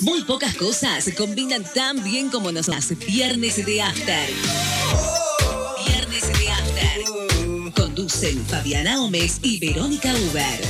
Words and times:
Muy 0.00 0.22
pocas 0.24 0.54
cosas 0.56 1.04
se 1.04 1.14
combinan 1.14 1.64
tan 1.74 2.02
bien 2.04 2.28
como 2.28 2.52
nos 2.52 2.68
hace 2.68 2.94
Viernes 2.94 3.64
de 3.64 3.80
After. 3.80 4.28
Viernes 5.86 6.38
de 6.38 6.50
After. 6.50 7.72
Conducen 7.74 8.44
Fabiana 8.46 8.98
Gómez 8.98 9.38
y 9.42 9.58
Verónica 9.60 10.12
Uber. 10.12 10.60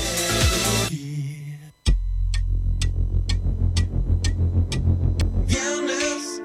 Viernes, 5.46 6.43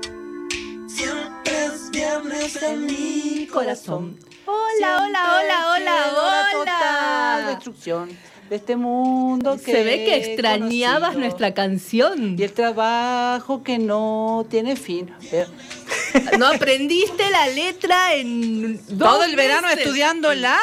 siempre 0.88 1.66
es 1.66 1.91
viernes 1.91 2.55
en 2.64 2.86
mi 2.86 3.48
corazón. 3.48 4.20
Hola, 4.46 4.98
hola, 5.05 5.39
hola, 5.39 5.73
hola, 5.76 6.48
Total 6.52 7.41
hola. 7.41 7.49
destrucción 7.49 8.10
de 8.53 8.57
este 8.57 8.75
mundo 8.75 9.57
que 9.57 9.71
Se 9.71 9.84
ve 9.84 10.05
que 10.05 10.16
extrañabas 10.16 10.99
conocido. 11.13 11.20
nuestra 11.20 11.53
canción. 11.55 12.35
y 12.38 12.43
el 12.43 12.53
trabajo 12.53 13.63
que 13.63 13.79
no 13.79 14.45
tiene 14.49 14.76
fin. 14.76 15.09
No 16.38 16.45
aprendiste 16.48 17.27
la 17.31 17.48
letra 17.48 18.13
en 18.13 18.77
dos 18.88 18.99
Todo 18.99 19.23
el 19.23 19.35
verano 19.35 19.67
meses. 19.67 19.79
estudiándola. 19.84 20.59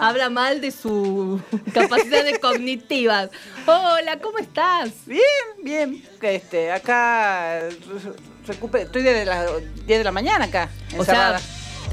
Habla 0.00 0.30
mal 0.30 0.60
de 0.60 0.70
su 0.70 1.40
capacidad 1.74 2.24
de 2.24 2.38
cognitiva. 2.38 3.28
Hola, 3.66 4.20
¿cómo 4.22 4.38
estás? 4.38 4.90
Bien, 5.06 5.20
bien. 5.64 6.04
Este, 6.22 6.70
acá 6.70 7.58
eh, 7.68 7.70
recupe- 8.46 8.82
estoy 8.82 9.02
desde 9.02 9.24
las 9.24 9.46
10 9.84 9.98
de 9.98 10.04
la 10.04 10.12
mañana 10.12 10.44
acá. 10.44 10.68
O 10.96 11.04
sea, 11.04 11.38
encerrada. 11.38 11.40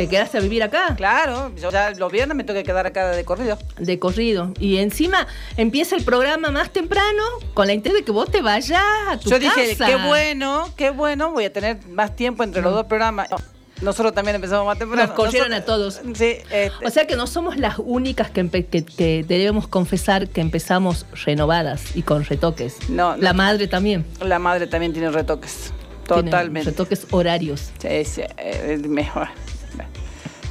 ¿Te 0.04 0.10
quedaste 0.10 0.38
a 0.38 0.42
vivir 0.42 0.64
acá? 0.64 0.96
claro, 0.96 1.52
yo 1.62 1.70
ya 1.72 1.92
los 1.92 2.12
viernes 2.12 2.36
me 2.36 2.44
tengo 2.44 2.58
que 2.60 2.64
quedar 2.64 2.86
acá 2.88 3.10
de 3.12 3.24
corrido. 3.24 3.58
De 3.78 4.00
corrido. 4.00 4.54
Y 4.60 4.78
encima 4.78 5.28
empieza 5.58 5.96
el 5.96 6.04
programa 6.04 6.50
más 6.52 6.72
temprano 6.72 7.24
con 7.54 7.68
la 7.68 7.74
intención 7.74 8.02
de 8.02 8.06
que 8.06 8.12
vos 8.12 8.30
te 8.32 8.42
vayas 8.42 8.82
a 9.10 9.18
tu 9.20 9.30
Yo 9.30 9.40
dije, 9.40 9.76
casa. 9.78 9.86
qué 9.88 9.96
bueno, 10.08 10.70
qué 10.76 10.90
bueno, 10.90 11.32
voy 11.32 11.46
a 11.46 11.54
tener 11.54 11.86
más 11.88 12.16
tiempo 12.16 12.44
entre 12.44 12.62
los 12.62 12.74
dos 12.74 12.86
programas. 12.86 13.30
No, 13.30 13.38
Nosotros 13.82 14.14
también 14.14 14.36
empezamos 14.36 14.66
más 14.66 14.78
temprano. 14.78 15.08
Nos 15.08 15.16
corrieron 15.16 15.50
Nosotros- 15.50 15.98
a 15.98 16.02
todos. 16.02 16.18
Sí, 16.18 16.36
este, 16.52 16.72
O 16.86 16.90
sea 16.92 17.08
que 17.08 17.16
no 17.16 17.26
somos 17.28 17.58
las 17.58 17.76
únicas 17.80 18.30
que, 18.30 18.44
empe- 18.44 18.68
que- 18.68 18.86
que 18.86 19.24
debemos 19.28 19.68
confesar 19.68 20.28
que 20.30 20.40
empezamos 20.42 21.06
renovadas 21.26 21.96
y 21.96 22.04
con 22.04 22.24
retoques. 22.26 22.90
No, 22.90 23.16
no. 23.18 23.22
La 23.24 23.34
madre 23.34 23.68
también. 23.68 24.06
la 24.20 24.38
madre 24.40 24.68
también 24.68 24.94
tiene 24.94 25.10
retoques. 25.10 25.74
tiene 26.08 26.24
Totalmente. 26.30 26.70
Retoques 26.72 27.08
horarios. 27.12 27.72
Sí, 27.80 28.04
sí, 28.06 28.22
es 28.38 28.82
mejor. 28.88 29.30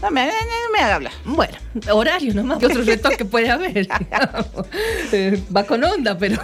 No 0.02 0.10
me, 0.10 0.26
no 0.26 0.32
me 0.72 0.78
haga 0.78 0.94
hablar. 0.94 1.12
Bueno, 1.26 1.52
horarios 1.92 2.34
nomás. 2.34 2.58
¿Qué 2.58 2.66
otro 2.68 2.82
retoque 2.82 3.24
puede 3.26 3.50
haber? 3.50 3.86
Eh, 5.12 5.42
Va 5.54 5.64
con 5.64 5.84
onda, 5.84 6.16
pero. 6.16 6.40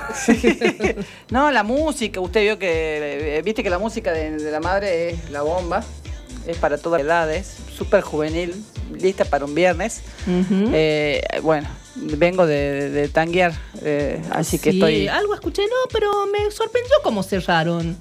No, 1.30 1.50
la 1.50 1.62
música, 1.62 2.20
usted 2.20 2.42
vio 2.42 2.58
que, 2.58 3.38
eh, 3.38 3.42
viste 3.42 3.62
que 3.62 3.70
la 3.70 3.78
música 3.78 4.12
de, 4.12 4.32
de 4.32 4.50
la 4.50 4.60
madre 4.60 5.10
es 5.10 5.30
la 5.30 5.40
bomba, 5.42 5.82
es 6.46 6.56
para 6.58 6.76
todas 6.76 7.00
las 7.02 7.06
edades, 7.06 7.56
súper 7.74 8.02
juvenil, 8.02 8.54
lista 8.92 9.24
para 9.24 9.46
un 9.46 9.54
viernes. 9.54 10.02
Eh, 10.28 11.22
bueno, 11.42 11.68
vengo 11.94 12.46
de, 12.46 12.90
de 12.90 13.08
tanguear, 13.08 13.54
eh, 13.82 14.20
así 14.32 14.58
que 14.58 14.70
estoy... 14.70 15.08
Algo 15.08 15.34
escuché, 15.34 15.62
no, 15.62 15.88
pero 15.92 16.26
me 16.26 16.50
sorprendió 16.50 16.94
cómo 17.02 17.22
cerraron. 17.22 17.96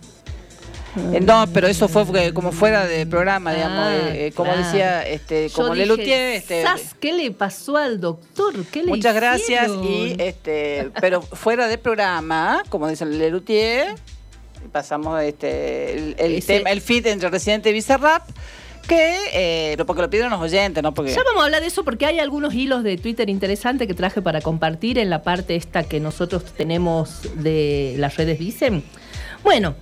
Eh, 1.14 1.20
no, 1.22 1.46
pero 1.54 1.68
eso 1.68 1.88
fue 1.88 2.34
como 2.34 2.52
fuera 2.52 2.86
de 2.86 3.06
programa, 3.06 3.54
digamos, 3.54 3.80
Ah, 3.80 3.96
eh, 3.96 4.28
eh, 4.28 4.32
como 4.34 4.52
claro. 4.52 4.66
decía, 4.66 5.02
este, 5.08 5.50
Yo 5.50 5.54
como 5.56 5.74
dije, 5.74 5.86
Lelutier, 5.88 6.36
este, 6.36 6.64
"Sas, 6.64 6.96
¿Qué 7.00 7.12
le 7.14 7.32
pasó 7.32 7.78
al 7.78 8.00
doctor? 8.00 8.54
¿Qué 8.72 8.82
le 8.84 8.88
Muchas 8.88 9.14
gracias 9.14 9.68
hicieron?" 9.70 9.84
y 9.84 10.16
este, 10.20 10.90
pero 11.02 11.22
fuera 11.22 11.68
de 11.68 11.78
programa, 11.78 12.64
como 12.70 12.88
dice 12.88 13.04
el 13.04 13.18
Lelutier, 13.20 13.96
pasamos 14.72 15.22
este 15.22 15.94
el, 15.94 16.16
el 16.18 16.36
Ese- 16.36 16.58
tema, 16.58 16.72
el 16.72 16.82
feed 16.82 17.06
entre 17.08 17.30
Residente 17.30 17.70
y 17.70 17.74
Bizarrap, 17.74 18.24
que 18.88 19.16
eh, 19.34 19.78
porque 19.86 20.02
lo 20.02 20.10
pidieron 20.10 20.32
los 20.32 20.42
oyentes, 20.42 20.82
no 20.84 20.94
porque 20.94 21.12
Ya 21.12 21.24
vamos 21.24 21.42
a 21.42 21.46
hablar 21.46 21.62
de 21.62 21.68
eso 21.68 21.84
porque 21.84 22.06
hay 22.06 22.20
algunos 22.20 22.54
hilos 22.54 22.84
de 22.84 22.98
Twitter 22.98 23.30
interesantes 23.30 23.88
que 23.88 23.94
traje 23.94 24.22
para 24.22 24.42
compartir 24.42 24.98
en 25.00 25.10
la 25.10 25.24
parte 25.24 25.56
esta 25.56 25.84
que 25.84 26.00
nosotros 26.00 26.46
tenemos 26.56 27.22
de 27.36 27.96
las 27.98 28.16
redes 28.16 28.40
dicen. 28.40 28.84
Bueno, 29.44 29.76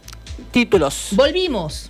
títulos. 0.51 1.07
volvimos. 1.11 1.89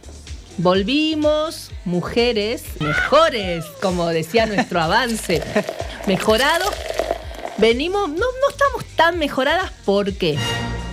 Volvimos, 0.58 1.72
mujeres 1.84 2.64
mejores, 2.80 3.66
como 3.81 4.08
decía 4.09 4.46
nuestro 4.46 4.81
avance. 4.81 5.42
Mejorados. 6.08 6.74
Venimos, 7.58 8.09
no, 8.09 8.16
no 8.16 8.50
estamos 8.50 8.86
tan 8.96 9.18
mejoradas, 9.18 9.72
¿por 9.86 10.14
qué? 10.14 10.38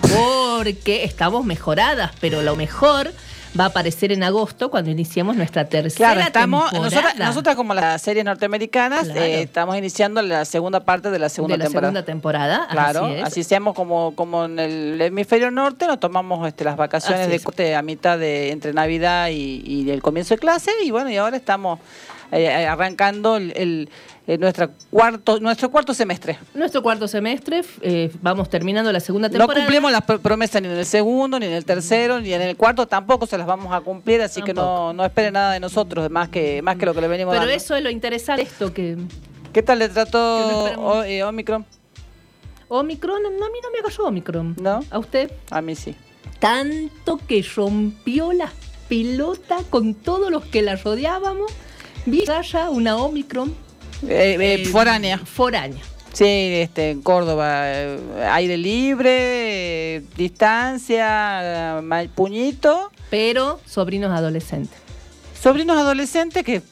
Porque 0.02 1.04
estamos 1.04 1.44
mejoradas, 1.44 2.12
pero 2.20 2.42
lo 2.42 2.56
mejor 2.56 3.12
va 3.58 3.64
a 3.64 3.66
aparecer 3.68 4.12
en 4.12 4.22
agosto 4.22 4.70
cuando 4.70 4.90
iniciemos 4.90 5.34
nuestra 5.36 5.64
tercera 5.68 6.12
Claro, 6.12 6.20
estamos 6.26 6.70
temporada. 6.70 6.90
nosotras, 7.02 7.28
nosotras 7.28 7.56
como 7.56 7.74
las 7.74 8.00
series 8.00 8.24
norteamericanas 8.24 9.04
Claro. 9.06 9.20
eh, 9.20 9.42
estamos 9.42 9.76
iniciando 9.76 10.22
la 10.22 10.44
segunda 10.44 10.80
parte 10.80 11.10
de 11.10 11.18
la 11.18 11.28
segunda 11.28 11.54
de 11.54 11.58
la 11.58 11.64
temporada. 11.64 11.88
segunda 11.92 12.06
temporada. 12.06 12.68
Claro, 12.70 13.06
así 13.06 13.20
así, 13.22 13.40
es. 13.40 13.46
seamos 13.46 13.74
como, 13.74 14.14
como 14.14 14.44
en 14.44 14.58
el 14.58 15.00
hemisferio 15.00 15.50
norte, 15.50 15.86
nos 15.86 15.98
tomamos 15.98 16.46
este, 16.46 16.64
las 16.64 16.76
vacaciones 16.76 17.22
Así 17.22 17.30
de 17.30 17.40
corte 17.40 17.74
a 17.74 17.82
mitad 17.82 18.18
de 18.18 18.50
entre 18.52 18.72
Navidad 18.72 19.28
y, 19.30 19.62
y 19.66 19.90
el 19.90 20.00
comienzo 20.00 20.34
de 20.34 20.38
clase 20.38 20.70
y 20.84 20.90
bueno, 20.90 21.10
y 21.10 21.16
ahora 21.16 21.36
estamos 21.36 21.80
eh, 22.32 22.44
eh, 22.44 22.66
arrancando 22.66 23.36
el, 23.36 23.52
el- 23.56 23.88
eh, 24.26 24.38
nuestra 24.38 24.68
cuarto, 24.90 25.40
nuestro 25.40 25.70
cuarto 25.70 25.92
semestre. 25.92 26.38
Nuestro 26.54 26.82
cuarto 26.82 27.08
semestre, 27.08 27.62
eh, 27.82 28.12
vamos 28.22 28.48
terminando 28.48 28.92
la 28.92 29.00
segunda 29.00 29.28
No 29.28 29.32
temporada. 29.38 29.64
cumplimos 29.64 29.90
las 29.90 30.06
pr- 30.06 30.20
promesas 30.20 30.62
ni 30.62 30.68
en 30.68 30.74
el 30.76 30.86
segundo, 30.86 31.38
ni 31.40 31.46
en 31.46 31.52
el 31.52 31.64
tercero, 31.64 32.20
ni 32.20 32.32
en 32.32 32.42
el 32.42 32.56
cuarto, 32.56 32.86
tampoco 32.86 33.26
se 33.26 33.36
las 33.36 33.46
vamos 33.46 33.72
a 33.74 33.80
cumplir, 33.80 34.22
así 34.22 34.40
que 34.42 34.54
no, 34.54 34.92
no 34.92 35.04
espere 35.04 35.32
nada 35.32 35.52
de 35.54 35.58
nosotros, 35.60 36.08
más 36.10 36.28
que, 36.28 36.62
más 36.62 36.76
que 36.76 36.86
lo 36.86 36.94
que 36.94 37.00
le 37.00 37.08
venimos 37.08 37.32
Pero 37.32 37.40
dando. 37.46 37.56
eso 37.56 37.74
es 37.74 37.82
lo 37.82 37.90
interesante, 37.90 38.42
esto 38.42 38.72
que 38.72 38.96
¿Qué 39.52 39.62
tal 39.64 39.80
le 39.80 39.88
no 39.88 39.94
trató 39.94 40.60
esperamos. 40.66 40.96
o- 40.96 41.02
eh, 41.02 41.24
Omicron? 41.24 41.66
Omicron, 42.68 43.22
no, 43.22 43.28
a 43.46 43.50
mí 43.50 43.58
no 43.62 43.70
me 43.72 43.78
agarró 43.80 44.06
Omicron. 44.06 44.54
¿No? 44.60 44.84
¿A 44.90 44.98
usted? 45.00 45.30
A 45.50 45.60
mí 45.60 45.74
sí. 45.74 45.96
Tanto 46.38 47.18
que 47.26 47.44
rompió 47.56 48.32
las 48.32 48.52
pelotas 48.88 49.64
con 49.70 49.94
todos 49.94 50.30
los 50.30 50.44
que 50.44 50.62
la 50.62 50.76
rodeábamos. 50.76 51.50
Vi 52.06 52.24
ya 52.24 52.70
una 52.70 52.96
Omicron 52.96 53.54
Eh, 54.02 54.36
eh, 54.40 54.54
eh, 54.54 54.66
foránea. 54.66 55.18
Foránea. 55.18 55.82
Sí, 56.12 56.24
este, 56.24 56.90
en 56.90 57.02
Córdoba, 57.02 57.64
aire 58.32 58.56
libre, 58.56 60.02
distancia, 60.16 61.82
puñito. 62.14 62.90
Pero 63.10 63.60
sobrinos 63.66 64.10
adolescentes. 64.10 64.78
Sobrinos 65.40 65.76
adolescentes 65.76 66.44
que 66.44 66.62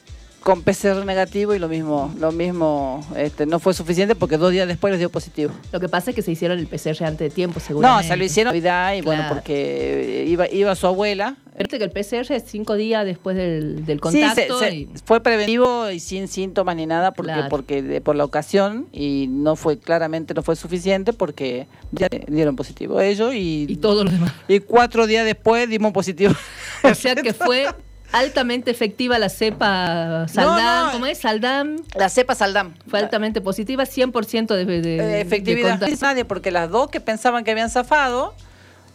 con 0.43 0.63
PCR 0.63 1.05
negativo 1.05 1.53
y 1.53 1.59
lo 1.59 1.67
mismo, 1.67 2.13
lo 2.19 2.31
mismo, 2.31 3.05
este, 3.17 3.45
no 3.45 3.59
fue 3.59 3.73
suficiente 3.73 4.15
porque 4.15 4.37
dos 4.37 4.51
días 4.51 4.67
después 4.67 4.91
les 4.91 4.99
dio 4.99 5.09
positivo. 5.09 5.51
Lo 5.71 5.79
que 5.79 5.89
pasa 5.89 6.11
es 6.11 6.15
que 6.15 6.21
se 6.21 6.31
hicieron 6.31 6.57
el 6.59 6.67
PCR 6.67 7.03
antes 7.03 7.19
de 7.19 7.29
tiempo, 7.29 7.59
No, 7.59 7.65
seguramente. 7.65 8.07
se 8.07 8.17
lo 8.17 8.23
hicieron 8.23 8.51
Navidad 8.51 8.93
y 8.95 9.01
bueno, 9.01 9.25
porque 9.29 10.25
iba, 10.27 10.49
iba 10.49 10.73
su 10.75 10.87
abuela. 10.87 11.35
Viste 11.57 11.77
que 11.77 11.83
el 11.83 11.91
PCR 11.91 12.31
es 12.33 12.43
cinco 12.47 12.75
días 12.75 13.05
después 13.05 13.35
del, 13.35 13.85
del 13.85 13.99
Sí, 14.09 14.21
se- 14.33 14.47
contacto. 14.47 14.59
fue 15.03 15.21
preventivo 15.21 15.89
y 15.91 15.99
sin 15.99 16.29
síntomas 16.29 16.77
ni 16.77 16.85
nada 16.85 17.11
porque 17.11 17.33
Claro. 17.33 17.49
porque 17.49 17.81
de- 17.83 17.99
por 17.99 18.15
la 18.15 18.23
ocasión 18.23 18.87
y 18.93 19.27
no 19.29 19.57
fue 19.57 19.77
claramente 19.77 20.33
no 20.33 20.41
fue 20.41 20.55
suficiente 20.55 21.11
porque 21.11 21.67
ya 21.91 22.07
dieron 22.27 22.55
positivo 22.55 23.01
ellos 23.01 23.33
y, 23.35 23.65
y 23.67 23.75
todo 23.75 24.05
lo 24.05 24.09
demás. 24.11 24.31
y 24.47 24.61
cuatro 24.61 25.05
días 25.05 25.25
después 25.25 25.67
dimos 25.69 25.91
positivo. 25.91 26.33
O 26.83 26.95
sea 26.95 27.13
que 27.13 27.33
fue 27.33 27.67
altamente 28.11 28.71
efectiva 28.71 29.19
la 29.19 29.29
cepa 29.29 30.27
Saldam. 30.27 30.85
no. 30.87 30.91
¿Cómo 30.93 31.05
es? 31.05 31.19
Saldam. 31.19 31.77
La 31.95 32.09
cepa 32.09 32.35
Saldam. 32.35 32.73
Fue 32.87 32.99
altamente 32.99 33.41
positiva, 33.41 33.85
100% 33.85 34.47
de, 34.55 34.65
de, 34.65 34.77
Eh, 34.77 35.01
de 35.01 35.21
efectividad. 35.21 35.79
nadie, 36.01 36.25
porque 36.25 36.51
las 36.51 36.69
dos 36.69 36.89
que 36.89 36.99
pensaban 36.99 37.43
que 37.43 37.51
habían 37.51 37.69
zafado, 37.69 38.33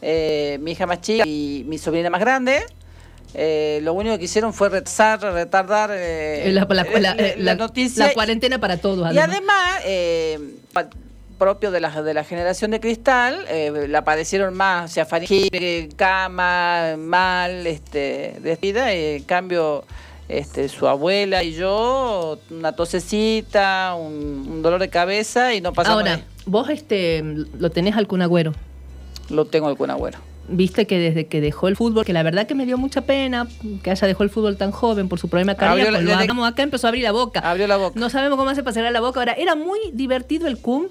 eh, 0.03 0.59
mi 0.61 0.73
hija 0.73 0.87
más 0.87 1.01
chica 1.01 1.25
y 1.27 1.65
mi 1.69 1.79
sobrina 1.79 2.11
más 2.11 2.21
grande, 2.21 2.65
eh, 3.35 3.81
lo 3.83 3.95
único 3.95 4.17
que 4.19 4.25
hicieron 4.25 4.53
fue 4.53 4.69
retrasar, 4.69 5.21
retardar 5.21 5.91
eh, 5.93 6.45
la, 6.53 6.67
la- 6.69 6.85
la- 6.85 7.01
la- 7.01 7.15
la 7.15 7.35
la- 7.37 7.55
noticia. 7.57 8.07
la 8.09 8.13
cuarentena 8.15 8.59
para 8.61 8.77
todos. 8.77 9.13
y 9.15 9.19
además. 9.19 9.81
Eh, 11.45 11.51
propio 11.51 11.71
de 11.71 11.81
la, 11.81 12.03
de 12.03 12.15
la 12.15 12.25
generación 12.25 12.71
de 12.71 12.81
cristal, 12.81 13.45
eh, 13.49 13.87
la 13.89 14.05
padecieron 14.05 14.55
más, 14.55 14.91
o 14.91 14.95
sea, 14.95 15.05
faringitis, 15.07 15.95
cama, 15.95 16.97
mal, 16.99 17.67
este, 17.67 18.37
despida, 18.41 18.93
eh, 18.93 19.17
en 19.17 19.25
cambio, 19.25 19.85
este, 20.29 20.69
su 20.69 20.89
abuela 20.89 21.43
y 21.43 21.53
yo, 21.53 22.39
una 22.51 22.73
tosecita, 22.73 23.95
un, 23.95 24.47
un 24.51 24.63
dolor 24.63 24.81
de 24.81 24.89
cabeza 24.89 25.55
y 25.55 25.61
no 25.61 25.73
pasamos 25.73 26.01
Ahora, 26.01 26.17
de- 26.17 26.25
vos 26.47 26.69
este 26.71 27.23
lo 27.59 27.71
tenés 27.71 27.97
al 27.97 28.07
Kun 28.07 28.23
Agüero. 28.23 28.55
Lo 29.31 29.47
tengo 29.47 29.71
el 29.71 29.91
Agüero. 29.91 30.19
Viste 30.47 30.87
que 30.87 30.99
desde 30.99 31.27
que 31.27 31.41
dejó 31.41 31.69
el 31.69 31.77
fútbol, 31.77 32.05
que 32.05 32.13
la 32.13 32.23
verdad 32.23 32.47
que 32.47 32.55
me 32.55 32.67
dio 32.67 32.77
mucha 32.77 33.01
pena 33.01 33.49
que 33.83 33.91
haya 33.91 34.07
dejado 34.07 34.25
el 34.25 34.31
fútbol 34.31 34.59
tan 34.59 34.73
joven 34.73 35.09
por 35.09 35.19
su 35.19 35.29
problema 35.29 35.55
cardíaco. 35.55 35.91
Lo 35.93 36.15
hablamos 36.15 36.47
acá, 36.47 36.63
empezó 36.63 36.87
a 36.87 36.89
abrir 36.89 37.03
la 37.03 37.13
boca. 37.13 37.41
Abrió 37.41 37.67
la 37.67 37.79
boca. 37.79 37.99
No 37.99 38.11
sabemos 38.11 38.37
cómo 38.39 38.51
hace 38.51 38.63
para 38.63 38.75
cerrar 38.75 38.93
la 38.93 39.01
boca. 39.01 39.21
Ahora, 39.21 39.33
era 39.33 39.55
muy 39.55 39.79
divertido 39.95 40.47
el 40.47 40.59
Kun. 40.59 40.89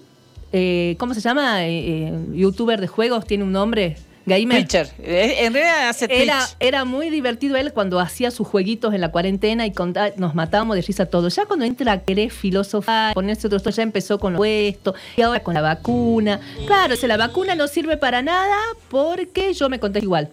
Eh, 0.54 0.96
¿Cómo 1.00 1.14
se 1.14 1.20
llama? 1.22 1.66
Eh, 1.66 2.08
eh, 2.08 2.14
youtuber 2.34 2.80
de 2.80 2.88
juegos, 2.88 3.26
tiene 3.26 3.44
un 3.44 3.52
nombre. 3.52 3.98
Gamer. 4.26 4.62
Pitcher. 4.62 4.88
Eh, 5.00 5.36
En 5.40 5.54
realidad 5.54 5.90
hace 5.90 6.06
Era, 6.10 6.40
Twitch. 6.46 6.56
era 6.62 6.86
muy 6.86 7.10
divertido 7.10 7.58
él 7.58 7.74
cuando 7.74 8.00
hacía 8.00 8.32
sus 8.32 8.48
jueguitos 8.48 8.94
en 8.94 9.02
la 9.02 9.12
cuarentena 9.12 9.66
y 9.68 9.74
nos 10.16 10.34
matábamos 10.34 10.78
de 10.78 10.82
risa 10.82 11.08
todos. 11.08 11.36
Ya 11.36 11.46
cuando 11.46 11.66
entra 11.66 11.92
a 11.92 12.00
querer 12.04 12.32
filosofar, 12.32 13.14
ponerse 13.16 13.48
otro 13.48 13.60
ya 13.70 13.84
empezó 13.84 14.20
con 14.20 14.32
lo 14.34 14.38
puesto 14.38 14.94
y 15.18 15.24
ahora 15.24 15.42
con 15.42 15.54
la 15.56 15.62
vacuna. 15.62 16.40
Claro, 16.68 16.96
si 16.96 17.06
la 17.06 17.18
vacuna 17.18 17.56
no 17.56 17.68
sirve 17.68 17.98
para 17.98 18.22
nada 18.22 18.56
porque 18.90 19.54
yo 19.54 19.68
me 19.68 19.80
conté 19.80 20.00
igual. 20.00 20.30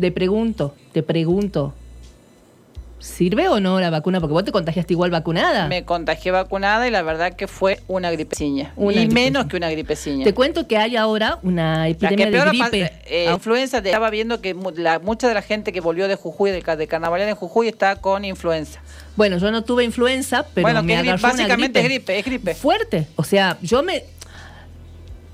Te 0.00 0.10
pregunto, 0.10 0.74
te 0.92 1.02
pregunto. 1.02 1.74
¿Sirve 3.04 3.48
o 3.48 3.60
no 3.60 3.78
la 3.80 3.90
vacuna? 3.90 4.18
Porque 4.18 4.32
vos 4.32 4.44
te 4.44 4.50
contagiaste 4.50 4.94
igual 4.94 5.10
vacunada. 5.10 5.68
Me 5.68 5.84
contagié 5.84 6.32
vacunada 6.32 6.88
y 6.88 6.90
la 6.90 7.02
verdad 7.02 7.34
que 7.34 7.46
fue 7.46 7.80
una 7.86 8.10
gripeciña. 8.10 8.72
Una 8.76 8.92
y 8.92 9.00
gripeciña. 9.00 9.24
menos 9.24 9.46
que 9.46 9.58
una 9.58 9.68
gripeciña. 9.70 10.24
Te 10.24 10.32
cuento 10.32 10.66
que 10.66 10.78
hay 10.78 10.96
ahora 10.96 11.38
una 11.42 11.80
La 11.80 11.88
epidemia 11.88 12.30
que 12.30 12.32
de 12.32 12.44
gripe. 12.46 12.92
eh, 13.06 13.30
influenza, 13.30 13.82
de- 13.82 13.90
estaba 13.90 14.08
viendo 14.08 14.40
que 14.40 14.56
la- 14.76 15.00
mucha 15.00 15.28
de 15.28 15.34
la 15.34 15.42
gente 15.42 15.70
que 15.70 15.82
volvió 15.82 16.08
de 16.08 16.14
Jujuy, 16.16 16.50
de, 16.50 16.62
de 16.62 16.86
carnaval 16.86 17.20
en 17.20 17.34
Jujuy, 17.34 17.68
está 17.68 17.96
con 17.96 18.24
influenza. 18.24 18.80
Bueno, 19.16 19.36
yo 19.36 19.50
no 19.50 19.62
tuve 19.64 19.84
influenza, 19.84 20.46
pero 20.54 20.64
bueno, 20.64 20.82
me 20.82 20.96
agarró 20.96 21.18
una 21.18 21.28
básicamente 21.28 21.82
gripe. 21.82 21.82
es 21.82 21.84
gripe, 21.84 22.18
es 22.20 22.24
gripe. 22.24 22.54
fuerte. 22.54 23.06
O 23.16 23.22
sea, 23.22 23.58
yo 23.60 23.82
me. 23.82 24.02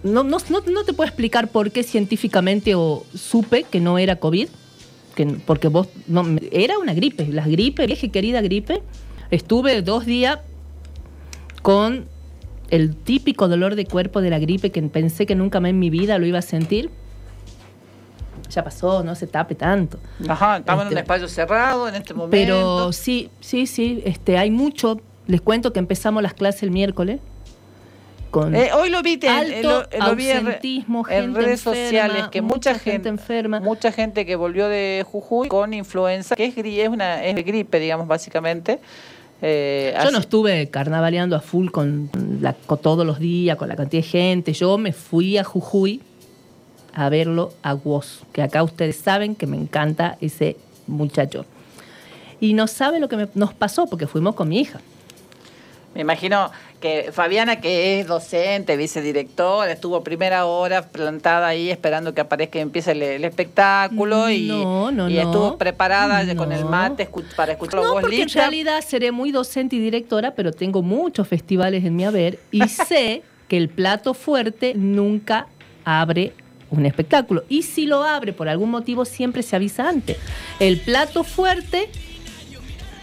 No, 0.03 0.25
no, 0.25 0.39
no, 0.49 0.61
no 0.67 0.85
te 0.85 0.93
puedo 0.93 1.07
explicar 1.07 1.49
por 1.49 1.71
qué 1.71 1.83
científicamente 1.83 2.75
o 2.75 3.05
supe 3.15 3.63
que 3.65 3.81
no 3.81 3.99
era 3.99 4.17
COVID. 4.17 4.49
Que, 5.21 5.27
porque 5.45 5.69
vos. 5.69 5.89
No, 6.07 6.25
era 6.51 6.79
una 6.79 6.95
gripe. 6.95 7.27
La 7.27 7.47
gripe, 7.47 7.87
vieja 7.87 8.07
y 8.07 8.09
querida 8.09 8.41
gripe. 8.41 8.81
Estuve 9.31 9.83
dos 9.83 10.07
días 10.07 10.39
con 11.61 12.07
el 12.71 12.97
típico 12.97 13.49
dolor 13.49 13.75
de 13.75 13.85
cuerpo 13.85 14.23
de 14.23 14.31
la 14.31 14.39
gripe 14.39 14.71
que 14.71 14.81
pensé 14.83 15.27
que 15.27 15.35
nunca 15.35 15.61
más 15.61 15.71
en 15.71 15.79
mi 15.79 15.91
vida 15.91 16.19
lo 16.19 16.25
iba 16.25 16.39
a 16.39 16.43
sentir. 16.43 16.89
Ya 18.51 18.65
pasó, 18.65 19.05
no 19.05 19.15
se 19.15 19.27
tape 19.27 19.55
tanto. 19.55 19.99
Ajá, 20.27 20.57
estamos 20.57 20.83
en 20.83 20.87
un 20.89 20.93
Este- 20.95 21.01
espacio 21.03 21.29
cerrado 21.29 21.87
en 21.89 21.97
este 21.97 22.15
momento. 22.15 22.31
Pero 22.31 22.93
sí, 22.93 23.29
sí, 23.41 23.67
sí, 23.67 24.03
este, 24.07 24.39
hay 24.39 24.51
mucho. 24.51 25.01
Les 25.27 25.41
cuento 25.43 25.73
que 25.75 25.79
empezamos 25.81 26.23
las 26.23 26.33
clases 26.35 26.63
el 26.63 26.71
miércoles. 26.71 27.21
Con 28.31 28.55
Eh, 28.55 28.71
hoy 28.73 28.91
lo 28.91 29.03
vi, 29.03 29.17
te- 29.17 29.29
alto 29.29 29.53
eh, 29.55 29.63
lo, 29.63 29.81
eh, 29.83 29.99
lo 29.99 30.15
vi 30.17 30.31
en, 30.31 30.39
en 30.39 31.35
redes 31.35 31.67
enferma, 31.67 31.83
sociales 31.83 32.29
que 32.31 32.43
mucha, 32.43 32.79
gente, 32.79 33.09
enferma. 33.09 33.59
mucha 33.61 33.91
gente 33.91 34.25
que 34.25 34.37
volvió 34.37 34.69
de 34.69 35.05
Jujuy 35.11 35.49
con 35.49 35.75
influenza, 35.75 36.37
que 36.37 36.45
es, 36.47 36.89
una 36.89 37.25
es 37.25 37.35
gripe, 37.45 37.81
digamos, 37.81 38.07
básicamente. 38.07 38.79
Eh, 39.43 39.93
Yo 39.95 40.01
así- 40.03 40.13
no 40.13 40.19
estuve 40.19 40.69
carnavaleando 40.69 41.35
a 41.35 41.41
full 41.41 41.71
con, 41.71 42.11
la, 42.41 42.53
con 42.53 42.79
todos 42.79 43.05
los 43.07 43.19
días, 43.19 43.57
con 43.57 43.69
la 43.69 43.75
cantidad 43.77 44.03
de 44.03 44.09
gente. 44.09 44.53
Yo 44.53 44.79
me 44.79 44.93
fui 44.93 45.37
a 45.39 45.45
Jujuy 45.45 46.01
a 46.95 47.09
verlo 47.09 47.53
a 47.63 47.75
Woz, 47.75 48.21
que 48.33 48.43
acá 48.43 48.63
ustedes 48.63 48.97
saben 48.97 49.35
que 49.35 49.47
me 49.47 49.57
encanta 49.57 50.17
ese 50.21 50.57
muchacho. 50.87 51.47
Y 52.41 52.55
no 52.55 52.67
sabe 52.69 53.01
lo 53.01 53.09
que 53.09 53.17
me- 53.17 53.29
nos 53.35 53.55
pasó 53.55 53.87
porque 53.87 54.07
fuimos 54.07 54.35
con 54.35 54.49
mi 54.49 54.61
hija. 54.61 54.81
Me 55.95 56.03
imagino 56.03 56.51
que 56.81 57.11
Fabiana, 57.13 57.61
que 57.61 58.01
es 58.01 58.07
docente, 58.07 58.77
vicedirectora, 58.77 59.71
estuvo 59.71 60.03
primera 60.03 60.47
hora 60.47 60.83
plantada 60.89 61.47
ahí 61.47 61.71
esperando 61.71 62.15
que 62.15 62.23
aparezca 62.23 62.59
y 62.59 62.63
empiece 62.63 62.93
el, 62.93 63.03
el 63.03 63.25
espectáculo 63.25 64.31
y, 64.31 64.49
No, 64.49 65.09
estuvo 65.09 65.59
preparada 65.59 66.35
con 66.35 66.53
el 66.53 66.65
mate 66.65 67.09
para 67.37 67.53
escuchar 67.53 67.83
No, 67.83 67.93
voz 67.93 68.03
porque 68.03 68.23
en 68.23 68.29
realidad 68.31 68.81
seré 68.87 69.13
muy 69.13 69.31
docente 69.31 69.77
y 69.77 69.79
directora, 69.79 70.35
pero 70.35 70.53
tengo 70.53 70.83
muchos 70.83 71.29
festivales 71.29 71.85
en 71.85 71.95
mi 71.95 72.05
haber 72.05 72.39
y 72.51 72.67
sé 72.69 73.23
que 73.47 73.57
el 73.57 73.69
plato 73.69 74.15
fuerte 74.15 74.75
nunca 74.75 75.47
abre 75.85 76.33
un 76.71 76.87
espectáculo. 76.87 77.45
Y 77.49 77.63
si 77.63 77.87
lo 77.87 78.05
abre 78.05 78.33
por 78.33 78.49
algún 78.49 78.71
motivo, 78.71 79.05
siempre 79.05 79.43
se 79.43 79.57
avisa 79.57 79.89
antes. 79.89 80.17
El 80.61 80.81
plato 80.81 81.25
fuerte 81.25 81.91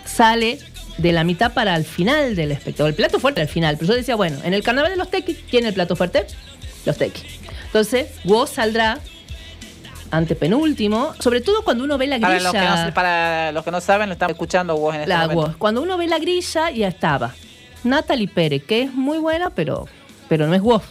sale 0.06 0.59
de 0.97 1.11
la 1.11 1.23
mitad 1.23 1.53
para 1.53 1.75
el 1.75 1.85
final 1.85 2.35
del 2.35 2.51
espectáculo. 2.51 2.89
El 2.89 2.95
plato 2.95 3.19
fuerte 3.19 3.41
al 3.41 3.47
final. 3.47 3.77
Pero 3.77 3.91
yo 3.94 3.97
decía, 3.97 4.15
bueno, 4.15 4.38
en 4.44 4.53
el 4.53 4.63
carnaval 4.63 4.91
de 4.91 4.97
los 4.97 5.09
tequis, 5.09 5.38
¿quién 5.49 5.63
es 5.63 5.69
el 5.69 5.73
plato 5.75 5.95
fuerte? 5.95 6.25
Los 6.85 6.97
tequis. 6.97 7.23
Entonces, 7.65 8.07
Woz 8.23 8.51
saldrá 8.51 8.99
antepenúltimo, 10.11 11.13
sobre 11.19 11.41
todo 11.41 11.63
cuando 11.63 11.83
uno 11.83 11.97
ve 11.97 12.07
la 12.07 12.19
Para 12.19 12.35
grilla. 12.35 12.51
los, 12.51 12.79
que 12.79 12.85
no, 12.88 12.94
para 12.94 13.51
los 13.51 13.63
que 13.63 13.71
no 13.71 13.81
saben, 13.81 14.07
lo 14.09 14.13
estamos 14.13 14.33
escuchando 14.33 14.77
vos 14.77 14.95
en 14.95 15.01
este 15.01 15.09
La 15.09 15.27
momento. 15.27 15.55
Cuando 15.57 15.81
uno 15.81 15.97
ve 15.97 16.07
la 16.07 16.17
grilla, 16.19 16.71
ya 16.71 16.88
estaba. 16.88 17.33
Natalie 17.83 18.27
Pérez, 18.27 18.63
que 18.63 18.83
es 18.83 18.93
muy 18.93 19.17
buena, 19.17 19.50
pero, 19.50 19.88
pero 20.29 20.47
no 20.47 20.55
es 20.55 20.61
voz. 20.61 20.83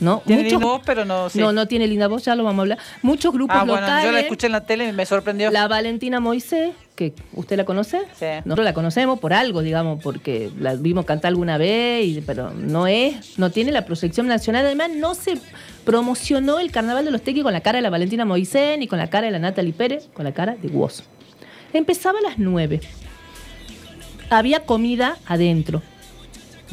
¿No? 0.00 0.22
Tiene 0.26 0.42
Muchos- 0.44 0.58
linda 0.60 0.66
voz, 0.72 0.82
pero 0.84 1.04
no... 1.04 1.28
sí. 1.30 1.38
No, 1.38 1.52
no 1.52 1.66
tiene 1.68 1.86
linda 1.86 2.08
voz, 2.08 2.24
ya 2.24 2.34
lo 2.34 2.44
vamos 2.44 2.58
a 2.58 2.62
hablar. 2.62 2.78
Muchos 3.02 3.32
grupos 3.32 3.56
Ah, 3.58 3.64
bueno, 3.64 3.80
locales. 3.80 4.04
yo 4.06 4.12
la 4.12 4.20
escuché 4.20 4.46
en 4.46 4.52
la 4.52 4.60
tele 4.64 4.88
y 4.88 4.92
me 4.92 5.06
sorprendió. 5.06 5.50
La 5.50 5.68
Valentina 5.68 6.18
Moisés, 6.20 6.72
que 6.96 7.12
usted 7.34 7.56
la 7.56 7.64
conoce. 7.64 7.98
Sí. 8.18 8.26
Nosotros 8.44 8.64
la 8.64 8.74
conocemos 8.74 9.18
por 9.20 9.32
algo, 9.32 9.62
digamos, 9.62 10.02
porque 10.02 10.50
la 10.58 10.74
vimos 10.74 11.04
cantar 11.04 11.28
alguna 11.28 11.56
vez, 11.58 12.04
y- 12.06 12.20
pero 12.20 12.50
no 12.50 12.86
es, 12.86 13.38
no 13.38 13.50
tiene 13.50 13.70
la 13.72 13.84
proyección 13.84 14.26
nacional. 14.26 14.66
Además, 14.66 14.90
no 14.96 15.14
se 15.14 15.38
promocionó 15.84 16.58
el 16.58 16.70
carnaval 16.72 17.04
de 17.04 17.10
los 17.10 17.22
tequis 17.22 17.42
con 17.42 17.52
la 17.52 17.60
cara 17.60 17.78
de 17.78 17.82
la 17.82 17.90
Valentina 17.90 18.24
Moisés, 18.24 18.78
ni 18.78 18.86
con 18.88 18.98
la 18.98 19.08
cara 19.10 19.26
de 19.26 19.32
la 19.32 19.38
Natalie 19.38 19.72
Pérez, 19.72 20.08
con 20.14 20.24
la 20.24 20.32
cara 20.32 20.56
de 20.60 20.68
Woz. 20.68 21.02
Empezaba 21.72 22.18
a 22.18 22.22
las 22.22 22.38
9. 22.38 22.80
Había 24.30 24.60
comida 24.60 25.16
adentro. 25.26 25.82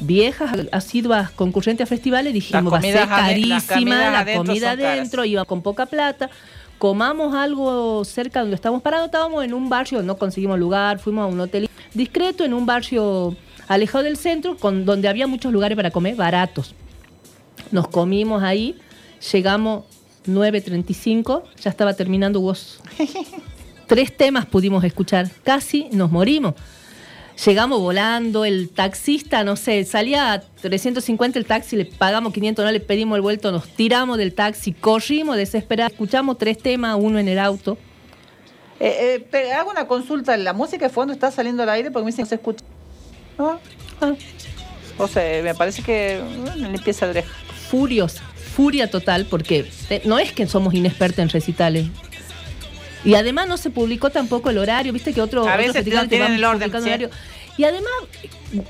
Viejas, 0.01 0.51
asiduas 0.71 1.31
concurrentes 1.31 1.83
a 1.83 1.87
festivales, 1.87 2.33
dijimos, 2.33 2.73
va 2.73 2.77
a 2.77 2.81
ser 2.81 3.07
carísima 3.07 4.11
la 4.11 4.19
adentro 4.19 4.45
comida 4.45 4.71
adentro, 4.71 5.25
iba 5.25 5.45
con 5.45 5.61
poca 5.61 5.85
plata. 5.85 6.29
Comamos 6.77 7.35
algo 7.35 8.05
cerca 8.05 8.39
donde 8.39 8.55
estábamos 8.55 8.81
parados. 8.81 9.07
Estábamos 9.07 9.43
en 9.43 9.53
un 9.53 9.69
barrio, 9.69 10.01
no 10.01 10.17
conseguimos 10.17 10.57
lugar, 10.57 10.99
fuimos 10.99 11.23
a 11.23 11.27
un 11.27 11.39
hotel 11.39 11.69
discreto, 11.93 12.45
en 12.45 12.53
un 12.53 12.65
barrio 12.65 13.35
alejado 13.67 14.03
del 14.05 14.17
centro, 14.17 14.57
con, 14.57 14.85
donde 14.85 15.07
había 15.07 15.27
muchos 15.27 15.51
lugares 15.51 15.75
para 15.75 15.91
comer 15.91 16.15
baratos. 16.15 16.73
Nos 17.71 17.87
comimos 17.87 18.41
ahí, 18.43 18.77
llegamos 19.31 19.83
9.35, 20.25 21.43
ya 21.61 21.69
estaba 21.69 21.93
terminando 21.93 22.39
vos. 22.39 22.81
Tres 23.87 24.15
temas 24.15 24.45
pudimos 24.45 24.83
escuchar, 24.83 25.29
casi 25.43 25.87
nos 25.91 26.11
morimos. 26.11 26.55
Llegamos 27.45 27.79
volando, 27.79 28.43
el 28.43 28.69
taxista, 28.69 29.43
no 29.45 29.55
sé, 29.55 29.85
salía 29.85 30.33
a 30.33 30.41
350 30.41 31.39
el 31.39 31.45
taxi, 31.45 31.77
le 31.77 31.85
pagamos 31.85 32.33
500, 32.33 32.65
no 32.65 32.71
le 32.71 32.81
pedimos 32.81 33.15
el 33.15 33.21
vuelto, 33.21 33.51
nos 33.51 33.67
tiramos 33.69 34.17
del 34.17 34.33
taxi, 34.33 34.73
corrimos 34.73 35.37
desesperados, 35.37 35.93
escuchamos 35.93 36.37
tres 36.37 36.57
temas, 36.57 36.97
uno 36.99 37.17
en 37.17 37.29
el 37.29 37.39
auto. 37.39 37.77
Eh, 38.79 39.15
eh, 39.15 39.27
te 39.29 39.53
hago 39.53 39.71
una 39.71 39.87
consulta. 39.87 40.35
¿La 40.37 40.53
música 40.53 40.87
de 40.87 40.93
fondo 40.93 41.13
está 41.13 41.31
saliendo 41.31 41.63
al 41.63 41.69
aire? 41.69 41.91
Porque 41.91 42.05
me 42.05 42.11
dicen 42.11 42.25
que 42.25 42.27
no 42.27 42.29
se 42.29 42.35
escucha. 42.35 42.65
¿No? 43.37 43.59
Ah, 44.01 44.13
O 44.97 45.07
sea, 45.07 45.43
me 45.43 45.53
parece 45.53 45.81
que 45.81 46.21
mm, 46.21 46.71
limpieza 46.71 47.05
de 47.05 47.11
oreja. 47.11 47.33
furiosa, 47.69 48.23
furia 48.55 48.89
total, 48.89 49.25
porque 49.25 49.69
eh, 49.89 50.01
no 50.05 50.17
es 50.19 50.31
que 50.31 50.47
somos 50.47 50.73
inexpertos 50.73 51.19
en 51.19 51.29
recitales. 51.29 51.87
Y 53.03 53.15
además 53.15 53.47
no 53.47 53.57
se 53.57 53.69
publicó 53.69 54.09
tampoco 54.09 54.49
el 54.49 54.57
horario, 54.57 54.91
viste 54.91 55.13
que 55.13 55.21
otro, 55.21 55.47
A 55.47 55.55
veces 55.55 55.73
festivales 55.73 56.05
no 56.05 56.09
tienen 56.09 56.33
el 56.33 56.43
orden, 56.43 56.69
publicando 56.69 56.85
sí. 56.85 56.89
horario. 56.89 57.09
Y 57.59 57.65
además, 57.65 57.91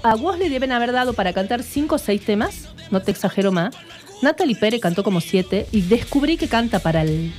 a 0.02 0.16
vos 0.16 0.40
le 0.40 0.50
deben 0.50 0.72
haber 0.72 0.92
dado 0.92 1.14
para 1.14 1.32
cantar 1.32 1.62
cinco 1.62 1.96
o 1.96 1.98
seis 2.00 2.26
temas, 2.26 2.70
no 2.90 3.04
te 3.04 3.12
exagero 3.12 3.52
más. 3.52 3.76
Natalie 4.24 4.56
Pérez 4.56 4.82
cantó 4.82 5.04
como 5.04 5.22
siete 5.22 5.68
y 5.72 5.82
descubrí 5.82 6.38
que 6.38 6.48
canta 6.48 6.80
para 6.80 7.04
el- 7.04 7.32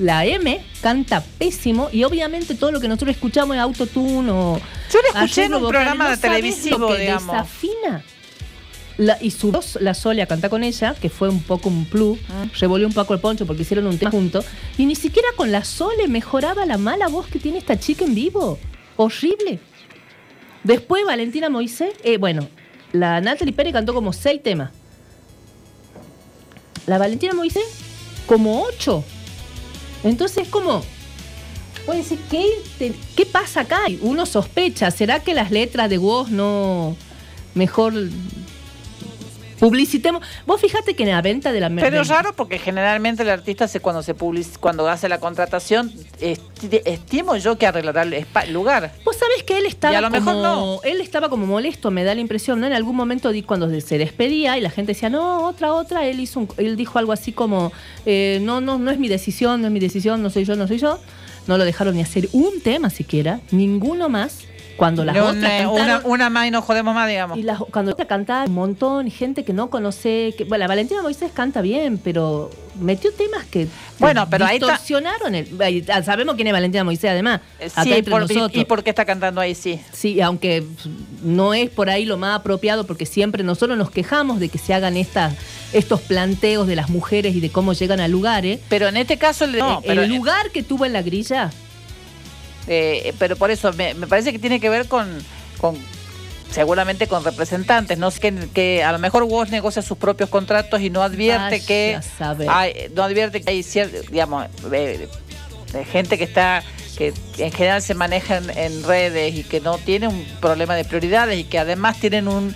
la 0.00 0.26
M, 0.26 0.60
canta 0.82 1.22
pésimo 1.38 1.90
y 1.92 2.02
obviamente 2.02 2.56
todo 2.56 2.72
lo 2.72 2.80
que 2.80 2.88
nosotros 2.88 3.10
escuchamos 3.14 3.54
es 3.54 3.62
autotune 3.62 4.32
o... 4.32 4.58
Yo 4.92 4.98
la 5.12 5.20
escuché 5.20 5.44
en 5.44 5.54
un 5.54 5.60
vocal, 5.62 5.76
programa 5.76 6.04
no 6.06 6.10
de 6.10 6.16
televisivo, 6.16 6.92
digamos. 6.96 7.22
desafina. 7.34 8.02
La- 8.98 9.18
y 9.22 9.30
su 9.30 9.52
voz, 9.52 9.78
la 9.80 9.94
Solia, 9.94 10.26
canta 10.26 10.48
con 10.48 10.64
ella, 10.64 10.96
que 11.00 11.08
fue 11.08 11.28
un 11.28 11.40
poco 11.40 11.68
un 11.68 11.84
plus, 11.84 12.18
Ah. 12.28 12.46
revolvió 12.58 12.88
un 12.88 12.92
poco 12.94 13.14
el 13.14 13.20
poncho 13.20 13.46
porque 13.46 13.62
hicieron 13.62 13.86
un 13.86 13.96
tema 13.96 14.10
juntos, 14.10 14.44
y 14.76 14.86
ni 14.86 14.96
siquiera 14.96 15.28
con 15.36 15.52
la 15.52 15.62
Sole 15.62 16.08
mejoraba 16.08 16.66
la 16.66 16.78
mala 16.78 17.06
voz 17.06 17.28
que 17.28 17.38
tiene 17.38 17.58
esta 17.58 17.78
chica 17.78 18.04
en 18.04 18.16
vivo. 18.16 18.58
Horrible. 18.96 19.60
Después 20.64 21.04
Valentina 21.06 21.48
Moisés, 21.48 21.94
eh, 22.04 22.18
bueno, 22.18 22.48
la 22.92 23.20
Natalie 23.20 23.52
Pérez 23.54 23.72
cantó 23.72 23.94
como 23.94 24.12
seis 24.12 24.42
temas. 24.42 24.70
La 26.86 26.98
Valentina 26.98 27.32
Moisés, 27.34 27.64
como 28.26 28.62
ocho. 28.62 29.04
Entonces, 30.04 30.48
como. 30.48 30.82
Puede 31.86 32.00
decir, 32.00 32.18
¿qué, 32.30 32.44
te- 32.78 32.94
¿qué 33.16 33.26
pasa 33.26 33.60
acá? 33.62 33.80
Uno 34.02 34.26
sospecha, 34.26 34.90
¿será 34.90 35.20
que 35.20 35.34
las 35.34 35.50
letras 35.50 35.88
de 35.88 35.98
voz 35.98 36.30
no. 36.30 36.96
mejor 37.54 37.94
Publicitemos. 39.60 40.22
Vos 40.46 40.60
fíjate 40.60 40.94
que 40.96 41.02
en 41.04 41.10
la 41.10 41.22
venta 41.22 41.52
de 41.52 41.60
la 41.60 41.68
Pero 41.70 42.00
es 42.00 42.08
raro 42.08 42.32
porque 42.34 42.58
generalmente 42.58 43.22
el 43.22 43.28
artista 43.30 43.68
se, 43.68 43.80
cuando 43.80 44.02
se 44.02 44.16
public- 44.16 44.58
cuando 44.58 44.88
hace 44.88 45.08
la 45.08 45.20
contratación, 45.20 45.92
esti- 46.20 46.82
estimo 46.86 47.36
yo 47.36 47.58
que 47.58 47.66
arreglará 47.66 48.02
el 48.02 48.52
lugar. 48.52 48.92
Vos 49.04 49.16
sabés 49.16 49.42
que 49.44 49.58
él 49.58 49.66
estaba 49.66 49.92
Y 49.92 49.96
a 49.96 50.00
lo 50.00 50.10
mejor 50.10 50.32
como, 50.34 50.42
no. 50.42 50.80
él 50.82 51.00
estaba 51.00 51.28
como 51.28 51.46
molesto, 51.46 51.90
me 51.90 52.04
da 52.04 52.14
la 52.14 52.20
impresión, 52.22 52.58
¿no? 52.60 52.66
En 52.66 52.72
algún 52.72 52.96
momento 52.96 53.30
di 53.30 53.42
cuando 53.42 53.68
se 53.80 53.98
despedía 53.98 54.56
y 54.56 54.60
la 54.62 54.70
gente 54.70 54.92
decía, 54.94 55.10
no, 55.10 55.46
otra, 55.46 55.74
otra, 55.74 56.06
él 56.06 56.20
hizo 56.20 56.40
un- 56.40 56.48
él 56.56 56.76
dijo 56.76 56.98
algo 56.98 57.12
así 57.12 57.32
como, 57.32 57.70
eh, 58.06 58.38
no, 58.42 58.60
no, 58.60 58.78
no 58.78 58.90
es 58.90 58.98
mi 58.98 59.08
decisión, 59.08 59.60
no 59.60 59.66
es 59.66 59.72
mi 59.72 59.80
decisión, 59.80 60.22
no 60.22 60.30
soy 60.30 60.44
yo, 60.46 60.56
no 60.56 60.66
soy 60.66 60.78
yo. 60.78 60.98
No 61.46 61.56
lo 61.58 61.64
dejaron 61.64 61.96
ni 61.96 62.02
hacer 62.02 62.28
un 62.32 62.60
tema 62.60 62.90
siquiera, 62.90 63.40
ninguno 63.50 64.08
más. 64.08 64.40
Cuando 64.80 65.04
las 65.04 65.16
otras 65.16 65.34
cantaron- 65.36 65.72
una, 65.74 66.00
una 66.04 66.30
más 66.30 66.46
y 66.48 66.50
no 66.50 66.62
jodemos 66.62 66.94
más, 66.94 67.08
digamos. 67.08 67.38
y 67.38 67.42
las- 67.42 67.58
cuando 67.70 67.92
ella 67.92 68.06
cantaba 68.06 68.44
un 68.46 68.52
montón, 68.54 69.10
gente 69.10 69.44
que 69.44 69.52
no 69.52 69.70
conoce, 69.70 70.34
que, 70.36 70.44
bueno, 70.44 70.62
la 70.64 70.68
Valentina 70.68 71.02
Moisés 71.02 71.30
canta 71.32 71.60
bien, 71.60 71.98
pero 71.98 72.50
metió 72.80 73.12
temas 73.12 73.44
que 73.44 73.66
Bueno, 73.98 74.26
pero 74.30 74.46
ahí 74.46 74.56
está- 74.56 74.68
distorsionaron 74.68 75.34
el, 75.34 75.60
ahí- 75.60 75.84
ah, 75.92 76.02
sabemos 76.02 76.34
quién 76.34 76.46
es 76.46 76.52
Valentina 76.54 76.82
Moisés 76.82 77.10
además, 77.10 77.40
Eh, 77.58 77.66
acá 77.66 77.82
Sí, 77.84 77.92
entre 77.92 78.10
por- 78.10 78.22
nosotros. 78.22 78.50
y, 78.54 78.60
y 78.60 78.64
por 78.64 78.82
qué 78.82 78.90
está 78.90 79.04
cantando 79.04 79.40
ahí, 79.40 79.54
sí. 79.54 79.78
Sí, 79.92 80.20
aunque 80.22 80.64
no 81.22 81.52
es 81.54 81.68
por 81.70 81.90
ahí 81.90 82.04
lo 82.06 82.16
más 82.16 82.36
apropiado, 82.40 82.86
porque 82.86 83.04
siempre 83.06 83.42
nosotros 83.44 83.76
nos 83.76 83.90
quejamos 83.90 84.40
de 84.40 84.48
que 84.48 84.58
se 84.58 84.72
hagan 84.72 84.96
estas, 84.96 85.34
estos 85.72 86.00
planteos 86.00 86.66
de 86.66 86.76
las 86.76 86.88
mujeres 86.88 87.34
y 87.36 87.40
de 87.40 87.50
cómo 87.50 87.74
llegan 87.74 88.00
a 88.00 88.08
lugares. 88.08 88.60
Pero 88.68 88.88
en 88.88 88.96
este 88.96 89.18
caso, 89.18 89.44
el, 89.44 89.58
no, 89.58 89.80
Eh, 89.80 89.84
pero, 89.86 90.02
el 90.02 90.10
lugar 90.14 90.50
que 90.50 90.62
tuvo 90.62 90.86
en 90.86 90.92
la 90.94 91.02
grilla, 91.02 91.50
eh, 92.72 93.14
pero 93.18 93.36
por 93.36 93.50
eso 93.50 93.72
me, 93.72 93.94
me 93.94 94.06
parece 94.06 94.32
que 94.32 94.38
tiene 94.38 94.60
que 94.60 94.68
ver 94.68 94.86
con, 94.86 95.18
con 95.60 95.76
seguramente 96.50 97.06
con 97.06 97.24
representantes, 97.24 97.98
no 97.98 98.10
que, 98.10 98.48
que 98.52 98.84
a 98.84 98.92
lo 98.92 98.98
mejor 98.98 99.24
vos 99.24 99.50
negocia 99.50 99.82
sus 99.82 99.98
propios 99.98 100.30
contratos 100.30 100.80
y 100.80 100.90
no 100.90 101.02
advierte 101.02 101.56
Vaya 101.56 101.66
que 101.66 102.00
hay, 102.48 102.74
no 102.94 103.02
advierte 103.02 103.42
que 103.42 103.50
hay 103.50 103.62
cierto, 103.62 103.98
digamos, 104.10 104.46
eh, 104.72 105.08
de 105.72 105.84
gente 105.84 106.18
que 106.18 106.24
está 106.24 106.62
que 106.96 107.14
en 107.38 107.52
general 107.52 107.80
se 107.82 107.94
maneja 107.94 108.36
en, 108.36 108.50
en 108.50 108.82
redes 108.82 109.34
y 109.34 109.42
que 109.42 109.60
no 109.60 109.78
tiene 109.78 110.08
un 110.08 110.24
problema 110.40 110.74
de 110.74 110.84
prioridades 110.84 111.38
y 111.38 111.44
que 111.44 111.58
además 111.58 111.98
tienen 111.98 112.28
un 112.28 112.54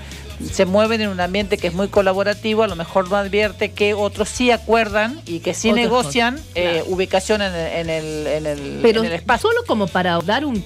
se 0.52 0.64
mueven 0.66 1.00
en 1.00 1.08
un 1.08 1.20
ambiente 1.20 1.56
que 1.58 1.68
es 1.68 1.74
muy 1.74 1.88
colaborativo, 1.88 2.62
a 2.62 2.66
lo 2.66 2.76
mejor 2.76 3.08
no 3.10 3.16
advierte 3.16 3.72
que 3.72 3.94
otros 3.94 4.28
sí 4.28 4.50
acuerdan 4.50 5.20
y 5.26 5.40
que 5.40 5.54
sí 5.54 5.72
negocian 5.72 6.40
eh, 6.54 6.82
ubicación 6.86 7.42
en 7.42 7.52
el, 7.54 7.66
en 7.72 7.90
el, 7.90 8.26
en 8.26 8.46
el, 8.46 8.78
pero 8.82 9.00
en 9.00 9.06
el 9.06 9.12
espacio. 9.12 9.48
solo 9.50 9.64
como 9.66 9.86
para 9.86 10.18
dar 10.20 10.44
un, 10.44 10.64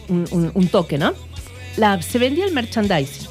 un- 0.55 0.69
toque, 0.69 0.99
¿no? 0.99 1.15
La, 1.77 2.01
se 2.03 2.19
vendía 2.19 2.45
el 2.45 2.53
merchandising. 2.53 3.29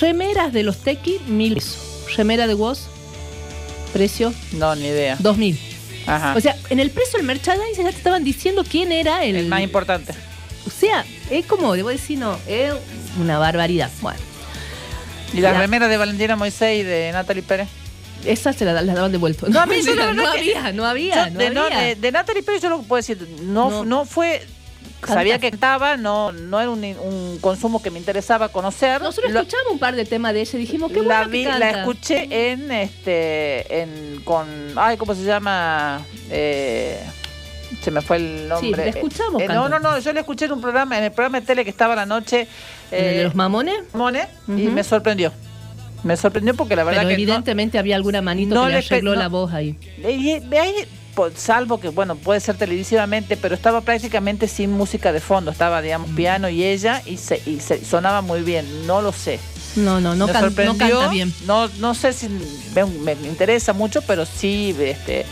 Remeras 0.00 0.52
de 0.52 0.62
los 0.62 0.78
Tequi, 0.78 1.18
mil 1.26 1.54
pesos. 1.54 1.78
Remera 2.16 2.46
de 2.46 2.54
Woz, 2.54 2.82
precio, 3.92 4.32
No, 4.52 4.74
ni 4.76 4.86
idea. 4.86 5.16
dos 5.18 5.36
mil. 5.36 5.58
Ajá. 6.06 6.34
O 6.36 6.40
sea, 6.40 6.56
en 6.70 6.80
el 6.80 6.90
precio 6.90 7.18
del 7.18 7.26
merchandising 7.26 7.84
ya 7.84 7.90
te 7.90 7.96
estaban 7.96 8.24
diciendo 8.24 8.64
quién 8.68 8.92
era 8.92 9.24
el, 9.24 9.36
el 9.36 9.46
más 9.46 9.62
importante. 9.62 10.12
O 10.66 10.70
sea, 10.70 11.04
es 11.30 11.46
como, 11.46 11.74
debo 11.74 11.88
decir, 11.88 12.18
no, 12.18 12.36
es 12.46 12.72
una 13.20 13.38
barbaridad. 13.38 13.90
Bueno, 14.00 14.18
¿Y 15.32 15.40
la, 15.40 15.52
La- 15.52 15.60
remera 15.60 15.88
de 15.88 15.96
Valentina 15.96 16.36
Moisés 16.36 16.80
y 16.80 16.82
de 16.82 17.10
Natalie 17.12 17.42
Pérez? 17.42 17.68
esas 18.24 18.54
se 18.54 18.66
las 18.66 18.84
la 18.84 18.92
daban 18.94 19.12
de 19.12 19.16
vuelto. 19.18 19.48
No, 19.48 19.60
a 19.60 19.66
mí 19.66 19.76
yo 19.84 19.94
la 19.94 20.12
no, 20.12 20.22
que- 20.32 20.38
había, 20.40 20.72
no 20.72 20.84
había, 20.84 21.28
Yo, 21.28 21.32
no 21.32 21.38
de, 21.38 21.50
no, 21.50 21.62
había. 21.64 21.78
de, 21.80 21.94
de 21.94 22.12
Natalie 22.12 22.42
Pérez 22.42 22.60
yo 22.62 22.68
lo 22.68 22.82
puedo 22.82 22.98
decir, 22.98 23.16
no, 23.42 23.70
No. 23.70 23.84
no, 23.84 24.04
fue... 24.04 24.42
Sabía 25.06 25.38
que 25.38 25.46
estaba, 25.46 25.96
no, 25.96 26.30
no 26.30 26.60
era 26.60 26.68
un, 26.68 26.84
un 26.84 27.38
consumo 27.40 27.80
que 27.82 27.90
me 27.90 27.98
interesaba 27.98 28.50
conocer. 28.50 29.00
Nosotros 29.00 29.32
Lo- 29.32 29.40
escuchamos 29.40 29.72
un 29.72 29.78
par 29.78 29.96
de 29.96 30.04
temas 30.04 30.34
de 30.34 30.42
ella 30.42 30.50
y 30.52 30.58
dijimos, 30.58 30.92
qué 30.92 31.00
la 31.00 31.20
bueno 31.20 31.24
que 31.24 31.38
vi, 31.38 31.44
la 31.44 31.70
escuché 31.70 32.50
en 32.52 32.70
este, 32.70 33.80
en 33.80 34.20
con, 34.24 34.46
ay, 34.76 34.98
¿cómo 34.98 35.14
se 35.14 35.24
llama? 35.24 36.02
Eh, 36.28 37.02
se 37.82 37.90
me 37.90 38.00
fue 38.00 38.16
el 38.18 38.48
nombre. 38.48 38.84
la 38.84 38.90
escuchamos 38.90 39.40
Eh, 39.42 39.48
no, 39.48 39.68
no, 39.68 39.78
no, 39.78 39.98
yo 39.98 40.12
la 40.12 40.20
escuché 40.20 40.46
en 40.46 40.52
un 40.52 40.60
programa, 40.60 40.98
en 40.98 41.04
el 41.04 41.12
programa 41.12 41.40
de 41.40 41.46
tele 41.46 41.64
que 41.64 41.70
estaba 41.70 41.92
a 41.94 41.96
la 41.96 42.06
noche. 42.06 42.46
¿En 42.90 43.04
el 43.04 43.14
de 43.14 43.20
eh, 43.20 43.24
los 43.24 43.34
mamones? 43.34 43.74
Mone, 43.92 44.26
y 44.48 44.52
me 44.68 44.82
sorprendió. 44.84 45.32
Me 46.02 46.16
sorprendió 46.16 46.54
porque 46.54 46.76
la 46.76 46.84
verdad 46.84 47.00
Pero 47.02 47.10
que 47.10 47.16
no- 47.16 47.22
evidentemente 47.22 47.78
había 47.78 47.94
alguna 47.96 48.22
manito 48.22 48.54
no 48.54 48.62
que 48.62 48.68
le 48.72 48.80
le 48.80 48.86
arregló 48.86 49.14
no. 49.14 49.20
la 49.20 49.28
voz 49.28 49.52
ahí. 49.52 49.76
Ahí, 50.04 50.42
po- 51.14 51.30
salvo 51.34 51.78
que, 51.78 51.88
bueno, 51.90 52.16
puede 52.16 52.40
ser 52.40 52.56
televisivamente, 52.56 53.36
pero 53.36 53.54
estaba 53.54 53.82
prácticamente 53.82 54.48
sin 54.48 54.72
música 54.72 55.12
de 55.12 55.20
fondo. 55.20 55.50
Estaba, 55.50 55.82
digamos, 55.82 56.08
piano 56.16 56.48
y 56.48 56.64
ella, 56.64 57.02
y, 57.04 57.18
se, 57.18 57.42
y 57.44 57.60
se- 57.60 57.84
sonaba 57.84 58.22
muy 58.22 58.40
bien. 58.40 58.86
No 58.86 59.02
lo 59.02 59.12
sé. 59.12 59.38
No, 59.76 60.00
no, 60.00 60.14
no, 60.16 60.26
me 60.26 60.32
can- 60.32 60.42
no 60.42 60.48
sorprendió. 60.48 60.78
canta 60.98 61.08
bien. 61.12 61.34
No, 61.46 61.68
no 61.78 61.94
sé 61.94 62.12
si 62.14 62.28
me, 62.74 63.14
me 63.14 63.28
interesa 63.28 63.72
mucho, 63.74 64.00
pero 64.02 64.24
sí, 64.24 64.74
este, 64.80 65.26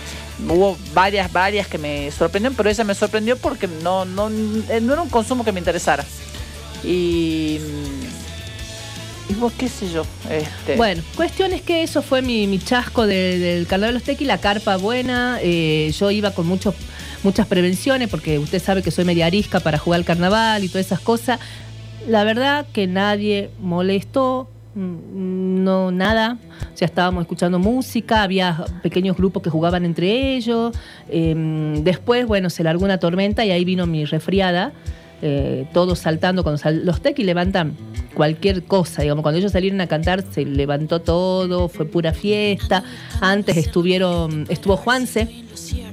hubo 0.47 0.76
varias, 0.95 1.33
varias 1.33 1.66
que 1.66 1.78
me 1.78 2.11
sorprendieron, 2.11 2.57
pero 2.57 2.68
esa 2.71 2.85
me 2.85 2.95
sorprendió 2.95 3.37
porque 3.38 3.66
no, 3.83 4.04
no, 4.04 4.28
eh, 4.28 4.80
no 4.83 4.92
era 4.92 5.02
un 5.02 5.09
consumo 5.09 5.45
que 5.45 5.52
me 5.52 5.59
interesara. 5.61 6.04
Y, 6.85 7.59
y 9.28 9.35
vos, 9.35 9.52
qué 9.59 9.68
sé 9.68 9.90
yo. 9.90 10.04
Este, 10.30 10.76
Bueno, 10.76 11.02
cuestión 11.16 11.52
es 11.52 11.62
que 11.62 11.83
eso 11.83 12.02
fue 12.02 12.23
mi, 12.23 12.47
mi 12.47 12.59
chasco 12.59 13.07
de- 13.07 13.38
del 13.38 13.66
Carnaval 13.66 13.95
de 13.95 13.99
los 13.99 14.02
Tequi, 14.04 14.25
la 14.25 14.38
carpa 14.38 14.76
buena. 14.76 15.38
eh, 15.42 15.92
yo 15.99 16.11
iba 16.11 16.30
con 16.33 16.47
muchos 16.47 16.75
muchas 17.25 17.49
prevenciones 17.49 18.09
porque 18.09 18.38
usted 18.38 18.62
sabe 18.62 18.80
que 18.80 18.92
soy 18.92 19.04
media 19.04 19.26
arisca 19.26 19.59
para 19.59 19.76
jugar 19.76 19.99
al 19.99 20.04
carnaval 20.04 20.62
y 20.62 20.68
todas 20.68 20.87
esas 20.87 21.00
cosas. 21.00 21.40
La 22.07 22.23
verdad 22.23 22.64
que 22.73 22.87
nadie 22.87 23.50
molestó, 23.61 24.49
mm, 24.49 24.58
no 24.78 25.90
nada. 25.90 26.38
O 26.73 26.76
sea, 26.76 26.87
estábamos 26.87 27.23
escuchando 27.23 27.58
música, 27.58 28.23
había 28.23 28.64
pequeños 28.82 29.16
grupos 29.16 29.42
que 29.42 29.50
jugaban 29.50 29.85
entre 29.85 30.37
ellos. 30.37 30.76
eh, 31.08 31.80
después, 31.82 32.26
bueno, 32.26 32.50
se 32.50 32.62
largó 32.62 32.85
una 32.85 32.99
tormenta 32.99 33.44
y 33.44 33.50
ahí 33.50 33.64
vino 33.64 33.87
mi 33.87 34.04
resfriada. 34.04 34.73
Eh, 35.23 35.67
todos 35.73 35.99
saltando, 35.99 36.43
cuando 36.43 36.59
sal- 36.59 36.85
los 36.85 37.01
tequis 37.01 37.27
levantan 37.27 37.77
cualquier 38.15 38.65
cosa, 38.65 39.03
digamos, 39.03 39.23
cuando 39.23 39.39
ellos 39.39 39.53
salieron 39.53 39.81
a 39.81 39.87
cantar 39.87 40.25
se 40.33 40.45
levantó 40.45 41.01
todo, 41.01 41.69
fue 41.69 41.87
pura 41.87 42.13
fiesta. 42.13 42.83
Antes 43.21 43.57
estuvieron, 43.57 44.47
estuvo 44.49 44.77
Juanse, 44.77 45.29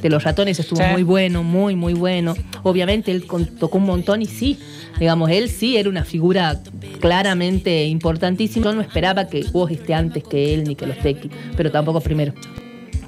de 0.01 0.09
los 0.09 0.23
ratones 0.23 0.59
estuvo 0.59 0.79
Sí. 0.81 0.89
muy 0.91 1.03
bueno, 1.03 1.43
muy, 1.43 1.75
muy 1.75 1.93
bueno. 1.93 2.35
Obviamente 2.63 3.11
él 3.11 3.25
con- 3.25 3.45
tocó 3.45 3.77
un 3.79 3.85
montón 3.85 4.21
y 4.21 4.25
sí, 4.27 4.59
digamos, 4.99 5.29
él 5.31 5.49
sí 5.49 5.77
era 5.77 5.89
una 5.89 6.03
figura 6.05 6.59
claramente 6.99 7.85
importantísima. 7.85 8.65
Yo 8.65 8.73
no 8.73 8.81
esperaba 8.81 9.27
que 9.27 9.43
vos 9.51 9.69
esté 9.71 9.93
antes 9.93 10.23
que 10.23 10.53
él 10.53 10.63
ni 10.63 10.75
que 10.75 10.85
los 10.87 10.97
tequis, 10.99 11.31
pero 11.57 11.71
tampoco 11.71 12.01
primero. 12.01 12.33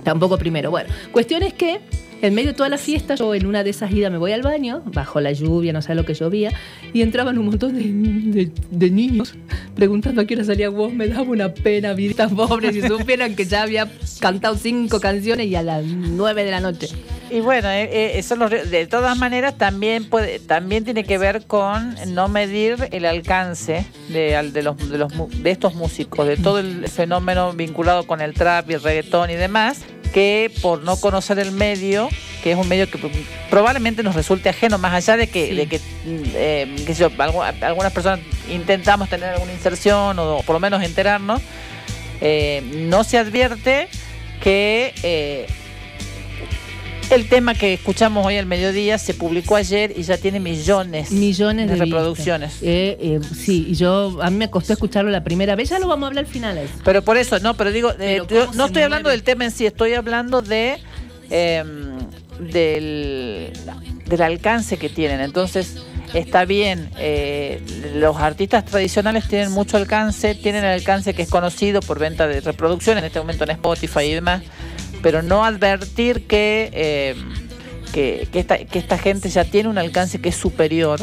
Tampoco 0.03 0.37
primero. 0.37 0.69
Bueno, 0.71 0.89
cuestión 1.11 1.43
es 1.43 1.53
que 1.53 1.79
en 2.21 2.33
medio 2.33 2.49
de 2.49 2.53
toda 2.55 2.69
la 2.69 2.77
fiesta, 2.77 3.15
yo 3.15 3.35
en 3.35 3.45
una 3.45 3.63
de 3.63 3.69
esas 3.69 3.91
idas 3.91 4.11
me 4.11 4.17
voy 4.17 4.31
al 4.31 4.41
baño, 4.41 4.81
bajo 4.85 5.21
la 5.21 5.31
lluvia, 5.31 5.73
no 5.73 5.81
sé 5.81 5.95
lo 5.95 6.05
que 6.05 6.13
llovía, 6.13 6.51
y 6.93 7.01
entraban 7.01 7.37
un 7.37 7.45
montón 7.45 7.75
de, 7.75 8.89
niños 8.89 9.35
preguntando 9.75 10.21
a 10.21 10.25
qué 10.25 10.35
hora 10.35 10.43
salía 10.43 10.69
vos. 10.69 10.93
Me 10.93 11.07
daba 11.07 11.23
una 11.23 11.53
pena, 11.53 11.93
vidas 11.93 12.31
pobres, 12.33 12.73
si 12.73 12.81
supieran 12.81 13.35
que 13.35 13.45
ya 13.45 13.63
había 13.63 13.87
cantado 14.19 14.55
cinco 14.55 14.99
canciones 14.99 15.47
y 15.47 15.55
a 15.55 15.63
las 15.63 15.83
nueve 15.85 16.43
de 16.43 16.51
la 16.51 16.59
noche. 16.59 16.89
Y 17.29 17.41
bueno, 17.41 17.69
eh, 17.69 18.17
eh, 18.17 18.65
de 18.69 18.87
todas 18.87 19.17
maneras 19.17 19.57
también 19.57 20.05
puede, 20.05 20.39
también 20.39 20.85
tiene 20.85 21.03
que 21.03 21.17
ver 21.17 21.45
con 21.45 21.95
no 22.13 22.29
medir 22.29 22.87
el 22.91 23.05
alcance 23.05 23.85
de, 24.07 24.49
de 24.53 24.63
los, 24.63 24.89
de, 24.89 24.97
los, 24.97 25.11
de 25.43 25.51
estos 25.51 25.75
músicos, 25.75 26.25
de 26.25 26.37
todo 26.37 26.59
el 26.59 26.87
fenómeno 26.87 27.51
vinculado 27.51 28.07
con 28.07 28.21
el 28.21 28.33
trap 28.33 28.69
y 28.69 28.75
el 28.75 28.81
reggaetón 28.81 29.29
y 29.29 29.35
demás, 29.35 29.81
que 30.13 30.51
por 30.61 30.83
no 30.83 30.97
conocer 30.97 31.39
el 31.39 31.51
medio, 31.51 32.09
que 32.43 32.51
es 32.51 32.57
un 32.57 32.67
medio 32.67 32.89
que 32.89 32.97
probablemente 33.49 34.03
nos 34.03 34.15
resulte 34.15 34.49
ajeno, 34.49 34.77
más 34.77 34.93
allá 34.93 35.17
de 35.17 35.27
que, 35.27 35.47
Sí. 35.47 35.55
de 35.55 35.67
que, 35.67 35.79
eh, 36.05 36.95
yo, 36.97 37.09
algunas 37.61 37.93
personas 37.93 38.19
intentamos 38.49 39.09
tener 39.09 39.29
alguna 39.29 39.53
inserción 39.53 40.17
o, 40.19 40.41
por 40.45 40.53
lo 40.53 40.59
menos 40.59 40.83
enterarnos, 40.83 41.41
eh, 42.21 42.63
no 42.73 43.03
se 43.03 43.17
advierte 43.17 43.87
que 44.41 44.93
eh, 45.03 45.47
el 47.09 47.29
tema 47.29 47.53
que 47.53 47.73
escuchamos 47.73 48.25
hoy 48.25 48.37
al 48.37 48.45
mediodía 48.45 48.97
se 48.97 49.13
publicó 49.13 49.55
ayer 49.55 49.93
y 49.95 50.03
ya 50.03 50.17
tiene 50.17 50.39
millones, 50.39 51.11
Millones 51.11 51.69
de, 51.69 51.75
reproducciones. 51.75 52.57
Eh, 52.61 52.97
eh, 52.99 53.19
sí, 53.35 53.73
yo, 53.75 54.19
a 54.21 54.29
mí 54.29 54.37
me 54.37 54.49
costó 54.49 54.73
escucharlo 54.73 55.09
la 55.09 55.23
primera 55.23 55.55
vez, 55.55 55.69
ya 55.69 55.79
lo 55.79 55.87
vamos 55.87 56.05
a 56.05 56.07
hablar 56.07 56.25
al 56.25 56.31
final. 56.31 56.59
Pero 56.83 57.01
por 57.01 57.17
eso, 57.17 57.39
no, 57.39 57.55
pero 57.55 57.71
digo, 57.71 57.91
eh, 57.99 58.21
yo 58.29 58.47
¿cómo 58.47 58.53
no 58.53 58.65
estoy 58.65 58.83
hablando 58.83 59.07
mueve? 59.07 59.17
del 59.17 59.23
tema 59.23 59.45
en 59.45 59.51
sí, 59.51 59.65
estoy 59.65 59.93
hablando 59.93 60.41
de 60.41 60.79
eh, 61.29 61.63
del, 62.39 63.51
del 64.05 64.21
alcance 64.21 64.77
que 64.77 64.89
tienen. 64.89 65.21
Entonces, 65.21 65.77
está 66.13 66.45
bien, 66.45 66.89
eh, 66.97 67.61
los 67.95 68.17
artistas 68.17 68.65
tradicionales 68.65 69.27
tienen 69.27 69.51
mucho 69.51 69.77
alcance, 69.77 70.35
tienen 70.35 70.63
el 70.63 70.71
alcance 70.71 71.13
que 71.13 71.23
es 71.23 71.29
conocido 71.29 71.81
por 71.81 71.99
venta 71.99 72.27
de 72.27 72.41
reproducción, 72.41 72.97
en 72.97 73.05
este 73.05 73.19
momento 73.19 73.43
en 73.43 73.51
Spotify 73.51 74.01
y 74.01 74.13
demás, 74.13 74.43
pero 75.01 75.21
no 75.21 75.43
advertir 75.45 76.25
que, 76.27 76.69
eh, 76.73 77.15
que, 77.93 78.27
que 78.31 78.39
esta, 78.39 78.57
que 78.57 78.79
esta 78.79 78.97
gente 78.97 79.29
ya 79.29 79.43
tiene 79.45 79.69
un 79.69 79.77
alcance 79.77 80.19
que 80.19 80.29
es 80.29 80.35
superior 80.35 80.99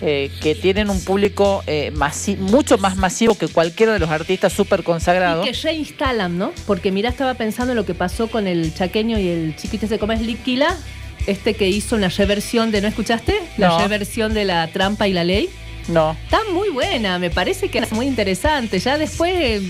eh, 0.00 0.30
que 0.40 0.54
tienen 0.54 0.90
un 0.90 1.00
público 1.02 1.64
eh, 1.66 1.90
masi- 1.92 2.36
mucho 2.38 2.78
más 2.78 2.96
masivo 2.96 3.34
que 3.34 3.48
cualquiera 3.48 3.92
de 3.92 3.98
los 3.98 4.10
artistas 4.10 4.52
súper 4.52 4.84
consagrados. 4.84 5.44
Y 5.44 5.50
que 5.50 5.58
reinstalan, 5.60 6.38
¿no? 6.38 6.52
Porque 6.68 6.92
mira, 6.92 7.08
estaba 7.10 7.34
pensando 7.34 7.72
en 7.72 7.76
lo 7.76 7.84
que 7.84 7.94
pasó 7.94 8.28
con 8.28 8.46
el 8.46 8.72
chaqueño 8.72 9.18
y 9.18 9.26
el 9.26 9.56
chiquito 9.56 9.86
ese 9.86 9.98
como 9.98 10.12
es 10.12 10.20
Liquila, 10.20 10.76
este 11.26 11.54
que 11.54 11.68
hizo 11.68 11.96
una 11.96 12.08
reversión 12.10 12.70
de, 12.70 12.80
¿no 12.80 12.86
escuchaste? 12.86 13.34
La 13.56 13.68
No. 13.70 13.78
reversión 13.80 14.34
de 14.34 14.44
la 14.44 14.68
trampa 14.68 15.08
y 15.08 15.12
la 15.12 15.24
ley. 15.24 15.48
No. 15.88 16.16
Está 16.24 16.40
muy 16.52 16.68
buena, 16.68 17.18
me 17.18 17.30
parece 17.30 17.70
que 17.70 17.78
es 17.78 17.92
muy 17.92 18.06
interesante. 18.06 18.78
Ya 18.78 18.98
después, 18.98 19.62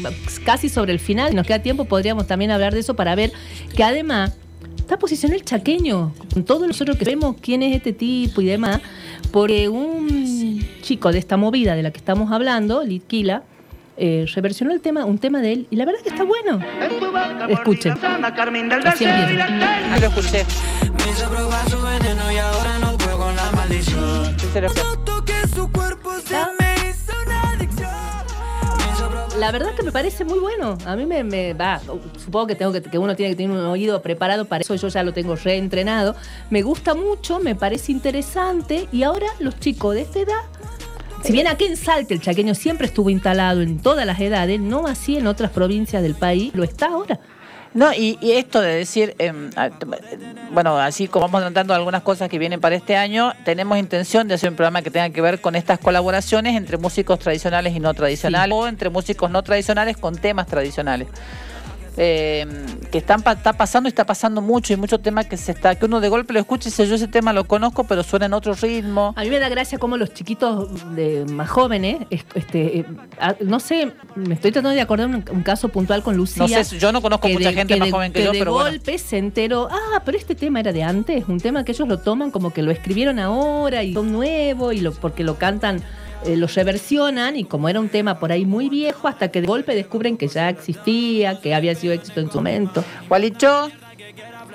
casi 0.44 0.68
sobre 0.68 0.92
el 0.92 0.98
final, 0.98 1.34
nos 1.34 1.46
queda 1.46 1.60
tiempo, 1.60 1.84
podríamos 1.84 2.26
también 2.26 2.50
hablar 2.50 2.74
de 2.74 2.80
eso 2.80 2.94
para 2.94 3.14
ver 3.14 3.32
que 3.74 3.84
además 3.84 4.36
está 4.76 4.98
posicionado 4.98 5.38
el 5.38 5.44
chaqueño, 5.44 6.14
con 6.32 6.44
todos 6.44 6.66
nosotros 6.66 6.96
que 6.96 7.04
vemos 7.04 7.36
quién 7.40 7.62
es 7.62 7.76
este 7.76 7.92
tipo 7.92 8.40
y 8.40 8.46
demás, 8.46 8.80
porque 9.30 9.68
un 9.68 10.66
chico 10.82 11.12
de 11.12 11.18
esta 11.18 11.36
movida 11.36 11.76
de 11.76 11.82
la 11.82 11.90
que 11.90 11.98
estamos 11.98 12.32
hablando, 12.32 12.82
Litquila, 12.82 13.42
eh, 13.98 14.26
reversionó 14.34 14.72
el 14.72 14.80
tema, 14.80 15.04
un 15.04 15.18
tema 15.18 15.40
de 15.40 15.52
él, 15.52 15.66
y 15.70 15.76
la 15.76 15.84
verdad 15.84 16.00
que 16.02 16.08
está 16.08 16.24
bueno. 16.24 16.60
Escuchen. 17.48 17.92
Así 17.92 19.04
empieza. 19.04 19.46
Ah, 19.50 19.98
lo 20.00 20.06
escuché. 20.06 20.44
Me 21.04 21.12
hizo 21.12 21.28
probar 21.28 21.68
su 21.68 21.80
veneno 21.80 22.32
y 22.32 22.38
ahora 22.38 22.78
no 22.78 22.96
puedo 22.96 23.18
con 23.18 23.36
la 23.36 23.50
maldición. 23.52 24.36
La 29.38 29.52
verdad 29.52 29.74
que 29.74 29.84
me 29.84 29.92
parece 29.92 30.24
muy 30.24 30.40
bueno. 30.40 30.76
A 30.84 30.96
mí 30.96 31.06
me, 31.06 31.22
me 31.22 31.54
va. 31.54 31.80
Supongo 32.18 32.48
que 32.48 32.54
tengo 32.56 32.72
que, 32.72 32.82
que 32.82 32.98
uno 32.98 33.14
tiene 33.14 33.30
que 33.30 33.36
tener 33.36 33.56
un 33.56 33.64
oído 33.64 34.02
preparado 34.02 34.46
para 34.46 34.62
eso. 34.62 34.74
Yo 34.74 34.88
ya 34.88 35.02
lo 35.04 35.12
tengo 35.12 35.36
reentrenado. 35.36 36.16
Me 36.50 36.62
gusta 36.62 36.94
mucho, 36.94 37.38
me 37.38 37.54
parece 37.54 37.92
interesante. 37.92 38.88
Y 38.90 39.04
ahora 39.04 39.26
los 39.38 39.58
chicos 39.60 39.94
de 39.94 40.02
esta 40.02 40.18
edad. 40.20 40.42
Si 41.22 41.32
bien 41.32 41.46
aquí 41.46 41.64
en 41.64 41.76
Salta 41.76 42.14
el 42.14 42.20
chaqueño 42.20 42.54
siempre 42.54 42.86
estuvo 42.86 43.10
instalado 43.10 43.62
en 43.62 43.80
todas 43.80 44.06
las 44.06 44.20
edades, 44.20 44.60
no 44.60 44.86
así 44.86 45.16
en 45.16 45.26
otras 45.26 45.50
provincias 45.50 46.02
del 46.02 46.14
país, 46.14 46.52
lo 46.54 46.64
está 46.64 46.86
ahora. 46.86 47.20
No, 47.74 47.92
y, 47.92 48.18
y 48.20 48.32
esto 48.32 48.60
de 48.60 48.74
decir, 48.74 49.14
em, 49.18 49.50
bueno, 50.52 50.78
así 50.78 51.06
como 51.06 51.26
vamos 51.26 51.42
tratando 51.42 51.74
algunas 51.74 52.02
cosas 52.02 52.28
que 52.28 52.38
vienen 52.38 52.60
para 52.60 52.76
este 52.76 52.96
año, 52.96 53.32
tenemos 53.44 53.78
intención 53.78 54.26
de 54.26 54.34
hacer 54.34 54.50
un 54.50 54.56
programa 54.56 54.82
que 54.82 54.90
tenga 54.90 55.10
que 55.10 55.20
ver 55.20 55.40
con 55.40 55.54
estas 55.54 55.78
colaboraciones 55.78 56.56
entre 56.56 56.78
músicos 56.78 57.18
tradicionales 57.18 57.74
y 57.74 57.80
no 57.80 57.92
tradicionales, 57.94 58.56
o 58.56 58.66
entre 58.66 58.90
músicos 58.90 59.30
no 59.30 59.42
tradicionales 59.42 59.96
con 59.96 60.16
temas 60.16 60.46
tradicionales. 60.46 61.08
Eh, 62.00 62.46
que 62.92 62.98
están 62.98 63.20
está 63.26 63.52
pasando 63.54 63.88
y 63.88 63.90
está 63.90 64.06
pasando 64.06 64.40
mucho 64.40 64.72
y 64.72 64.76
mucho 64.76 64.98
tema 65.00 65.24
que 65.24 65.36
se 65.36 65.50
está 65.52 65.74
que 65.74 65.84
uno 65.84 66.00
de 66.00 66.08
golpe 66.08 66.32
lo 66.32 66.38
escucha 66.38 66.68
y 66.68 66.70
dice 66.70 66.86
yo 66.86 66.94
ese 66.94 67.08
tema 67.08 67.32
lo 67.32 67.44
conozco 67.44 67.84
pero 67.84 68.02
suena 68.04 68.26
en 68.26 68.32
otro 68.34 68.54
ritmo 68.54 69.12
A 69.16 69.22
mí 69.24 69.30
me 69.30 69.38
da 69.40 69.48
gracia 69.48 69.78
cómo 69.78 69.96
los 69.96 70.14
chiquitos 70.14 70.94
de, 70.94 71.24
más 71.26 71.50
jóvenes, 71.50 71.98
es- 72.10 72.24
este, 72.34 72.78
eh, 72.78 72.84
no 73.40 73.58
sé, 73.60 73.92
me 74.14 74.34
estoy 74.34 74.52
tratando 74.52 74.74
de 74.76 74.80
acordar 74.80 75.08
un, 75.08 75.24
un 75.30 75.42
caso 75.42 75.68
puntual 75.70 76.02
con 76.04 76.16
Lucía. 76.16 76.46
no 76.46 76.64
sé 76.64 76.78
yo 76.78 76.92
no 76.92 77.02
conozco 77.02 77.26
que 77.26 77.34
mucha 77.34 77.48
de- 77.50 77.54
gente 77.56 77.74
que 77.74 77.80
más 77.80 77.88
de- 77.88 77.92
joven 77.92 78.12
que, 78.12 78.24
yo 78.24 78.32
de 78.32 78.38
pero 78.38 78.52
bueno 78.52 78.70
golpe 78.70 78.96
se 78.96 79.18
enteró, 79.18 79.68
ah, 79.70 80.00
pero 80.04 80.16
este 80.16 80.34
tema 80.36 80.60
era 80.60 80.72
de 80.72 80.82
antes, 80.84 81.24
un 81.28 81.40
tema 81.40 81.64
que 81.64 81.72
ellos 81.72 81.88
lo 81.88 81.98
toman 81.98 82.30
como 82.30 82.52
que 82.52 82.62
lo 82.62 82.70
escribieron 82.70 83.18
ahora 83.18 83.82
y 83.82 83.92
son 83.92 84.12
nuevo 84.12 84.72
y 84.72 84.80
lo, 84.80 84.92
porque 84.92 85.24
lo 85.24 85.36
cantan, 85.36 85.82
eh, 86.24 86.36
lo 86.36 86.46
reversionan 86.46 87.36
y 87.36 87.44
como 87.44 87.68
era 87.68 87.80
un 87.80 87.88
tema 87.88 88.18
por 88.18 88.32
ahí 88.32 88.44
muy 88.44 88.68
viejo, 88.68 89.08
hasta 89.08 89.28
que 89.28 89.40
de 89.40 89.46
golpe 89.46 89.74
descubren 89.74 90.16
que 90.16 90.28
ya 90.28 90.48
existía, 90.48 91.40
que 91.40 91.54
había 91.54 91.74
sido 91.74 91.92
éxito 91.92 92.20
en 92.20 92.30
su 92.30 92.38
momento. 92.38 92.84
Gualicho, 93.08 93.70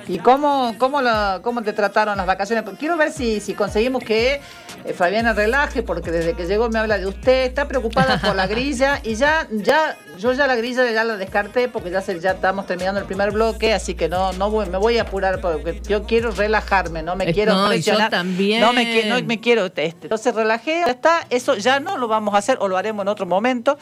¿y 0.08 0.18
cómo, 0.20 0.76
cómo, 0.78 1.02
lo- 1.02 1.42
cómo 1.42 1.62
te 1.62 1.74
trataron 1.74 2.18
las 2.18 2.26
vacaciones? 2.26 2.64
Quiero 2.80 2.98
ver 2.98 3.12
si, 3.12 3.40
si 3.40 3.54
conseguimos 3.54 4.04
que 4.04 4.42
eh, 4.86 4.94
Fabiana 4.94 5.34
relaje, 5.34 5.82
porque 5.84 6.12
desde 6.12 6.34
que 6.34 6.46
llegó 6.46 6.70
me 6.70 6.80
habla 6.80 6.98
de 6.98 7.08
usted, 7.08 7.46
está 7.46 7.68
preocupada 7.68 8.20
por 8.20 8.36
la 8.36 8.48
grilla 8.54 9.00
y 9.04 9.16
ya, 9.16 9.48
ya, 9.52 9.98
yo 10.20 10.34
ya 10.34 10.46
la 10.48 10.56
grilla 10.56 10.90
ya 10.92 11.04
la 11.04 11.16
descarté 11.18 11.68
porque 11.70 11.90
ya, 11.90 12.02
se, 12.02 12.20
ya 12.20 12.32
estamos 12.32 12.66
terminando 12.68 13.00
el 13.00 13.06
primer 13.06 13.32
bloque, 13.32 13.74
así 13.74 13.96
que 13.96 14.10
no, 14.10 14.34
no 14.34 14.50
voy, 14.52 14.66
me 14.68 14.78
voy 14.78 14.98
a 14.98 15.04
apurar 15.04 15.40
porque 15.42 15.82
yo 15.88 16.04
quiero 16.04 16.32
relajarme, 16.32 17.02
no 17.04 17.16
me 17.16 17.30
Eh, 17.30 17.34
quiero 17.34 17.54
no, 17.54 17.60
y 17.74 17.78
yo 17.82 17.92
presionar. 17.94 18.10
también. 18.12 18.62
No 18.62 18.74
me, 18.74 18.84
qui- 18.86 19.06
no 19.08 19.22
me 19.26 19.40
quiero, 19.40 19.66
este, 19.68 19.86
entonces 20.04 20.36
relajé, 20.36 20.84
ya 20.86 20.92
está, 20.92 21.26
eso 21.30 21.56
ya 21.56 21.80
no 21.80 21.98
lo 21.98 22.08
vamos 22.08 22.34
a 22.36 22.40
hacer 22.40 22.58
o 22.60 22.68
lo 22.68 22.78
haremos 22.78 23.04
en 23.04 23.08
otro 23.08 23.26
momento, 23.26 23.78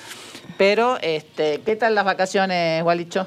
pero 0.57 0.97
este, 1.01 1.61
¿qué 1.65 1.75
tal 1.75 1.95
las 1.95 2.05
vacaciones, 2.05 2.83
Gualicho? 2.83 3.25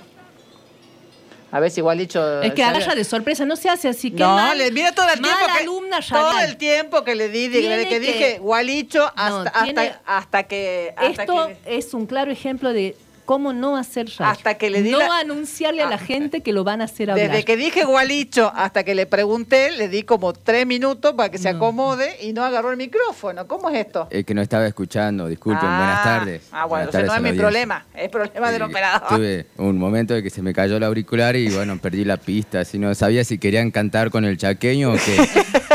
A 1.54 1.60
ver 1.60 1.70
si 1.70 1.80
Gualicho... 1.80 2.42
Es 2.42 2.52
que 2.52 2.64
agarra 2.64 2.96
de 2.96 3.04
sorpresa, 3.04 3.44
no 3.44 3.54
se 3.54 3.68
hace 3.68 3.86
así. 3.86 4.10
qué 4.10 4.24
no, 4.24 4.34
mal- 4.34 4.58
le 4.58 4.72
mira 4.72 4.90
todo 4.90 5.06
el 5.08 5.20
tiempo 5.20 5.38
que 5.46 5.62
alumna 5.62 6.00
todo 6.00 6.38
el 6.40 6.56
tiempo 6.56 7.04
que 7.04 7.14
le 7.14 7.28
di 7.28 7.48
que, 7.48 7.86
que- 7.88 8.00
dije 8.00 8.38
Gualicho 8.40 9.04
hasta 9.14 9.28
No, 9.60 9.64
tiene- 9.64 9.80
hasta, 9.82 10.02
hasta 10.16 10.42
que 10.42 10.92
hasta 10.96 11.22
Esto 11.22 11.46
que, 11.64 11.76
es 11.78 11.94
un 11.94 12.06
claro 12.06 12.32
ejemplo 12.32 12.72
de 12.72 12.96
cómo 13.24 13.52
no 13.52 13.76
hacer 13.76 14.06
radio. 14.18 14.32
Hasta 14.32 14.54
que 14.54 14.70
le 14.70 14.82
di 14.82 14.90
No 14.90 14.98
la- 14.98 15.18
anunciarle 15.18 15.82
a 15.82 15.88
la 15.88 15.96
Ah. 15.96 15.98
gente 15.98 16.40
que 16.42 16.52
lo 16.52 16.64
van 16.64 16.80
a 16.80 16.84
hacer 16.84 17.10
hablar. 17.10 17.28
desde 17.30 17.44
que 17.44 17.56
dije 17.56 17.84
Gualicho 17.84 18.52
hasta 18.54 18.84
que 18.84 18.94
le 18.94 19.06
pregunté 19.06 19.70
le 19.72 19.88
di 19.88 20.02
como 20.02 20.32
tres 20.32 20.66
minutos 20.66 21.14
para 21.14 21.28
que 21.30 21.38
se 21.38 21.50
No. 21.52 21.56
acomode 21.58 22.16
y 22.22 22.32
no 22.32 22.44
agarró 22.44 22.70
el 22.70 22.76
micrófono 22.76 23.46
¿cómo 23.46 23.70
es 23.70 23.76
esto? 23.86 24.06
Es 24.10 24.24
que 24.24 24.34
no 24.34 24.42
estaba 24.42 24.66
escuchando, 24.66 25.26
disculpen, 25.28 25.66
Ah, 25.68 25.78
buenas 25.78 26.04
tardes. 26.04 26.42
ah 26.52 26.64
bueno 26.66 26.90
no 26.92 26.98
es 26.98 27.04
mi 27.04 27.10
audiencia. 27.10 27.42
problema 27.42 27.86
es 27.94 28.08
problema 28.10 28.50
del 28.50 28.62
Sí, 28.62 28.68
operador 28.70 29.08
Tuve 29.08 29.46
un 29.58 29.78
momento 29.78 30.14
de 30.14 30.22
que 30.22 30.30
se 30.30 30.42
me 30.42 30.52
cayó 30.52 30.76
el 30.76 30.82
auricular 30.84 31.36
y 31.36 31.48
bueno, 31.48 31.78
perdí 31.78 32.04
la 32.04 32.16
pista. 32.16 32.64
Si 32.64 32.78
no 32.78 32.94
sabía 32.94 33.24
si 33.24 33.38
querían 33.38 33.70
cantar 33.70 34.10
con 34.10 34.24
el 34.24 34.36
chaqueño 34.38 34.92
o 34.92 34.94
qué. 34.94 35.28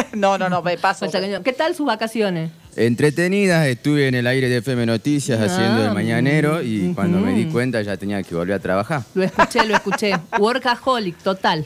no 0.14 0.38
no 0.38 0.50
no 0.50 0.62
me 0.62 0.78
paso 0.78 1.08
¿Qué 1.44 1.54
tal 1.54 1.76
sus 1.76 1.86
vacaciones? 1.86 2.52
Entretenidas, 2.80 3.68
estuve 3.68 4.08
en 4.08 4.16
el 4.16 4.26
aire 4.26 4.48
de 4.48 4.58
FM 4.60 4.86
Noticias 4.86 5.38
Ah, 5.42 5.46
haciendo 5.48 5.84
el 5.84 5.94
mañanero 5.94 6.62
y 6.64 6.94
cuando 6.96 7.20
me 7.20 7.34
di 7.34 7.44
cuenta 7.48 7.82
ya 7.82 7.98
tenía 7.98 8.24
que 8.24 8.34
volver 8.34 8.56
a 8.56 8.60
trabajar. 8.60 9.04
Lo 9.16 9.24
escuché, 9.24 9.66
lo 9.66 9.76
escuché. 9.76 10.14
Workaholic, 10.40 11.18
total. 11.18 11.66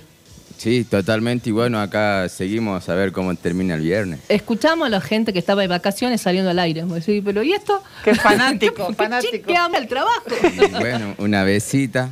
Sí, 0.58 0.84
totalmente. 0.84 1.49
Y 1.49 1.52
bueno, 1.52 1.80
acá 1.80 2.28
seguimos 2.30 2.89
a 2.89 2.95
ver 2.95 3.12
cómo 3.12 3.36
termina 3.36 3.76
el 3.76 3.82
viernes. 3.82 4.21
Escuchamos 4.28 4.88
a 4.88 4.89
la 4.89 5.02
gente 5.02 5.34
que 5.34 5.39
estaba 5.39 5.62
de 5.62 5.67
vacaciones 5.67 6.19
saliendo 6.19 6.49
al 6.49 6.58
aire. 6.58 6.84
Pero 7.23 7.43
¿y 7.43 7.54
esto? 7.54 7.84
Qué 8.04 8.15
fanático, 8.15 8.88
¿Qué 8.89 8.95
fanático. 8.95 9.47
¿Qué 9.47 9.56
ama 9.56 9.78
el 9.78 9.88
trabajo? 9.88 10.23
Y 10.52 10.71
bueno, 10.71 11.13
una 11.19 11.43
besita. 11.43 12.10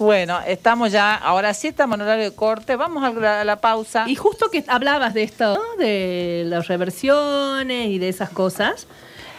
Bueno 0.00 0.40
estamos 0.46 0.90
ya 0.90 1.14
ahora 1.14 1.54
sí 1.54 1.68
estamos 1.68 1.94
en 1.96 2.00
horario 2.02 2.24
de 2.24 2.34
corte 2.34 2.74
vamos 2.74 3.04
a 3.04 3.12
la, 3.12 3.42
a 3.42 3.44
la 3.44 3.60
pausa 3.60 4.06
Y 4.08 4.16
justo 4.16 4.50
que 4.50 4.64
hablabas 4.66 5.14
de 5.14 5.22
esto, 5.22 5.54
¿no? 5.54 5.76
de 5.78 6.44
las 6.46 6.66
reversiones 6.68 7.88
y 7.88 7.98
de 7.98 8.08
esas 8.08 8.30
cosas, 8.30 8.86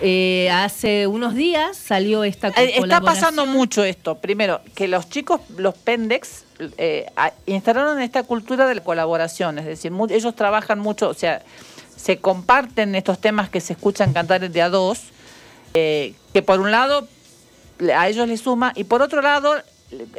eh, 0.02 0.50
hace 0.52 1.08
unos 1.08 1.34
días 1.36 1.78
salió 1.78 2.24
esta 2.24 2.50
Eh, 2.50 2.74
Está 2.76 3.02
pasando 3.02 3.45
mucho 3.45 3.84
esto. 3.84 4.17
Primero, 4.17 4.62
que 4.76 4.88
los 4.88 5.10
chicos, 5.10 5.41
los 5.58 5.76
pendex, 5.76 6.45
eh, 6.78 7.06
instalaron 7.45 8.00
esta 8.02 8.24
cultura 8.24 8.67
de 8.67 8.76
la 8.76 8.84
colaboración. 8.84 9.60
Es 9.60 9.65
decir, 9.65 9.91
ellos 10.10 10.36
trabajan 10.36 10.80
mucho, 10.80 11.10
o 11.10 11.13
sea, 11.13 11.41
se 11.95 12.17
comparten 12.17 12.95
estos 12.95 13.19
temas 13.19 13.50
que 13.50 13.62
se 13.62 13.74
escuchan 13.74 14.13
cantar 14.13 14.50
de 14.50 14.62
a 14.62 14.69
dos, 14.69 15.00
eh, 15.74 16.13
que 16.34 16.41
por 16.41 16.60
un 16.60 16.71
lado 16.71 17.08
a 17.95 18.10
ellos 18.10 18.28
les 18.28 18.41
suma, 18.41 18.74
y 18.76 18.84
por 18.86 19.02
otro 19.02 19.21
lado, 19.21 19.56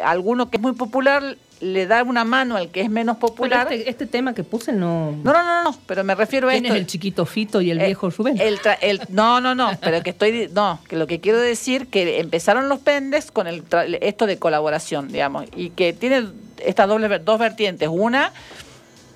alguno 0.05 0.51
que 0.51 0.57
es 0.57 0.63
muy 0.63 0.73
popular 0.73 1.37
le 1.61 1.87
da 1.87 2.03
una 2.03 2.25
mano 2.25 2.57
al 2.57 2.71
que 2.73 2.81
es 2.81 2.91
menos 2.91 3.19
popular. 3.19 3.73
este, 3.73 3.89
este 3.89 4.07
tema 4.07 4.35
que 4.35 4.43
puse 4.43 4.73
no... 4.73 5.13
No, 5.23 5.33
no, 5.33 5.43
no, 5.45 5.63
no, 5.63 5.79
pero 5.87 6.03
me 6.03 6.15
refiero 6.17 6.49
a 6.49 6.51
¿Quién 6.53 6.65
esto. 6.65 6.75
es 6.75 6.81
el 6.81 6.87
chiquito 6.89 7.25
Fito 7.25 7.61
y 7.61 7.71
el 7.71 7.81
Eh, 7.81 7.87
viejo 7.87 8.11
Rubén? 8.11 8.41
el 8.41 8.59
tra- 8.59 8.79
el- 8.81 9.01
no, 9.11 9.41
no, 9.41 9.55
no, 9.55 9.71
pero 9.81 10.03
que 10.03 10.11
estoy, 10.11 10.51
no, 10.53 10.81
que 10.89 10.97
lo 10.97 11.07
que 11.07 11.21
quiero 11.21 11.39
decir 11.39 11.87
que 11.87 12.19
empezaron 12.19 12.69
los 12.69 12.81
pendes 12.81 13.31
con 13.31 13.47
el 13.47 13.65
tra- 13.69 13.97
esto 14.01 14.27
de 14.27 14.39
colaboración, 14.41 15.07
digamos, 15.07 15.45
y 15.55 15.71
que 15.71 15.93
tiene 15.93 16.27
estas 16.65 16.89
dobles 16.89 17.25
dos 17.25 17.39
vertientes, 17.39 17.89
una 17.89 18.33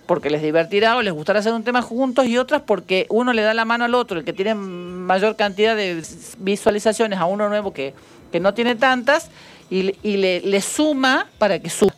porque 0.07 0.31
les 0.31 0.41
divertirá 0.41 0.97
o 0.97 1.03
les 1.03 1.13
gustará 1.13 1.41
hacer 1.41 1.53
un 1.53 1.65
tema 1.65 1.83
juntos 1.83 2.27
y 2.29 2.39
otras 2.39 2.63
porque 2.63 3.07
uno 3.11 3.33
le 3.33 3.43
da 3.43 3.55
la 3.55 3.65
mano 3.65 3.85
al 3.87 3.95
otro, 3.97 4.21
el 4.21 4.25
que 4.25 4.33
tiene 4.33 4.55
mayor 4.55 5.35
cantidad 5.35 5.75
de 5.75 6.01
visualizaciones 6.39 7.19
a 7.19 7.25
uno 7.25 7.49
nuevo 7.49 7.73
que, 7.73 7.93
que 8.31 8.39
no 8.39 8.55
tiene 8.55 8.77
tantas 8.77 9.31
y, 9.71 9.95
y 10.03 10.17
le, 10.17 10.41
le 10.41 10.61
suma 10.61 11.27
para 11.39 11.59
que 11.59 11.71
suba. 11.71 11.95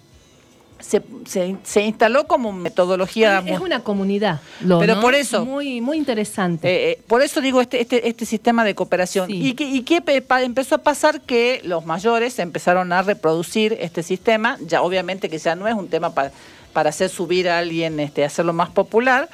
Se, 0.81 1.02
se, 1.26 1.57
se 1.64 1.83
instaló 1.83 2.28
como 2.28 2.52
metodología 2.52 3.42
es 3.44 3.59
una 3.59 3.81
comunidad. 3.81 4.40
lo, 4.61 4.78
Pero 4.78 4.94
¿no? 4.94 5.00
por 5.00 5.14
eso- 5.16 5.44
Muy, 5.44 5.81
muy 5.81 5.96
interesante. 5.98 6.68
eh, 6.68 6.90
eh, 6.92 7.02
por 7.09 7.20
eso 7.20 7.40
digo 7.40 7.61
este, 7.61 7.81
este, 7.81 8.09
este 8.09 8.24
sistema 8.24 8.64
de 8.64 8.74
cooperación. 8.76 9.26
Sí. 9.26 9.48
Y 9.48 9.54
que, 9.54 9.64
y 9.64 9.83
que 9.83 10.02
empezó 10.42 10.76
a 10.76 10.78
pasar 10.78 11.20
que 11.22 11.61
los 11.64 11.85
mayores 11.85 12.38
empezaron 12.38 12.92
a 12.92 13.02
reproducir 13.02 13.76
este 13.81 14.02
sistema. 14.04 14.57
Ya 14.66 14.81
obviamente 14.83 15.28
que 15.28 15.38
ya 15.38 15.57
no 15.57 15.66
es 15.66 15.74
un 15.74 15.88
tema 15.88 16.14
pa- 16.14 16.31
para 16.72 16.90
hacer 16.90 17.11
subir 17.11 17.48
a 17.50 17.59
alguien, 17.59 17.98
este, 17.98 18.24
hacerlo 18.24 18.52
más 18.52 18.70
popular. 18.70 19.28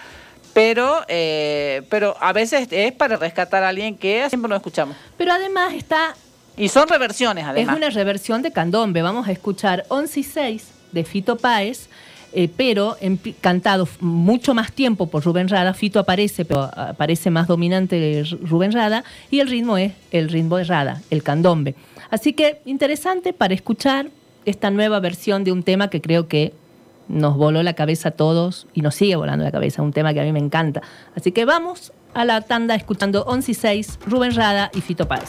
Pero, 0.55 1.03
eh, 1.09 1.83
pero 1.91 2.17
a 2.21 2.33
veces 2.33 2.69
es 2.71 2.93
para 2.93 3.17
rescatar 3.17 3.65
a 3.65 3.69
alguien 3.69 3.99
que 3.99 4.25
siempre 4.29 4.49
no 4.49 4.57
escuchamos. 4.57 4.97
Pero 5.19 5.33
además 5.33 5.75
está 5.75 6.15
Y 6.57 6.69
son 6.69 6.89
reversiones, 6.89 7.45
además. 7.45 7.75
Es 7.75 7.79
una 7.79 7.91
reversión 7.91 8.43
de 8.43 8.53
Candombe. 8.53 9.03
Vamos 9.03 9.27
a 9.27 9.33
escuchar 9.33 9.85
11 9.89 10.21
y 10.21 10.23
6 10.23 10.69
de 10.93 11.05
Fito 11.05 11.37
Páez. 11.37 11.89
eh, 12.37 12.49
pero 12.57 12.97
cantado 13.41 13.89
mucho 14.01 14.55
más 14.55 14.73
tiempo 14.73 15.07
por 15.09 15.25
Rubén 15.25 15.49
Rada. 15.49 15.73
Fito 15.73 16.01
aparece, 16.01 16.45
pero 16.45 16.63
aparece 16.63 17.31
más 17.31 17.47
dominante 17.47 18.25
Rubén 18.43 18.73
Rada, 18.73 19.05
y 19.31 19.39
el 19.41 19.49
ritmo 19.49 19.79
es 19.79 19.93
el 20.11 20.29
ritmo 20.29 20.57
de 20.57 20.65
Rada, 20.65 21.01
el 21.11 21.23
candombe. 21.23 21.77
Así 22.11 22.33
que 22.33 22.61
interesante 22.65 23.33
para 23.33 23.55
escuchar 23.55 24.11
esta 24.45 24.71
nueva 24.71 24.99
versión 25.01 25.45
de 25.45 25.53
un 25.53 25.63
tema 25.63 25.91
que 25.91 26.01
creo 26.01 26.27
que 26.27 26.53
nos 27.09 27.37
voló 27.37 27.63
la 27.63 27.75
cabeza 27.75 28.09
a 28.09 28.13
todos 28.13 28.67
y 28.75 28.81
nos 28.81 28.95
sigue 28.97 29.15
volando 29.17 29.45
la 29.45 29.53
cabeza, 29.53 29.83
un 29.83 29.93
tema 29.93 30.13
que 30.13 30.21
a 30.21 30.25
mí 30.25 30.33
me 30.33 30.41
encanta. 30.41 30.83
Así 31.15 31.31
que 31.33 31.45
vamos 31.45 31.93
a 32.15 32.25
la 32.25 32.41
tanda 32.41 32.75
escuchando 32.75 33.25
11 33.27 33.51
y 33.51 33.55
6, 33.55 33.99
Rubén 34.07 34.35
Rada 34.35 34.71
y 34.75 34.81
Fito 34.81 35.07
Páez. 35.07 35.29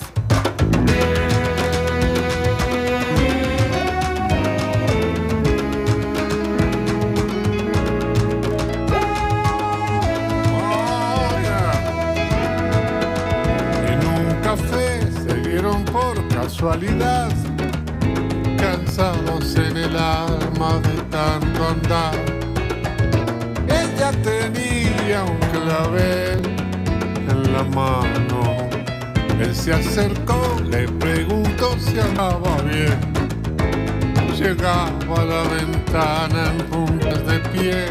En 13.87 13.99
un 14.07 14.41
café 14.41 15.01
se 15.23 15.33
vieron 15.47 15.83
por 15.85 16.15
casualidad, 16.29 17.29
cansados 18.57 19.55
en 19.55 19.77
el 19.77 19.95
alma 19.95 20.79
de 20.83 21.01
tanto 21.09 21.67
andar. 21.67 22.15
Ella 23.67 24.11
tenía 24.23 25.23
un 25.23 25.39
clavel 25.51 26.41
en 27.29 27.53
la 27.53 27.63
mano. 27.63 28.74
Él 29.39 29.53
se 29.53 29.73
acercó, 29.73 30.41
le 30.69 30.87
preguntó 30.87 31.75
si 31.79 31.99
andaba 31.99 32.61
bien. 32.63 32.97
Llegaba 34.37 35.21
a 35.21 35.25
la 35.25 35.43
ventana 35.43 36.51
en 36.51 36.57
puntas 36.67 37.25
de 37.25 37.39
pie 37.51 37.85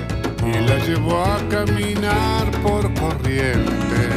y 0.47 0.53
la 0.67 0.79
llevó 0.79 1.23
a 1.25 1.39
caminar 1.49 2.51
por 2.63 2.93
corrientes. 2.95 4.15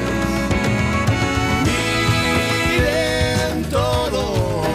Miren 2.75 3.63
todos, 3.69 4.67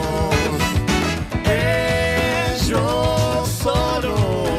ellos 1.45 3.49
solos 3.49 4.51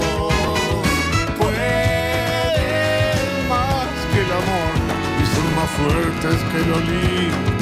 pueden 1.38 3.48
más 3.50 3.90
que 4.12 4.20
el 4.22 4.32
amor 4.42 4.74
y 5.20 5.22
son 5.34 5.48
más 5.56 5.70
fuertes 5.72 6.38
que 6.52 6.58
el 6.58 6.70
Olimpo. 6.74 7.53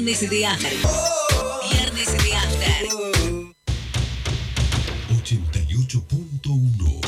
Viernes 0.00 0.30
de 0.30 0.46
After. 0.46 0.72
Viernes 1.70 2.08
de 2.24 2.34
After. 2.34 2.88
88.1 5.22 7.00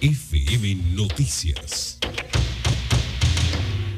FM 0.00 0.74
Noticias. 0.94 1.98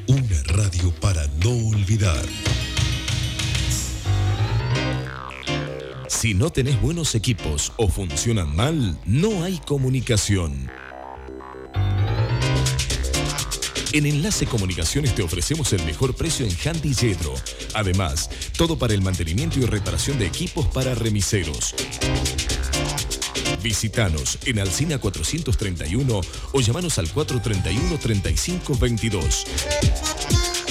Una 0.08 0.42
radio 0.46 0.92
para 1.00 1.28
no 1.44 1.50
olvidar. 1.68 2.26
Si 6.08 6.34
no 6.34 6.50
tenés 6.50 6.82
buenos 6.82 7.14
equipos 7.14 7.72
o 7.76 7.86
funcionan 7.86 8.56
mal, 8.56 8.98
no 9.06 9.44
hay 9.44 9.58
comunicación. 9.58 10.68
En 13.92 14.06
Enlace 14.06 14.46
Comunicaciones 14.46 15.14
te 15.14 15.22
ofrecemos 15.22 15.70
el 15.74 15.84
mejor 15.84 16.14
precio 16.14 16.46
en 16.46 16.52
Handy 16.52 16.94
Yedro. 16.94 17.34
Además, 17.74 18.30
todo 18.56 18.78
para 18.78 18.94
el 18.94 19.02
mantenimiento 19.02 19.60
y 19.60 19.66
reparación 19.66 20.18
de 20.18 20.26
equipos 20.26 20.66
para 20.68 20.94
remiseros. 20.94 21.74
Visítanos 23.62 24.38
en 24.46 24.60
Alcina 24.60 24.96
431 24.96 26.20
o 26.52 26.60
llamanos 26.60 26.98
al 26.98 27.10
431 27.10 27.98
3522. 27.98 30.61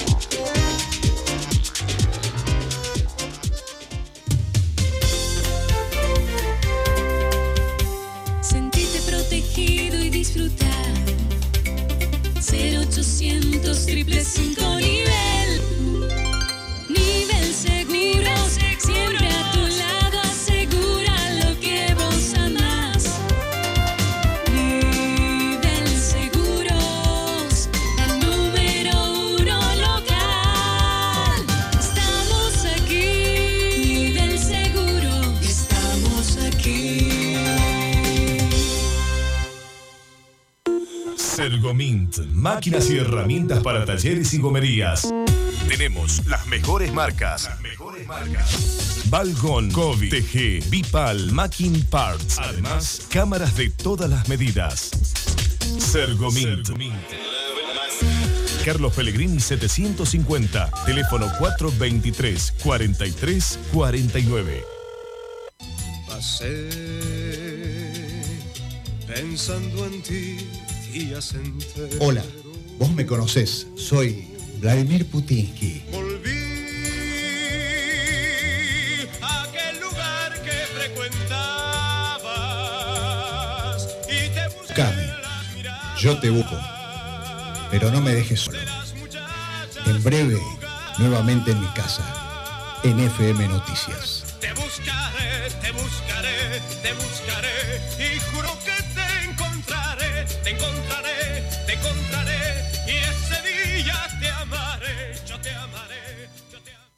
Máquinas 42.41 42.89
y 42.89 42.97
herramientas 42.97 43.61
para 43.61 43.85
talleres 43.85 44.33
y 44.33 44.39
gomerías. 44.39 45.07
Tenemos 45.69 46.25
las 46.25 46.47
mejores 46.47 46.91
marcas. 46.91 47.43
Las 47.45 47.61
mejores 47.61 48.07
marcas. 48.07 49.03
Balgon, 49.09 49.69
Kobe, 49.71 50.09
TG, 50.09 50.67
Bipal, 50.69 51.31
Macking 51.31 51.83
Parts. 51.85 52.39
Además, 52.39 53.05
cámaras 53.09 53.55
de 53.55 53.69
todas 53.69 54.09
las 54.09 54.27
medidas. 54.27 54.89
Sergomint. 55.77 56.69
Carlos 58.65 58.93
Pellegrini 58.93 59.39
750, 59.39 60.71
teléfono 60.85 61.27
423 61.37 62.53
43 62.63 63.59
49. 63.71 64.65
Pasé 66.07 66.69
pensando 69.07 69.85
en 69.85 70.01
ti. 70.01 70.37
Hola, 71.99 72.21
vos 72.77 72.91
me 72.91 73.05
conocés, 73.05 73.65
soy 73.77 74.27
Vladimir 74.59 75.05
Putinsky. 75.05 75.83
Volví 75.89 76.29
a 79.21 79.43
aquel 79.43 79.79
lugar 79.79 80.33
que 80.43 80.51
frecuentabas 80.75 81.47
y 84.09 84.27
te 84.33 84.49
Buscame, 84.49 85.07
yo 85.97 86.19
te 86.19 86.29
busco, 86.29 86.59
pero 87.69 87.89
no 87.89 88.01
me 88.01 88.13
dejes 88.13 88.41
solo. 88.41 88.59
En 89.85 90.03
breve, 90.03 90.41
nuevamente 90.97 91.51
en 91.51 91.61
mi 91.61 91.67
casa, 91.67 92.03
en 92.83 92.99
FM 92.99 93.47
Noticias. 93.47 94.25
Te 94.41 94.51
buscaré, 94.53 95.49
te 95.61 95.71
buscaré, 95.71 96.59
te 96.83 96.93
buscaré 96.95 97.81
y 97.97 98.19
juro 98.31 98.49
que 98.65 98.73
te 98.93 99.23
encontraré, 99.29 100.25
te 100.43 100.49
encontraré, 100.49 100.80
encontraré 101.81 102.71
y 102.87 102.91
ese 102.91 103.83
día 103.83 104.07
te 104.19 104.29
amaré, 104.29 105.15
yo 105.27 105.39
te 105.39 105.49
amaré. 105.51 106.29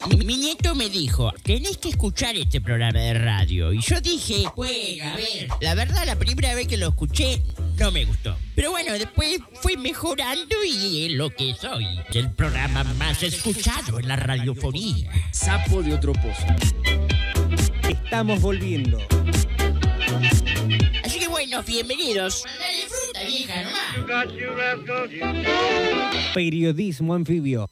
Mi, 0.10 0.18
mi 0.26 0.38
nieto 0.38 0.76
me 0.76 0.90
dijo, 0.90 1.32
tenés 1.44 1.78
que 1.78 1.90
escuchar 1.90 2.36
este 2.36 2.60
programa 2.62 3.00
de 3.00 3.14
radio. 3.14 3.72
Y 3.72 3.82
yo 3.82 4.02
dije, 4.02 4.44
bueno, 4.56 5.06
a 5.06 5.16
ver. 5.16 5.48
La 5.62 5.76
verdad, 5.76 6.06
la 6.06 6.18
primera 6.18 6.54
vez 6.56 6.68
que 6.68 6.78
lo 6.78 6.90
escuché, 6.90 7.42
no 7.78 7.92
me 7.92 8.06
gustó. 8.06 8.36
Pero 8.56 8.72
bueno, 8.72 8.94
después 8.94 9.40
fui 9.62 9.78
mejorando 9.78 10.56
y 10.64 11.06
es 11.06 11.14
lo 11.14 11.30
que 11.30 11.56
soy. 11.56 11.86
El 12.14 12.32
programa 12.32 12.84
más 12.84 13.24
escuchado 13.24 14.00
en 14.00 14.08
la 14.08 14.16
radiofonía. 14.16 15.10
Sapo 15.32 15.82
de 15.82 15.94
otro 15.94 16.14
pozo. 16.14 16.46
Estamos 17.90 18.42
volviendo. 18.42 19.00
Así 21.04 21.20
que 21.20 21.28
bueno, 21.28 21.64
bienvenidos. 21.64 22.46
Vieja, 23.26 23.64
nomás. 23.64 23.84
Periodismo 26.34 27.14
anfibio. 27.14 27.70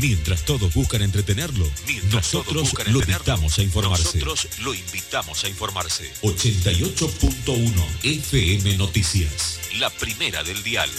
Mientras 0.00 0.44
todos 0.44 0.74
buscan 0.74 1.02
entretenerlo, 1.02 1.64
nosotros 2.12 2.74
lo 2.88 2.98
invitamos 3.00 3.58
a 3.58 3.62
informarse. 3.62 4.18
Nosotros 4.18 4.48
lo 4.64 4.74
invitamos 4.74 5.44
a 5.44 5.48
informarse. 5.48 6.12
88.1 6.22 7.70
FM 8.02 8.78
Noticias. 8.78 9.60
La 9.78 9.90
primera 9.90 10.42
del 10.42 10.60
dial. 10.64 10.90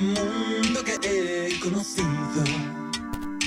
Este 0.00 0.20
mundo 0.20 0.84
que 0.84 0.98
he 1.02 1.60
conocido. 1.60 2.44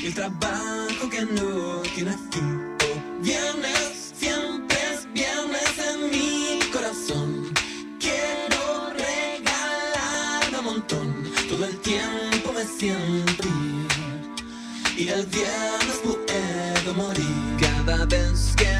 El 0.03 0.13
trabajo 0.13 1.09
que 1.09 1.21
no 1.21 1.81
tiene 1.95 2.11
fin. 2.31 2.75
Oh, 2.83 3.21
viernes, 3.21 4.13
siempre 4.17 4.77
es 4.93 5.11
viernes 5.13 5.73
en 5.79 6.11
mi 6.11 6.59
corazón. 6.71 7.53
Quiero 7.99 8.91
regalar 8.91 10.59
un 10.59 10.65
montón. 10.65 11.23
Todo 11.49 11.65
el 11.65 11.77
tiempo 11.79 12.53
me 12.53 12.65
siento 12.65 13.47
ir. 13.47 13.87
Y 14.97 15.07
el 15.07 15.25
viernes 15.25 16.01
puedo 16.03 16.93
morir 16.93 17.57
cada 17.59 18.05
vez 18.05 18.53
que 18.55 18.72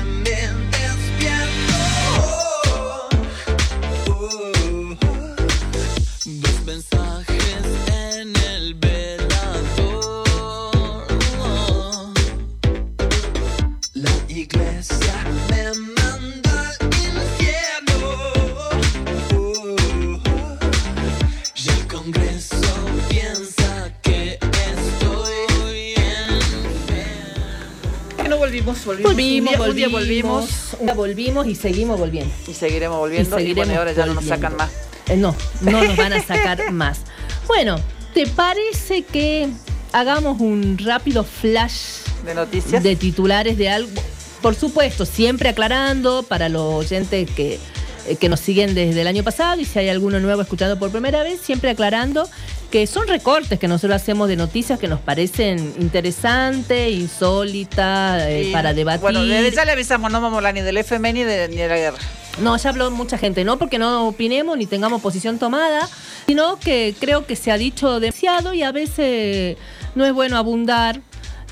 volvimos, 29.01 29.57
volvimos. 29.57 29.57
Un, 29.57 29.57
día, 29.57 29.69
un 29.69 29.75
día 29.75 29.87
volvimos, 29.89 30.75
un 30.79 30.85
día 30.85 30.95
volvimos 30.95 31.47
y 31.47 31.55
seguimos 31.55 31.99
volviendo. 31.99 32.33
Y 32.47 32.53
seguiremos 32.53 32.97
volviendo. 32.97 33.39
Y, 33.39 33.53
bueno, 33.53 33.73
y 33.73 33.75
ahora 33.75 33.91
ya 33.93 34.05
no 34.05 34.13
nos 34.13 34.25
sacan 34.25 34.55
más. 34.55 34.71
Eh, 35.07 35.17
no, 35.17 35.35
no 35.61 35.83
nos 35.83 35.97
van 35.97 36.13
a 36.13 36.21
sacar 36.21 36.71
más. 36.71 36.99
Bueno, 37.47 37.77
¿te 38.13 38.27
parece 38.27 39.03
que 39.03 39.49
hagamos 39.91 40.39
un 40.39 40.77
rápido 40.77 41.23
flash 41.23 42.01
de 42.25 42.35
noticias? 42.35 42.83
De 42.83 42.95
titulares 42.95 43.57
de 43.57 43.69
algo. 43.69 44.01
Por 44.41 44.55
supuesto, 44.55 45.05
siempre 45.05 45.49
aclarando 45.49 46.23
para 46.23 46.49
los 46.49 46.73
oyentes 46.85 47.29
que, 47.31 47.59
eh, 48.07 48.15
que 48.17 48.29
nos 48.29 48.39
siguen 48.39 48.75
desde 48.75 49.01
el 49.01 49.07
año 49.07 49.23
pasado 49.23 49.61
y 49.61 49.65
si 49.65 49.79
hay 49.79 49.89
alguno 49.89 50.19
nuevo 50.19 50.41
escuchando 50.41 50.77
por 50.77 50.91
primera 50.91 51.23
vez, 51.23 51.39
siempre 51.41 51.69
aclarando 51.69 52.29
que 52.73 52.87
son 52.87 53.07
recortes 53.07 53.59
que 53.59 53.67
nosotros 53.67 54.01
hacemos 54.01 54.27
de 54.27 54.35
noticias 54.35 54.79
que 54.79 54.87
nos 54.87 54.99
parecen 54.99 55.75
interesantes, 55.79 56.91
insólitas, 56.91 58.23
eh, 58.23 58.49
para 58.51 58.73
debatir. 58.73 59.01
Bueno, 59.01 59.23
desde 59.23 59.51
ya 59.55 59.63
le 59.63 59.73
avisamos, 59.73 60.11
no 60.11 60.19
vamos 60.19 60.33
a 60.33 60.37
hablar 60.37 60.55
ni 60.55 60.61
del 60.61 60.77
FMI 60.77 61.13
ni 61.13 61.23
de, 61.23 61.49
ni 61.49 61.57
de 61.57 61.67
la 61.67 61.75
guerra. 61.77 61.97
No, 62.39 62.57
ya 62.57 62.71
habló 62.71 62.89
mucha 62.89 63.19
gente, 63.19 63.43
no 63.43 63.59
porque 63.59 63.77
no 63.77 64.07
opinemos 64.07 64.57
ni 64.57 64.65
tengamos 64.65 65.03
posición 65.03 65.37
tomada, 65.37 65.87
sino 66.25 66.57
que 66.59 66.95
creo 66.99 67.27
que 67.27 67.35
se 67.35 67.51
ha 67.51 67.59
dicho 67.59 67.99
demasiado 67.99 68.55
y 68.55 68.63
a 68.63 68.71
veces 68.71 69.55
no 69.93 70.03
es 70.03 70.11
bueno 70.13 70.37
abundar. 70.37 70.99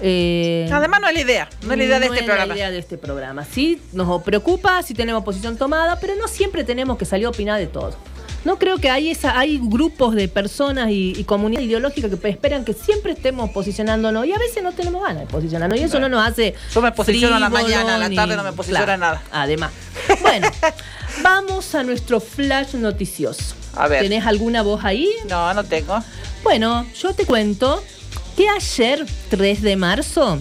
eh, 0.02 0.68
Además 0.72 1.02
no 1.02 1.08
es 1.10 1.14
la 1.14 1.22
idea, 1.22 1.50
no 1.62 1.74
es 1.74 1.78
la 1.78 1.84
idea 1.84 2.00
de 2.00 2.08
no 2.08 2.14
este 2.16 2.22
es 2.24 2.28
la 2.28 2.34
programa. 2.34 2.56
idea 2.56 2.72
de 2.72 2.80
este 2.80 2.98
programa. 2.98 3.46
Sí, 3.46 3.80
nos 3.94 4.24
preocupa 4.24 4.82
si 4.82 4.96
tenemos 4.96 5.24
posición 5.24 5.56
tomada, 5.56 6.00
pero 6.00 6.16
no 6.16 6.28
siempre 6.28 6.64
tenemos 6.64 6.98
que 6.98 7.06
salir 7.06 7.28
a 7.28 7.30
opinar 7.30 7.60
de 7.60 7.68
todo. 7.68 7.96
No 8.44 8.58
creo 8.58 8.78
que 8.78 8.90
hay 8.90 9.10
esa, 9.10 9.38
hay 9.38 9.60
grupos 9.62 10.16
de 10.16 10.28
personas 10.28 10.90
y, 10.90 11.14
y 11.16 11.24
comunidad 11.26 11.62
ideológica 11.62 12.10
que 12.10 12.30
esperan 12.30 12.66
que 12.66 12.74
siempre 12.74 13.12
estemos 13.12 13.52
posicionándonos 13.52 14.26
y 14.26 14.34
a 14.34 14.38
veces 14.40 14.64
no 14.64 14.72
tenemos 14.72 15.04
ganas 15.04 15.22
de 15.22 15.28
posicionarnos 15.28 15.80
y 15.80 15.84
eso 15.84 16.00
no 16.00 16.10
nos 16.10 16.28
hace. 16.28 16.56
Yo 16.74 16.82
me 16.82 16.92
posiciono 16.92 17.36
a 17.36 17.40
la 17.40 17.50
mañana, 17.50 17.96
a 17.96 17.98
la 17.98 18.10
tarde 18.10 18.36
no 18.36 18.44
me 18.44 18.54
posiciono 18.54 18.86
Claro, 18.86 18.94
a 18.94 18.98
nada. 18.98 19.24
Además. 19.32 19.72
Bueno, 20.22 20.48
vamos 21.24 21.76
a 21.76 21.84
nuestro 21.84 22.20
flash 22.20 22.74
noticioso. 22.74 23.56
A 23.76 23.88
ver. 23.88 24.02
¿Tenés 24.02 24.26
alguna 24.26 24.64
voz 24.64 24.84
ahí? 24.84 25.08
No, 25.30 25.54
no 25.54 25.64
tengo. 25.64 26.04
Bueno, 26.44 26.86
yo 27.00 27.14
te 27.14 27.26
cuento 27.26 27.84
que 28.36 28.50
ayer, 28.50 29.06
3 29.30 29.62
de 29.62 29.76
marzo, 29.76 30.40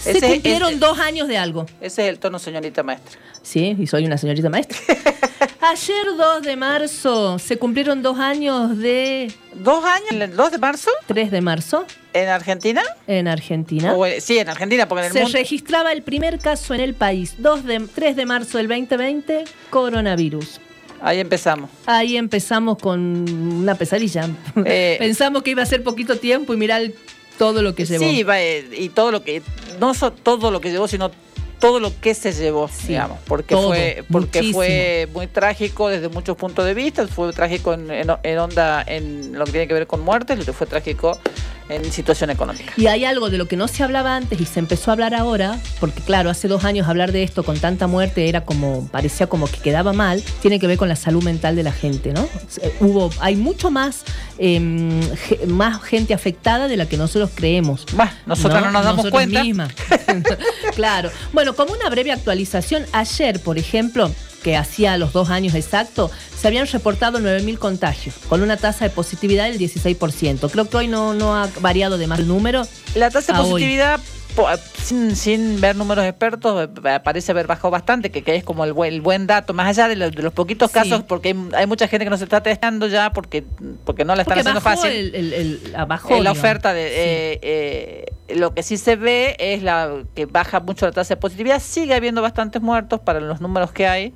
Se 0.00 0.12
Ese- 0.12 0.26
cumplieron 0.28 0.80
dos 0.80 0.98
años 0.98 1.28
de 1.28 1.36
algo. 1.38 1.66
Ese 1.80 2.02
es 2.02 2.08
el 2.08 2.18
tono, 2.18 2.38
señorita 2.38 2.82
maestra. 2.82 3.18
Sí, 3.42 3.76
y 3.78 3.86
soy 3.86 4.04
una 4.06 4.18
señorita 4.18 4.48
maestra. 4.50 4.76
Ayer 5.60 6.06
2 6.16 6.42
de 6.42 6.56
marzo 6.56 7.38
se 7.38 7.56
cumplieron 7.58 8.02
dos 8.02 8.18
años 8.18 8.76
de... 8.78 9.32
¿Dos 9.54 9.84
años? 9.84 10.08
¿El 10.10 10.34
2 10.36 10.52
de 10.52 10.58
marzo? 10.58 10.90
3 11.06 11.30
de 11.30 11.40
marzo 11.40 11.86
¿En 12.12 12.28
Argentina? 12.28 12.82
en 13.06 13.28
Argentina. 13.28 13.94
O, 13.94 14.04
eh, 14.06 14.20
sí, 14.20 14.38
en 14.38 14.48
Argentina, 14.48 14.88
porque 14.88 15.02
en 15.02 15.06
el 15.08 15.12
Se 15.12 15.20
mundo... 15.22 15.38
registraba 15.38 15.92
el 15.92 16.02
primer 16.02 16.38
caso 16.38 16.74
en 16.74 16.80
el 16.80 16.94
país, 16.94 17.34
2 17.38 17.64
de, 17.64 17.80
3 17.94 18.16
de 18.16 18.26
marzo 18.26 18.58
del 18.58 18.68
2020, 18.68 19.44
coronavirus. 19.70 20.60
Ahí 21.02 21.18
empezamos. 21.20 21.70
Ahí 21.86 22.16
empezamos 22.16 22.76
con 22.78 23.00
una 23.30 23.74
pesadilla. 23.74 24.28
Eh, 24.64 24.96
Pensamos 24.98 25.42
que 25.42 25.50
iba 25.50 25.62
a 25.62 25.66
ser 25.66 25.82
poquito 25.82 26.16
tiempo 26.16 26.52
y 26.52 26.56
mirar 26.58 26.82
todo 27.40 27.62
lo 27.62 27.74
que 27.74 27.86
llevó. 27.86 28.04
Sí, 28.04 28.22
eh, 28.34 28.68
y 28.76 28.90
todo 28.90 29.10
lo 29.10 29.22
que... 29.24 29.40
No 29.80 29.94
so- 29.94 30.12
todo 30.12 30.50
lo 30.50 30.60
que 30.60 30.70
llevó, 30.70 30.86
sino 30.86 31.10
todo 31.58 31.80
lo 31.80 31.90
que 32.00 32.12
se 32.14 32.32
llevó, 32.32 32.68
digamos. 32.86 33.18
Porque, 33.26 33.54
todo, 33.54 33.68
fue, 33.68 34.04
porque 34.12 34.38
muchísimo. 34.40 34.54
fue 34.60 35.08
muy 35.14 35.26
trágico 35.26 35.88
desde 35.88 36.08
muchos 36.10 36.36
puntos 36.36 36.66
de 36.66 36.74
vista. 36.74 37.06
Fue 37.08 37.32
trágico 37.32 37.72
en, 37.72 37.90
en- 37.90 38.10
en 38.22 38.38
onda, 38.38 38.82
en 38.86 39.38
lo 39.38 39.44
que 39.46 39.52
tiene 39.52 39.68
que 39.68 39.74
ver 39.74 39.86
con 39.86 40.00
muertes, 40.00 40.44
fue 40.52 40.66
trágico 40.66 41.18
en 41.70 41.90
situación 41.92 42.30
económica. 42.30 42.72
Y 42.76 42.86
hay 42.88 43.04
algo 43.04 43.30
de 43.30 43.38
lo 43.38 43.46
que 43.46 43.56
no 43.56 43.68
se 43.68 43.82
hablaba 43.82 44.16
antes 44.16 44.40
y 44.40 44.44
se 44.44 44.58
empezó 44.58 44.90
a 44.90 44.94
hablar 44.94 45.14
ahora, 45.14 45.58
porque 45.78 46.00
claro, 46.02 46.28
hace 46.30 46.48
dos 46.48 46.64
años 46.64 46.88
hablar 46.88 47.12
de 47.12 47.22
esto 47.22 47.42
con 47.44 47.58
tanta 47.58 47.86
muerte 47.86 48.28
era 48.28 48.44
como, 48.44 48.88
parecía 48.88 49.26
como 49.28 49.46
que 49.46 49.58
quedaba 49.58 49.92
mal, 49.92 50.22
tiene 50.42 50.58
que 50.58 50.66
ver 50.66 50.76
con 50.78 50.88
la 50.88 50.96
salud 50.96 51.22
mental 51.22 51.56
de 51.56 51.62
la 51.62 51.72
gente, 51.72 52.12
¿no? 52.12 52.28
Eh, 52.62 52.74
Hubo, 52.80 53.10
hay 53.20 53.36
mucho 53.36 53.70
más, 53.70 54.02
em, 54.38 55.00
más 55.46 55.82
gente 55.82 56.12
afectada 56.14 56.68
de 56.68 56.76
la 56.76 56.86
que 56.86 56.96
nosotros 56.96 57.30
creemos. 57.34 57.86
nosotras 58.26 58.62
no 58.64 58.70
nos 58.72 58.84
damos 58.84 59.04
Nosotros 59.04 59.12
cuenta. 59.12 59.42
mismas. 59.44 59.72
claro. 60.74 61.10
Bueno, 61.32 61.54
como 61.54 61.72
una 61.72 61.88
breve 61.88 62.12
actualización, 62.12 62.84
ayer, 62.92 63.40
por 63.40 63.58
ejemplo, 63.58 64.10
que 64.42 64.56
hacía 64.56 64.96
los 64.96 65.12
dos 65.12 65.30
años 65.30 65.54
exactos, 65.54 66.10
se 66.38 66.48
habían 66.48 66.66
reportado 66.66 67.18
9.000 67.18 67.58
contagios, 67.58 68.14
con 68.28 68.42
una 68.42 68.56
tasa 68.56 68.84
de 68.84 68.90
positividad 68.90 69.44
del 69.50 69.58
16%. 69.58 70.50
Creo 70.50 70.68
que 70.68 70.76
hoy 70.76 70.88
no, 70.88 71.14
no 71.14 71.34
ha 71.34 71.48
variado 71.60 71.98
de 71.98 72.06
más 72.06 72.20
el 72.20 72.28
número. 72.28 72.66
La 72.94 73.10
tasa 73.10 73.32
de 73.32 73.40
hoy. 73.40 73.80
Sin, 74.82 75.14
sin 75.16 75.60
ver 75.60 75.76
números 75.76 76.04
expertos, 76.04 76.68
eh, 76.84 77.00
parece 77.02 77.32
haber 77.32 77.46
bajado 77.46 77.70
bastante, 77.70 78.10
que, 78.10 78.22
que 78.22 78.36
es 78.36 78.44
como 78.44 78.64
el 78.64 78.72
buen, 78.72 78.92
el 78.94 79.00
buen 79.00 79.26
dato, 79.26 79.52
más 79.54 79.66
allá 79.68 79.88
de, 79.88 79.96
los- 79.96 80.12
de 80.12 80.22
los 80.22 80.32
poquitos 80.32 80.70
Sí. 80.70 80.74
casos, 80.74 81.02
porque 81.02 81.28
hay, 81.30 81.36
hay 81.54 81.66
mucha 81.66 81.88
gente 81.88 82.04
que 82.04 82.10
no 82.10 82.16
se 82.16 82.24
está 82.24 82.42
testando 82.42 82.86
ya 82.86 83.12
porque, 83.12 83.44
porque 83.84 84.04
no 84.04 84.14
la 84.14 84.22
están 84.22 84.36
Porque 84.38 84.40
haciendo 84.50 84.60
bajó 84.60 84.76
fácil. 84.82 84.92
el- 85.14 85.14
el- 85.14 85.32
el- 85.74 85.86
bajó, 85.86 86.14
Eh, 86.16 86.20
la 86.22 86.32
oferta 86.32 86.72
de 86.72 86.86
eh, 86.86 87.38
eh, 87.42 88.34
lo 88.36 88.54
que 88.54 88.62
sí 88.62 88.76
se 88.76 88.96
ve 88.96 89.36
es 89.38 89.62
la 89.62 89.90
que 90.14 90.26
baja 90.26 90.60
mucho 90.60 90.86
la 90.86 90.92
tasa 90.92 91.14
de 91.14 91.20
positividad 91.20 91.60
sigue 91.60 91.94
habiendo 91.94 92.22
bastantes 92.22 92.62
muertos 92.62 93.00
para 93.00 93.20
los 93.20 93.40
números 93.40 93.72
que 93.72 93.86
hay 93.86 94.14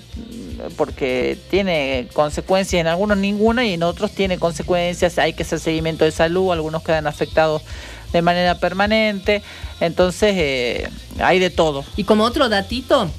porque 0.77 1.37
tiene 1.51 2.07
consecuencias 2.13 2.81
en 2.81 2.87
algunos 2.87 3.19
ninguna 3.19 3.67
y 3.67 3.73
en 3.73 3.83
otros 3.83 4.13
tiene 4.13 4.39
consecuencias, 4.39 5.19
hay 5.19 5.33
que 5.33 5.43
hacer 5.43 5.59
seguimiento 5.59 6.05
de 6.05 6.13
salud, 6.13 6.53
algunos 6.53 6.83
quedan 6.85 7.07
afectados 7.09 7.63
de 8.13 8.23
manera 8.23 8.59
permanente, 8.59 9.43
entonces 9.81 10.35
eh, 10.37 10.89
hay 11.19 11.39
de 11.39 11.51
todo. 11.51 11.85
Y 11.97 12.05
como 12.05 12.25
otro 12.25 12.49
datito, 12.49 13.11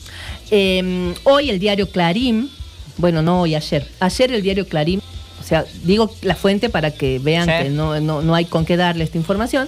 eh, 0.52 1.14
hoy 1.24 1.50
el 1.50 1.60
diario 1.60 1.90
Clarín, 1.90 2.50
bueno, 2.98 3.22
no 3.22 3.42
hoy, 3.42 3.56
ayer, 3.56 3.88
ayer 4.00 4.32
el 4.32 4.42
diario 4.42 4.68
Clarín, 4.68 5.02
o 5.40 5.44
sea, 5.44 5.66
digo 5.84 6.14
la 6.22 6.36
fuente 6.36 6.70
para 6.70 6.92
que 6.92 7.20
vean 7.20 7.46
Sí. 7.48 7.64
que 7.64 7.70
no, 7.70 8.00
no, 8.00 8.22
no 8.22 8.36
hay 8.36 8.46
con 8.46 8.66
qué 8.66 8.78
darle 8.78 9.04
esta 9.04 9.18
información, 9.18 9.68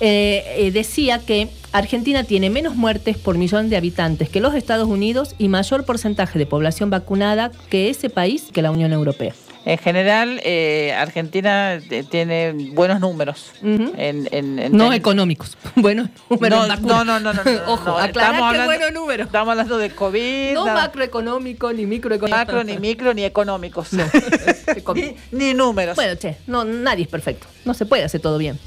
eh, 0.00 0.42
eh, 0.56 0.70
decía 0.72 1.20
que 1.20 1.48
Argentina 1.72 2.24
tiene 2.24 2.50
menos 2.50 2.74
muertes 2.74 3.16
por 3.16 3.38
millón 3.38 3.70
de 3.70 3.76
habitantes 3.76 4.28
que 4.28 4.40
los 4.40 4.54
Estados 4.54 4.88
Unidos 4.88 5.34
y 5.38 5.48
mayor 5.48 5.84
porcentaje 5.84 6.38
de 6.38 6.46
población 6.46 6.90
vacunada 6.90 7.52
que 7.70 7.90
ese 7.90 8.10
país 8.10 8.46
que 8.52 8.60
la 8.62 8.70
Unión 8.72 8.92
Europea. 8.92 9.34
En 9.66 9.78
general, 9.78 10.42
eh, 10.44 10.92
Argentina 10.92 11.74
eh, 11.76 12.04
tiene 12.10 12.52
buenos 12.72 13.00
números. 13.00 13.52
Ujú. 13.62 13.94
en, 13.96 14.28
en- 14.30 14.58
en- 14.58 14.76
No 14.76 14.88
en- 14.88 14.92
económicos, 14.92 15.56
buenos 15.76 16.10
números. 16.28 16.68
No, 16.68 16.74
en 16.74 16.82
no, 16.82 17.04
no, 17.04 17.18
no, 17.18 17.32
no, 17.32 17.42
no, 17.44 17.50
Ojo, 17.72 17.84
no, 17.86 17.98
aclarar 17.98 18.32
que 18.36 18.42
hablando- 18.42 18.64
buenos 18.66 18.92
números. 18.92 19.26
Estamos 19.26 19.52
hablando 19.52 19.78
de 19.78 19.90
COVID. 19.90 20.52
No 20.52 20.66
nada- 20.66 20.82
macroeconómico 20.82 21.72
ni 21.72 21.86
microeconómico. 21.86 22.36
macro, 22.36 22.62
ni 22.62 22.76
micro, 22.78 23.14
ni 23.14 23.24
económicos. 23.24 23.88
ni, 24.94 25.16
ni 25.32 25.54
números. 25.54 25.96
Bueno, 25.96 26.14
che, 26.16 26.36
no, 26.46 26.64
nadie 26.64 27.04
es 27.04 27.08
perfecto. 27.10 27.46
No 27.64 27.72
se 27.72 27.86
puede 27.86 28.04
hacer 28.04 28.20
todo 28.20 28.36
bien. 28.36 28.58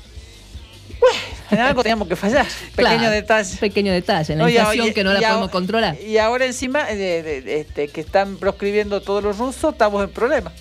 En 1.52 1.60
algo 1.60 1.84
teníamos 1.84 2.08
que 2.08 2.16
fallar. 2.16 2.46
Pequeño 2.76 2.98
Claro, 2.98 3.12
detalle. 3.12 3.56
Pequeño 3.58 3.94
detalle. 3.94 4.36
La 4.36 4.44
No, 4.44 4.50
inflación 4.50 4.88
y- 4.88 4.94
que 4.94 5.04
no 5.04 5.14
la 5.14 5.20
podemos 5.20 5.50
controlar. 5.52 5.96
Y 6.02 6.18
ahora 6.18 6.46
encima, 6.46 6.86
eh, 6.90 7.44
este, 7.46 7.88
que 7.90 8.02
están 8.02 8.38
proscribiendo 8.38 9.00
todos 9.02 9.24
los 9.24 9.38
rusos, 9.38 9.74
estamos 9.74 10.04
en 10.04 10.10
problema. 10.10 10.52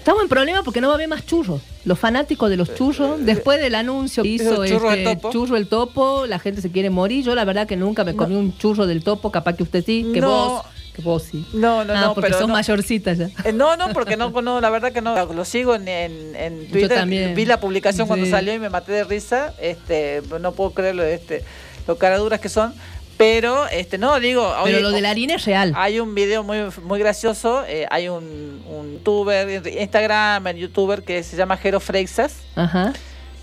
Estamos 0.00 0.22
en 0.22 0.28
problema 0.30 0.62
porque 0.62 0.80
no 0.80 0.88
va 0.88 0.94
a 0.94 0.96
haber 0.96 1.08
más 1.08 1.26
churros. 1.26 1.60
Los 1.84 1.98
fanáticos 1.98 2.48
de 2.48 2.56
los 2.56 2.74
churros, 2.74 3.22
después 3.24 3.60
del 3.60 3.74
anuncio 3.74 4.22
que 4.22 4.30
hizo 4.30 4.64
Esos 4.64 4.68
churros 4.68 4.94
este, 4.94 5.04
del 5.08 5.16
topo. 5.18 5.30
churro 5.30 5.56
el 5.58 5.66
topo, 5.66 6.24
la 6.26 6.38
gente 6.38 6.62
se 6.62 6.70
quiere 6.70 6.88
morir. 6.88 7.22
Yo 7.22 7.34
la 7.34 7.44
verdad 7.44 7.66
que 7.66 7.76
nunca 7.76 8.02
me 8.02 8.16
comí 8.16 8.34
un 8.34 8.56
churro 8.56 8.86
del 8.86 9.04
topo, 9.04 9.30
capaz 9.30 9.56
que 9.56 9.62
usted 9.62 9.84
sí, 9.84 10.06
que 10.14 10.22
No. 10.22 10.28
vos, 10.30 10.62
que 10.94 11.02
vos 11.02 11.22
sí. 11.22 11.44
No, 11.52 11.84
no, 11.84 11.92
Ah, 11.92 12.00
no, 12.00 12.14
porque 12.14 12.28
pero 12.28 12.38
sos 12.38 12.48
no. 12.48 12.54
mayorcita 12.54 13.12
ya. 13.12 13.28
Eh, 13.44 13.52
No, 13.52 13.76
no, 13.76 13.92
porque 13.92 14.16
no, 14.16 14.30
no, 14.30 14.60
la 14.62 14.70
verdad 14.70 14.90
que 14.90 15.02
no. 15.02 15.32
Lo 15.34 15.44
sigo 15.44 15.74
en, 15.74 15.86
en, 15.86 16.34
en 16.34 16.66
Twitter. 16.68 16.96
también. 16.98 17.34
Vi 17.34 17.44
la 17.44 17.60
publicación 17.60 18.06
cuando 18.06 18.24
salió 18.24 18.54
y 18.54 18.58
me 18.58 18.70
maté 18.70 18.92
de 18.92 19.04
risa. 19.04 19.52
Este, 19.60 20.22
no 20.40 20.52
puedo 20.52 20.70
creerlo, 20.70 21.02
este, 21.04 21.44
lo 21.86 21.98
caraduras 21.98 22.40
que 22.40 22.48
son. 22.48 22.72
Pero, 23.20 23.68
este, 23.68 23.98
no, 23.98 24.18
digo. 24.18 24.50
Pero 24.64 24.76
oye, 24.76 24.80
lo 24.80 24.90
de 24.92 25.02
la 25.02 25.10
harina 25.10 25.34
es 25.34 25.44
real. 25.44 25.74
Hay 25.76 26.00
un 26.00 26.14
video 26.14 26.42
muy, 26.42 26.56
muy 26.84 26.98
gracioso. 26.98 27.64
eh, 27.68 27.86
hay 27.90 28.08
un, 28.08 28.62
un 28.66 28.92
youtuber, 28.94 29.66
Instagram, 29.78 30.46
el 30.46 30.56
youtuber 30.56 31.02
que 31.02 31.22
se 31.22 31.36
llama 31.36 31.58
Jero 31.58 31.80
Freixas. 31.80 32.36
Ajá. 32.56 32.94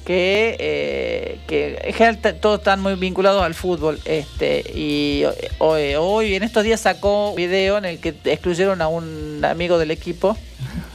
Que, 0.04 0.56
eh, 0.60 1.40
que 1.48 1.80
en 1.84 1.94
general 1.94 2.18
t- 2.22 2.34
todos 2.34 2.58
están 2.60 2.82
muy 2.82 2.96
vinculados 2.96 3.44
al 3.44 3.54
fútbol. 3.54 4.00
Este, 4.06 4.64
y 4.74 5.26
hoy, 5.60 5.94
hoy, 6.00 6.34
en 6.34 6.42
estos 6.42 6.64
días, 6.64 6.82
sacó 6.82 7.30
un 7.32 7.36
video 7.36 7.78
en 7.78 7.86
el 7.86 8.00
que 8.00 8.16
excluyeron 8.24 8.82
a 8.82 8.88
un 8.88 9.46
amigo 9.46 9.78
del 9.78 9.92
equipo. 9.92 10.36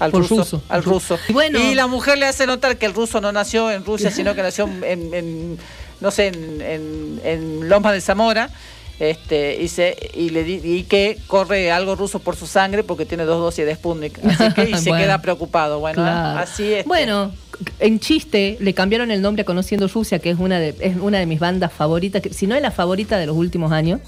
Al 0.00 0.10
ruso, 0.10 0.38
ruso. 0.38 0.62
al 0.68 0.82
ruso. 0.82 1.18
Y 1.28 1.32
bueno- 1.32 1.60
y 1.60 1.76
la 1.76 1.86
mujer 1.86 2.18
le 2.18 2.26
hace 2.26 2.46
notar 2.48 2.78
que 2.78 2.86
el 2.86 2.94
ruso 2.94 3.20
no 3.20 3.30
nació 3.30 3.70
en 3.70 3.84
Rusia, 3.84 4.10
sino 4.10 4.34
que 4.34 4.42
nació 4.42 4.64
en, 4.82 5.14
en- 5.14 5.58
no 6.02 6.10
sé, 6.10 6.26
en, 6.26 6.60
en, 6.60 7.20
en 7.24 7.68
Loma 7.68 7.92
de 7.92 8.00
Zamora. 8.02 8.50
Este, 9.00 9.60
y, 9.60 9.66
se, 9.66 9.96
y, 10.14 10.30
le 10.30 10.44
di- 10.44 10.60
y 10.62 10.82
que 10.84 11.18
corre 11.26 11.72
algo 11.72 11.96
ruso 11.96 12.20
por 12.20 12.36
su 12.36 12.46
sangre 12.46 12.84
porque 12.84 13.04
tiene 13.04 13.24
dos 13.24 13.40
dosis 13.40 13.64
de 13.66 13.74
Sputnik. 13.74 14.20
Así 14.24 14.52
que 14.54 14.70
y 14.70 14.74
se 14.78 14.90
Bueno. 14.90 15.02
queda 15.04 15.22
preocupado. 15.22 15.80
Bueno, 15.80 16.02
Claro. 16.02 16.38
así 16.38 16.72
es. 16.74 16.84
Bueno, 16.84 17.32
en 17.80 17.98
chiste 17.98 18.58
le 18.60 18.74
cambiaron 18.74 19.10
el 19.10 19.20
nombre 19.20 19.42
a 19.42 19.44
Conociendo 19.44 19.88
Rusia, 19.88 20.20
que 20.20 20.30
es 20.30 20.38
una 20.38 20.60
de, 20.60 20.76
es 20.78 20.96
una 20.96 21.18
de 21.18 21.26
mis 21.26 21.40
bandas 21.40 21.72
favoritas, 21.72 22.22
que, 22.22 22.32
si 22.32 22.46
no 22.46 22.54
es 22.54 22.62
la 22.62 22.70
favorita 22.70 23.18
de 23.18 23.26
los 23.26 23.36
últimos 23.36 23.72
años. 23.72 23.98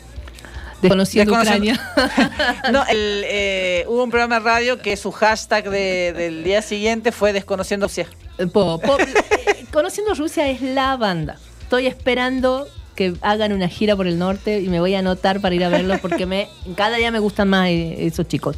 Desconociendo 0.80 1.32
Desconociendo- 1.32 1.72
Ucrania. 1.94 2.60
No, 2.72 2.84
el, 2.88 3.22
eh, 3.26 3.84
hubo 3.88 4.04
un 4.04 4.10
programa 4.10 4.36
de 4.38 4.44
radio 4.44 4.78
que 4.80 4.96
su 4.96 5.10
hashtag 5.12 5.70
de- 5.70 6.12
del 6.12 6.44
día 6.44 6.62
siguiente 6.62 7.10
fue 7.10 7.32
Desconociendo 7.32 7.86
Rusia. 7.86 8.06
Po- 8.52 8.78
po- 8.78 8.98
eh, 9.00 9.64
Conociendo 9.72 10.14
Rusia 10.14 10.48
es 10.50 10.60
la 10.60 10.96
banda. 10.96 11.36
Estoy 11.64 11.86
esperando 11.86 12.68
que 12.94 13.14
hagan 13.22 13.52
una 13.52 13.68
gira 13.68 13.96
por 13.96 14.06
el 14.06 14.18
norte 14.18 14.60
y 14.60 14.68
me 14.68 14.78
voy 14.80 14.94
a 14.94 15.00
anotar 15.00 15.40
para 15.40 15.54
ir 15.54 15.64
a 15.64 15.68
verlos 15.68 15.98
porque 16.00 16.26
me 16.26 16.48
cada 16.76 16.96
día 16.98 17.10
me 17.10 17.18
gustan 17.18 17.48
más 17.48 17.68
eh, 17.68 18.06
esos 18.06 18.28
chicos. 18.28 18.54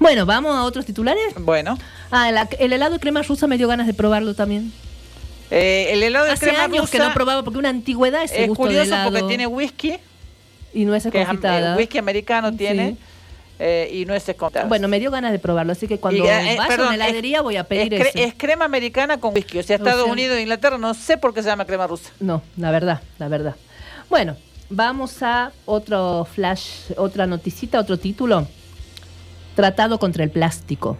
Bueno, 0.00 0.26
vamos 0.26 0.56
a 0.56 0.64
otros 0.64 0.84
titulares. 0.84 1.34
Bueno. 1.38 1.78
Ah, 2.10 2.30
el 2.58 2.72
helado 2.72 2.94
de 2.94 3.00
crema 3.00 3.22
rusa 3.22 3.46
me 3.46 3.56
dio 3.58 3.68
ganas 3.68 3.86
de 3.86 3.94
probarlo 3.94 4.34
también. 4.34 4.72
Eh, 5.50 5.88
el 5.92 6.02
helado 6.02 6.24
de 6.24 6.32
Hace 6.32 6.48
crema 6.48 6.64
años 6.64 6.90
que 6.90 6.98
rusa 6.98 7.08
no 7.08 7.14
probaba 7.14 7.42
porque 7.44 7.58
una 7.58 7.68
antigüedad 7.68 8.22
ese 8.24 8.42
es 8.42 8.48
gusto 8.48 8.64
de 8.64 8.68
curioso 8.68 8.86
helado. 8.94 9.10
porque 9.10 9.28
tiene 9.28 9.46
whisky, 9.46 9.94
y 10.74 10.84
nueces 10.84 11.12
que 11.12 11.22
es 11.22 11.28
am- 11.28 11.36
confitadas. 11.36 11.76
eh, 11.76 11.78
whisky 11.78 11.98
americano 11.98 12.52
tiene, 12.54 12.96
eh, 13.58 13.90
y 13.92 14.04
nueces 14.04 14.36
confitadas. 14.36 14.68
Bueno, 14.68 14.88
me 14.88 14.98
dio 15.00 15.10
ganas 15.10 15.32
de 15.32 15.38
probarlo, 15.38 15.72
así 15.72 15.86
que 15.88 15.98
cuando 15.98 16.24
Y, 16.24 16.26
eh, 16.28 16.52
eh, 16.52 16.56
vaya 16.56 16.74
a 16.76 16.82
una 16.86 16.94
heladería 16.94 17.40
voy 17.40 17.56
a 17.56 17.64
pedir 17.64 17.94
es, 17.94 18.08
ese. 18.08 18.24
es 18.24 18.34
crema 18.34 18.64
americana 18.64 19.18
con 19.18 19.34
whisky. 19.34 19.58
O 19.58 19.62
sea, 19.62 19.76
O 19.76 19.78
Estados 19.78 20.04
sea- 20.04 20.12
Unidos 20.12 20.36
e 20.36 20.42
Inglaterra, 20.42 20.78
no 20.78 20.92
sé 20.94 21.16
por 21.18 21.32
qué 21.34 21.42
se 21.42 21.48
llama 21.48 21.64
crema 21.64 21.86
rusa. 21.86 22.10
No, 22.20 22.42
la 22.56 22.70
verdad, 22.70 23.00
la 23.18 23.28
verdad. 23.28 23.56
Bueno, 24.10 24.36
vamos 24.68 25.22
a 25.22 25.52
otro 25.64 26.26
flash, 26.30 26.92
otra 26.96 27.26
noticita, 27.26 27.80
otro 27.80 27.98
título. 27.98 28.46
Tratado 29.54 29.98
contra 29.98 30.22
el 30.22 30.30
plástico. 30.30 30.98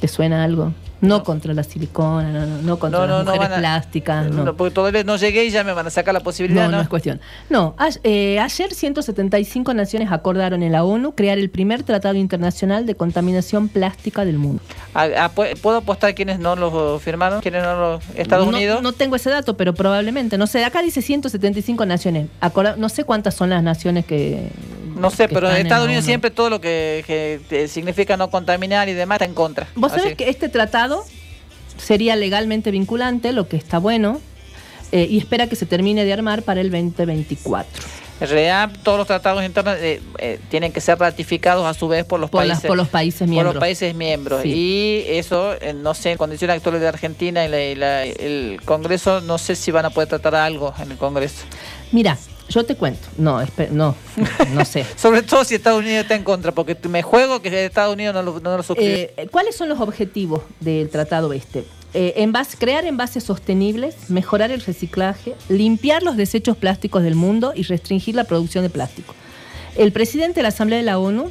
¿Te 0.00 0.08
suena 0.08 0.44
algo? 0.44 0.72
No, 1.02 1.22
contra 1.24 1.52
la 1.52 1.62
silicona, 1.64 2.30
no, 2.32 2.46
no, 2.46 2.62
no 2.62 2.78
contra 2.78 3.00
No, 3.06 3.06
las 3.18 3.24
mujeres 3.26 3.50
a- 3.50 3.56
plásticas, 3.58 4.30
no. 4.30 4.44
No, 4.44 4.56
porque 4.56 4.72
todavía 4.74 5.04
no 5.04 5.16
llegué 5.16 5.44
y 5.44 5.50
ya 5.50 5.64
me 5.64 5.72
van 5.72 5.86
a 5.86 5.90
sacar 5.90 6.14
la 6.14 6.20
posibilidad, 6.20 6.64
No, 6.66 6.70
¿no? 6.70 6.76
no 6.78 6.82
es 6.82 6.88
cuestión. 6.88 7.20
No, 7.50 7.74
a- 7.76 7.90
eh, 8.04 8.38
ayer 8.38 8.72
175 8.72 9.74
naciones 9.74 10.10
acordaron 10.12 10.62
en 10.62 10.72
la 10.72 10.84
ONU 10.84 11.14
crear 11.14 11.38
el 11.38 11.50
primer 11.50 11.82
tratado 11.82 12.14
internacional 12.14 12.86
de 12.86 12.94
contaminación 12.94 13.68
plástica 13.68 14.24
del 14.24 14.38
mundo. 14.38 14.62
Pu- 14.94 15.58
¿Puedo 15.60 15.78
apostar 15.78 16.14
quiénes 16.14 16.38
no 16.38 16.56
lo 16.56 16.98
firmaron? 16.98 17.40
¿Quiénes 17.40 17.62
no 17.62 17.74
lo... 17.74 18.00
Estados 18.14 18.46
Unidos? 18.46 18.80
No 18.82 18.92
tengo 18.92 19.16
ese 19.16 19.30
dato, 19.30 19.56
pero 19.56 19.74
probablemente. 19.74 20.38
No 20.38 20.46
sé, 20.46 20.64
acá 20.64 20.82
dice 20.82 21.02
175 21.02 21.84
naciones. 21.84 22.28
Acorda- 22.40 22.76
no 22.76 22.88
sé 22.88 23.04
cuántas 23.04 23.34
son 23.34 23.50
las 23.50 23.62
naciones 23.62 24.04
que. 24.06 24.50
No 24.94 25.10
sé, 25.10 25.26
pero 25.28 25.50
en 25.50 25.56
Estados 25.56 25.86
Unidos 25.86 26.04
siempre 26.04 26.30
todo 26.30 26.50
lo 26.50 26.60
que, 26.60 27.02
que, 27.06 27.40
eh, 27.50 27.66
significa 27.68 28.16
no 28.18 28.30
contaminar 28.30 28.88
y 28.88 28.92
demás 28.92 29.16
está 29.16 29.24
en 29.24 29.34
contra. 29.34 29.66
Vos 29.74 29.90
sabés 29.92 30.14
que 30.16 30.28
este 30.28 30.48
tratado 30.50 30.91
sería 31.78 32.16
legalmente 32.16 32.70
vinculante, 32.70 33.32
lo 33.32 33.48
que 33.48 33.56
está 33.56 33.78
bueno, 33.78 34.20
eh, 34.92 35.06
y 35.10 35.18
espera 35.18 35.46
que 35.48 35.56
se 35.56 35.66
termine 35.66 36.04
de 36.04 36.12
armar 36.12 36.42
para 36.42 36.60
el 36.60 36.70
2024. 36.70 37.70
En 38.20 38.28
realidad, 38.28 38.70
todos 38.84 38.98
los 38.98 39.06
tratados 39.08 39.42
internos 39.44 39.76
eh, 39.80 40.00
eh, 40.18 40.38
tienen 40.48 40.70
que 40.70 40.80
ser 40.80 40.96
ratificados 40.98 41.66
a 41.66 41.74
su 41.74 41.88
vez 41.88 42.04
por 42.04 42.20
los 42.20 42.30
Por, 42.30 42.44
las- 42.44 42.58
países. 42.58 42.68
por 42.68 42.76
los 42.76 42.88
países 42.88 43.20
por 43.20 43.28
miembros. 43.28 43.54
los 43.54 43.60
países 43.60 43.94
miembros. 43.96 44.42
Sí. 44.42 44.52
Y 44.52 45.04
eso, 45.08 45.54
eh, 45.60 45.72
no 45.74 45.92
sé, 45.94 46.12
en 46.12 46.18
condiciones 46.18 46.56
actuales 46.56 46.80
de 46.82 46.88
Argentina 46.88 47.44
y, 47.44 47.48
la- 47.48 47.62
y 47.64 47.74
la- 47.74 48.04
el 48.04 48.60
Congreso, 48.64 49.20
no 49.22 49.38
sé 49.38 49.56
si 49.56 49.72
van 49.72 49.86
a 49.86 49.90
poder 49.90 50.08
tratar 50.08 50.36
algo 50.36 50.72
en 50.80 50.92
el 50.92 50.98
Congreso. 50.98 51.42
Mira, 51.90 52.16
yo 52.52 52.64
te 52.64 52.74
cuento. 52.76 53.06
No, 53.18 53.40
no, 53.70 53.94
no 54.52 54.64
sé. 54.64 54.84
Sobre 54.96 55.22
todo 55.22 55.44
si 55.44 55.54
Estados 55.54 55.80
Unidos 55.80 56.02
está 56.02 56.14
en 56.14 56.24
contra, 56.24 56.52
porque 56.52 56.76
me 56.88 57.02
juego 57.02 57.40
que 57.42 57.64
Estados 57.64 57.94
Unidos 57.94 58.14
no 58.14 58.22
lo, 58.22 58.40
no 58.40 58.56
lo 58.56 58.62
suscribe. 58.62 59.14
Eh, 59.16 59.28
¿Cuáles 59.30 59.56
son 59.56 59.68
los 59.68 59.80
objetivos 59.80 60.42
del 60.60 60.88
tratado 60.88 61.32
este? 61.32 61.64
Eh, 61.94 62.14
envase- 62.18 62.56
crear 62.58 62.84
envases 62.86 63.22
sostenibles, 63.24 64.08
mejorar 64.08 64.50
el 64.50 64.60
reciclaje, 64.62 65.34
limpiar 65.48 66.02
los 66.02 66.16
desechos 66.16 66.56
plásticos 66.56 67.02
del 67.02 67.14
mundo 67.14 67.52
y 67.54 67.64
restringir 67.64 68.14
la 68.14 68.24
producción 68.24 68.64
de 68.64 68.70
plástico. 68.70 69.14
El 69.76 69.92
presidente 69.92 70.36
de 70.36 70.42
la 70.42 70.48
Asamblea 70.48 70.78
de 70.78 70.84
la 70.84 70.98
ONU 70.98 71.30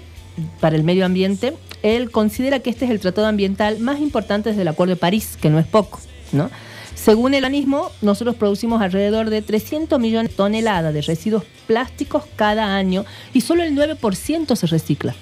para 0.59 0.75
el 0.75 0.83
Medio 0.83 1.05
Ambiente, 1.05 1.53
él 1.83 2.11
considera 2.11 2.59
que 2.59 2.69
este 2.69 2.85
es 2.85 2.91
el 2.91 2.99
tratado 2.99 3.25
ambiental 3.27 3.79
más 3.79 3.99
importante 3.99 4.49
desde 4.49 4.61
el 4.61 4.67
Acuerdo 4.67 4.91
de 4.93 4.99
París, 4.99 5.37
que 5.41 5.49
no 5.49 5.57
es 5.59 5.65
poco, 5.65 5.99
¿no? 6.31 6.49
Según 7.03 7.33
el 7.33 7.43
organismo, 7.43 7.89
nosotros 8.03 8.35
producimos 8.35 8.79
alrededor 8.79 9.31
de 9.31 9.41
300 9.41 9.99
millones 9.99 10.31
de 10.31 10.37
toneladas 10.37 10.93
de 10.93 11.01
residuos 11.01 11.43
plásticos 11.65 12.25
cada 12.35 12.75
año 12.75 13.05
y 13.33 13.41
solo 13.41 13.63
el 13.63 13.75
9% 13.75 14.55
se 14.55 14.67
recicla. 14.67 15.15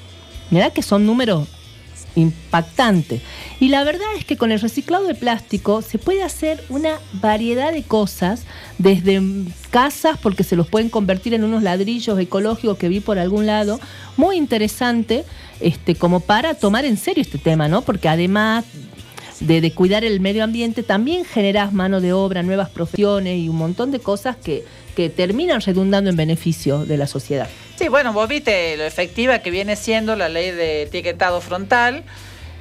Mirá 0.52 0.72
que 0.72 0.82
son 0.82 1.06
números 1.06 1.48
impactantes. 2.16 3.22
Y 3.62 3.70
la 3.70 3.86
verdad 3.86 4.08
es 4.18 4.26
que 4.26 4.36
con 4.36 4.52
el 4.52 4.60
reciclado 4.60 5.06
de 5.08 5.16
plástico 5.16 5.82
se 5.82 6.00
puede 6.00 6.22
hacer 6.22 6.62
una 6.68 7.00
variedad 7.14 7.72
de 7.72 7.84
cosas, 7.84 8.44
desde 8.78 9.22
casas, 9.70 10.18
porque 10.22 10.44
se 10.44 10.58
los 10.58 10.68
pueden 10.68 10.90
convertir 10.90 11.34
en 11.34 11.46
unos 11.46 11.64
ladrillos 11.64 12.20
ecológicos 12.20 12.78
que 12.78 12.90
vi 12.90 13.00
por 13.00 13.20
algún 13.20 13.46
lado, 13.46 13.80
muy 14.18 14.36
interesante, 14.36 15.24
este, 15.62 15.96
como 15.96 16.20
para 16.20 16.56
tomar 16.56 16.84
en 16.84 16.98
serio 16.98 17.22
este 17.22 17.38
tema, 17.38 17.70
¿no? 17.70 17.84
Porque 17.84 18.10
además 18.10 18.66
de, 19.40 19.72
cuidar 19.74 20.04
el 20.04 20.20
medio 20.20 20.44
ambiente, 20.44 20.84
también 20.84 21.26
generas 21.26 21.74
mano 21.74 22.02
de 22.02 22.14
obra, 22.14 22.44
nuevas 22.44 22.70
profesiones 22.70 23.38
y 23.38 23.50
un 23.50 23.56
montón 23.56 23.92
de 23.92 24.00
cosas 24.00 24.36
que, 24.36 24.64
que 24.96 25.10
terminan 25.10 25.62
redundando 25.62 26.10
en 26.10 26.16
beneficio 26.16 26.86
de 26.86 26.98
la 26.98 27.08
sociedad. 27.08 27.48
Sí, 27.78 27.88
bueno, 27.88 28.12
vos 28.12 28.28
viste 28.28 28.76
lo 28.78 28.84
efectiva 28.84 29.40
que 29.40 29.52
viene 29.52 29.76
siendo 29.76 30.16
la 30.16 30.28
ley 30.28 30.52
de 30.52 30.84
etiquetado 30.84 31.40
frontal 31.40 32.04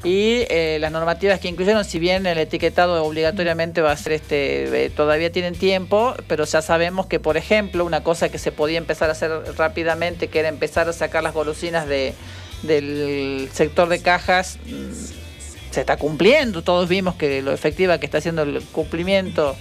y 0.05 0.45
eh, 0.49 0.79
las 0.81 0.93
normativas 0.93 1.41
que 1.41 1.49
incluyeron, 1.49 1.85
si 1.85 1.99
bien 1.99 2.25
el 2.27 2.39
etiquetado 2.39 3.05
obligatoriamente 3.05 3.81
va 3.81 3.91
a 3.91 3.97
ser 3.97 4.13
este, 4.13 4.85
eh, 4.85 4.91
todavía 4.91 5.33
tienen 5.33 5.55
tiempo, 5.55 6.15
pero 6.29 6.45
ya 6.45 6.63
sabemos 6.63 7.07
que, 7.07 7.19
por 7.19 7.37
ejemplo, 7.37 7.85
una 7.85 8.05
cosa 8.05 8.29
que 8.29 8.39
se 8.39 8.53
podía 8.53 8.79
empezar 8.79 9.09
a 9.09 9.13
hacer 9.13 9.31
rápidamente, 9.57 10.29
que 10.29 10.39
era 10.39 10.49
empezar 10.49 10.89
a 10.89 10.93
sacar 10.93 11.25
las 11.25 11.35
golosinas 11.35 11.89
de, 11.89 12.15
del 12.63 13.49
sector 13.53 13.89
de 13.89 14.01
cajas, 14.01 14.59
mm, 14.67 15.18
se 15.79 15.83
está 15.83 15.97
cumpliendo. 15.97 16.63
Todos 16.63 16.89
vimos 16.89 17.15
que 17.15 17.41
lo 17.41 17.53
efectiva 17.53 17.99
que 17.99 18.07
está 18.07 18.19
haciendo 18.19 18.43
el 18.43 18.61
cumplimiento 18.73 19.55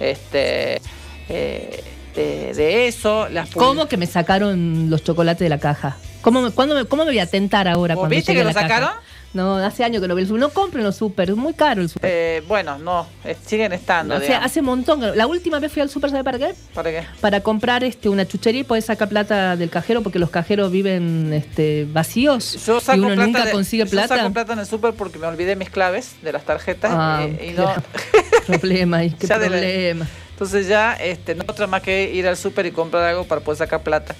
este, 0.00 0.80
eh, 1.28 1.84
de, 2.16 2.54
de 2.54 2.88
eso. 2.88 3.28
Las 3.28 3.50
¿Cómo 3.50 3.86
que 3.86 3.98
me 3.98 4.06
sacaron 4.06 4.88
los 4.88 5.04
chocolates 5.04 5.40
de 5.40 5.50
la 5.50 5.58
caja? 5.58 5.98
¿Cómo 6.22 6.40
me, 6.40 6.50
cuándo 6.50 6.74
me- 6.74 6.86
cómo 6.86 7.04
me 7.04 7.10
voy 7.10 7.18
a 7.18 7.26
tentar 7.26 7.68
ahora? 7.68 7.94
¿Vos 7.94 8.02
cuando 8.02 8.16
viste 8.16 8.32
que 8.32 8.42
lo 8.42 8.52
caja? 8.54 9.00
No, 9.32 9.56
hace 9.58 9.84
años 9.84 10.02
que 10.02 10.08
no 10.08 10.14
veo 10.16 10.22
el 10.22 10.26
super. 10.28 10.40
No 10.40 10.50
compren 10.50 10.82
los 10.82 10.96
super, 10.96 11.30
es 11.30 11.36
muy 11.36 11.54
caro 11.54 11.82
el 11.82 11.88
super. 11.88 12.10
Eh, 12.12 12.42
bueno, 12.48 12.78
no, 12.78 13.06
eh, 13.24 13.36
siguen 13.46 13.72
estando. 13.72 14.16
o 14.16 14.20
sea, 14.20 14.42
hace 14.42 14.58
un 14.58 14.66
montón. 14.66 15.00
que 15.00 15.06
La 15.14 15.28
última 15.28 15.60
vez 15.60 15.70
fui 15.72 15.80
al 15.82 15.88
super, 15.88 16.10
¿sabe 16.10 16.24
para 16.24 16.38
qué? 16.38 16.52
¿Para 16.74 16.90
qué? 16.90 17.04
Para 17.20 17.40
comprar 17.40 17.84
este 17.84 18.08
una 18.08 18.26
chuchería 18.26 18.62
y 18.62 18.64
poder 18.64 18.82
sacar 18.82 19.08
plata 19.08 19.56
del 19.56 19.70
cajero 19.70 20.02
porque 20.02 20.18
los 20.18 20.30
cajeros 20.30 20.72
viven 20.72 21.32
este, 21.32 21.86
vacíos 21.92 22.64
Yo 22.66 22.80
saco 22.80 22.96
y 22.96 23.00
uno 23.04 23.14
plata 23.14 23.26
nunca 23.26 23.44
de- 23.44 23.52
consigue 23.52 23.84
Yo 23.84 23.90
plata. 23.90 24.16
saco 24.16 24.32
plata 24.32 24.52
en 24.54 24.58
el 24.58 24.66
súper 24.66 24.94
porque 24.94 25.18
me 25.20 25.28
olvidé 25.28 25.54
mis 25.54 25.70
claves 25.70 26.16
de 26.22 26.32
las 26.32 26.42
tarjetas 26.44 26.90
Ah, 26.92 27.24
eh, 27.24 27.52
y 27.54 27.56
no. 27.56 27.72
problema, 28.58 29.04
y 29.04 29.10
qué 29.12 29.26
Ya 29.28 29.38
la- 29.38 29.46
problema. 29.46 30.08
Entonces 30.32 30.66
ya 30.66 30.94
este, 30.94 31.36
no 31.36 31.44
otra 31.46 31.66
más 31.68 31.82
que 31.82 32.10
ir 32.12 32.26
al 32.26 32.36
súper 32.36 32.66
y 32.66 32.72
comprar 32.72 33.04
algo 33.04 33.24
para 33.24 33.42
poder 33.42 33.58
sacar 33.58 33.82
plata. 33.82 34.16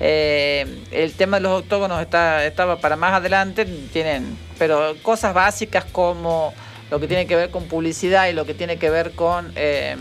Eh, 0.00 0.66
el 0.92 1.12
tema 1.12 1.36
de 1.36 1.42
los 1.42 1.60
octógonos 1.60 2.00
está, 2.00 2.44
estaba 2.46 2.80
para 2.80 2.96
más 2.96 3.12
adelante, 3.14 3.64
tienen, 3.92 4.36
pero 4.58 4.94
cosas 5.02 5.34
básicas 5.34 5.84
como 5.84 6.52
lo 6.90 6.98
que 7.00 7.06
tiene 7.06 7.26
que 7.26 7.36
ver 7.36 7.50
con 7.50 7.64
publicidad 7.64 8.28
y 8.28 8.32
lo 8.32 8.44
que 8.46 8.54
tiene 8.54 8.78
que 8.78 8.90
ver 8.90 9.12
con, 9.12 9.52
eh, 9.56 9.96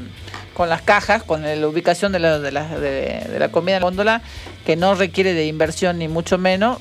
con 0.54 0.70
las 0.70 0.82
cajas, 0.82 1.22
con 1.24 1.44
la 1.44 1.68
ubicación 1.68 2.12
de 2.14 2.20
la, 2.20 2.40
de, 2.40 2.52
la, 2.52 2.68
de- 2.80 3.26
de 3.30 3.40
la 3.40 3.50
comida 3.50 3.76
en 3.76 3.82
la 3.82 3.88
góndola, 3.88 4.22
que 4.66 4.76
no 4.76 4.96
requiere 4.96 5.34
de 5.34 5.46
inversión 5.48 5.98
ni 6.00 6.08
mucho 6.08 6.38
menos, 6.38 6.80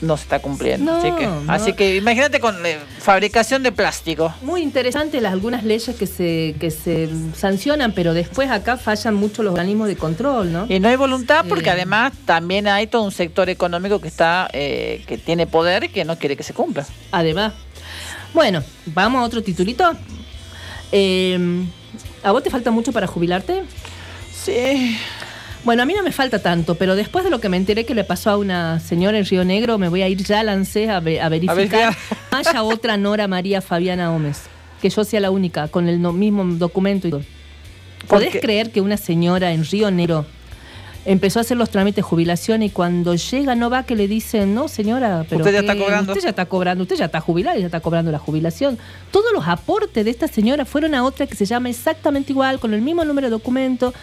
no 0.00 0.16
se 0.16 0.24
está 0.24 0.40
cumpliendo. 0.40 0.92
No, 0.92 0.98
así, 0.98 1.12
que, 1.12 1.26
no. 1.26 1.42
así 1.52 1.72
que 1.72 1.96
imagínate 1.96 2.38
con 2.40 2.64
eh, 2.66 2.78
fabricación 2.98 3.62
de 3.62 3.72
plástico. 3.72 4.34
Muy 4.42 4.62
interesante 4.62 5.20
las 5.20 5.32
algunas 5.32 5.64
leyes 5.64 5.96
que 5.96 6.06
se, 6.06 6.54
que 6.60 6.70
se 6.70 7.08
sancionan, 7.34 7.92
pero 7.92 8.12
después 8.14 8.50
acá 8.50 8.76
fallan 8.76 9.14
mucho 9.14 9.42
los 9.42 9.52
organismos 9.52 9.88
de 9.88 9.96
control, 9.96 10.52
¿no? 10.52 10.66
Y 10.68 10.80
no 10.80 10.88
hay 10.88 10.96
voluntad 10.96 11.44
porque 11.48 11.68
Eh. 11.70 11.72
además 11.72 12.12
también 12.24 12.68
hay 12.68 12.86
todo 12.86 13.02
un 13.02 13.12
sector 13.12 13.48
económico 13.48 14.00
que 14.00 14.08
está 14.08 14.48
eh, 14.52 15.02
que 15.06 15.18
tiene 15.18 15.46
poder 15.46 15.84
y 15.84 15.88
que 15.88 16.04
no 16.04 16.18
quiere 16.18 16.36
que 16.36 16.42
se 16.42 16.52
cumpla. 16.54 16.86
Además. 17.12 17.54
Bueno, 18.34 18.62
vamos 18.86 19.22
a 19.22 19.24
otro 19.24 19.42
titulito. 19.42 19.92
Eh, 20.92 21.38
¿A 22.22 22.32
vos 22.32 22.42
te 22.42 22.50
falta 22.50 22.70
mucho 22.70 22.92
para 22.92 23.06
jubilarte? 23.06 23.62
Sí. 24.32 24.98
Bueno, 25.66 25.82
a 25.82 25.86
mí 25.86 25.92
no 25.94 26.02
me 26.04 26.12
falta 26.12 26.38
tanto, 26.40 26.76
pero 26.76 26.94
después 26.94 27.24
de 27.24 27.30
lo 27.30 27.40
que 27.40 27.48
me 27.48 27.56
enteré 27.56 27.84
que 27.84 27.94
le 27.94 28.04
pasó 28.04 28.30
a 28.30 28.36
una 28.38 28.78
señora 28.80 29.18
en 29.18 29.26
Río 29.26 29.44
Negro, 29.44 29.78
me 29.78 29.88
voy 29.88 30.00
a 30.02 30.08
ir 30.08 30.22
ya 30.22 30.42
a, 30.88 31.00
ve- 31.00 31.20
a 31.20 31.28
verificar. 31.28 31.94
Haya 32.30 32.62
otra 32.62 32.96
Nora 32.96 33.26
María 33.26 33.60
Fabiana 33.60 34.10
Gómez, 34.10 34.42
que 34.80 34.88
yo 34.88 35.02
sea 35.04 35.18
la 35.18 35.30
única, 35.32 35.66
con 35.66 35.88
el 35.88 35.98
mismo 35.98 36.44
documento 36.44 37.08
y 37.08 37.10
todo. 37.10 37.22
¿Podés 38.06 38.28
Porque- 38.28 38.40
creer 38.40 38.70
que 38.70 38.80
una 38.80 38.96
señora 38.96 39.50
en 39.52 39.64
Río 39.64 39.90
Negro 39.90 40.24
empezó 41.06 41.38
a 41.38 41.42
hacer 41.42 41.56
los 41.56 41.70
trámites 41.70 41.96
de 41.96 42.02
jubilación 42.02 42.62
y 42.62 42.70
cuando 42.70 43.14
llega 43.14 43.54
no 43.54 43.70
va 43.70 43.84
que 43.84 43.94
le 43.96 44.08
dicen, 44.08 44.54
no 44.54 44.68
señora, 44.68 45.24
pero 45.28 45.40
Usted 45.40 45.52
ya 45.54 45.60
está 45.60 45.76
cobrando". 45.76 46.12
Usted 46.12 46.24
ya 46.24 46.30
está 46.30 46.46
cobrando, 46.46 46.82
usted 46.82 46.96
ya 46.96 47.04
está 47.06 47.20
jubilada 47.20 47.56
y 47.56 47.60
ya 47.60 47.66
está 47.66 47.80
cobrando 47.80 48.10
la 48.12 48.18
jubilación. 48.18 48.78
Todos 49.10 49.32
los 49.32 49.46
aportes 49.48 50.04
de 50.04 50.10
esta 50.10 50.28
señora 50.28 50.64
fueron 50.64 50.94
a 50.94 51.04
otra 51.04 51.26
que 51.26 51.34
se 51.36 51.46
llama 51.46 51.70
exactamente 51.70 52.32
igual, 52.32 52.58
con 52.60 52.74
el 52.74 52.82
mismo 52.82 53.04
número 53.04 53.28
de 53.28 53.30
documento. 53.30 53.94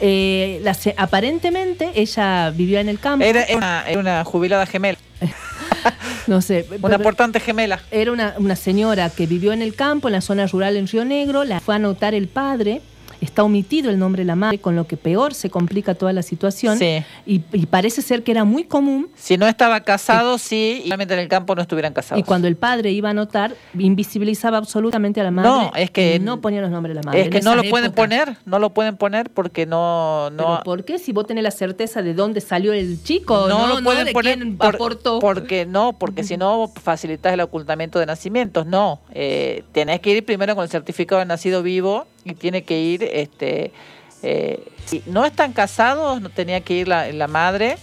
Eh, 0.00 0.60
la 0.62 0.76
aparentemente 0.96 1.92
ella 1.94 2.50
vivió 2.50 2.78
en 2.80 2.88
el 2.88 2.98
campo. 2.98 3.24
Era, 3.24 3.42
era 3.44 3.56
una, 3.58 3.84
era 3.88 4.00
una 4.00 4.24
jubilada 4.24 4.66
gemela, 4.66 4.98
no 6.26 6.40
sé. 6.40 6.66
una 6.82 6.96
pero- 6.96 7.02
portante 7.02 7.40
gemela. 7.40 7.80
era 7.90 8.10
una, 8.12 8.34
una 8.38 8.56
señora 8.56 9.10
que 9.10 9.26
vivió 9.26 9.52
en 9.52 9.62
el 9.62 9.74
campo, 9.74 10.08
en 10.08 10.12
la 10.12 10.20
zona 10.20 10.46
rural 10.46 10.76
en 10.76 10.88
Río 10.88 11.04
Negro, 11.04 11.44
la 11.44 11.60
fue 11.60 11.74
a 11.74 11.76
anotar 11.76 12.14
el 12.14 12.28
padre, 12.28 12.80
está 13.24 13.42
omitido 13.42 13.90
el 13.90 13.98
nombre 13.98 14.22
de 14.22 14.26
la 14.26 14.36
madre, 14.36 14.58
con 14.58 14.76
lo 14.76 14.86
que 14.86 14.96
peor 14.96 15.34
se 15.34 15.50
complica 15.50 15.94
toda 15.94 16.12
la 16.12 16.22
situación. 16.22 16.78
Sí. 16.78 17.02
Y, 17.26 17.42
y 17.52 17.66
parece 17.66 18.02
ser 18.02 18.22
que 18.22 18.30
era 18.30 18.44
muy 18.44 18.64
común. 18.64 19.08
Si 19.16 19.36
no 19.36 19.46
estaba 19.48 19.80
casado, 19.80 20.38
sí, 20.38 20.82
y 20.84 20.88
realmente 20.88 21.14
en 21.14 21.20
el 21.20 21.28
campo 21.28 21.54
no 21.54 21.62
estuvieran 21.62 21.92
casados. 21.92 22.20
Y 22.20 22.22
cuando 22.24 22.46
el 22.48 22.56
padre 22.56 22.92
iba 22.92 23.08
a 23.08 23.10
anotar, 23.12 23.54
invisibilizaba 23.76 24.58
absolutamente 24.58 25.20
a 25.20 25.24
la 25.24 25.30
madre. 25.30 25.48
No, 25.48 25.72
es 25.74 25.90
que- 25.90 26.16
y 26.16 26.18
no 26.18 26.40
ponía 26.40 26.60
los 26.60 26.70
nombres 26.70 26.90
de 26.94 27.02
la 27.02 27.06
madre. 27.06 27.22
es 27.22 27.28
que 27.30 27.40
no 27.40 27.54
lo 27.54 27.62
pueden 27.64 27.92
poner, 27.92 28.36
no 28.44 28.58
lo 28.58 28.70
pueden 28.74 28.96
poner 28.96 29.30
porque 29.30 29.66
no, 29.66 30.30
no, 30.30 30.36
¿Pero 30.36 30.60
por 30.64 30.84
qué? 30.84 30.98
Si 30.98 31.12
vos 31.12 31.26
tenés 31.26 31.44
la 31.44 31.50
certeza 31.50 32.02
de 32.02 32.14
dónde 32.14 32.40
salió 32.40 32.72
el 32.72 33.02
chico, 33.02 33.46
no, 33.48 33.58
no, 33.60 33.66
lo 33.68 33.80
no 33.80 33.84
pueden 33.84 34.06
de 34.06 34.12
poner 34.12 34.38
quién 34.38 34.56
por- 34.56 34.74
aportó. 34.74 35.18
porque 35.20 35.66
no, 35.66 35.92
porque 35.94 36.24
si 36.24 36.36
no 36.36 36.68
facilitas 36.82 37.32
el 37.32 37.40
ocultamiento 37.40 37.98
de 37.98 38.06
nacimientos. 38.06 38.66
No, 38.66 39.00
eh, 39.12 39.64
tenés 39.72 40.00
que 40.00 40.10
ir 40.10 40.24
primero 40.24 40.54
con 40.54 40.64
el 40.64 40.70
certificado 40.70 41.20
de 41.20 41.26
nacido 41.26 41.62
vivo 41.62 42.06
y 42.24 42.34
tiene 42.34 42.62
que 42.62 42.80
ir, 42.80 43.02
este, 43.02 43.72
eh, 44.22 44.60
si 44.86 45.02
no 45.06 45.24
están 45.24 45.52
casados, 45.52 46.20
no 46.20 46.30
tenía 46.30 46.60
que 46.60 46.74
ir 46.74 46.88
la, 46.88 47.10
la 47.12 47.26
madre 47.28 47.76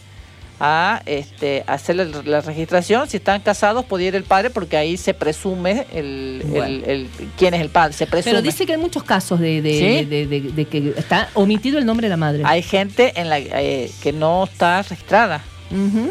a 0.64 1.02
este, 1.08 1.64
hacer 1.66 1.96
la, 1.96 2.04
la 2.06 2.42
registración. 2.42 3.10
Si 3.10 3.18
están 3.18 3.42
casados, 3.42 3.84
podía 3.86 4.10
ir 4.10 4.16
el 4.16 4.24
padre 4.24 4.52
porque 4.52 4.78
ahí 4.78 4.96
se 4.96 5.14
presume 5.16 5.88
el, 5.92 6.44
Bueno. 6.46 6.66
el- 6.66 6.84
el- 6.90 7.10
quién 7.38 7.56
es 7.56 7.62
el 7.62 7.70
padre. 7.70 7.94
Se 7.94 8.06
presume. 8.06 8.32
Pero 8.34 8.42
dice 8.44 8.66
que 8.68 8.74
hay 8.74 8.78
muchos 8.78 9.04
casos 9.04 9.40
de, 9.40 9.62
de- 9.64 9.74
¿Sí? 10.02 10.06
de- 10.06 10.28
de- 10.28 10.42
de 10.42 10.66
que 10.66 10.94
está 10.98 11.30
omitido 11.34 11.80
el 11.80 11.86
nombre 11.86 12.06
de 12.06 12.10
la 12.12 12.18
madre. 12.18 12.44
Hay 12.46 12.62
gente 12.62 13.12
en 13.20 13.30
la 13.30 13.40
eh, 13.40 13.90
que 14.04 14.14
no 14.14 14.44
está 14.44 14.84
registrada. 14.84 15.44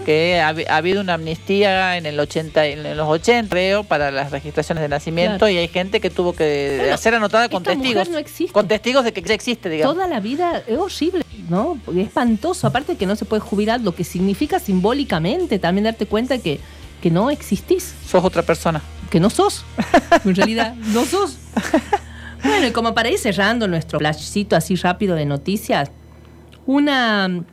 Que 0.05 0.41
ha, 0.41 0.53
habi- 0.53 0.67
ha 0.69 0.77
habido 0.77 1.01
una 1.01 1.15
amnistía 1.15 1.97
en 1.97 2.07
el 2.07 2.19
80 2.19 2.67
en 2.67 2.97
los 2.97 3.09
80 3.09 3.49
creo 3.51 3.85
para 3.85 4.11
las 4.11 4.31
registraciones 4.31 4.83
de 4.83 4.89
nacimiento 4.89 5.39
Claro. 5.39 5.53
y 5.53 5.59
hay 5.59 5.69
gente 5.69 6.01
que 6.01 6.11
tuvo 6.11 6.33
que 6.33 6.77
Bueno, 6.79 6.95
hacer 6.95 7.15
anotada 7.15 7.49
con 7.49 7.63
esta 7.63 7.75
mujer 7.75 7.93
testigos 7.95 8.09
no 8.11 8.19
existe. 8.19 8.53
con 8.53 8.69
testigos 8.69 9.05
de 9.05 9.13
que 9.13 9.23
ya 9.23 9.35
existe 9.35 9.69
digamos 9.69 9.95
Toda 9.95 10.07
la 10.09 10.21
vida 10.21 10.63
es 10.67 10.79
horrible, 10.79 11.25
¿no? 11.49 11.79
Es 11.91 11.97
espantoso. 12.07 12.67
Aparte 12.67 12.97
que 12.97 13.07
no 13.07 13.17
se 13.17 13.25
puede 13.25 13.41
jubilar, 13.41 13.81
lo 13.81 13.95
que 13.95 14.05
significa 14.05 14.59
simbólicamente 14.59 15.59
también 15.59 15.85
darte 15.85 16.07
cuenta 16.07 16.39
que, 16.39 16.61
que 17.03 17.11
no 17.11 17.31
existís, 17.31 17.95
sos 18.07 18.25
otra 18.25 18.43
persona 18.43 18.81
que 19.11 19.19
no 19.21 19.29
sos. 19.31 19.65
En 20.25 20.35
realidad, 20.37 20.75
no 20.75 21.05
sos. 21.05 21.37
Bueno, 22.43 22.67
y 22.69 22.71
como 22.71 22.95
para 22.95 23.11
ir 23.11 23.19
cerrando 23.19 23.69
nuestro 23.69 23.99
flashcito 23.99 24.57
así 24.57 24.75
rápido 24.75 25.15
de 25.15 25.27
noticias, 25.27 25.91
una, 26.67 27.45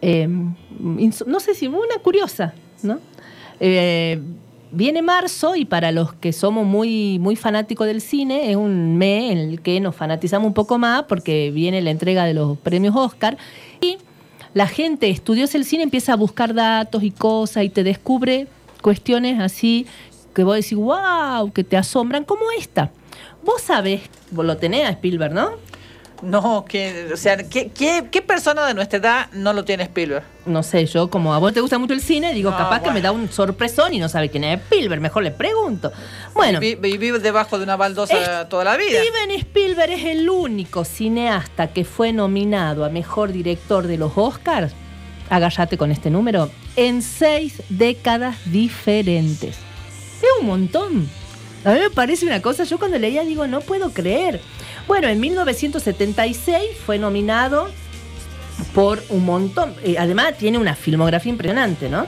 ins- 0.00 1.26
no 1.26 1.40
sé 1.40 1.54
si 1.54 1.66
una 1.68 1.98
curiosa, 2.02 2.54
¿no? 2.82 2.98
Eh, 3.60 4.20
viene 4.72 5.02
marzo 5.02 5.54
y 5.54 5.64
para 5.64 5.92
los 5.92 6.14
que 6.14 6.32
somos 6.32 6.66
muy, 6.66 7.18
muy 7.18 7.36
fanáticos 7.36 7.86
del 7.86 8.00
cine 8.00 8.50
es 8.50 8.56
un 8.56 8.96
mes 8.96 9.32
en 9.32 9.38
el 9.38 9.60
que 9.60 9.78
nos 9.80 9.94
fanatizamos 9.94 10.46
un 10.48 10.54
poco 10.54 10.78
más 10.78 11.04
porque 11.04 11.50
viene 11.50 11.80
la 11.82 11.90
entrega 11.90 12.24
de 12.24 12.34
los 12.34 12.56
premios 12.58 12.96
Oscar 12.96 13.36
y 13.80 13.98
la 14.54 14.66
gente 14.66 15.10
estudiosa 15.10 15.52
del 15.58 15.64
cine 15.66 15.82
empieza 15.82 16.14
a 16.14 16.16
buscar 16.16 16.54
datos 16.54 17.02
y 17.02 17.10
cosas 17.10 17.64
y 17.64 17.68
te 17.68 17.84
descubre 17.84 18.46
cuestiones 18.80 19.40
así 19.40 19.86
que 20.34 20.42
vos 20.44 20.56
decís, 20.56 20.76
wow, 20.78 21.52
que 21.52 21.62
te 21.62 21.76
asombran 21.76 22.24
como 22.24 22.42
esta. 22.58 22.90
Vos 23.44 23.60
sabés, 23.60 24.00
vos 24.30 24.46
lo 24.46 24.56
tenés 24.56 24.86
a 24.88 24.90
Spielberg, 24.92 25.34
¿no? 25.34 25.50
No 26.22 26.64
que 26.64 27.10
o 27.12 27.16
sea 27.16 27.36
¿qué, 27.36 27.70
qué, 27.70 28.04
qué 28.10 28.22
persona 28.22 28.66
de 28.66 28.74
nuestra 28.74 28.98
edad 28.98 29.26
no 29.32 29.52
lo 29.52 29.64
tiene 29.64 29.82
Spielberg 29.84 30.24
No 30.46 30.62
sé, 30.62 30.86
yo 30.86 31.10
como 31.10 31.34
a 31.34 31.38
vos 31.38 31.52
te 31.52 31.60
gusta 31.60 31.78
mucho 31.78 31.92
el 31.92 32.00
cine, 32.00 32.32
digo, 32.32 32.50
No, 32.50 32.56
capaz 32.56 32.78
que 32.78 32.84
bueno. 32.84 32.94
me 32.94 33.00
da 33.02 33.12
un 33.12 33.30
sorpresón 33.30 33.92
y 33.92 33.98
no 33.98 34.08
sabe 34.08 34.30
quién 34.30 34.44
es 34.44 34.60
Spielberg, 34.60 35.00
mejor 35.00 35.24
le 35.24 35.32
pregunto. 35.32 35.92
Bueno, 36.34 36.60
viví 36.60 37.10
debajo 37.10 37.58
de 37.58 37.64
una 37.64 37.76
baldosa 37.76 38.48
toda 38.48 38.64
la 38.64 38.76
vida 38.76 39.00
Steven 39.00 39.30
Spielberg 39.38 39.92
es 39.92 40.04
el 40.06 40.30
único 40.30 40.84
cineasta 40.84 41.68
que 41.68 41.84
fue 41.84 42.12
nominado 42.12 42.84
a 42.84 42.88
Mejor 42.88 43.32
Director 43.32 43.86
de 43.86 43.98
los 43.98 44.12
Oscars, 44.16 44.72
agárrate 45.28 45.76
con 45.76 45.90
este 45.90 46.10
número, 46.10 46.50
en 46.76 47.02
seis 47.02 47.62
décadas 47.68 48.36
diferentes. 48.46 49.56
Es 50.22 50.40
un 50.40 50.46
montón. 50.46 51.21
A 51.64 51.72
mí 51.72 51.80
me 51.80 51.90
parece 51.90 52.26
una 52.26 52.42
cosa, 52.42 52.64
yo 52.64 52.78
cuando 52.78 52.98
leía 52.98 53.22
digo, 53.24 53.46
no 53.46 53.60
puedo 53.60 53.90
creer. 53.90 54.40
Bueno, 54.88 55.08
en 55.08 55.20
1976 55.20 56.60
fue 56.84 56.98
nominado 56.98 57.68
por 58.74 59.02
un 59.10 59.24
montón. 59.24 59.74
Eh, 59.84 59.96
además, 59.98 60.34
tiene 60.38 60.58
una 60.58 60.74
filmografía 60.74 61.30
impresionante, 61.30 61.88
¿no? 61.88 62.06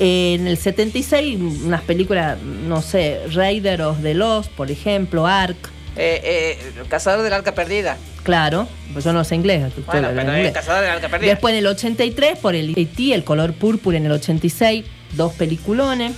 Eh, 0.00 0.34
en 0.34 0.46
el 0.46 0.56
76, 0.56 1.38
unas 1.64 1.82
películas, 1.82 2.38
no 2.40 2.82
sé, 2.82 3.20
Raider 3.32 3.82
of 3.82 4.02
the 4.02 4.14
Lost, 4.14 4.50
por 4.52 4.70
ejemplo, 4.70 5.26
Ark, 5.26 5.56
Eh, 5.96 6.20
eh, 6.24 6.72
el 6.80 6.88
cazador 6.88 7.22
del 7.22 7.32
arca 7.32 7.54
perdida 7.54 7.96
claro, 8.24 8.66
pues 8.92 9.04
yo 9.04 9.12
no 9.12 9.22
sé 9.22 9.36
inglés. 9.36 9.60
bueno 9.86 10.08
pero 10.08 10.22
el 10.22 10.28
inglés. 10.38 10.52
cazador 10.52 10.82
del 10.82 10.90
arca 10.90 11.08
perdida 11.08 11.30
Después 11.30 11.52
en 11.52 11.58
el 11.58 11.66
83 11.68 12.38
por 12.40 12.56
el 12.56 12.70
E.T., 12.76 13.14
el 13.14 13.22
color 13.22 13.52
púrpura 13.52 13.96
en 13.98 14.06
el 14.06 14.12
86, 14.12 14.84
dos 15.12 15.34
peliculones. 15.34 16.12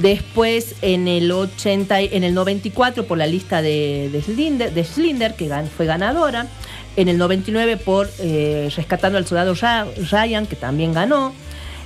Después 0.00 0.74
en 0.82 1.08
el 1.08 1.30
80, 1.32 2.02
y- 2.02 2.10
en 2.12 2.24
el 2.24 2.34
94 2.34 3.06
por 3.06 3.18
la 3.18 3.26
lista 3.26 3.62
de, 3.62 4.10
de 4.12 4.22
Slinder, 4.22 4.72
de 4.72 4.84
que 5.34 5.48
gan- 5.48 5.68
fue 5.68 5.86
ganadora. 5.86 6.46
En 6.96 7.08
el 7.08 7.18
99 7.18 7.76
por 7.76 8.10
eh, 8.18 8.70
Rescatando 8.74 9.18
al 9.18 9.26
Soldado 9.26 9.54
Ryan, 9.54 10.46
que 10.46 10.56
también 10.56 10.92
ganó. 10.92 11.32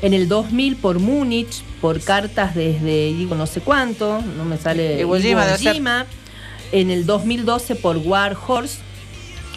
En 0.02 0.14
el 0.14 0.28
2000 0.28 0.76
por 0.76 0.98
Múnich, 0.98 1.62
por 1.80 2.00
cartas 2.00 2.54
desde 2.54 3.12
digo 3.12 3.34
no 3.34 3.46
sé 3.46 3.60
cuánto, 3.60 4.20
no 4.36 4.44
me 4.44 4.56
sale 4.58 5.00
Iwo. 5.30 5.46
Jima. 5.74 6.06
En 6.72 6.90
el 6.90 7.06
2012 7.06 7.74
por 7.76 7.98
War 7.98 8.36
Horse, 8.46 8.78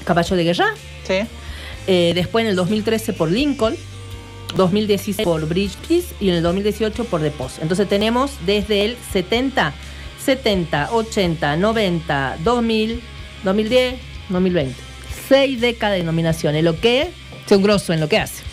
Caballo 0.03 0.35
de 0.35 0.43
Guerra. 0.43 0.67
sí 1.07 1.13
Eh, 1.87 2.11
después 2.15 2.43
en 2.43 2.49
el 2.49 2.55
2013 2.55 3.13
por 3.13 3.31
Lincoln, 3.31 3.75
2016 4.55 5.25
por 5.25 5.47
Bridge 5.47 5.75
Kiss 5.87 6.05
y 6.19 6.29
en 6.29 6.35
el 6.35 6.43
2018 6.43 7.05
por 7.05 7.21
The. 7.21 7.31
Entonces 7.61 7.87
tenemos 7.87 8.31
desde 8.45 8.85
el 8.85 8.97
70, 9.11 9.73
70, 10.23 10.89
80, 10.91 11.57
90, 11.57 12.37
2000, 12.43 13.01
2010, 13.43 13.95
2020. 14.29 14.75
Seis 15.27 15.59
décadas 15.61 15.97
de 15.97 16.03
nominaciones, 16.03 16.63
lo 16.63 16.79
que 16.79 17.01
es 17.03 17.51
un 17.51 17.63
grosso 17.63 17.93
en 17.93 17.99
lo 17.99 18.09
que 18.09 18.19
hace. 18.19 18.43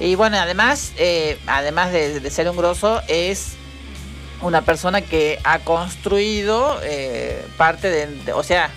Y 0.00 0.14
bueno, 0.16 0.36
además, 0.38 0.92
eh, 0.96 1.38
además 1.46 1.92
de, 1.92 2.28
ser 2.30 2.48
un 2.50 2.56
grosso, 2.56 3.00
es 3.08 3.52
una 4.42 4.62
persona 4.62 5.00
que 5.00 5.38
ha 5.44 5.60
construido 5.60 6.80
eh, 6.82 7.44
parte 7.56 7.90
de- 7.90 8.32
o 8.32 8.42
sea, 8.42 8.70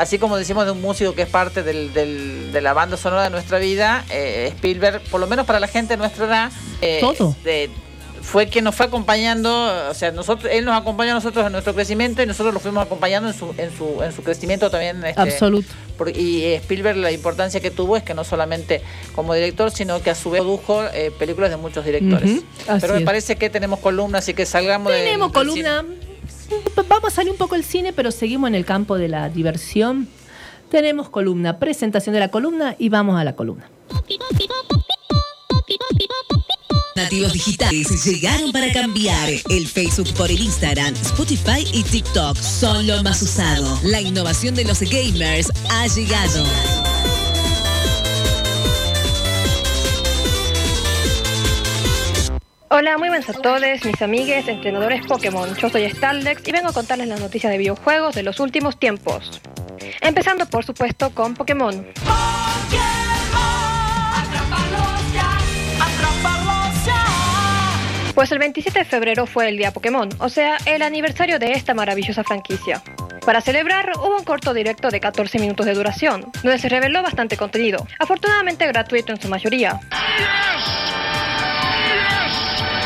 así 0.00 0.18
como 0.18 0.36
decimos 0.36 0.64
de 0.64 0.72
un 0.72 0.80
músico 0.80 1.14
que 1.14 1.22
es 1.22 1.28
parte 1.28 1.62
del- 1.62 1.92
del- 1.92 2.52
de 2.52 2.60
la 2.60 2.72
banda 2.72 2.96
sonora 2.96 3.24
de 3.24 3.30
nuestra 3.30 3.58
vida, 3.58 4.04
eh, 4.10 4.46
Spielberg, 4.56 5.00
por 5.10 5.20
lo 5.20 5.26
menos 5.26 5.46
para 5.46 5.60
la 5.60 5.68
gente 5.68 5.94
de 5.94 5.98
nuestra 5.98 6.26
edad, 6.26 6.52
eh, 6.80 6.98
Todo. 7.00 7.36
de- 7.44 7.70
fue 8.22 8.48
quien 8.48 8.64
nos 8.64 8.74
fue 8.74 8.84
acompañando, 8.86 9.50
o 9.90 9.94
sea, 9.94 10.10
nosotros, 10.12 10.52
él 10.52 10.64
nos 10.66 10.78
acompañó 10.78 11.12
a 11.12 11.14
nosotros 11.14 11.44
en 11.46 11.52
nuestro 11.52 11.74
crecimiento 11.74 12.22
y 12.22 12.26
nosotros 12.26 12.52
lo 12.52 12.60
fuimos 12.60 12.84
acompañando 12.84 13.30
en 13.30 13.34
su, 13.34 13.54
en 13.56 13.74
su, 13.76 14.02
en 14.02 14.12
su 14.12 14.22
crecimiento 14.22 14.70
también. 14.70 15.02
este, 15.04 15.20
Absoluto. 15.20 15.68
por- 15.96 16.14
y 16.14 16.44
eh, 16.44 16.56
Spielberg 16.56 16.98
la 16.98 17.12
importancia 17.12 17.60
que 17.60 17.70
tuvo 17.70 17.96
es 17.96 18.02
que 18.02 18.12
no 18.14 18.22
solamente 18.24 18.82
como 19.14 19.32
director, 19.34 19.70
sino 19.70 20.02
que 20.02 20.10
a 20.10 20.14
su 20.14 20.30
vez 20.30 20.42
produjo 20.42 20.82
eh, 20.92 21.10
películas 21.18 21.50
de 21.50 21.56
muchos 21.56 21.84
directores. 21.84 22.42
Pero 22.80 22.92
me 22.94 23.00
es. 23.00 23.04
parece 23.06 23.36
que 23.36 23.48
tenemos 23.50 23.80
columnas, 23.80 24.22
así 24.24 24.34
que 24.34 24.44
salgamos 24.46 24.92
del- 24.92 25.02
Tenemos 25.04 25.32
del 25.32 25.40
columna. 25.46 25.84
Vamos 26.88 27.12
a 27.12 27.16
salir 27.16 27.32
un 27.32 27.38
poco 27.38 27.54
del 27.54 27.64
cine, 27.64 27.92
pero 27.92 28.10
seguimos 28.10 28.48
en 28.48 28.54
el 28.54 28.64
campo 28.64 28.96
de 28.98 29.08
la 29.08 29.28
diversión. 29.28 30.08
Tenemos 30.70 31.08
columna, 31.08 31.58
presentación 31.58 32.14
de 32.14 32.20
la 32.20 32.28
columna 32.28 32.76
y 32.78 32.88
vamos 32.88 33.18
a 33.18 33.24
la 33.24 33.34
columna. 33.34 33.68
Nativos 36.96 37.32
digitales 37.32 38.04
llegaron 38.04 38.52
para 38.52 38.72
cambiar. 38.72 39.30
El 39.48 39.66
Facebook 39.66 40.12
por 40.14 40.30
el 40.30 40.40
Instagram, 40.40 40.94
Spotify 40.94 41.66
y 41.72 41.82
TikTok 41.82 42.36
son 42.36 42.86
lo 42.86 43.02
más 43.02 43.22
usado. 43.22 43.78
La 43.84 44.00
innovación 44.00 44.54
de 44.54 44.64
los 44.64 44.80
gamers 44.80 45.50
ha 45.70 45.86
llegado. 45.86 46.44
Hola, 52.72 52.98
muy 52.98 53.08
buenas 53.08 53.28
a 53.28 53.32
todos, 53.32 53.60
mis 53.84 54.00
amigues, 54.00 54.46
entrenadores 54.46 55.04
Pokémon. 55.04 55.56
Yo 55.56 55.68
soy 55.68 55.90
Staldex 55.90 56.46
y 56.46 56.52
vengo 56.52 56.68
a 56.68 56.72
contarles 56.72 57.08
las 57.08 57.18
noticias 57.18 57.50
de 57.50 57.58
videojuegos 57.58 58.14
de 58.14 58.22
los 58.22 58.38
últimos 58.38 58.78
tiempos. 58.78 59.40
Empezando, 60.00 60.46
por 60.46 60.64
supuesto, 60.64 61.10
con 61.10 61.34
Pokémon. 61.34 61.84
Pues 68.14 68.30
el 68.30 68.38
27 68.38 68.78
de 68.78 68.84
febrero 68.84 69.26
fue 69.26 69.48
el 69.48 69.56
día 69.56 69.72
Pokémon, 69.72 70.08
o 70.20 70.28
sea, 70.28 70.56
el 70.64 70.82
aniversario 70.82 71.40
de 71.40 71.50
esta 71.50 71.74
maravillosa 71.74 72.22
franquicia. 72.22 72.84
Para 73.26 73.40
celebrar, 73.40 73.90
hubo 73.98 74.16
un 74.16 74.22
corto 74.22 74.54
directo 74.54 74.90
de 74.90 75.00
14 75.00 75.40
minutos 75.40 75.66
de 75.66 75.74
duración, 75.74 76.30
donde 76.44 76.60
se 76.60 76.68
reveló 76.68 77.02
bastante 77.02 77.36
contenido, 77.36 77.84
afortunadamente 77.98 78.64
gratuito 78.68 79.10
en 79.10 79.20
su 79.20 79.28
mayoría. 79.28 79.80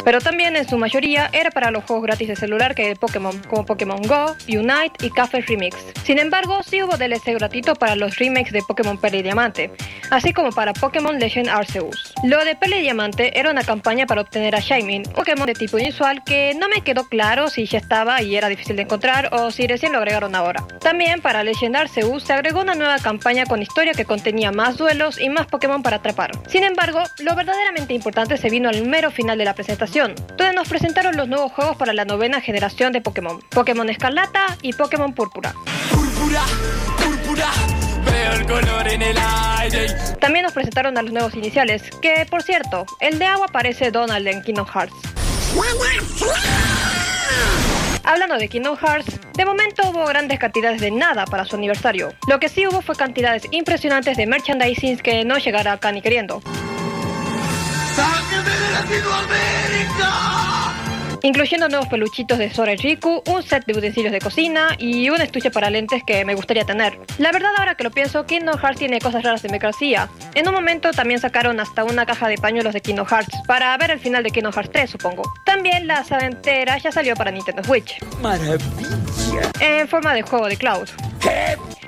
Pero 0.04 0.20
también 0.20 0.56
en 0.56 0.68
su 0.68 0.76
mayoría 0.78 1.30
era 1.32 1.50
para 1.50 1.70
los 1.70 1.84
juegos 1.84 2.04
gratis 2.04 2.28
de 2.28 2.36
celular 2.36 2.74
que 2.74 2.88
de 2.88 2.96
Pokémon, 2.96 3.38
como 3.48 3.64
Pokémon 3.64 4.02
Go, 4.02 4.36
Unite 4.48 4.92
y 5.02 5.10
Café 5.10 5.40
Remix. 5.40 5.76
Sin 6.04 6.18
embargo, 6.18 6.62
sí 6.62 6.82
hubo 6.82 6.96
DLC 6.96 7.34
gratuito 7.34 7.74
para 7.74 7.96
los 7.96 8.16
remakes 8.16 8.52
de 8.52 8.62
Pokémon 8.62 8.98
Perla 8.98 9.18
y 9.18 9.22
Diamante, 9.22 9.70
así 10.10 10.32
como 10.32 10.50
para 10.50 10.72
Pokémon 10.72 11.18
Legend 11.18 11.48
Arceus. 11.48 12.14
Lo 12.24 12.44
de 12.44 12.54
Perla 12.54 12.76
y 12.76 12.82
Diamante 12.82 13.38
era 13.38 13.50
una 13.50 13.64
campaña 13.64 14.06
para 14.06 14.20
obtener 14.20 14.54
a 14.54 14.60
Shaymin, 14.60 15.04
Pokémon 15.04 15.46
de 15.46 15.54
tipo 15.54 15.78
inusual 15.78 16.22
que 16.24 16.54
no 16.54 16.68
me 16.68 16.82
quedó 16.82 17.08
claro 17.08 17.48
si 17.48 17.66
ya 17.66 17.78
estaba 17.78 18.20
y 18.22 18.36
era 18.36 18.48
difícil 18.48 18.76
de 18.76 18.82
encontrar 18.82 19.30
o 19.32 19.50
si 19.50 19.66
recién 19.66 19.92
lo 19.92 19.98
agregaron 19.98 20.34
ahora. 20.34 20.64
También 20.80 21.20
para 21.20 21.44
Legend 21.44 21.76
Arceus 21.76 22.24
se 22.24 22.32
agregó 22.32 22.60
una 22.60 22.74
nueva 22.74 22.98
campaña 22.98 23.46
con 23.46 23.62
historia 23.62 23.92
que 23.94 24.04
contenía 24.04 24.52
más 24.52 24.76
duelos 24.76 25.18
y 25.18 25.30
más 25.30 25.46
Pokémon 25.46 25.82
para 25.82 25.96
atrapar. 25.96 26.32
Sin 26.48 26.64
embargo, 26.64 27.02
lo 27.20 27.34
verdaderamente 27.34 27.94
importante 27.94 28.36
se 28.36 28.50
vino 28.50 28.68
al 28.68 28.84
mero 28.84 29.10
final 29.10 29.38
de 29.38 29.44
la 29.44 29.54
presentación, 29.54 29.93
donde 29.94 30.52
nos 30.54 30.68
presentaron 30.68 31.16
los 31.16 31.28
nuevos 31.28 31.52
juegos 31.52 31.76
para 31.76 31.92
la 31.92 32.04
novena 32.04 32.40
generación 32.40 32.92
de 32.92 33.00
Pokémon, 33.00 33.40
Pokémon 33.50 33.88
Escarlata 33.88 34.58
y 34.60 34.72
Pokémon 34.72 35.14
Púrpura. 35.14 35.54
Púrpura, 35.92 36.42
púrpura, 36.98 37.46
veo 38.04 38.32
el 38.32 38.46
color 38.46 38.88
en 38.88 39.02
el 39.02 39.16
aire. 39.16 39.86
También 40.20 40.42
nos 40.42 40.52
presentaron 40.52 40.98
a 40.98 41.02
los 41.02 41.12
nuevos 41.12 41.34
iniciales, 41.36 41.82
que 42.02 42.26
por 42.28 42.42
cierto, 42.42 42.86
el 42.98 43.20
de 43.20 43.26
agua 43.26 43.46
parece 43.46 43.92
Donald 43.92 44.26
en 44.26 44.42
Kingdom 44.42 44.66
Hearts. 44.66 44.94
Hablando 48.02 48.36
de 48.36 48.48
Kingdom 48.48 48.76
Hearts, 48.76 49.20
de 49.34 49.44
momento 49.44 49.88
hubo 49.90 50.04
grandes 50.06 50.40
cantidades 50.40 50.80
de 50.80 50.90
nada 50.90 51.24
para 51.24 51.44
su 51.44 51.54
aniversario. 51.54 52.12
Lo 52.26 52.40
que 52.40 52.48
sí 52.48 52.66
hubo 52.66 52.82
fue 52.82 52.96
cantidades 52.96 53.46
impresionantes 53.52 54.16
de 54.16 54.26
merchandising 54.26 54.98
que 54.98 55.24
no 55.24 55.38
llegará 55.38 55.74
acá 55.74 55.92
ni 55.92 56.02
queriendo. 56.02 56.42
Incluyendo 61.24 61.70
nuevos 61.70 61.88
peluchitos 61.88 62.36
de 62.36 62.52
Sora 62.52 62.74
y 62.74 62.76
Riku, 62.76 63.22
un 63.26 63.42
set 63.42 63.64
de 63.64 63.72
utensilios 63.72 64.12
de 64.12 64.20
cocina 64.20 64.76
y 64.78 65.08
un 65.08 65.22
estuche 65.22 65.50
para 65.50 65.70
lentes 65.70 66.02
que 66.06 66.22
me 66.26 66.34
gustaría 66.34 66.64
tener. 66.66 67.00
La 67.16 67.32
verdad 67.32 67.48
ahora 67.56 67.76
que 67.76 67.82
lo 67.84 67.90
pienso, 67.90 68.26
Kingdom 68.26 68.58
Hearts 68.58 68.78
tiene 68.78 69.00
cosas 69.00 69.22
raras 69.22 69.40
de 69.40 69.48
mercancía. 69.48 70.10
En 70.34 70.46
un 70.46 70.54
momento 70.54 70.90
también 70.90 71.20
sacaron 71.20 71.60
hasta 71.60 71.82
una 71.82 72.04
caja 72.04 72.28
de 72.28 72.36
pañuelos 72.36 72.74
de 72.74 72.82
Kingdom 72.82 73.06
Hearts, 73.06 73.34
para 73.46 73.74
ver 73.78 73.92
el 73.92 74.00
final 74.00 74.22
de 74.22 74.30
Kingdom 74.32 74.52
Hearts 74.52 74.70
3 74.70 74.90
supongo. 74.90 75.22
También 75.46 75.86
la 75.86 76.04
saga 76.04 76.26
entera 76.26 76.76
ya 76.76 76.92
salió 76.92 77.16
para 77.16 77.30
Nintendo 77.30 77.64
Switch. 77.64 77.96
Maravilla. 78.20 78.60
en 79.60 79.88
forma 79.88 80.12
de 80.12 80.20
juego 80.20 80.46
de 80.46 80.58
cloud. 80.58 80.90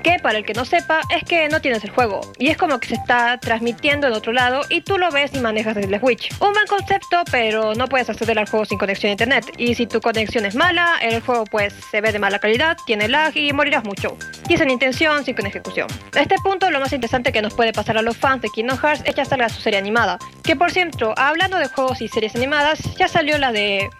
Que 0.02 0.18
para 0.20 0.38
el 0.38 0.44
que 0.44 0.54
no 0.54 0.64
sepa 0.64 1.00
es 1.14 1.24
que 1.24 1.48
no 1.48 1.60
tienes 1.60 1.82
el 1.82 1.90
juego 1.90 2.20
y 2.38 2.48
es 2.48 2.56
como 2.56 2.78
que 2.78 2.88
se 2.88 2.94
está 2.94 3.38
transmitiendo 3.38 4.06
en 4.06 4.12
otro 4.12 4.32
lado 4.32 4.62
y 4.70 4.80
tú 4.80 4.98
lo 4.98 5.10
ves 5.10 5.32
y 5.34 5.40
manejas 5.40 5.74
desde 5.74 5.90
la 5.90 5.98
Switch. 5.98 6.30
Un 6.40 6.52
buen 6.52 6.66
concepto, 6.68 7.24
pero 7.30 7.74
no 7.74 7.88
puedes 7.88 8.08
acceder 8.08 8.38
al 8.38 8.48
juego 8.48 8.64
sin 8.64 8.78
conexión 8.78 9.08
a 9.08 9.12
internet 9.12 9.44
y 9.56 9.74
si 9.74 9.86
tu 9.86 10.00
conexión 10.00 10.44
es 10.46 10.54
mala, 10.54 10.98
el 11.02 11.20
juego 11.22 11.44
pues 11.44 11.74
se 11.90 12.00
ve 12.00 12.12
de 12.12 12.20
mala 12.20 12.38
calidad, 12.38 12.76
tiene 12.86 13.08
lag 13.08 13.36
y 13.36 13.52
morirás 13.52 13.84
mucho. 13.84 14.16
Y 14.48 14.54
es 14.54 14.60
en 14.60 14.70
intención, 14.70 15.24
sin 15.24 15.34
con 15.34 15.46
ejecución. 15.46 15.88
A 16.14 16.20
este 16.20 16.36
punto 16.42 16.70
lo 16.70 16.78
más 16.78 16.92
interesante 16.92 17.32
que 17.32 17.42
nos 17.42 17.54
puede 17.54 17.72
pasar 17.72 17.98
a 17.98 18.02
los 18.02 18.16
fans 18.16 18.42
de 18.42 18.48
Kingdom 18.48 18.78
Hearts 18.78 19.02
es 19.04 19.14
que 19.14 19.22
ya 19.22 19.24
salga 19.24 19.48
su 19.48 19.60
serie 19.60 19.78
animada. 19.78 20.18
Que 20.44 20.54
por 20.54 20.70
cierto, 20.70 21.14
hablando 21.16 21.58
de 21.58 21.66
juegos 21.66 22.00
y 22.00 22.08
series 22.08 22.36
animadas, 22.36 22.78
ya 22.96 23.08
salió 23.08 23.38
la 23.38 23.50
de 23.50 23.90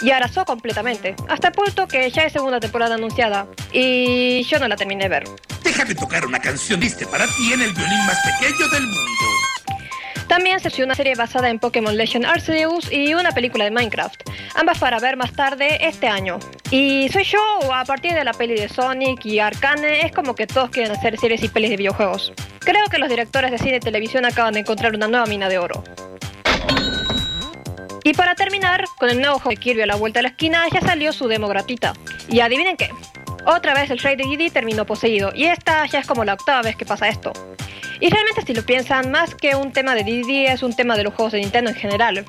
y 0.00 0.10
arrasó 0.10 0.44
completamente, 0.44 1.14
hasta 1.28 1.48
el 1.48 1.54
punto 1.54 1.86
que 1.86 2.10
ya 2.10 2.24
es 2.24 2.32
segunda 2.32 2.60
temporada 2.60 2.94
anunciada 2.94 3.46
y 3.72 4.42
yo 4.44 4.58
no 4.58 4.68
la 4.68 4.76
terminé 4.76 5.04
de 5.04 5.08
ver. 5.08 5.24
Déjame 5.62 5.94
tocar 5.94 6.26
una 6.26 6.38
canción 6.38 6.80
triste 6.80 7.06
para 7.06 7.26
ti 7.26 7.52
en 7.52 7.62
el 7.62 7.72
violín 7.72 8.06
más 8.06 8.18
pequeño 8.20 8.68
del 8.68 8.82
mundo. 8.82 9.40
También 10.30 10.60
se 10.60 10.68
hizo 10.68 10.84
una 10.84 10.94
serie 10.94 11.16
basada 11.16 11.50
en 11.50 11.58
Pokémon 11.58 11.96
Legend 11.96 12.24
Arceus 12.24 12.90
y 12.92 13.14
una 13.14 13.32
película 13.32 13.64
de 13.64 13.72
Minecraft, 13.72 14.22
ambas 14.54 14.78
para 14.78 15.00
ver 15.00 15.16
más 15.16 15.32
tarde 15.32 15.84
este 15.84 16.06
año. 16.06 16.38
Y 16.70 17.08
soy 17.08 17.24
yo, 17.24 17.40
a 17.74 17.84
partir 17.84 18.14
de 18.14 18.22
la 18.22 18.32
peli 18.32 18.54
de 18.54 18.68
Sonic 18.68 19.26
y 19.26 19.40
Arcane, 19.40 20.06
es 20.06 20.12
como 20.12 20.36
que 20.36 20.46
todos 20.46 20.70
quieren 20.70 20.92
hacer 20.92 21.18
series 21.18 21.42
y 21.42 21.48
pelis 21.48 21.70
de 21.70 21.76
videojuegos. 21.78 22.32
Creo 22.60 22.86
que 22.88 22.98
los 22.98 23.08
directores 23.08 23.50
de 23.50 23.58
cine 23.58 23.78
y 23.78 23.80
televisión 23.80 24.24
acaban 24.24 24.54
de 24.54 24.60
encontrar 24.60 24.94
una 24.94 25.08
nueva 25.08 25.26
mina 25.26 25.48
de 25.48 25.58
oro. 25.58 25.82
Y 28.02 28.14
para 28.14 28.34
terminar, 28.34 28.84
con 28.98 29.10
el 29.10 29.20
nuevo 29.20 29.38
juego 29.38 29.50
de 29.50 29.56
Kirby 29.56 29.82
a 29.82 29.86
la 29.86 29.96
vuelta 29.96 30.18
de 30.18 30.22
la 30.24 30.28
esquina, 30.30 30.64
ya 30.72 30.80
salió 30.80 31.12
su 31.12 31.28
demo 31.28 31.48
gratuita. 31.48 31.92
Y 32.28 32.40
adivinen 32.40 32.76
qué, 32.76 32.90
otra 33.46 33.74
vez 33.74 33.90
el 33.90 33.98
rey 33.98 34.16
de 34.16 34.24
Diddy 34.24 34.50
terminó 34.50 34.86
poseído, 34.86 35.32
y 35.34 35.44
esta 35.44 35.86
ya 35.86 36.00
es 36.00 36.06
como 36.06 36.24
la 36.24 36.34
octava 36.34 36.62
vez 36.62 36.76
que 36.76 36.84
pasa 36.84 37.08
esto. 37.08 37.32
Y 38.00 38.08
realmente 38.08 38.42
si 38.46 38.54
lo 38.54 38.64
piensan, 38.64 39.10
más 39.10 39.34
que 39.34 39.54
un 39.54 39.72
tema 39.72 39.94
de 39.94 40.04
Diddy 40.04 40.46
es 40.46 40.62
un 40.62 40.74
tema 40.74 40.96
de 40.96 41.04
los 41.04 41.14
juegos 41.14 41.32
de 41.32 41.40
Nintendo 41.40 41.70
en 41.70 41.76
general. 41.76 42.24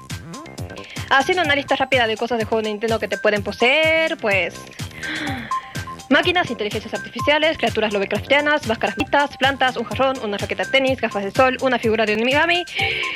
Haciendo 1.09 1.43
una 1.43 1.55
lista 1.55 1.75
rápida 1.75 2.07
de 2.07 2.17
cosas 2.17 2.37
de 2.37 2.45
juegos 2.45 2.63
de 2.63 2.71
Nintendo 2.71 2.99
que 2.99 3.07
te 3.07 3.17
pueden 3.17 3.43
poseer, 3.43 4.17
pues... 4.17 4.55
Máquinas, 6.11 6.51
inteligencias 6.51 6.93
artificiales, 6.93 7.57
criaturas 7.57 7.93
lovecraftianas, 7.93 8.67
máscaras 8.67 8.97
plantas, 9.39 9.77
un 9.77 9.85
jarrón, 9.85 10.19
una 10.21 10.37
raqueta 10.37 10.65
de 10.65 10.71
tenis, 10.71 10.99
gafas 10.99 11.23
de 11.23 11.31
sol, 11.31 11.57
una 11.61 11.79
figura 11.79 12.05
de 12.05 12.15
un 12.15 12.23
Migami 12.25 12.65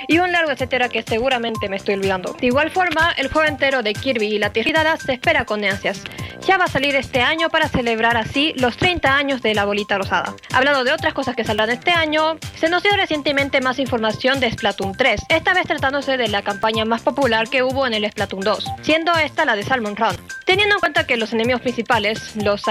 y 0.07 0.19
un 0.19 0.31
largo 0.31 0.51
etcétera 0.51 0.87
que 0.87 1.03
seguramente 1.03 1.67
me 1.67 1.75
estoy 1.75 1.95
olvidando. 1.95 2.37
De 2.39 2.47
igual 2.47 2.71
forma, 2.71 3.11
el 3.17 3.27
juego 3.27 3.49
entero 3.49 3.83
de 3.83 3.93
Kirby 3.93 4.27
y 4.27 4.39
la 4.39 4.51
Tierra 4.51 4.95
se 4.95 5.11
espera 5.11 5.43
con 5.43 5.63
ansias. 5.65 6.03
Ya 6.47 6.57
va 6.57 6.65
a 6.65 6.67
salir 6.67 6.95
este 6.95 7.21
año 7.21 7.49
para 7.49 7.67
celebrar 7.67 8.17
así 8.17 8.53
los 8.57 8.77
30 8.77 9.15
años 9.15 9.41
de 9.41 9.55
la 9.55 9.65
bolita 9.65 9.97
rosada. 9.97 10.35
Hablando 10.53 10.83
de 10.83 10.93
otras 10.93 11.13
cosas 11.13 11.35
que 11.35 11.43
saldrán 11.43 11.71
este 11.71 11.91
año, 11.91 12.37
se 12.55 12.69
nos 12.69 12.83
dio 12.83 12.95
recientemente 12.95 13.61
más 13.61 13.79
información 13.79 14.39
de 14.39 14.51
Splatoon 14.51 14.95
3, 14.95 15.21
esta 15.29 15.53
vez 15.53 15.65
tratándose 15.65 16.17
de 16.17 16.27
la 16.27 16.43
campaña 16.43 16.85
más 16.85 17.01
popular 17.01 17.49
que 17.49 17.63
hubo 17.63 17.87
en 17.87 17.93
el 17.93 18.09
Splatoon 18.09 18.41
2, 18.41 18.71
siendo 18.83 19.11
esta 19.13 19.43
la 19.43 19.55
de 19.55 19.63
Salmon 19.63 19.95
Run. 19.95 20.15
Teniendo 20.45 20.75
en 20.75 20.79
cuenta 20.79 21.07
que 21.07 21.17
los 21.17 21.33
enemigos 21.33 21.61
principales, 21.61 22.35
los 22.35 22.61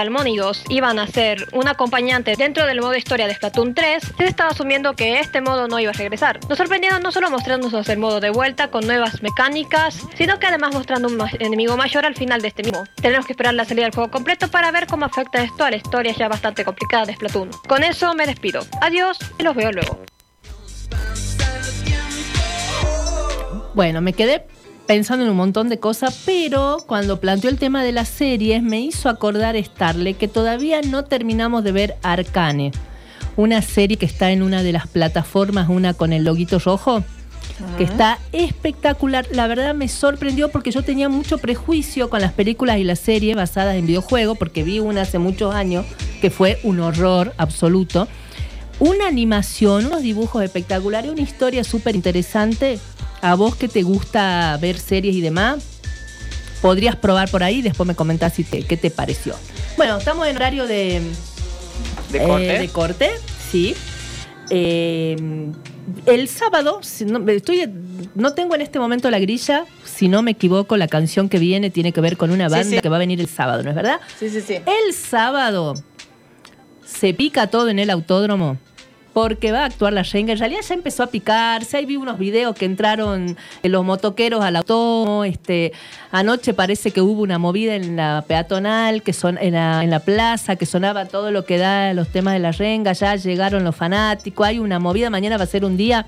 iban 0.69 0.97
a 0.97 1.07
ser 1.07 1.45
un 1.51 1.67
acompañante 1.67 2.35
dentro 2.37 2.65
del 2.65 2.79
modo 2.79 2.95
historia 2.95 3.27
de 3.27 3.35
Splatoon 3.35 3.73
3, 3.73 4.13
se 4.17 4.25
estaba 4.25 4.51
asumiendo 4.51 4.93
que 4.93 5.19
este 5.19 5.41
modo 5.41 5.67
no 5.67 5.77
iba 5.77 5.91
a 5.91 5.93
regresar. 5.93 6.39
Nos 6.47 6.57
sorprendieron 6.57 7.03
no 7.03 7.11
solo 7.11 7.29
mostrándonos 7.29 7.89
el 7.89 7.99
modo 7.99 8.21
de 8.21 8.29
vuelta 8.29 8.69
con 8.69 8.87
nuevas 8.87 9.21
mecánicas, 9.21 9.99
sino 10.15 10.39
que 10.39 10.47
además 10.47 10.73
mostrando 10.73 11.09
un 11.09 11.19
enemigo 11.39 11.75
mayor 11.75 12.05
al 12.05 12.15
final 12.15 12.41
de 12.41 12.47
este 12.47 12.63
mismo. 12.63 12.85
Tenemos 13.01 13.25
que 13.25 13.33
esperar 13.33 13.53
la 13.55 13.65
salida 13.65 13.85
del 13.85 13.93
juego 13.93 14.09
completo 14.09 14.47
para 14.47 14.71
ver 14.71 14.87
cómo 14.87 15.05
afecta 15.05 15.43
esto 15.43 15.65
a 15.65 15.71
la 15.71 15.77
historia 15.77 16.13
ya 16.13 16.29
bastante 16.29 16.63
complicada 16.63 17.05
de 17.05 17.15
Splatoon. 17.15 17.49
Con 17.67 17.83
eso 17.83 18.13
me 18.13 18.25
despido. 18.25 18.65
Adiós 18.81 19.17
y 19.37 19.43
los 19.43 19.53
veo 19.53 19.71
luego. 19.73 19.99
Bueno, 23.73 23.99
me 23.99 24.13
quedé 24.13 24.45
pensando 24.87 25.25
en 25.25 25.31
un 25.31 25.37
montón 25.37 25.69
de 25.69 25.79
cosas, 25.79 26.21
pero 26.25 26.77
cuando 26.85 27.19
planteó 27.19 27.49
el 27.49 27.57
tema 27.57 27.83
de 27.83 27.91
las 27.91 28.07
series 28.07 28.61
me 28.61 28.79
hizo 28.79 29.09
acordar 29.09 29.55
Starle 29.55 30.13
que 30.13 30.27
todavía 30.27 30.81
no 30.81 31.05
terminamos 31.05 31.63
de 31.63 31.71
ver 31.71 31.97
Arcane, 32.03 32.71
una 33.35 33.61
serie 33.61 33.97
que 33.97 34.05
está 34.05 34.31
en 34.31 34.43
una 34.43 34.63
de 34.63 34.71
las 34.71 34.87
plataformas, 34.87 35.69
una 35.69 35.93
con 35.93 36.13
el 36.13 36.23
loguito 36.23 36.59
rojo, 36.59 37.03
que 37.77 37.83
está 37.83 38.19
espectacular. 38.31 39.27
La 39.31 39.47
verdad 39.47 39.73
me 39.73 39.87
sorprendió 39.87 40.49
porque 40.49 40.71
yo 40.71 40.83
tenía 40.83 41.09
mucho 41.09 41.37
prejuicio 41.37 42.09
con 42.09 42.21
las 42.21 42.33
películas 42.33 42.77
y 42.77 42.83
las 42.83 42.99
series 42.99 43.35
basadas 43.35 43.75
en 43.75 43.87
videojuegos, 43.87 44.37
porque 44.37 44.63
vi 44.63 44.79
una 44.79 45.01
hace 45.01 45.19
muchos 45.19 45.53
años 45.53 45.85
que 46.21 46.29
fue 46.29 46.59
un 46.63 46.79
horror 46.79 47.33
absoluto. 47.37 48.07
Una 48.79 49.07
animación, 49.07 49.85
unos 49.85 50.01
dibujos 50.01 50.43
espectaculares, 50.43 51.11
una 51.11 51.21
historia 51.21 51.63
súper 51.63 51.95
interesante. 51.95 52.79
A 53.25 53.33
vos 53.33 53.55
que 53.55 53.67
te 53.67 53.81
gusta 53.81 54.55
ver 54.61 54.77
series 54.77 55.15
y 55.15 55.21
demás, 55.21 55.63
podrías 56.61 56.95
probar 56.95 57.27
por 57.31 57.41
ahí 57.41 57.55
y 57.55 57.61
después 57.63 57.87
me 57.87 57.95
comentás 57.95 58.33
si 58.33 58.43
te, 58.43 58.61
qué 58.61 58.77
te 58.77 58.91
pareció. 58.91 59.33
Bueno, 59.77 59.97
estamos 59.97 60.27
en 60.27 60.35
horario 60.35 60.67
de, 60.67 61.01
¿De 62.11 62.19
eh, 62.19 62.27
corte? 62.27 62.59
de 62.59 62.69
corte, 62.69 63.09
sí. 63.51 63.75
Eh, 64.51 65.15
el 66.05 66.27
sábado, 66.27 66.81
si 66.83 67.05
no, 67.05 67.27
estoy, 67.31 67.67
no 68.13 68.33
tengo 68.33 68.53
en 68.53 68.61
este 68.61 68.77
momento 68.77 69.09
la 69.09 69.17
grilla, 69.17 69.65
si 69.83 70.07
no 70.07 70.21
me 70.21 70.29
equivoco, 70.31 70.77
la 70.77 70.87
canción 70.87 71.27
que 71.27 71.39
viene 71.39 71.71
tiene 71.71 71.93
que 71.93 72.01
ver 72.01 72.17
con 72.17 72.29
una 72.29 72.47
Sí, 72.47 72.51
banda 72.53 72.75
sí. 72.75 72.79
que 72.79 72.89
va 72.89 72.97
a 72.97 72.99
venir 72.99 73.19
el 73.19 73.27
sábado, 73.27 73.63
¿no 73.63 73.71
es 73.71 73.75
verdad? 73.75 73.99
Sí, 74.19 74.29
sí, 74.29 74.41
sí. 74.41 74.53
El 74.53 74.93
sábado 74.93 75.73
se 76.85 77.15
pica 77.15 77.47
todo 77.47 77.69
en 77.69 77.79
el 77.79 77.89
autódromo 77.89 78.59
porque 79.15 79.53
va 79.53 79.61
a 79.61 79.65
actuar 79.67 79.93
la 79.93 80.03
Renga. 80.03 80.33
En 80.33 80.39
realidad 80.39 80.59
ya 80.67 80.75
empezó 80.75 81.01
a 81.01 81.07
picarse. 81.07 81.77
Ahí 81.77 81.85
vi 81.85 81.95
unos 81.95 82.19
videos 82.19 82.53
que 82.53 82.65
entraron 82.65 83.37
eh, 83.63 83.69
los 83.69 83.85
motoqueros 83.85 84.43
al 84.43 84.57
autódromo. 84.57 85.23
Este, 85.23 85.71
anoche 86.11 86.53
parece 86.53 86.91
que 86.91 86.99
hubo 86.99 87.21
una 87.21 87.39
movida 87.39 87.75
en 87.75 87.95
la 87.95 88.25
peatonal, 88.27 89.03
que 89.03 89.13
son, 89.13 89.37
en, 89.37 89.53
la, 89.53 89.85
en 89.85 89.89
la 89.89 90.01
plaza, 90.01 90.57
que 90.57 90.65
sonaba 90.65 91.05
todo 91.05 91.31
lo 91.31 91.45
que 91.45 91.57
da 91.57 91.93
los 91.93 92.09
temas 92.09 92.33
de 92.33 92.41
la 92.41 92.51
Renga. 92.51 92.91
Ya 92.91 93.15
llegaron 93.15 93.63
los 93.63 93.73
fanáticos. 93.73 94.45
Hay 94.45 94.59
una 94.59 94.79
movida. 94.79 95.09
Mañana 95.09 95.37
va 95.37 95.45
a 95.45 95.47
ser 95.47 95.63
un 95.63 95.77
día 95.77 96.05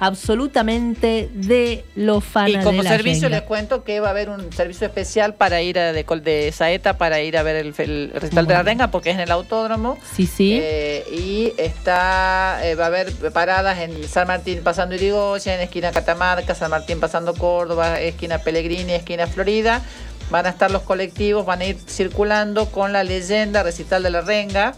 absolutamente 0.00 1.28
de 1.32 1.84
lo 1.94 2.20
fan 2.20 2.48
Y 2.48 2.56
de 2.56 2.62
como 2.64 2.82
la 2.82 2.90
servicio 2.90 3.28
les 3.28 3.42
cuento 3.42 3.84
que 3.84 4.00
va 4.00 4.08
a 4.08 4.10
haber 4.10 4.28
un 4.30 4.52
servicio 4.52 4.86
especial 4.86 5.34
para 5.34 5.60
ir 5.62 5.78
a, 5.78 5.92
de, 5.92 6.04
col- 6.04 6.22
de 6.22 6.52
Saeta 6.52 6.98
para 6.98 7.20
ir 7.20 7.36
a 7.36 7.42
ver 7.42 7.56
el, 7.56 7.74
el 7.78 8.10
recital 8.14 8.46
de 8.46 8.54
la 8.54 8.62
renga 8.62 8.90
porque 8.90 9.10
es 9.10 9.16
en 9.16 9.22
el 9.22 9.30
autódromo. 9.30 9.98
Sí, 10.14 10.26
sí. 10.26 10.58
Eh, 10.60 11.04
y 11.12 11.52
está 11.60 12.60
eh, 12.62 12.74
va 12.74 12.84
a 12.84 12.86
haber 12.88 13.12
paradas 13.32 13.78
en 13.78 14.06
San 14.08 14.26
Martín 14.28 14.60
pasando 14.62 14.94
Irigoyen, 14.94 15.60
esquina 15.60 15.90
Catamarca, 15.92 16.54
San 16.54 16.70
Martín 16.70 17.00
pasando 17.00 17.34
Córdoba, 17.34 18.00
esquina 18.00 18.38
Pellegrini, 18.38 18.92
esquina 18.92 19.26
Florida. 19.26 19.82
Van 20.30 20.44
a 20.44 20.50
estar 20.50 20.70
los 20.70 20.82
colectivos, 20.82 21.46
van 21.46 21.62
a 21.62 21.64
ir 21.64 21.76
circulando 21.88 22.66
con 22.66 22.92
la 22.92 23.02
leyenda 23.02 23.62
recital 23.62 24.02
de 24.02 24.10
la 24.10 24.20
renga. 24.20 24.74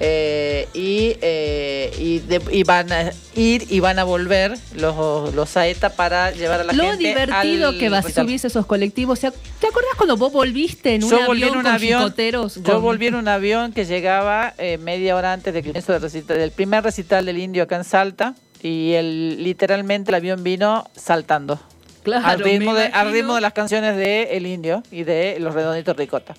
Eh, 0.00 0.68
y, 0.74 1.16
eh, 1.22 1.90
y, 1.98 2.18
de- 2.18 2.42
y 2.50 2.62
van 2.64 2.92
a 2.92 3.10
ir 3.34 3.66
y 3.70 3.80
van 3.80 3.98
a 3.98 4.04
volver 4.04 4.56
los, 4.74 5.34
los 5.34 5.48
Saeta 5.50 5.90
para 5.90 6.30
llevar 6.32 6.60
a 6.60 6.64
la 6.64 6.72
Lo 6.72 6.84
gente 6.84 7.08
divertido 7.08 7.68
al 7.68 7.78
que 7.78 7.88
va 7.88 7.98
a 7.98 8.02
subirse 8.02 8.46
esos 8.48 8.66
colectivos. 8.66 9.18
¿Se 9.20 9.28
ac- 9.28 9.34
¿Te 9.60 9.66
acordás 9.68 9.90
cuando 9.96 10.16
vos 10.16 10.32
volviste 10.32 10.94
en 10.94 11.04
un 11.04 11.10
Yo 11.10 11.16
avión 11.16 11.26
volví 11.28 11.42
en 11.44 11.48
un 11.56 11.62
con 11.62 11.66
avión. 11.66 12.00
chicoteros? 12.02 12.54
Yo 12.56 12.62
con- 12.74 12.82
volví 12.82 13.06
en 13.06 13.14
un 13.14 13.28
avión 13.28 13.72
que 13.72 13.84
llegaba 13.86 14.54
eh, 14.58 14.78
media 14.78 15.16
hora 15.16 15.32
antes 15.32 15.54
del 15.54 15.64
del, 15.72 15.82
recital- 15.84 16.36
del 16.38 16.50
primer 16.50 16.84
recital 16.84 17.24
del 17.24 17.38
indio 17.38 17.62
acá 17.62 17.76
en 17.76 17.84
Salta. 17.84 18.34
Y 18.62 18.94
el, 18.94 19.44
literalmente 19.44 20.10
el 20.10 20.14
avión 20.16 20.42
vino 20.42 20.88
saltando. 20.96 21.60
Claro, 22.02 22.26
al, 22.26 22.38
ritmo 22.40 22.74
de, 22.74 22.84
al 22.86 23.12
ritmo 23.12 23.34
de 23.34 23.40
las 23.40 23.52
canciones 23.52 23.96
de 23.96 24.36
El 24.36 24.46
Indio 24.46 24.82
y 24.92 25.02
de 25.02 25.38
Los 25.40 25.54
Redonditos 25.54 25.96
Ricota. 25.96 26.34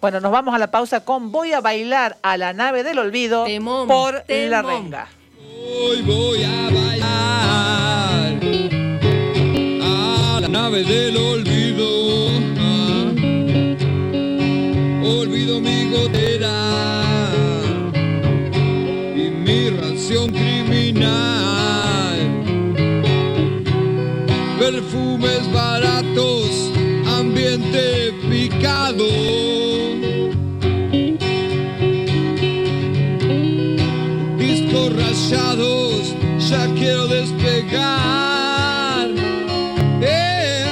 Bueno, 0.00 0.20
nos 0.20 0.30
vamos 0.30 0.54
a 0.54 0.58
la 0.58 0.70
pausa 0.70 1.04
con 1.04 1.32
Voy 1.32 1.52
a 1.52 1.60
bailar 1.60 2.18
a 2.22 2.36
la 2.36 2.52
nave 2.52 2.82
del 2.82 2.98
olvido 2.98 3.46
por 3.86 4.24
la 4.28 4.62
renga. 4.62 5.08
Hoy 5.38 6.02
voy 6.02 6.44
a 6.44 6.70
bailar 6.70 7.06
a 9.82 10.38
la 10.42 10.48
nave 10.48 10.84
del 10.84 11.16
olvido. 11.16 12.28
Ah, 12.58 13.12
Olvido 15.04 15.60
mi 15.60 15.90
gotera 15.90 17.02
y 19.16 19.30
mi 19.30 19.70
ración 19.70 20.30
criminal. 20.30 21.16
Perfumes 24.58 25.52
baratos, 25.52 26.70
ambiente 27.18 28.12
picado. 28.30 29.65
Ya 36.48 36.66
quiero 36.74 37.06
despegar. 37.08 39.08
Eh, 40.00 40.64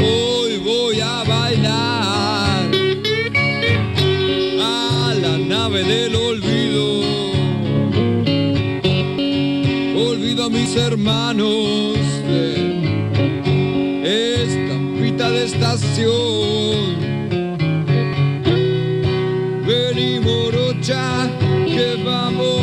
Hoy 0.00 0.58
voy 0.58 1.00
a 1.00 1.22
bailar 1.24 2.70
a 4.60 5.14
la 5.20 5.38
nave 5.38 5.84
del 5.84 6.14
olvido. 6.16 7.02
Olvido 9.94 10.44
a 10.44 10.48
mis 10.48 10.74
hermanos 10.76 11.98
de 14.06 14.42
estampita 14.44 15.30
de 15.30 15.44
estación. 15.44 16.96
Vení 19.66 20.20
morocha, 20.20 21.28
que 21.66 22.02
vamos 22.04 22.61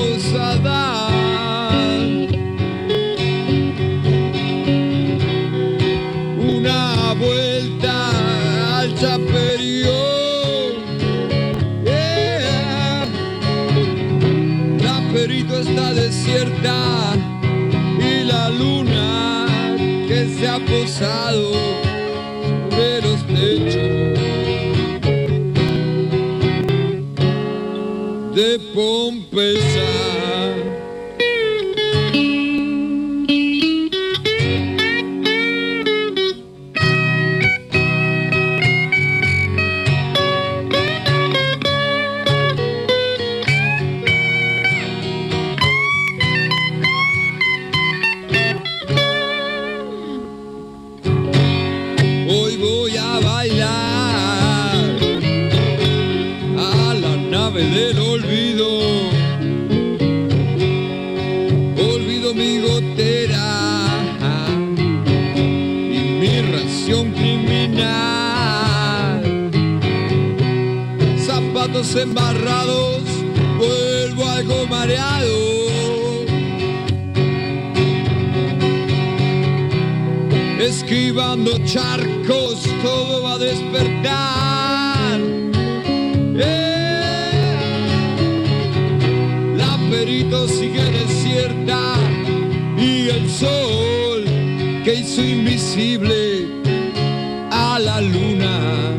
una 6.38 7.14
vuelta 7.14 8.80
al 8.80 8.94
chaperío. 8.96 9.94
La 14.84 15.02
perito 15.14 15.60
está 15.60 15.94
desierta 15.94 17.14
y 17.98 18.24
la 18.26 18.50
luna 18.50 19.46
que 20.08 20.28
se 20.38 20.48
ha 20.48 20.60
posado 20.60 21.54
sobre 22.70 23.02
los 23.02 23.26
techos. 23.26 24.20
de 28.36 28.58
Pompeya. 28.74 29.99
Olvido. 58.00 58.68
Olvido 61.78 62.34
mi 62.34 62.60
gotera 62.60 63.48
y 65.46 66.00
mi 66.22 66.42
ración 66.42 67.12
criminal. 67.12 67.90
Zapatos 71.18 71.96
embarrados, 71.96 73.04
vuelvo 73.58 74.26
algo 74.30 74.68
mareado. 74.68 75.60
Esquivando 80.60 81.58
charcos, 81.66 82.64
todo 82.84 83.24
va 83.24 83.34
a 83.34 83.38
despertar. 83.38 84.49
La 90.20 90.26
perito 90.26 90.48
sigue 90.50 90.84
desierta 90.84 91.96
y 92.78 93.08
el 93.08 93.30
sol 93.30 94.26
que 94.84 94.96
hizo 94.96 95.22
invisible 95.22 96.46
a 97.50 97.80
la 97.80 98.02
luna. 98.02 98.98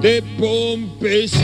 De 0.00 0.22
Pompeya. 0.38 1.39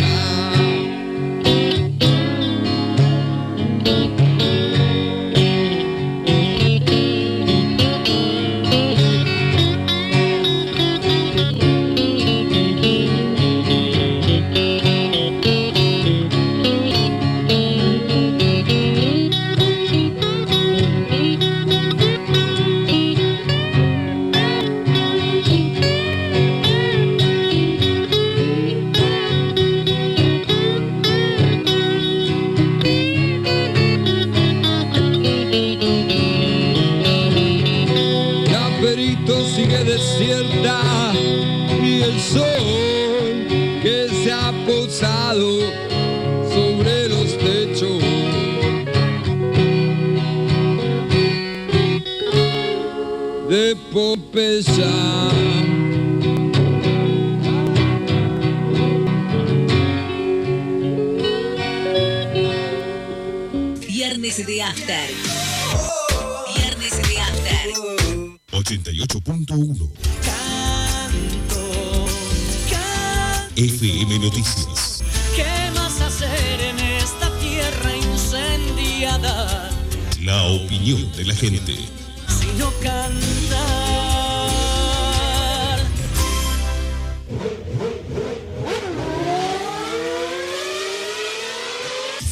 Noticias. 74.27 75.05
¿Qué 75.37 75.71
más 75.73 76.01
hacer 76.01 76.61
en 76.61 76.81
esta 76.81 77.31
tierra 77.39 77.97
incendiada? 77.97 79.71
La 80.21 80.43
opinión 80.43 81.13
de 81.13 81.27
la 81.27 81.35
gente. 81.37 81.77
Sino 82.41 82.73
cantar. 82.83 84.17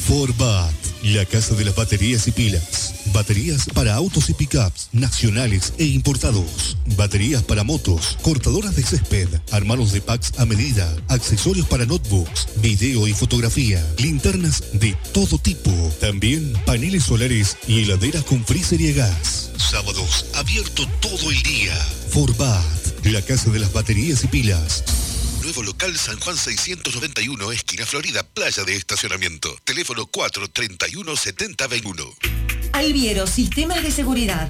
Forbat, 0.05 0.73
la 1.01 1.23
casa 1.25 1.55
de 1.55 1.63
las 1.63 1.75
baterías 1.77 2.27
y 2.27 2.31
pilas. 2.31 2.95
Baterías 3.13 3.67
para 3.73 3.95
autos 3.95 4.29
y 4.29 4.33
pickups 4.33 4.89
nacionales 4.91 5.73
e 5.77 5.85
importados. 5.85 6.75
Baterías 6.97 7.43
para 7.43 7.63
motos, 7.63 8.17
cortadoras 8.21 8.75
de 8.75 8.83
césped, 8.83 9.29
armados 9.55 9.91
de 9.91 10.01
packs 10.01 10.33
a 10.37 10.45
medida, 10.45 10.95
accesorios 11.07 11.67
para 11.67 11.85
notebooks, 11.85 12.47
video 12.57 13.07
y 13.07 13.13
fotografía, 13.13 13.85
linternas 13.97 14.63
de 14.73 14.93
todo 15.13 15.37
tipo. 15.37 15.71
También 15.99 16.53
paneles 16.65 17.03
solares 17.03 17.57
y 17.67 17.83
heladeras 17.83 18.23
con 18.23 18.45
freezer 18.45 18.81
y 18.81 18.93
gas. 18.93 19.51
Sábados, 19.57 20.27
abierto 20.35 20.87
todo 21.01 21.31
el 21.31 21.41
día. 21.43 21.75
Forbat, 22.09 23.05
la 23.05 23.21
casa 23.21 23.49
de 23.49 23.59
las 23.59 23.73
baterías 23.73 24.23
y 24.23 24.27
pilas. 24.27 24.83
Nuevo 25.41 25.63
local 25.63 25.97
San 25.97 26.19
Juan 26.19 26.37
691, 26.37 27.51
esquina 27.51 27.85
Florida, 27.85 28.23
playa 28.23 28.63
de 28.63 28.75
estacionamiento. 28.75 29.55
Teléfono 29.63 30.07
431-7021. 30.07 32.15
Alviero 32.73 33.27
Sistemas 33.27 33.83
de 33.83 33.91
Seguridad. 33.91 34.49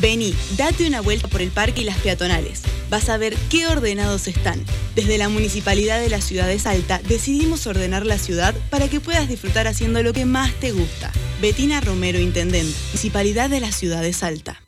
Vení, 0.00 0.32
date 0.56 0.86
una 0.86 1.00
vuelta 1.00 1.26
por 1.26 1.42
el 1.42 1.50
parque 1.50 1.80
y 1.80 1.84
las 1.84 1.98
peatonales. 1.98 2.62
Vas 2.88 3.08
a 3.08 3.16
ver 3.16 3.34
qué 3.50 3.66
ordenados 3.66 4.28
están. 4.28 4.64
Desde 4.94 5.18
la 5.18 5.28
Municipalidad 5.28 6.00
de 6.00 6.08
la 6.08 6.20
Ciudad 6.20 6.46
de 6.46 6.60
Salta 6.60 7.00
decidimos 7.08 7.66
ordenar 7.66 8.06
la 8.06 8.18
ciudad 8.18 8.54
para 8.70 8.88
que 8.88 9.00
puedas 9.00 9.28
disfrutar 9.28 9.66
haciendo 9.66 10.02
lo 10.04 10.12
que 10.12 10.24
más 10.24 10.52
te 10.60 10.70
gusta. 10.70 11.10
Betina 11.40 11.80
Romero, 11.80 12.20
Intendente, 12.20 12.72
Municipalidad 12.86 13.50
de 13.50 13.60
la 13.60 13.72
Ciudad 13.72 14.02
de 14.02 14.12
Salta. 14.12 14.67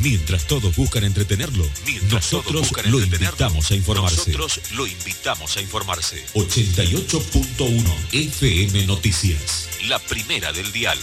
Mientras 0.00 0.46
todos 0.46 0.76
buscan 0.76 1.04
entretenerlo, 1.04 1.68
nosotros 2.10 2.72
lo 2.86 3.00
invitamos 3.00 3.70
a 3.70 3.74
informarse. 3.74 4.32
Nosotros 4.32 4.60
lo 4.72 4.86
invitamos 4.86 5.56
a 5.56 5.60
informarse. 5.60 6.24
88.1 6.34 7.84
FM 8.12 8.86
Noticias. 8.86 9.68
La 9.88 9.98
primera 9.98 10.52
del 10.52 10.70
dial. 10.72 10.98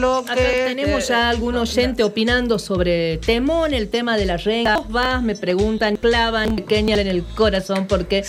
Bloque. 0.00 0.32
Acá 0.32 0.42
tenemos 0.66 1.04
Eh, 1.04 1.06
ya 1.08 1.28
algún 1.28 1.56
oyente 1.56 2.02
opinando 2.02 2.58
sobre 2.58 3.18
Temón, 3.18 3.74
el 3.74 3.88
tema 3.88 4.16
de 4.16 4.26
la 4.26 4.36
renga. 4.36 4.78
¿Vos 4.78 4.88
vas? 4.90 5.22
Me 5.22 5.36
preguntan, 5.36 5.96
clavan, 5.96 6.56
pequeña 6.56 6.96
en 6.96 7.06
el 7.06 7.22
corazón 7.24 7.86
porque 7.86 8.24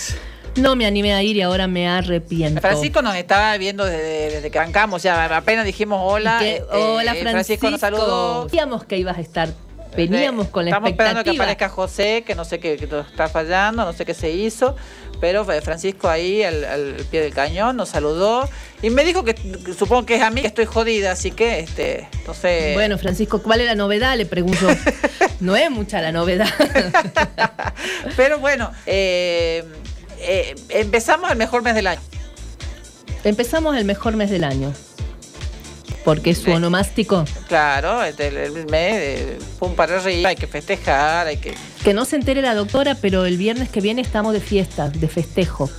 no 0.55 0.75
me 0.75 0.85
animé 0.85 1.13
a 1.13 1.23
ir 1.23 1.37
y 1.37 1.41
ahora 1.41 1.67
me 1.67 1.87
arrepiento. 1.87 2.59
Francisco 2.61 3.01
nos 3.01 3.15
estaba 3.15 3.57
viendo 3.57 3.85
desde, 3.85 4.29
desde 4.35 4.51
que 4.51 4.59
arrancamos, 4.59 5.01
ya 5.03 5.33
apenas 5.35 5.65
dijimos 5.65 5.99
hola. 6.03 6.37
Que, 6.39 6.57
eh, 6.57 6.63
Hola, 6.71 7.15
eh, 7.15 7.21
Francisco. 7.21 7.69
nos 7.69 7.79
saludó. 7.79 8.49
Sabíamos 8.49 8.83
que 8.83 8.97
ibas 8.97 9.17
a 9.17 9.21
estar. 9.21 9.49
Veníamos 9.95 10.47
con 10.47 10.65
la 10.65 10.71
Estamos 10.71 10.89
esperando 10.89 11.23
que 11.23 11.31
aparezca 11.31 11.69
José, 11.69 12.23
que 12.25 12.35
no 12.35 12.45
sé 12.45 12.59
qué 12.59 12.73
está 12.73 13.27
fallando, 13.27 13.83
no 13.83 13.93
sé 13.93 14.05
qué 14.05 14.13
se 14.13 14.31
hizo, 14.31 14.75
pero 15.19 15.45
Francisco 15.45 16.09
ahí 16.09 16.43
al, 16.43 16.63
al 16.63 16.95
pie 17.09 17.21
del 17.21 17.33
cañón 17.33 17.75
nos 17.75 17.89
saludó 17.89 18.49
y 18.81 18.89
me 18.89 19.03
dijo 19.03 19.23
que, 19.23 19.35
supongo 19.77 20.05
que 20.05 20.15
es 20.15 20.21
a 20.23 20.31
mí 20.31 20.41
que 20.41 20.47
estoy 20.47 20.65
jodida, 20.65 21.11
así 21.11 21.31
que 21.31 21.59
este, 21.59 22.07
no 22.25 22.33
sé. 22.33 22.71
Bueno, 22.73 22.97
Francisco, 22.97 23.41
¿cuál 23.43 23.61
es 23.61 23.67
la 23.67 23.75
novedad? 23.75 24.17
Le 24.17 24.25
pregunto. 24.25 24.67
no 25.39 25.55
es 25.55 25.69
mucha 25.69 26.01
la 26.01 26.11
novedad. 26.11 26.49
pero 28.17 28.39
bueno, 28.39 28.71
eh, 28.87 29.63
eh, 30.19 30.55
empezamos 30.69 31.29
el 31.29 31.37
mejor 31.37 31.61
mes 31.61 31.75
del 31.75 31.87
año. 31.87 32.01
Empezamos 33.23 33.77
el 33.77 33.85
mejor 33.85 34.15
mes 34.15 34.31
del 34.31 34.43
año. 34.43 34.73
Porque 36.03 36.31
es 36.31 36.39
su 36.39 36.51
onomástico. 36.51 37.25
Claro, 37.47 38.03
el, 38.03 38.19
el 38.19 38.65
mes 38.67 39.37
pum 39.59 39.75
para 39.75 39.97
arriba, 39.99 40.29
hay 40.29 40.35
que 40.35 40.47
festejar, 40.47 41.27
hay 41.27 41.37
que 41.37 41.53
Que 41.83 41.93
no 41.93 42.05
se 42.05 42.15
entere 42.15 42.41
la 42.41 42.55
doctora, 42.55 42.95
pero 42.95 43.25
el 43.25 43.37
viernes 43.37 43.69
que 43.69 43.81
viene 43.81 44.01
estamos 44.01 44.33
de 44.33 44.41
fiesta, 44.41 44.89
de 44.89 45.07
festejo. 45.07 45.69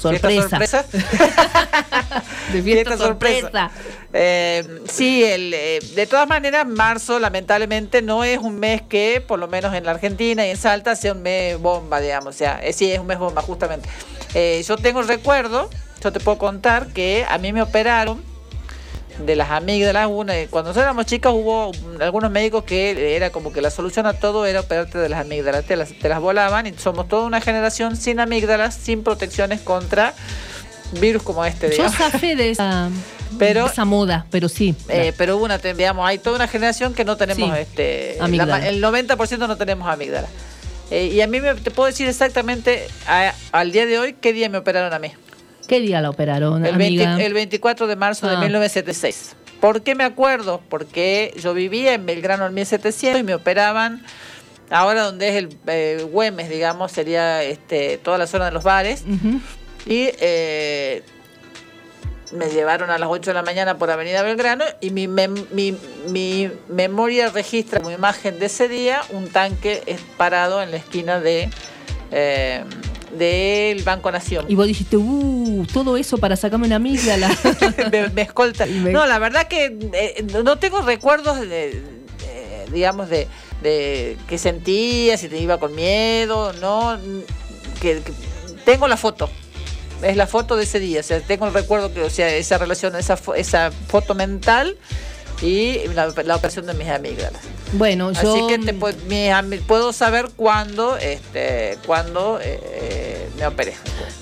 Sorpresa. 0.00 0.58
¿Fiesta 0.58 0.82
sorpresa? 0.82 0.84
De 2.52 2.62
fiesta 2.62 2.96
sorpresa. 2.96 3.70
Eh, 4.12 4.80
sí, 4.88 5.22
el, 5.22 5.52
eh, 5.54 5.78
de 5.94 6.06
todas 6.06 6.26
maneras, 6.26 6.66
marzo 6.66 7.18
lamentablemente 7.18 8.00
no 8.00 8.24
es 8.24 8.38
un 8.38 8.58
mes 8.58 8.82
que, 8.82 9.22
por 9.26 9.38
lo 9.38 9.46
menos 9.46 9.74
en 9.74 9.84
la 9.84 9.92
Argentina 9.92 10.46
y 10.46 10.50
en 10.50 10.56
Salta, 10.56 10.96
sea 10.96 11.12
un 11.12 11.22
mes 11.22 11.58
bomba, 11.60 12.00
digamos. 12.00 12.34
O 12.34 12.38
sea, 12.38 12.60
eh, 12.62 12.72
sí, 12.72 12.90
es 12.90 12.98
un 12.98 13.06
mes 13.06 13.18
bomba, 13.18 13.42
justamente. 13.42 13.88
Yo 14.66 14.76
tengo 14.76 15.02
recuerdo, 15.02 15.68
yo 16.02 16.12
te 16.12 16.20
puedo 16.20 16.38
contar 16.38 16.88
que 16.88 17.26
a 17.28 17.36
mí 17.38 17.52
me 17.52 17.62
operaron 17.62 18.29
de 19.18 19.36
las 19.36 19.50
amígdalas. 19.50 20.08
Una, 20.10 20.34
cuando 20.48 20.70
nosotros 20.70 20.84
éramos 20.84 21.06
chicas 21.06 21.32
hubo 21.34 21.72
algunos 22.00 22.30
médicos 22.30 22.64
que 22.64 23.16
era 23.16 23.30
como 23.30 23.52
que 23.52 23.60
la 23.60 23.70
solución 23.70 24.06
a 24.06 24.14
todo 24.14 24.46
era 24.46 24.60
operarte 24.60 24.98
de 24.98 25.08
las 25.08 25.20
amígdalas. 25.20 25.64
Te 25.64 25.76
las, 25.76 25.92
te 25.92 26.08
las 26.08 26.20
volaban 26.20 26.66
y 26.66 26.72
somos 26.74 27.08
toda 27.08 27.24
una 27.26 27.40
generación 27.40 27.96
sin 27.96 28.20
amígdalas, 28.20 28.74
sin 28.74 29.02
protecciones 29.02 29.60
contra 29.60 30.14
virus 31.00 31.22
como 31.22 31.44
este, 31.44 31.66
Yo 31.68 31.72
digamos. 31.84 31.96
zafé 31.96 32.34
de 32.36 32.50
esa, 32.50 32.90
Pero- 33.38 33.66
esa 33.66 33.84
moda, 33.84 34.26
pero 34.30 34.48
sí. 34.48 34.74
Eh, 34.88 35.12
pero 35.16 35.36
hubo 35.36 35.44
una, 35.44 35.58
digamos, 35.58 36.08
hay 36.08 36.18
toda 36.18 36.36
una 36.36 36.48
generación 36.48 36.94
que 36.94 37.04
no 37.04 37.16
tenemos, 37.16 37.48
Sí, 37.48 37.60
este, 37.60 38.16
la 38.18 38.68
el 38.68 38.82
90% 38.82 39.38
no 39.46 39.56
tenemos 39.56 39.88
amígdala. 39.88 40.26
Eh, 40.90 41.06
y 41.06 41.20
a 41.20 41.28
mí 41.28 41.40
me, 41.40 41.54
te 41.54 41.70
puedo 41.70 41.86
decir 41.86 42.08
exactamente 42.08 42.88
a- 43.06 43.32
al 43.52 43.70
día 43.70 43.86
de 43.86 44.00
hoy 44.00 44.16
qué 44.20 44.32
día 44.32 44.48
me 44.48 44.58
operaron 44.58 44.92
a 44.92 44.98
mí. 44.98 45.12
¿Qué 45.70 45.80
día 45.80 46.00
la 46.00 46.10
operaron, 46.10 46.66
El, 46.66 46.76
20 46.76 47.04
amiga? 47.06 47.24
el 47.24 47.32
24 47.32 47.86
de 47.86 47.94
marzo 47.94 48.26
de 48.28 48.34
Ah. 48.34 48.40
1976. 48.40 49.36
¿Por 49.60 49.82
qué 49.82 49.94
me 49.94 50.02
acuerdo? 50.02 50.60
Porque 50.68 51.32
yo 51.40 51.54
vivía 51.54 51.94
en 51.94 52.06
Belgrano 52.06 52.44
en 52.44 52.54
1700 52.54 53.20
y 53.20 53.22
me 53.22 53.34
operaban 53.36 54.04
ahora 54.68 55.02
donde 55.04 55.28
es 55.28 55.34
el 55.36 55.56
eh, 55.68 56.04
Güemes, 56.10 56.48
digamos, 56.50 56.90
sería 56.90 57.44
este, 57.44 57.98
toda 57.98 58.18
la 58.18 58.26
zona 58.26 58.46
de 58.46 58.50
los 58.50 58.64
bares. 58.64 59.04
Y 59.86 60.10
eh, 60.20 61.04
me 62.32 62.48
llevaron 62.48 62.90
a 62.90 62.98
las 62.98 63.08
8 63.08 63.30
de 63.30 63.34
la 63.34 63.42
mañana 63.44 63.78
por 63.78 63.92
Avenida 63.92 64.22
Belgrano 64.22 64.64
y 64.80 64.90
mi, 64.90 65.06
mem- 65.06 65.46
mi, 65.52 65.76
mi 66.08 66.50
memoria 66.68 67.28
registra 67.28 67.78
como 67.78 67.94
imagen 67.94 68.40
de 68.40 68.46
ese 68.46 68.68
día 68.68 69.02
un 69.10 69.28
tanque 69.28 69.82
parado 70.16 70.62
en 70.62 70.72
la 70.72 70.78
esquina 70.78 71.20
de 71.20 71.48
eh, 72.10 72.64
del 73.18 73.82
Banco 73.82 74.10
Nación. 74.10 74.46
Y 74.48 74.54
vos 74.54 74.66
dijiste, 74.66 74.96
uh, 74.96 75.66
todo 75.72 75.96
eso 75.96 76.18
para 76.18 76.36
sacarme 76.36 76.66
una 76.66 76.76
amígdala. 76.76 77.28
me, 77.92 78.08
me 78.10 78.22
escolta. 78.22 78.66
No, 78.66 79.06
la 79.06 79.18
verdad 79.18 79.48
que 79.48 79.76
eh, 79.92 80.24
no 80.44 80.58
tengo 80.58 80.80
recuerdos, 80.82 81.40
de, 81.40 81.46
de, 81.48 81.82
digamos, 82.72 83.08
de, 83.08 83.26
de 83.62 84.16
qué 84.28 84.38
sentía, 84.38 85.16
si 85.16 85.28
te 85.28 85.38
iba 85.38 85.58
con 85.58 85.74
miedo, 85.74 86.52
no. 86.54 86.98
Que, 87.80 88.00
que- 88.00 88.12
tengo 88.64 88.86
la 88.88 88.96
foto. 88.96 89.28
Es 90.02 90.16
la 90.16 90.26
foto 90.26 90.56
de 90.56 90.62
ese 90.64 90.78
día. 90.80 91.00
O 91.00 91.02
sea, 91.02 91.20
tengo 91.20 91.46
el 91.46 91.52
recuerdo 91.52 91.92
que, 91.92 92.02
o 92.02 92.10
sea, 92.10 92.28
esa 92.34 92.58
relación, 92.58 92.94
esa, 92.96 93.18
esa 93.36 93.70
foto 93.88 94.14
mental 94.14 94.76
y 95.42 95.78
la, 95.94 96.06
la 96.24 96.36
operación 96.36 96.66
de 96.66 96.74
mis 96.74 96.88
amígdalas. 96.88 97.42
Bueno, 97.72 98.10
yo. 98.12 98.32
Así 98.34 98.46
que 98.48 98.58
te 98.58 98.72
ami- 98.74 99.60
puedo 99.60 99.92
saber 99.92 100.30
cuándo, 100.36 100.96
este, 100.96 101.78
cuándo 101.86 102.38
eh, 102.42 103.28
me 103.38 103.46
operé. 103.46 103.74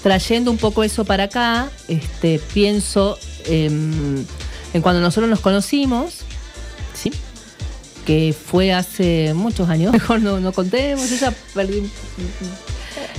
trayendo 0.03 0.51
un 0.51 0.59
poco 0.59 0.85
eso 0.85 1.05
para 1.05 1.25
acá, 1.25 1.71
este, 1.89 2.41
pienso 2.53 3.19
em, 3.47 4.25
en 4.75 4.83
cuando 4.83 5.01
nosotros 5.01 5.31
nos 5.31 5.41
conocimos, 5.41 6.21
¿sí? 6.95 7.11
que 8.05 8.35
fue 8.35 8.73
hace 8.73 9.33
muchos 9.35 9.69
años, 9.71 9.93
mejor 9.99 10.21
no, 10.21 10.41
no 10.41 10.53
contemos, 10.53 11.09
yo 11.11 11.17
ya 11.17 11.33
perdí- 11.55 11.89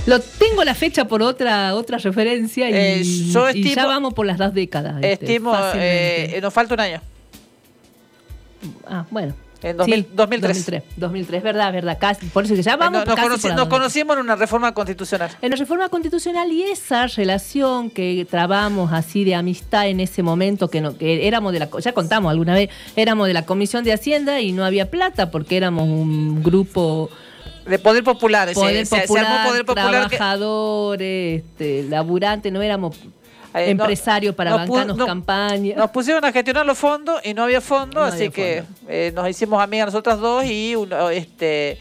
Lo 0.06 0.20
tengo 0.20 0.62
la 0.64 0.74
fecha 0.74 1.06
por 1.06 1.22
otra 1.22 1.74
otra 1.74 1.98
referencia 1.98 2.70
y, 2.70 2.74
Eh, 2.74 3.02
yo 3.32 3.50
y 3.50 3.74
ya 3.74 3.86
vamos 3.86 4.14
por 4.14 4.26
las 4.26 4.38
dos 4.38 4.54
décadas. 4.54 4.94
este, 5.02 5.26
Estimo, 5.26 5.54
eh, 5.74 6.38
nos 6.40 6.54
falta 6.54 6.74
un 6.74 6.80
año. 6.80 7.00
ah, 8.86 9.04
bueno. 9.10 9.34
En 9.62 9.76
2000 9.76 10.04
Sí, 10.04 10.08
2003. 10.14 10.56
2003, 10.66 10.82
2003, 10.96 11.42
verdad, 11.42 11.72
verdad, 11.72 11.98
casi, 12.00 12.26
por 12.26 12.44
eso 12.44 12.54
que 12.54 12.62
ya 12.62 12.76
vamos 12.76 13.02
Eh, 13.02 13.04
no- 13.06 13.14
nos, 13.14 13.40
conoci- 13.42 13.68
conocimos 13.68 14.16
en 14.16 14.22
una 14.22 14.36
reforma 14.36 14.72
constitucional. 14.72 15.30
En 15.42 15.50
la 15.50 15.56
reforma 15.56 15.88
constitucional 15.90 16.50
y 16.50 16.62
esa 16.62 17.06
relación 17.08 17.90
que 17.90 18.26
trabamos 18.30 18.92
así 18.92 19.24
de 19.24 19.34
amistad 19.34 19.88
en 19.88 20.00
ese 20.00 20.22
momento, 20.22 20.68
que, 20.68 20.80
no, 20.80 20.96
que 20.96 21.26
éramos 21.28 21.52
de 21.52 21.58
la, 21.58 21.68
ya 21.78 21.92
contamos 21.92 22.30
alguna 22.30 22.54
vez, 22.54 22.70
éramos 22.96 23.26
de 23.26 23.34
la 23.34 23.44
Comisión 23.44 23.84
de 23.84 23.92
Hacienda 23.92 24.40
y 24.40 24.52
no 24.52 24.64
había 24.64 24.90
plata 24.90 25.30
porque 25.30 25.56
éramos 25.58 25.84
un 25.88 26.42
grupo 26.42 27.10
De 27.66 27.78
poder 27.78 28.02
popular. 28.02 28.48
se- 28.48 28.54
poder 28.54 28.86
se, 28.86 28.96
se 28.96 29.02
popular, 29.02 29.26
armó 29.26 29.48
poder 29.50 29.64
popular. 29.66 30.08
que- 30.08 30.16
trabajadores, 30.16 31.42
este, 31.44 31.82
laburantes, 31.88 32.50
no 32.52 32.62
éramos 32.62 32.96
Eh, 33.54 33.74
no- 33.74 33.82
empresarios 33.84 34.34
para 34.34 34.50
no 34.50 34.56
pu- 34.58 34.68
bancarnos 34.68 34.96
no- 34.96 35.06
campaña. 35.06 35.76
Nos 35.76 35.90
pusieron 35.90 36.24
a 36.24 36.32
gestionar 36.32 36.64
los 36.66 36.78
fondos 36.78 37.20
y 37.24 37.34
no 37.34 37.42
había 37.44 37.60
fondos, 37.60 37.94
No 37.96 38.04
así 38.04 38.16
había 38.26 38.30
que 38.30 38.62
eh, 38.88 39.12
nos 39.14 39.28
hicimos 39.28 39.62
amigas 39.62 39.86
nosotras 39.86 40.18
dos 40.20 40.44
y 40.44 40.74
uno, 40.76 41.10
este 41.10 41.78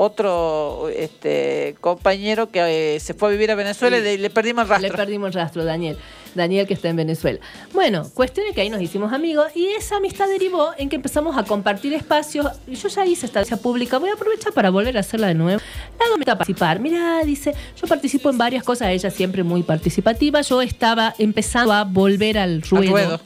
otro 0.00 0.88
este 0.94 1.74
compañero 1.80 2.50
que 2.50 2.94
eh, 2.96 3.00
se 3.00 3.14
fue 3.14 3.28
a 3.30 3.32
vivir 3.32 3.50
a 3.50 3.56
Venezuela 3.56 3.98
y 3.98 4.02
le, 4.02 4.18
le 4.18 4.30
perdimos 4.30 4.62
el 4.62 4.68
rastro. 4.68 4.88
Le 4.90 4.94
perdimos 4.96 5.28
el 5.28 5.34
rastro, 5.34 5.64
Daniel. 5.64 5.98
Daniel 6.38 6.66
que 6.66 6.74
está 6.74 6.88
en 6.88 6.96
Venezuela. 6.96 7.38
Bueno, 7.74 8.08
cuestión 8.14 8.46
es 8.46 8.54
que 8.54 8.62
ahí 8.62 8.70
nos 8.70 8.80
hicimos 8.80 9.12
amigos 9.12 9.48
y 9.54 9.66
esa 9.66 9.96
amistad 9.96 10.26
derivó 10.28 10.70
en 10.78 10.88
que 10.88 10.96
empezamos 10.96 11.36
a 11.36 11.44
compartir 11.44 11.92
espacios. 11.92 12.46
Yo 12.66 12.88
ya 12.88 13.04
hice 13.04 13.26
esta 13.26 13.56
pública, 13.58 13.98
voy 13.98 14.10
a 14.10 14.14
aprovechar 14.14 14.52
para 14.52 14.70
volver 14.70 14.96
a 14.96 15.00
hacerla 15.00 15.26
de 15.26 15.34
nuevo. 15.34 15.60
La 15.98 16.06
hago 16.06 16.14
a 16.14 16.36
participar. 16.36 16.80
Mira, 16.80 17.22
dice, 17.24 17.54
yo 17.80 17.86
participo 17.86 18.30
en 18.30 18.38
varias 18.38 18.64
cosas, 18.64 18.88
ella 18.88 19.10
siempre 19.10 19.42
muy 19.42 19.62
participativa. 19.62 20.40
Yo 20.40 20.62
estaba 20.62 21.14
empezando 21.18 21.72
a 21.72 21.84
volver 21.84 22.38
al 22.38 22.62
ruedo. 22.62 22.90
ruedo. 22.90 23.20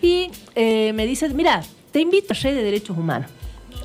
Y 0.00 0.30
eh, 0.54 0.92
me 0.94 1.06
dice, 1.06 1.28
mira, 1.30 1.62
te 1.92 2.00
invito 2.00 2.32
a 2.32 2.36
Red 2.36 2.54
de 2.54 2.62
Derechos 2.62 2.96
Humanos. 2.96 3.30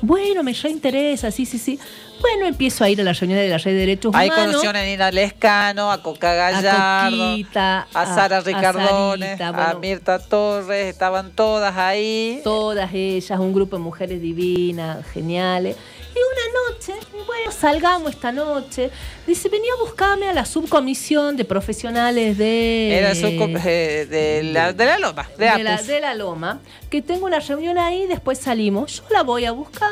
Bueno, 0.02 0.42
me 0.42 0.52
reinteresa, 0.52 1.30
sí, 1.30 1.46
sí, 1.46 1.58
sí. 1.58 1.78
Bueno, 2.20 2.46
empiezo 2.46 2.84
a 2.84 2.88
ir 2.88 3.00
a 3.00 3.04
las 3.04 3.18
reuniones 3.18 3.44
de 3.46 3.50
la 3.50 3.58
Red 3.58 3.72
de 3.72 3.78
Derechos 3.78 4.14
Ahí 4.14 4.28
Humanos. 4.28 4.46
conoció 4.56 4.70
a 4.70 4.82
Nina 4.84 5.10
Lescano, 5.10 5.90
a 5.90 6.02
Coca 6.02 6.32
Gallardo, 6.34 7.10
Coquita, 7.10 7.88
a 7.92 8.06
Sara 8.06 8.38
a- 8.38 9.70
a. 9.70 9.74
Mirta 9.80 10.18
Torres, 10.20 10.86
estaban 10.86 11.32
todas 11.32 11.76
ahí. 11.76 12.40
todas 12.44 12.92
ellas, 12.94 13.38
un 13.40 13.52
grupo 13.52 13.76
de 13.76 13.82
mujeres 13.82 14.20
divinas, 14.22 15.04
geniales. 15.12 15.76
Y 16.14 16.18
una 16.18 16.70
noche, 16.76 16.92
bueno, 17.26 17.50
salgamos 17.50 18.10
esta 18.12 18.30
noche. 18.32 18.90
Dice, 19.26 19.48
venía 19.48 19.72
a 19.78 19.80
buscarme 19.82 20.28
a 20.28 20.34
la 20.34 20.44
subcomisión 20.44 21.36
de 21.38 21.44
profesionales 21.46 22.36
de. 22.36 22.98
Era 22.98 23.14
su, 23.14 23.26
eh, 23.26 24.06
de, 24.08 24.42
la, 24.44 24.72
de 24.74 24.84
la 24.84 24.98
Loma, 24.98 25.26
de, 25.38 25.50
de 25.50 25.62
la, 25.64 25.82
de 25.82 26.00
la 26.00 26.14
Loma, 26.14 26.60
que 26.90 27.00
tengo 27.00 27.24
una 27.26 27.40
reunión 27.40 27.78
ahí, 27.78 28.06
después 28.06 28.38
salimos. 28.38 28.96
Yo 28.98 29.04
la 29.10 29.22
voy 29.22 29.46
a 29.46 29.52
buscar 29.52 29.90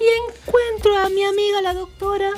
y 0.00 0.04
encuentro 0.30 0.96
a 0.98 1.08
mi 1.08 1.24
amiga 1.24 1.62
la 1.62 1.74
doctora, 1.74 2.30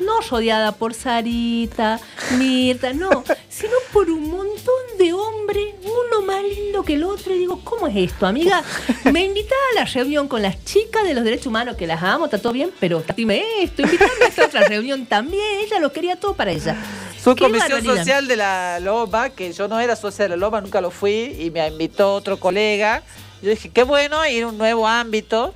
no 0.00 0.20
rodeada 0.28 0.72
por 0.72 0.94
Sarita, 0.94 2.00
Mirta, 2.36 2.92
no, 2.92 3.24
sino 3.48 3.72
por 3.92 4.10
un 4.10 4.30
montón 4.30 4.98
de 4.98 5.12
hombres, 5.12 5.74
uno 5.82 6.22
más 6.26 6.42
lindo 6.42 6.82
que 6.82 6.94
el 6.94 7.04
otro. 7.04 7.34
Y 7.34 7.38
digo, 7.38 7.60
¿cómo 7.64 7.86
es 7.86 7.96
esto, 7.96 8.26
amiga? 8.26 8.62
Me 9.04 9.24
invitaba 9.24 9.60
a 9.72 9.80
la 9.80 9.84
reunión 9.84 10.28
con 10.28 10.42
las 10.42 10.64
chicas 10.64 11.04
de 11.04 11.14
los 11.14 11.24
derechos 11.24 11.46
humanos, 11.46 11.76
que 11.76 11.86
las 11.86 12.02
amo, 12.02 12.26
está 12.26 12.38
todo 12.38 12.52
bien, 12.52 12.70
pero 12.78 13.02
dime 13.16 13.62
esto, 13.62 13.82
invítame 13.82 14.24
a 14.24 14.28
esta 14.28 14.46
otra 14.46 14.60
reunión 14.68 15.06
también. 15.06 15.60
Ella 15.60 15.78
lo 15.78 15.92
quería 15.92 16.16
todo 16.16 16.34
para 16.34 16.50
ella. 16.50 16.76
Qué 17.18 17.34
comisión 17.34 17.72
barbaridad. 17.72 17.96
social 17.96 18.28
de 18.28 18.36
la 18.36 18.80
Loma, 18.80 19.30
que 19.30 19.52
yo 19.52 19.68
no 19.68 19.78
era 19.80 19.96
socia 19.96 20.24
de 20.24 20.30
la 20.30 20.36
Loma, 20.36 20.60
nunca 20.60 20.80
lo 20.80 20.90
fui, 20.90 21.36
y 21.38 21.50
me 21.50 21.66
invitó 21.66 22.14
otro 22.14 22.38
colega. 22.38 23.02
Yo 23.42 23.50
dije, 23.50 23.70
qué 23.70 23.82
bueno 23.84 24.24
ir 24.26 24.44
a 24.44 24.48
un 24.48 24.58
nuevo 24.58 24.86
ámbito 24.86 25.54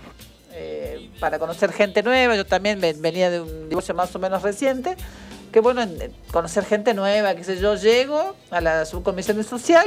eh, 0.53 1.11
para 1.21 1.39
conocer 1.39 1.73
gente 1.73 2.03
nueva. 2.03 2.37
Yo 2.37 2.45
también 2.47 2.81
ve- 2.81 2.95
venía 2.99 3.31
de 3.31 3.41
un 3.41 3.69
divorcio 3.69 3.95
más 3.95 4.15
o 4.15 4.19
menos 4.19 4.43
reciente. 4.43 4.97
Qué 5.53 5.61
bueno 5.61 5.83
en- 5.83 6.01
en 6.01 6.13
conocer 6.31 6.65
gente 6.65 6.95
nueva, 6.95 7.35
qué 7.35 7.45
sé 7.45 7.59
yo. 7.61 7.75
Llego 7.77 8.37
a 8.51 8.61
la 8.61 8.85
subcomisión 8.87 9.37
de 9.37 9.45
social 9.45 9.87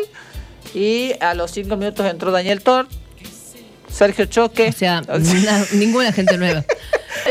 y 0.74 1.13
a 1.22 1.34
los 1.34 1.51
cinco 1.51 1.76
minutos 1.78 2.05
entró 2.05 2.32
Daniel 2.32 2.61
Thor, 2.61 2.88
Sergio 3.91 4.26
Choque. 4.26 4.70
O 4.70 4.74
sea, 4.74 5.01
na- 5.01 5.66
ninguna 5.74 6.11
gente 6.11 6.38
nueva. 6.38 6.63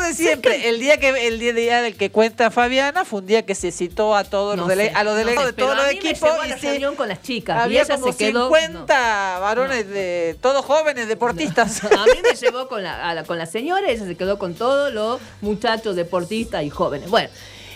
De 0.00 0.14
siempre. 0.14 0.68
El 0.68 0.78
día 0.80 0.98
que 0.98 1.26
el 1.26 1.38
día, 1.38 1.82
del 1.82 1.96
que 1.96 2.10
cuenta 2.10 2.50
Fabiana 2.50 3.04
fue 3.04 3.20
un 3.20 3.26
día 3.26 3.44
que 3.44 3.54
se 3.54 3.70
citó 3.72 4.14
a 4.14 4.24
todos 4.24 4.56
los 4.56 4.66
No 4.66 4.72
dele- 4.74 4.92
a 4.94 5.02
los 5.04 5.14
no 5.14 5.18
delegados 5.18 5.50
sé, 5.50 5.52
de 5.56 5.62
todos 5.62 5.76
los 5.76 5.86
equipos 5.88 6.30
y 6.44 6.48
la 6.48 6.56
reunión 6.56 6.94
con 6.96 7.08
las 7.08 7.22
chicas. 7.22 7.58
había 7.60 7.84
como 7.86 8.12
se 8.12 8.16
quedó. 8.18 8.46
50 8.48 9.38
varones 9.40 9.88
de 9.88 10.36
todos 10.40 10.64
jóvenes 10.64 11.08
deportistas. 11.08 11.82
A 11.84 12.04
mí 12.06 12.20
me 12.22 12.36
llevó 12.38 12.68
con 12.68 12.82
la, 12.82 13.08
a 13.08 13.14
la- 13.14 13.24
con 13.24 13.38
la 13.38 13.46
señora, 13.46 13.88
ella 13.90 14.04
se 14.04 14.14
quedó 14.16 14.38
con 14.38 14.54
todos 14.54 14.92
los 14.92 15.20
muchachos 15.40 15.96
deportistas 15.96 16.62
y 16.64 16.70
jóvenes. 16.70 17.10
Bueno, 17.10 17.28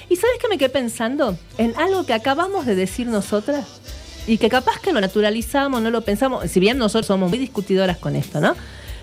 ¿y 0.08 0.16
sabes 0.16 0.36
qué 0.40 0.48
me 0.48 0.58
quedé 0.58 0.68
pensando? 0.68 1.36
En 1.58 1.74
algo 1.76 2.04
que 2.06 2.12
acabamos 2.14 2.66
de 2.66 2.74
decir 2.74 3.06
nosotras 3.06 3.66
y 4.26 4.38
que 4.38 4.48
capaz 4.48 4.80
que 4.80 4.92
lo 4.92 5.00
naturalizamos, 5.00 5.80
no 5.82 5.90
lo 5.90 6.02
pensamos, 6.02 6.48
si 6.50 6.60
bien 6.60 6.78
nosotros 6.78 7.06
somos 7.06 7.30
muy 7.30 7.38
discutidoras 7.38 7.96
con 7.98 8.14
esto, 8.16 8.40
¿no? 8.40 8.54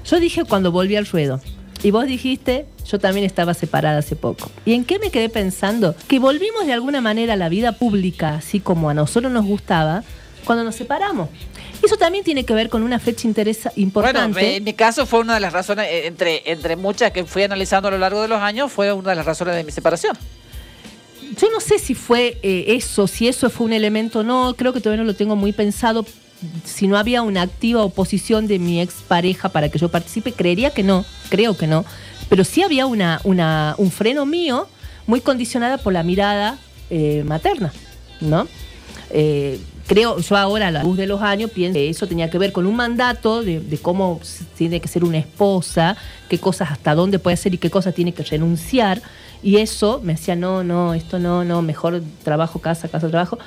Yo 0.06 0.20
dije 0.20 0.44
cuando 0.46 0.72
volví 0.72 0.96
al 0.96 1.06
ruedo. 1.06 1.42
Y 1.84 1.92
vos 1.92 2.06
dijiste, 2.06 2.66
yo 2.90 3.00
también 3.00 3.26
estaba 3.26 3.54
separada 3.54 4.00
hace 4.00 4.16
poco. 4.16 4.50
¿Y 4.66 4.74
en 4.74 4.86
qué 4.86 5.00
me 5.00 5.12
quedé 5.12 5.30
pensando? 5.30 5.96
Que 6.08 6.20
volvimos 6.20 6.66
de 6.66 6.74
alguna 6.74 7.02
manera 7.02 7.34
a 7.34 7.36
la 7.38 7.50
vida 7.50 7.74
pública, 7.74 8.36
así 8.36 8.60
como 8.60 8.90
a 8.90 8.94
nosotros 8.94 9.32
nos 9.32 9.46
gustaba, 9.46 10.04
cuando 10.46 10.64
nos 10.64 10.76
separamos. 10.76 11.30
Eso 11.84 11.98
también 11.98 12.24
tiene 12.24 12.44
que 12.46 12.54
ver 12.54 12.70
con 12.70 12.82
una 12.82 12.98
fecha 13.00 13.28
interesa, 13.28 13.72
importante. 13.76 14.40
Bueno, 14.40 14.56
en 14.56 14.64
mi 14.64 14.74
caso 14.74 15.06
fue 15.06 15.20
una 15.20 15.36
de 15.36 15.40
las 15.42 15.54
razones, 15.54 15.86
eh, 15.90 16.08
entre, 16.08 16.50
entre 16.50 16.76
muchas 16.76 17.12
que 17.12 17.24
fui 17.26 17.44
analizando 17.44 17.90
a 17.90 17.92
lo 17.92 17.98
largo 17.98 18.22
de 18.22 18.28
los 18.28 18.42
años, 18.42 18.72
fue 18.72 18.92
una 18.94 19.12
de 19.12 19.16
las 19.16 19.26
razones 19.26 19.56
de 19.56 19.64
mi 19.64 19.72
separación. 19.72 20.18
Yo 21.40 21.50
no 21.52 21.60
sé 21.60 21.78
si 21.78 21.94
fue 21.94 22.40
eh, 22.42 22.66
eso, 22.70 23.06
si 23.06 23.28
eso 23.28 23.50
fue 23.50 23.68
un 23.68 23.74
elemento 23.74 24.20
o 24.20 24.24
no, 24.24 24.56
creo 24.58 24.74
que 24.74 24.80
todavía 24.80 25.04
no 25.04 25.08
lo 25.08 25.16
tengo 25.16 25.36
muy 25.36 25.52
pensado. 25.52 26.06
Si 26.66 26.88
no 26.88 26.98
había 26.98 27.22
una 27.22 27.42
activa 27.42 27.84
oposición 27.84 28.48
de 28.48 28.60
mi 28.60 28.80
expareja 28.80 29.50
para 29.50 29.70
que 29.70 29.80
yo 29.80 29.90
participe, 29.90 30.34
creería 30.34 30.72
que 30.72 30.84
no, 30.84 31.06
creo 31.30 31.58
que 31.58 31.68
no. 31.68 31.86
Pero 32.30 32.44
sí 32.44 32.62
había 32.62 32.86
una, 32.86 33.22
una, 33.24 33.76
un 33.78 33.92
freno 33.92 34.26
mío 34.26 34.68
muy 35.08 35.22
condicionada 35.22 35.78
por 35.78 35.94
la 35.94 36.04
mirada 36.04 36.60
eh, 36.90 37.24
materna, 37.26 37.74
¿no? 38.22 38.48
Eh, 39.10 39.60
creo, 39.88 40.20
yo 40.20 40.36
ahora 40.36 40.68
a 40.68 40.72
la 40.72 40.84
luz 40.84 40.98
de 40.98 41.08
los 41.08 41.22
años 41.22 41.50
pienso 41.52 41.76
que 41.76 41.90
eso 41.90 42.08
tenía 42.08 42.30
que 42.30 42.38
ver 42.38 42.52
con 42.52 42.66
un 42.66 42.76
mandato 42.76 43.42
de, 43.42 43.62
de 43.62 43.78
cómo 43.78 44.20
tiene 44.58 44.82
que 44.82 44.88
ser 44.90 45.06
una 45.06 45.18
esposa, 45.18 45.96
qué 46.30 46.38
cosas 46.40 46.72
hasta 46.72 46.94
dónde 46.94 47.20
puede 47.20 47.36
hacer 47.36 47.54
y 47.54 47.58
qué 47.58 47.70
cosas 47.70 47.96
tiene 47.96 48.12
que 48.14 48.24
renunciar. 48.24 49.02
Y 49.42 49.58
eso 49.58 50.02
me 50.04 50.14
decía, 50.14 50.36
no, 50.36 50.64
no, 50.64 50.94
esto 50.94 51.20
no, 51.20 51.46
no, 51.46 51.62
mejor 51.62 52.04
trabajo, 52.24 52.60
casa, 52.60 52.90
casa, 52.90 53.10
trabajo. 53.10 53.38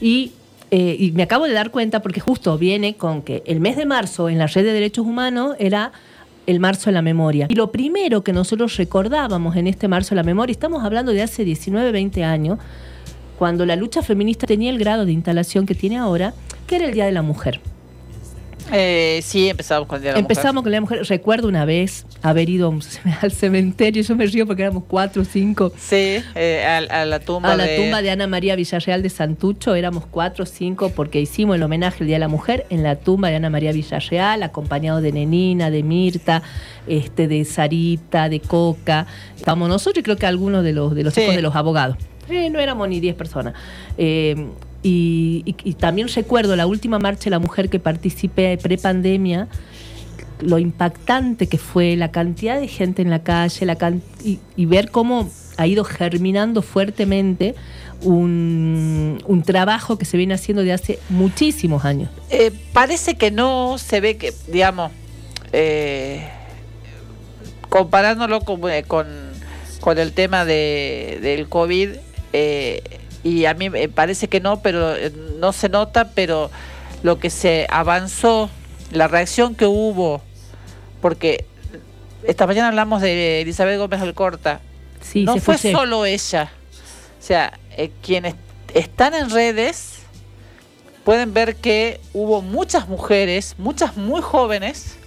Y, 0.00 0.32
eh, 0.70 0.96
y 0.98 1.12
me 1.12 1.22
acabo 1.22 1.46
de 1.46 1.52
dar 1.52 1.70
cuenta 1.70 2.00
porque 2.00 2.20
justo 2.20 2.58
viene 2.58 2.94
con 2.94 3.22
que 3.22 3.42
el 3.46 3.60
mes 3.60 3.76
de 3.76 3.86
marzo 3.86 4.28
en 4.28 4.38
la 4.38 4.46
red 4.46 4.64
de 4.64 4.72
derechos 4.72 5.06
humanos 5.06 5.56
era 5.58 5.92
el 6.46 6.60
marzo 6.60 6.90
de 6.90 6.94
la 6.94 7.02
memoria. 7.02 7.46
Y 7.48 7.54
lo 7.54 7.72
primero 7.72 8.22
que 8.22 8.32
nosotros 8.32 8.76
recordábamos 8.76 9.56
en 9.56 9.66
este 9.66 9.88
marzo 9.88 10.10
de 10.10 10.16
la 10.16 10.22
memoria, 10.22 10.52
estamos 10.52 10.84
hablando 10.84 11.12
de 11.12 11.22
hace 11.22 11.44
19, 11.44 11.92
20 11.92 12.24
años, 12.24 12.58
cuando 13.38 13.66
la 13.66 13.76
lucha 13.76 14.02
feminista 14.02 14.46
tenía 14.46 14.70
el 14.70 14.78
grado 14.78 15.04
de 15.04 15.12
instalación 15.12 15.66
que 15.66 15.74
tiene 15.74 15.98
ahora, 15.98 16.34
que 16.66 16.76
era 16.76 16.86
el 16.86 16.92
Día 16.92 17.06
de 17.06 17.12
la 17.12 17.22
Mujer. 17.22 17.60
Eh, 18.72 19.20
sí, 19.22 19.48
empezamos 19.48 19.88
con 19.88 19.96
el 19.96 20.02
Día 20.02 20.10
de 20.10 20.14
la 20.16 20.20
Empezamos 20.20 20.62
con 20.62 20.72
la 20.72 20.80
mujer. 20.80 21.02
Recuerdo 21.06 21.48
una 21.48 21.64
vez 21.64 22.06
haber 22.22 22.48
ido 22.48 22.72
al 23.22 23.32
cementerio, 23.32 24.02
yo 24.02 24.16
me 24.16 24.26
río 24.26 24.46
porque 24.46 24.62
éramos 24.62 24.84
cuatro 24.86 25.22
o 25.22 25.24
cinco. 25.24 25.72
Sí, 25.78 26.18
eh, 26.34 26.64
a, 26.90 27.00
a 27.02 27.04
la 27.04 27.20
tumba 27.20 27.52
A 27.52 27.56
la 27.56 27.64
de... 27.64 27.76
tumba 27.78 28.02
de 28.02 28.10
Ana 28.10 28.26
María 28.26 28.56
Villarreal 28.56 29.02
de 29.02 29.08
Santucho 29.10 29.74
éramos 29.74 30.04
cuatro 30.06 30.44
o 30.44 30.46
cinco 30.46 30.90
porque 30.90 31.20
hicimos 31.20 31.56
el 31.56 31.62
homenaje 31.62 31.98
al 32.04 32.06
Día 32.06 32.16
de 32.16 32.20
la 32.20 32.28
Mujer 32.28 32.66
en 32.70 32.82
la 32.82 32.96
tumba 32.96 33.28
de 33.30 33.36
Ana 33.36 33.50
María 33.50 33.72
Villarreal, 33.72 34.42
acompañado 34.42 35.00
de 35.00 35.12
Nenina, 35.12 35.70
de 35.70 35.82
Mirta, 35.82 36.42
este, 36.86 37.28
de 37.28 37.44
Sarita, 37.44 38.28
de 38.28 38.40
Coca. 38.40 39.06
Estábamos 39.36 39.68
nosotros 39.68 40.00
y 40.00 40.02
creo 40.02 40.16
que 40.16 40.26
algunos 40.26 40.62
de 40.64 40.72
los, 40.72 40.94
de 40.94 41.04
los 41.04 41.14
Sí. 41.14 41.22
hijos 41.22 41.36
de 41.36 41.42
los 41.42 41.56
abogados. 41.56 41.96
Eh, 42.28 42.50
no 42.50 42.60
éramos 42.60 42.86
ni 42.90 43.00
10 43.00 43.14
personas. 43.16 43.54
Eh, 43.96 44.36
Y, 44.82 45.54
también 45.78 46.08
recuerdo 46.08 46.54
la 46.56 46.66
última 46.66 46.98
marcha 46.98 47.24
de 47.24 47.30
la 47.30 47.38
mujer 47.38 47.68
que 47.68 47.80
participé 47.80 48.56
pre-pandemia, 48.58 49.48
lo 50.40 50.58
impactante 50.58 51.48
que 51.48 51.58
fue, 51.58 51.96
la 51.96 52.10
cantidad 52.10 52.60
de 52.60 52.68
gente 52.68 53.02
en 53.02 53.10
la 53.10 53.22
calle, 53.22 53.66
y, 54.24 54.66
ver 54.66 54.90
cómo 54.90 55.28
ha 55.56 55.66
ido 55.66 55.82
germinando 55.84 56.62
fuertemente 56.62 57.56
un, 58.02 59.20
un 59.26 59.42
trabajo 59.42 59.98
que 59.98 60.04
se 60.04 60.16
viene 60.16 60.34
haciendo 60.34 60.62
de 60.62 60.72
hace 60.72 61.00
muchísimos 61.08 61.84
años. 61.84 62.10
Eh, 62.30 62.52
parece 62.72 63.16
que 63.16 63.32
no 63.32 63.76
se 63.78 64.00
ve 64.00 64.16
que, 64.16 64.32
digamos, 64.46 64.92
eh, 65.52 66.28
comparándolo 67.68 68.40
con, 68.42 68.70
eh, 68.70 68.84
con, 68.84 69.08
con 69.80 69.98
el 69.98 70.12
tema 70.12 70.44
de, 70.44 71.18
del 71.22 71.48
COVID, 71.48 71.90
y 73.28 73.46
a 73.46 73.54
mí 73.54 73.70
me 73.70 73.88
parece 73.88 74.28
que 74.28 74.40
no, 74.40 74.60
pero 74.62 74.94
eh, 74.96 75.12
no 75.38 75.52
se 75.52 75.68
nota, 75.68 76.10
pero 76.14 76.50
lo 77.02 77.18
que 77.18 77.30
se 77.30 77.66
avanzó, 77.70 78.50
la 78.90 79.08
reacción 79.08 79.54
que 79.54 79.66
hubo, 79.66 80.22
porque 81.00 81.44
esta 82.24 82.46
mañana 82.46 82.68
hablamos 82.68 83.02
de 83.02 83.42
Elizabeth 83.42 83.78
Gómez 83.78 84.00
Alcorta, 84.00 84.60
Sí, 85.00 85.24
no 85.24 85.36
fue 85.36 85.58
solo 85.58 86.04
ella, 86.04 86.50
o 87.20 87.22
sea, 87.22 87.58
eh, 87.76 87.90
quienes 88.02 88.34
están 88.74 89.14
en 89.14 89.30
redes 89.30 90.00
pueden 91.04 91.32
ver 91.32 91.56
que 91.56 92.00
hubo 92.12 92.42
muchas 92.42 92.88
mujeres, 92.88 93.54
muchas 93.58 93.96
muy 93.96 94.20
jóvenes, 94.20 94.98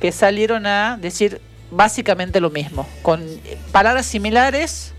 que 0.00 0.12
salieron 0.12 0.66
a 0.66 0.98
decir 1.00 1.40
básicamente 1.70 2.40
lo 2.40 2.50
mismo, 2.50 2.86
con 3.02 3.22
eh, 3.22 3.58
palabras 3.72 4.06
similares 4.06 4.92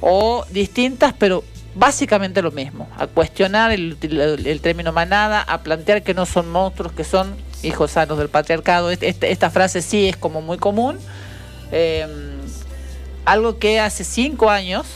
o 0.00 0.44
distintas, 0.50 1.14
pero 1.18 1.44
básicamente 1.78 2.42
lo 2.42 2.50
mismo, 2.50 2.88
a 2.98 3.06
cuestionar 3.06 3.70
el, 3.70 3.96
el- 4.02 4.60
término 4.60 4.92
manada, 4.92 5.40
a 5.42 5.62
plantear 5.62 6.02
que 6.02 6.12
no 6.12 6.26
son 6.26 6.50
monstruos, 6.50 6.92
que 6.92 7.04
son 7.04 7.36
hijos 7.62 7.92
sanos 7.92 8.18
del 8.18 8.28
patriarcado. 8.28 8.90
Este- 8.90 9.08
este- 9.08 9.30
esta 9.30 9.48
frase 9.50 9.80
sí 9.80 10.08
es 10.08 10.16
como 10.16 10.42
muy 10.42 10.58
común. 10.58 10.98
Eh, 11.70 12.06
algo 13.24 13.58
que 13.58 13.78
hace 13.78 14.04
cinco 14.04 14.50
años 14.50 14.86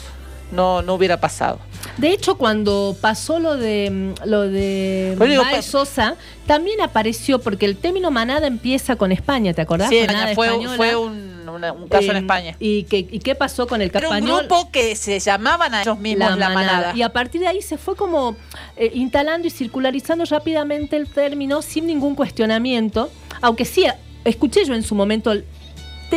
no, 0.50 0.82
no 0.82 0.94
hubiera 0.94 1.20
pasado. 1.20 1.58
De 1.98 2.10
hecho, 2.12 2.36
cuando 2.36 2.96
pasó 3.00 3.38
lo 3.38 3.56
de 3.56 3.90
mm, 3.90 4.28
lo 4.28 4.42
de 4.42 5.16
digo, 5.18 5.42
Baez 5.42 5.66
Sosa, 5.66 6.16
también 6.46 6.80
apareció, 6.80 7.38
porque 7.40 7.66
el 7.66 7.76
término 7.76 8.10
manada 8.10 8.46
empieza 8.46 8.96
con 8.96 9.12
España, 9.12 9.52
¿te 9.52 9.62
acordás? 9.62 9.88
Sí, 9.90 10.00
Manada 10.06 10.34
fue, 10.34 10.46
española. 10.46 10.76
fue 10.76 10.96
un, 10.96 11.48
una- 11.48 11.72
un 11.72 11.88
caso 11.88 12.10
en 12.10 12.16
Eh, 12.16 12.20
España. 12.20 12.56
¿Y 12.58 12.84
qué, 12.84 12.98
¿Y 13.10 13.18
qué 13.18 13.34
pasó 13.34 13.66
con 13.66 13.82
el 13.82 13.90
Era 13.94 14.08
un 14.08 14.20
grupo 14.24 14.70
que 14.70 14.96
se 14.96 15.18
llamaban 15.20 15.74
a 15.74 15.82
ellos 15.82 15.98
mismos 15.98 16.36
la, 16.38 16.48
manada. 16.50 16.92
Y 16.96 17.02
a 17.02 17.12
partir 17.12 17.40
de 17.42 17.48
ahí 17.48 17.60
se 17.62 17.76
fue 17.78 17.94
como 17.94 18.36
eh, 18.76 18.90
instalando 18.94 19.46
y 19.46 19.50
circularizando 19.50 20.24
rápidamente 20.24 20.96
el 20.96 21.08
término 21.08 21.62
sin 21.62 21.86
ningún 21.86 22.14
cuestionamiento, 22.14 23.10
aunque 23.40 23.64
sí, 23.64 23.84
escuché 24.24 24.64
yo 24.64 24.74
en 24.74 24.82
su 24.82 24.94
momento 24.94 25.32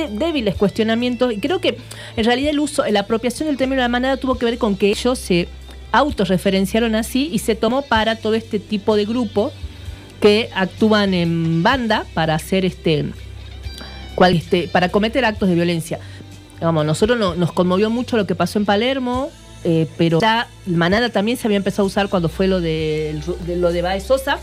débiles 0.08 0.56
cuestionamientos 0.56 1.34
y 1.34 1.38
creo 1.40 1.60
que 1.62 1.78
en 2.16 2.26
realidad 2.26 2.52
el 2.52 2.60
uso, 2.60 2.84
la 2.86 3.02
apropiación 3.02 3.48
del 3.48 3.58
término 3.58 3.78
de 3.82 3.86
la 3.86 3.90
manada 3.90 4.18
tuvo 4.18 4.36
que 4.36 4.46
ver 4.46 4.58
con 4.58 4.76
que 4.76 4.90
ellos 4.90 5.18
se 5.20 5.48
autorreferenciaron 5.92 6.96
así 6.96 7.30
y 7.32 7.40
se 7.40 7.56
tomó 7.56 7.82
para 7.82 8.16
todo 8.18 8.34
este 8.36 8.60
tipo 8.60 8.96
de 8.96 9.06
grupo 9.06 9.52
que 10.22 10.50
actúan 10.54 11.14
en 11.14 11.64
banda 11.64 12.06
para 12.14 12.36
hacer 12.36 12.66
este, 12.66 13.06
cual- 14.16 14.36
este, 14.36 14.68
para 14.68 14.90
cometer 14.90 15.26
actos 15.26 15.50
de 15.50 15.56
violencia. 15.56 16.00
Vamos, 16.62 16.86
nosotros 16.86 17.18
no- 17.18 17.36
nos 17.36 17.52
conmovió 17.52 17.90
mucho 17.90 18.18
lo 18.18 18.26
que 18.28 18.36
pasó 18.36 18.60
en 18.60 18.66
Palermo, 18.66 19.30
eh, 19.64 19.88
pero 19.98 20.20
ya 20.22 20.48
manada 20.66 21.10
también 21.10 21.38
se 21.38 21.48
había 21.48 21.58
empezado 21.58 21.84
a 21.84 21.88
usar 21.88 22.08
cuando 22.10 22.30
fue 22.30 22.48
lo 22.48 22.62
de, 22.62 23.20
de 23.46 23.56
lo 23.58 23.72
de 23.72 23.82
Baez 23.82 24.04
Sosa. 24.04 24.40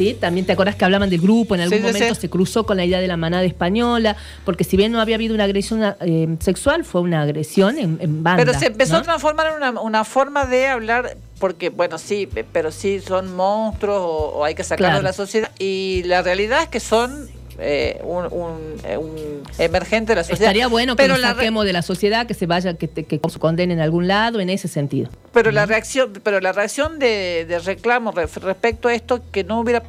¿Sí? 0.00 0.14
También 0.18 0.46
te 0.46 0.52
acordás 0.52 0.76
que 0.76 0.84
hablaban 0.86 1.10
del 1.10 1.20
grupo, 1.20 1.54
en 1.54 1.60
algún 1.60 1.76
Sí, 1.78 1.84
momento 1.84 2.14
se 2.14 2.30
cruzó 2.30 2.64
con 2.64 2.78
la 2.78 2.86
idea 2.86 3.00
de 3.00 3.06
la 3.06 3.18
manada 3.18 3.44
española, 3.44 4.16
porque 4.46 4.64
si 4.64 4.78
bien 4.78 4.92
no 4.92 4.98
había 5.00 5.16
habido 5.16 5.34
una 5.34 5.44
agresión 5.44 5.82
eh, 6.00 6.36
sexual, 6.40 6.86
fue 6.86 7.02
una 7.02 7.20
agresión 7.20 7.76
en, 7.78 7.98
en 8.00 8.22
banda. 8.22 8.42
Pero 8.44 8.58
se 8.58 8.68
empezó 8.68 8.94
¿no? 8.94 9.00
a 9.00 9.02
transformar 9.02 9.48
en 9.48 9.56
una, 9.56 9.78
una 9.82 10.04
forma 10.04 10.46
de 10.46 10.68
hablar, 10.68 11.18
porque, 11.38 11.68
bueno, 11.68 11.98
sí, 11.98 12.26
pe- 12.26 12.44
pero 12.50 12.70
sí 12.72 13.00
son 13.00 13.36
monstruos 13.36 13.98
o, 13.98 14.38
o 14.38 14.44
hay 14.46 14.54
que 14.54 14.64
sacarlos 14.64 14.88
Claro. 14.88 14.98
de 15.00 15.02
la 15.04 15.12
sociedad. 15.12 15.50
Y 15.58 16.02
la 16.06 16.22
realidad 16.22 16.62
es 16.62 16.68
que 16.70 16.80
son 16.80 17.28
eh, 17.60 18.00
un, 18.02 18.24
un- 18.32 18.76
eh, 18.84 18.96
un 18.96 19.42
emergente 19.58 20.12
de 20.12 20.16
la 20.16 20.22
sociedad. 20.24 20.42
Estaría 20.42 20.66
bueno 20.68 20.96
que 20.96 21.02
pero 21.04 21.14
nos 21.14 21.22
saquemos 21.22 21.64
de 21.64 21.72
la 21.72 21.82
sociedad, 21.82 22.26
que 22.26 22.34
se 22.34 22.46
vaya, 22.46 22.74
que, 22.74 22.88
te- 22.88 23.04
que 23.04 23.20
se 23.28 23.38
condene 23.38 23.74
en 23.74 23.80
algún 23.80 24.08
lado, 24.08 24.40
en 24.40 24.50
ese 24.50 24.68
sentido. 24.68 25.10
Pero 25.32 25.50
la 25.50 25.66
reacción, 25.66 26.12
pero 26.22 26.40
la 26.40 26.52
reacción 26.52 26.98
de, 26.98 27.44
de 27.48 27.58
reclamo 27.60 28.12
re- 28.12 28.26
respecto 28.26 28.88
a 28.88 28.94
esto 28.94 29.22
que 29.30 29.44
no 29.44 29.60
hubiera 29.60 29.82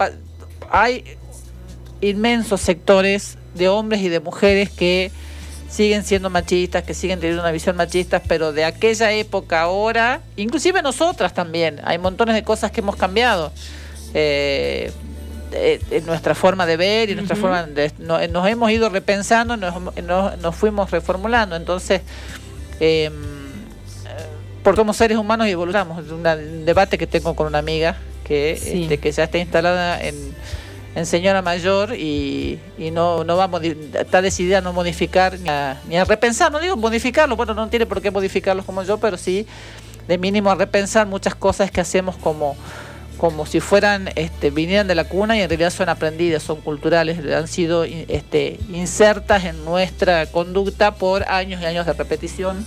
hay 0.70 1.04
inmensos 2.02 2.62
sectores 2.62 3.38
de 3.56 3.70
hombres 3.70 4.02
y 4.02 4.10
de 4.10 4.20
mujeres 4.20 4.70
que 4.70 5.12
siguen 5.70 6.04
siendo 6.04 6.30
machistas, 6.30 6.84
que 6.84 6.94
siguen 6.94 7.20
teniendo 7.20 7.42
una 7.44 7.52
visión 7.52 7.76
machista, 7.78 8.22
pero 8.22 8.52
de 8.52 8.66
aquella 8.66 9.12
época 9.14 9.62
ahora, 9.62 10.22
inclusive 10.36 10.82
nosotras 10.82 11.34
también, 11.34 11.80
hay 11.84 11.98
montones 11.98 12.36
de 12.36 12.44
cosas 12.44 12.72
que 12.72 12.82
hemos 12.82 12.96
cambiado. 12.98 13.52
eh, 14.14 14.92
eh, 15.52 16.04
nuestra 16.06 16.34
forma 16.36 16.66
de 16.66 16.78
ver 16.78 17.10
y 17.10 17.16
nuestra 17.16 17.36
forma 17.36 17.64
de 17.64 17.92
no- 18.00 18.26
nos 18.28 18.48
hemos 18.48 18.72
ido 18.72 18.90
repensando 18.90 19.58
nos, 19.58 19.74
nos- 20.04 20.38
nos 20.38 20.56
fuimos 20.56 20.90
reformulando 20.92 21.56
entonces 21.56 22.02
eh, 22.80 23.10
porque 24.64 24.80
somos 24.80 24.96
seres 24.98 25.18
humanos 25.18 25.48
y 25.48 25.52
evolucionamos. 25.52 26.06
Es 26.06 26.12
un 26.12 26.22
debate 26.66 26.98
que 27.00 27.08
tengo 27.08 27.36
con 27.36 27.48
una 27.48 27.58
amiga 27.58 27.98
que, 28.24 28.60
Sí. 28.62 28.84
este, 28.84 29.00
que 29.00 29.12
ya 29.12 29.24
está 29.24 29.40
instalada 29.40 30.00
en, 30.00 30.16
en 30.96 31.06
señora 31.08 31.42
mayor 31.42 31.96
y, 31.96 32.60
y 32.78 32.92
no, 32.92 33.24
no 33.24 33.38
va 33.38 33.46
a 33.46 33.62
está 34.00 34.22
decidida 34.22 34.60
a 34.60 34.62
no 34.62 34.72
modificar 34.72 35.40
ni 35.40 35.50
a, 35.50 35.82
ni 35.88 35.98
a 35.98 36.06
repensar. 36.06 36.52
No 36.52 36.60
digo 36.60 36.78
modificarlo, 36.78 37.36
bueno, 37.36 37.56
no 37.56 37.68
tiene 37.70 37.88
por 37.88 38.04
qué 38.04 38.12
modificarlos 38.12 38.64
como 38.66 38.84
yo, 38.84 39.00
pero 39.00 39.18
sí 39.18 39.48
de 40.08 40.18
mínimo 40.20 40.52
a 40.52 40.56
repensar 40.56 41.08
muchas 41.08 41.34
cosas 41.34 41.72
que 41.72 41.82
hacemos 41.82 42.16
como 42.18 42.56
como 43.22 43.46
si 43.46 43.60
fueran 43.60 44.10
este 44.16 44.50
vinieran 44.50 44.88
de 44.88 44.96
la 44.96 45.04
cuna 45.04 45.38
y 45.38 45.42
en 45.42 45.48
realidad 45.48 45.70
son 45.70 45.90
aprendidas, 45.90 46.42
son 46.42 46.60
culturales, 46.60 47.20
han 47.32 47.48
sido 47.48 47.84
este, 47.84 48.60
insertas 48.74 49.46
en 49.46 49.64
nuestra 49.64 50.26
conducta 50.26 50.96
por 50.96 51.30
años 51.30 51.62
y 51.62 51.66
años 51.66 51.86
de 51.86 51.94
repetición 51.94 52.66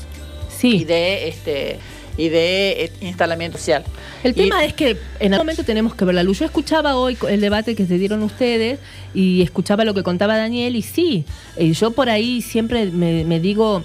y 0.62 0.84
de 0.84 1.26
este 1.28 1.78
y 2.16 2.28
de 2.28 2.84
eh, 2.84 2.92
instalamiento 3.00 3.58
social. 3.58 3.82
El 4.22 4.30
Y- 4.30 4.34
tema 4.34 4.64
es 4.64 4.74
que 4.74 4.96
en 5.18 5.34
algún 5.34 5.46
momento 5.46 5.64
tenemos 5.64 5.96
que 5.96 6.04
ver 6.04 6.14
la 6.14 6.22
luz. 6.22 6.38
Yo 6.38 6.44
escuchaba 6.44 6.94
hoy 6.94 7.18
el 7.28 7.40
debate 7.40 7.74
que 7.74 7.84
se 7.86 7.98
dieron 7.98 8.22
ustedes 8.22 8.78
y 9.12 9.42
escuchaba 9.42 9.84
lo 9.84 9.92
que 9.92 10.04
contaba 10.04 10.36
Daniel 10.36 10.76
y 10.76 10.82
sí, 10.82 11.24
eh, 11.56 11.72
yo 11.72 11.90
por 11.90 12.08
ahí 12.08 12.40
siempre 12.40 12.92
me, 12.92 13.24
me 13.24 13.40
digo, 13.40 13.82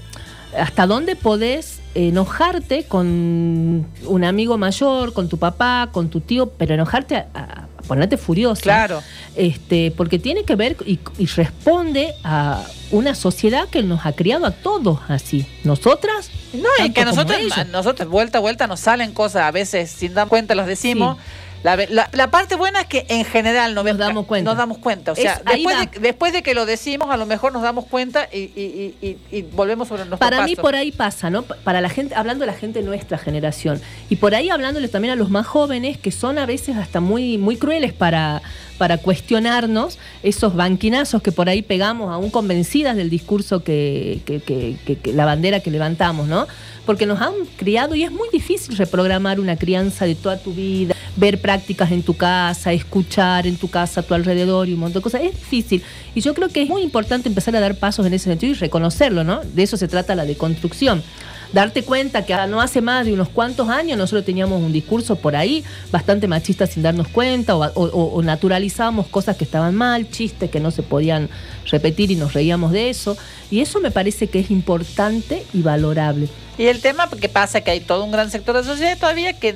¿hasta 0.56 0.86
dónde 0.86 1.16
podés 1.16 1.79
enojarte 1.96 2.84
con 2.84 3.88
un 4.06 4.24
amigo 4.24 4.58
mayor, 4.58 5.14
con 5.14 5.30
tu 5.30 5.38
papá, 5.38 5.90
con 5.92 6.10
tu 6.10 6.22
tío, 6.22 6.52
pero 6.52 6.74
enojarte 6.74 7.16
a, 7.16 7.28
a 7.34 7.68
ponerte 7.88 8.18
furiosa? 8.18 8.62
Claro. 8.62 9.02
Este, 9.36 9.92
porque 9.96 10.20
tiene 10.20 10.44
que 10.44 10.56
ver 10.56 10.78
y, 10.86 11.00
y 11.18 11.26
responde 11.26 12.14
a 12.24 12.64
una 12.92 13.16
sociedad 13.16 13.68
que 13.70 13.84
nos 13.84 14.06
ha 14.06 14.14
criado 14.14 14.46
a 14.46 14.52
todos 14.52 15.00
así. 15.08 15.46
Nosotras, 15.64 16.30
No, 16.54 16.70
y 16.86 16.92
que 16.92 17.02
a 17.02 17.06
nosotros, 17.06 17.38
a 17.56 17.64
nosotros 17.66 18.10
vuelta 18.10 18.38
a 18.40 18.42
vuelta 18.42 18.68
nos 18.68 18.80
salen 18.80 19.14
cosas, 19.14 19.44
a 19.44 19.52
veces 19.52 19.90
sin 19.92 20.14
dar 20.14 20.28
cuenta 20.28 20.56
los 20.56 20.68
decimos. 20.68 21.18
La, 21.64 21.76
ve- 21.76 21.88
la- 21.90 22.10
la 22.14 22.32
parte 22.32 22.56
buena 22.56 22.82
es 22.82 22.88
que 22.88 23.06
en 23.10 23.26
general 23.26 23.76
no 23.76 23.84
nos 23.84 23.98
damos 23.98 24.26
cuenta. 24.26 24.50
Nos 24.52 24.58
damos 24.58 24.78
cuenta. 24.78 25.12
O 25.12 25.16
sea, 25.16 25.34
Es- 25.34 25.46
después 25.46 25.76
de, 25.92 26.00
después 26.00 26.34
de 26.34 26.42
que 26.44 26.54
lo 26.54 26.66
decimos, 26.66 27.10
a 27.12 27.18
lo 27.18 27.26
mejor 27.26 27.52
nos 27.52 27.62
damos 27.62 27.86
cuenta 27.86 28.28
y, 28.32 28.38
y- 28.38 28.96
y- 29.02 29.18
y- 29.38 29.42
volvemos 29.42 29.88
sobre 29.90 30.06
nuestro 30.06 30.20
Para 30.20 30.46
mí 30.46 30.56
por 30.56 30.76
ahí 30.76 30.92
pasa, 30.92 31.30
¿no? 31.30 31.44
Pa- 31.44 31.56
Para 31.64 31.82
la 31.82 31.90
gente, 31.90 32.16
hablando 32.16 32.46
de 32.46 32.52
la 32.52 32.58
gente 32.58 32.80
de 32.80 32.86
nuestra 32.86 33.18
generación. 33.18 33.82
Y 34.10 34.16
por 34.16 34.36
ahí 34.36 34.50
hablándoles 34.50 34.90
también 34.92 35.12
a 35.14 35.16
los 35.16 35.30
más 35.30 35.46
jóvenes, 35.48 35.98
que 35.98 36.12
son 36.12 36.38
a 36.40 36.46
veces 36.46 36.78
hasta 36.78 37.00
muy, 37.02 37.38
muy 37.38 37.58
crueles 37.58 37.92
para, 37.94 38.42
para 38.80 38.98
cuestionarnos 38.98 40.00
esos 40.24 40.56
banquinazos 40.56 41.22
que 41.22 41.32
por 41.32 41.50
ahí 41.50 41.62
pegamos, 41.62 42.12
aún 42.12 42.32
convencidas 42.32 42.96
del 42.96 43.10
discurso 43.12 43.64
que, 43.64 44.22
que- 44.26 44.40
que- 44.40 44.78
que- 44.96 45.14
la 45.14 45.26
bandera 45.26 45.60
que 45.60 45.70
levantamos, 45.70 46.28
¿no? 46.28 46.48
Porque 46.88 47.06
nos 47.06 47.22
han 47.22 47.34
criado 47.58 47.94
y 47.94 48.04
es 48.04 48.12
muy 48.12 48.28
difícil 48.34 48.76
reprogramar 48.78 49.40
una 49.40 49.58
crianza 49.58 50.06
de 50.06 50.16
toda 50.16 50.40
tu 50.40 50.54
vida, 50.54 50.96
ver 51.18 51.40
prácticas 51.40 51.92
en 51.92 52.02
tu 52.02 52.16
casa, 52.16 52.74
escuchar 52.74 53.46
en 53.46 53.58
tu 53.58 53.70
casa 53.70 54.00
a 54.00 54.04
tu 54.04 54.16
alrededor 54.16 54.68
y 54.70 54.74
un 54.74 54.80
montón 54.80 55.02
de 55.02 55.04
cosas. 55.04 55.22
Es 55.22 55.36
difícil. 55.36 55.84
Y 56.16 56.22
yo 56.22 56.34
creo 56.34 56.50
que 56.50 56.64
es 56.64 56.70
muy 56.70 56.82
importante 56.82 57.30
empezar 57.30 57.56
a 57.56 57.60
dar 57.60 57.76
pasos 57.76 58.08
en 58.08 58.14
ese 58.16 58.26
sentido 58.32 58.54
y 58.54 58.56
reconocerlo, 58.56 59.24
¿no? 59.24 59.42
De 59.44 59.62
eso 59.62 59.78
se 59.78 59.88
trata 59.88 60.16
la 60.16 60.26
deconstrucción. 60.26 61.04
Darte 61.52 61.84
cuenta 61.84 62.26
que 62.26 62.36
no 62.48 62.62
hace 62.62 62.80
más 62.80 63.06
de 63.08 63.14
unos 63.14 63.28
cuantos 63.30 63.70
años 63.70 63.98
nosotros 63.98 64.24
teníamos 64.24 64.62
un 64.62 64.72
discurso 64.72 65.16
por 65.16 65.36
ahí 65.36 65.64
bastante 65.92 66.28
machista 66.28 66.68
sin 66.68 66.84
darnos 66.84 67.08
cuenta 67.08 67.56
o, 67.56 67.64
o- 67.74 68.22
naturalizábamos 68.22 69.08
cosas 69.08 69.36
que 69.36 69.46
estaban 69.46 69.74
mal, 69.74 70.10
chistes 70.12 70.52
que 70.52 70.60
no 70.60 70.70
se 70.70 70.84
podían 70.84 71.28
repetir 71.66 72.12
y 72.12 72.16
nos 72.16 72.34
reíamos 72.34 72.72
de 72.72 72.92
eso. 72.92 73.18
Y 73.50 73.62
eso 73.62 73.80
me 73.80 73.90
parece 73.90 74.28
que 74.28 74.40
es 74.40 74.52
importante 74.52 75.44
y 75.54 75.64
valorable. 75.64 76.30
Y 76.60 76.66
el 76.68 76.82
tema 76.82 77.10
que 77.10 77.30
pasa 77.30 77.62
que 77.62 77.72
hay 77.72 77.80
todo 77.80 78.04
un 78.04 78.12
gran 78.12 78.30
sector 78.30 78.56
de 78.56 78.64
sociedad 78.64 78.98
todavía 79.00 79.34
que 79.34 79.56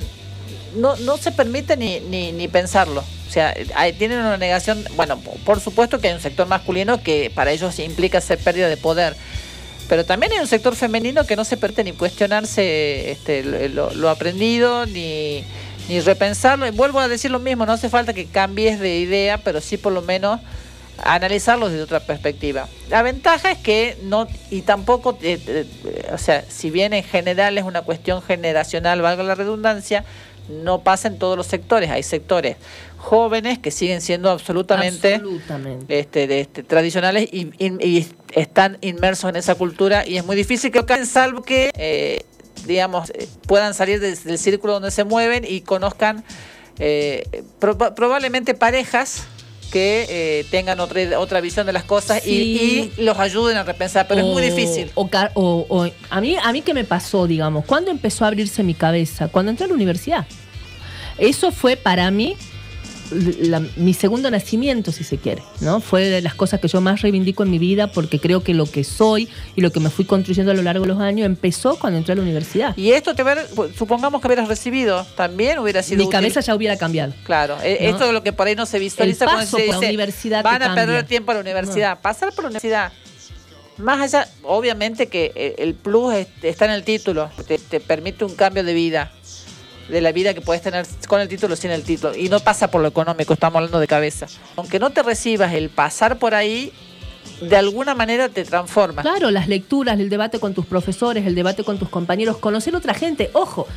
no, 0.76 0.96
no 0.98 1.18
se 1.18 1.32
permite 1.32 1.78
ni, 1.78 2.00
ni, 2.00 2.32
ni 2.32 2.48
pensarlo. 2.48 3.02
O 3.02 3.32
sea, 3.32 3.54
hay- 3.76 3.94
tienen 3.94 4.18
una 4.20 4.38
negación, 4.38 4.84
bueno, 4.96 5.20
por 5.46 5.60
supuesto 5.60 6.00
que 6.00 6.08
hay 6.08 6.14
un 6.16 6.22
sector 6.22 6.48
masculino 6.48 7.04
que 7.04 7.32
para 7.36 7.52
ellos 7.52 7.78
implica 7.78 8.20
ser 8.20 8.40
pérdida 8.40 8.68
de 8.68 8.78
poder. 8.78 9.16
Pero 9.90 10.06
también 10.06 10.32
hay 10.32 10.40
un 10.40 10.48
sector 10.48 10.76
femenino 10.76 11.26
que 11.26 11.36
no 11.36 11.44
se 11.44 11.58
permite 11.58 11.84
ni 11.84 11.94
cuestionarse 11.94 13.12
este, 13.12 13.44
lo, 13.44 14.10
aprendido, 14.10 14.86
ni, 14.86 15.44
ni 15.90 16.00
repensarlo. 16.00 16.68
Y 16.68 16.72
vuelvo 16.72 17.00
a 17.00 17.08
decir 17.08 17.32
lo 17.32 17.40
mismo, 17.40 17.66
no 17.66 17.74
hace 17.74 17.90
falta 17.90 18.14
que 18.14 18.26
cambies 18.26 18.80
de 18.80 19.00
idea, 19.00 19.40
pero 19.40 19.62
sí 19.62 19.78
por 19.78 19.94
lo 19.94 20.02
menos 20.02 20.40
analizarlo 21.04 21.70
desde 21.70 21.84
otra 21.84 22.00
perspectiva. 22.02 22.68
La 22.90 23.02
ventaja 23.02 23.52
es 23.52 23.58
que 23.58 23.98
no, 24.04 24.28
y 24.50 24.62
tampoco, 24.62 25.18
eh, 25.22 25.40
eh, 25.48 25.66
o 26.14 26.18
sea, 26.18 26.46
si 26.48 26.70
bien 26.70 26.94
en 26.94 27.04
general 27.04 27.58
es 27.58 27.64
una 27.64 27.82
cuestión 27.82 28.22
generacional, 28.22 29.02
valga 29.02 29.24
la 29.24 29.36
redundancia, 29.36 30.06
no 30.50 30.82
pasa 30.82 31.08
en 31.08 31.18
todos 31.18 31.38
los 31.38 31.48
sectores. 31.48 31.90
Hay 31.90 32.04
sectores 32.04 32.58
jóvenes 33.04 33.60
que 33.60 33.70
siguen 33.70 34.00
siendo 34.02 34.30
absolutamente, 34.32 35.16
Absolutamente. 35.16 36.00
este, 36.00 36.26
de- 36.26 36.40
este, 36.40 36.64
tradicionales 36.64 37.28
y, 37.32 37.50
y- 37.60 37.86
y 37.86 38.08
están 38.32 38.78
inmersos 38.80 39.30
en 39.30 39.36
esa 39.36 39.56
cultura 39.56 40.08
y 40.08 40.16
es 40.18 40.26
muy 40.26 40.38
difícil 40.38 40.72
que 40.72 40.84
caigan, 40.86 41.06
salvo 41.06 41.42
que, 41.44 41.70
eh, 41.78 42.24
digamos, 42.66 43.10
eh, 43.10 43.28
puedan 43.46 43.74
salir 43.74 44.00
del 44.00 44.38
círculo 44.40 44.74
donde 44.74 44.90
se 44.90 45.04
mueven 45.04 45.44
y 45.48 45.62
conozcan 45.62 46.24
eh, 46.80 47.26
proba- 47.60 47.94
probablemente 47.94 48.54
parejas 48.54 49.26
que 49.72 50.06
eh, 50.10 50.46
tengan 50.50 50.80
otra, 50.80 51.20
otra 51.20 51.42
visión 51.42 51.66
de 51.68 51.74
las 51.74 51.84
cosas 51.84 52.26
y- 52.26 52.30
Sí. 52.30 52.92
y, 52.98 53.02
los 53.04 53.20
ayuden 53.20 53.58
a 53.58 53.64
repensar, 53.64 54.08
pero 54.08 54.22
es 54.22 54.28
muy 54.28 54.42
difícil. 54.44 54.92
O, 54.96 55.10
o- 55.34 55.66
o- 55.68 55.90
a 56.10 56.22
mí, 56.22 56.36
a 56.42 56.52
mí 56.54 56.62
qué 56.62 56.74
me 56.74 56.84
pasó, 56.86 57.28
digamos, 57.28 57.66
cuando 57.66 57.92
empezó 57.92 58.24
a 58.24 58.30
abrirse 58.30 58.64
mi 58.64 58.76
cabeza, 58.76 59.28
cuando 59.28 59.50
entré 59.52 59.66
a 59.66 59.68
la 59.68 59.74
universidad. 59.74 60.26
Eso 61.18 61.52
fue 61.52 61.76
para 61.76 62.10
mí 62.12 62.38
la- 63.14 63.62
mi 63.78 63.94
segundo 63.94 64.30
nacimiento, 64.32 64.92
si 64.92 65.04
se 65.04 65.18
quiere, 65.18 65.42
¿no? 65.62 65.80
Fue 65.80 66.04
de 66.10 66.22
las 66.22 66.36
cosas 66.36 66.60
que 66.60 66.68
yo 66.68 66.82
más 66.82 67.02
reivindico 67.02 67.44
en 67.44 67.52
mi 67.52 67.60
vida 67.60 67.88
porque 67.92 68.20
creo 68.20 68.44
que 68.44 68.54
lo 68.54 68.66
que 68.66 68.84
soy 68.84 69.30
y 69.56 69.62
lo 69.62 69.72
que 69.72 69.80
me 69.80 69.90
fui 69.90 70.06
construyendo 70.06 70.52
a 70.52 70.56
lo 70.56 70.62
largo 70.64 70.84
de 70.86 70.90
los 70.94 71.00
años 71.00 71.26
empezó 71.26 71.78
cuando 71.80 71.98
entré 72.00 72.14
a 72.14 72.16
la 72.16 72.22
universidad. 72.22 72.76
Y 72.78 72.92
esto 72.92 73.16
te 73.16 73.24
hubiera- 73.24 73.46
supongamos 73.78 74.22
que 74.22 74.28
hubieras 74.28 74.48
recibido, 74.48 75.06
también 75.16 75.60
hubiera 75.60 75.84
sido 75.84 75.98
Mi 76.00 76.04
útil. 76.06 76.12
cabeza 76.12 76.40
ya 76.42 76.56
hubiera 76.56 76.78
cambiado. 76.78 77.14
Claro, 77.24 77.56
¿no? 77.58 77.64
esto 77.64 78.06
es 78.08 78.14
lo 78.14 78.24
que 78.24 78.34
por 78.34 78.48
ahí 78.48 78.56
no 78.56 78.66
se 78.66 78.80
visualiza 78.80 79.26
El 79.26 79.30
cuando 79.30 79.46
paso 79.46 79.58
se 79.58 79.64
por 79.66 79.76
la 79.76 79.88
universidad 79.88 80.44
van 80.44 80.64
a 80.64 80.76
perder 80.76 81.06
tiempo 81.06 81.32
a 81.32 81.36
la 81.36 81.42
universidad. 81.42 82.00
Pasar 82.02 82.34
por 82.34 82.44
la 82.46 82.50
universidad, 82.50 82.92
más 83.78 84.00
allá, 84.02 84.28
obviamente 84.44 85.08
que 85.08 85.56
el 85.58 85.74
plus 85.74 86.14
es- 86.14 86.28
está 86.44 86.66
en 86.66 86.72
el 86.72 86.84
título, 86.84 87.30
te, 87.48 87.58
te 87.58 87.80
permite 87.80 88.24
un 88.24 88.36
cambio 88.36 88.64
de 88.64 88.74
vida, 88.74 89.12
de 89.90 90.02
la 90.02 90.12
vida 90.12 90.34
que 90.34 90.42
puedes 90.42 90.62
tener 90.62 90.86
con 91.08 91.22
el 91.22 91.28
título 91.28 91.54
o 91.54 91.58
sin 91.58 91.72
el 91.72 91.84
título, 91.84 92.16
y 92.16 92.30
no 92.30 92.40
pasa 92.40 92.70
por 92.70 92.82
lo 92.82 92.88
económico, 92.88 93.34
estamos 93.34 93.58
hablando 93.58 93.80
de 93.80 93.88
cabeza. 93.88 94.28
Aunque 94.56 94.80
no 94.80 94.92
te 94.92 95.04
recibas, 95.04 95.54
el 95.54 95.70
pasar 95.70 96.20
por 96.20 96.34
ahí, 96.34 96.72
de 97.42 97.56
alguna 97.56 97.96
manera 97.96 98.30
te 98.30 98.44
transforma. 98.44 99.02
Claro, 99.02 99.32
las 99.32 99.48
lecturas, 99.48 100.00
el 100.00 100.10
debate 100.10 100.40
con 100.40 100.54
tus 100.54 100.66
profesores, 100.66 101.26
el 101.26 101.36
debate 101.36 101.64
con 101.64 101.78
tus 101.78 101.90
compañeros, 101.90 102.38
conocer 102.38 102.76
otra 102.76 102.94
gente, 102.94 103.30
ojo. 103.34 103.68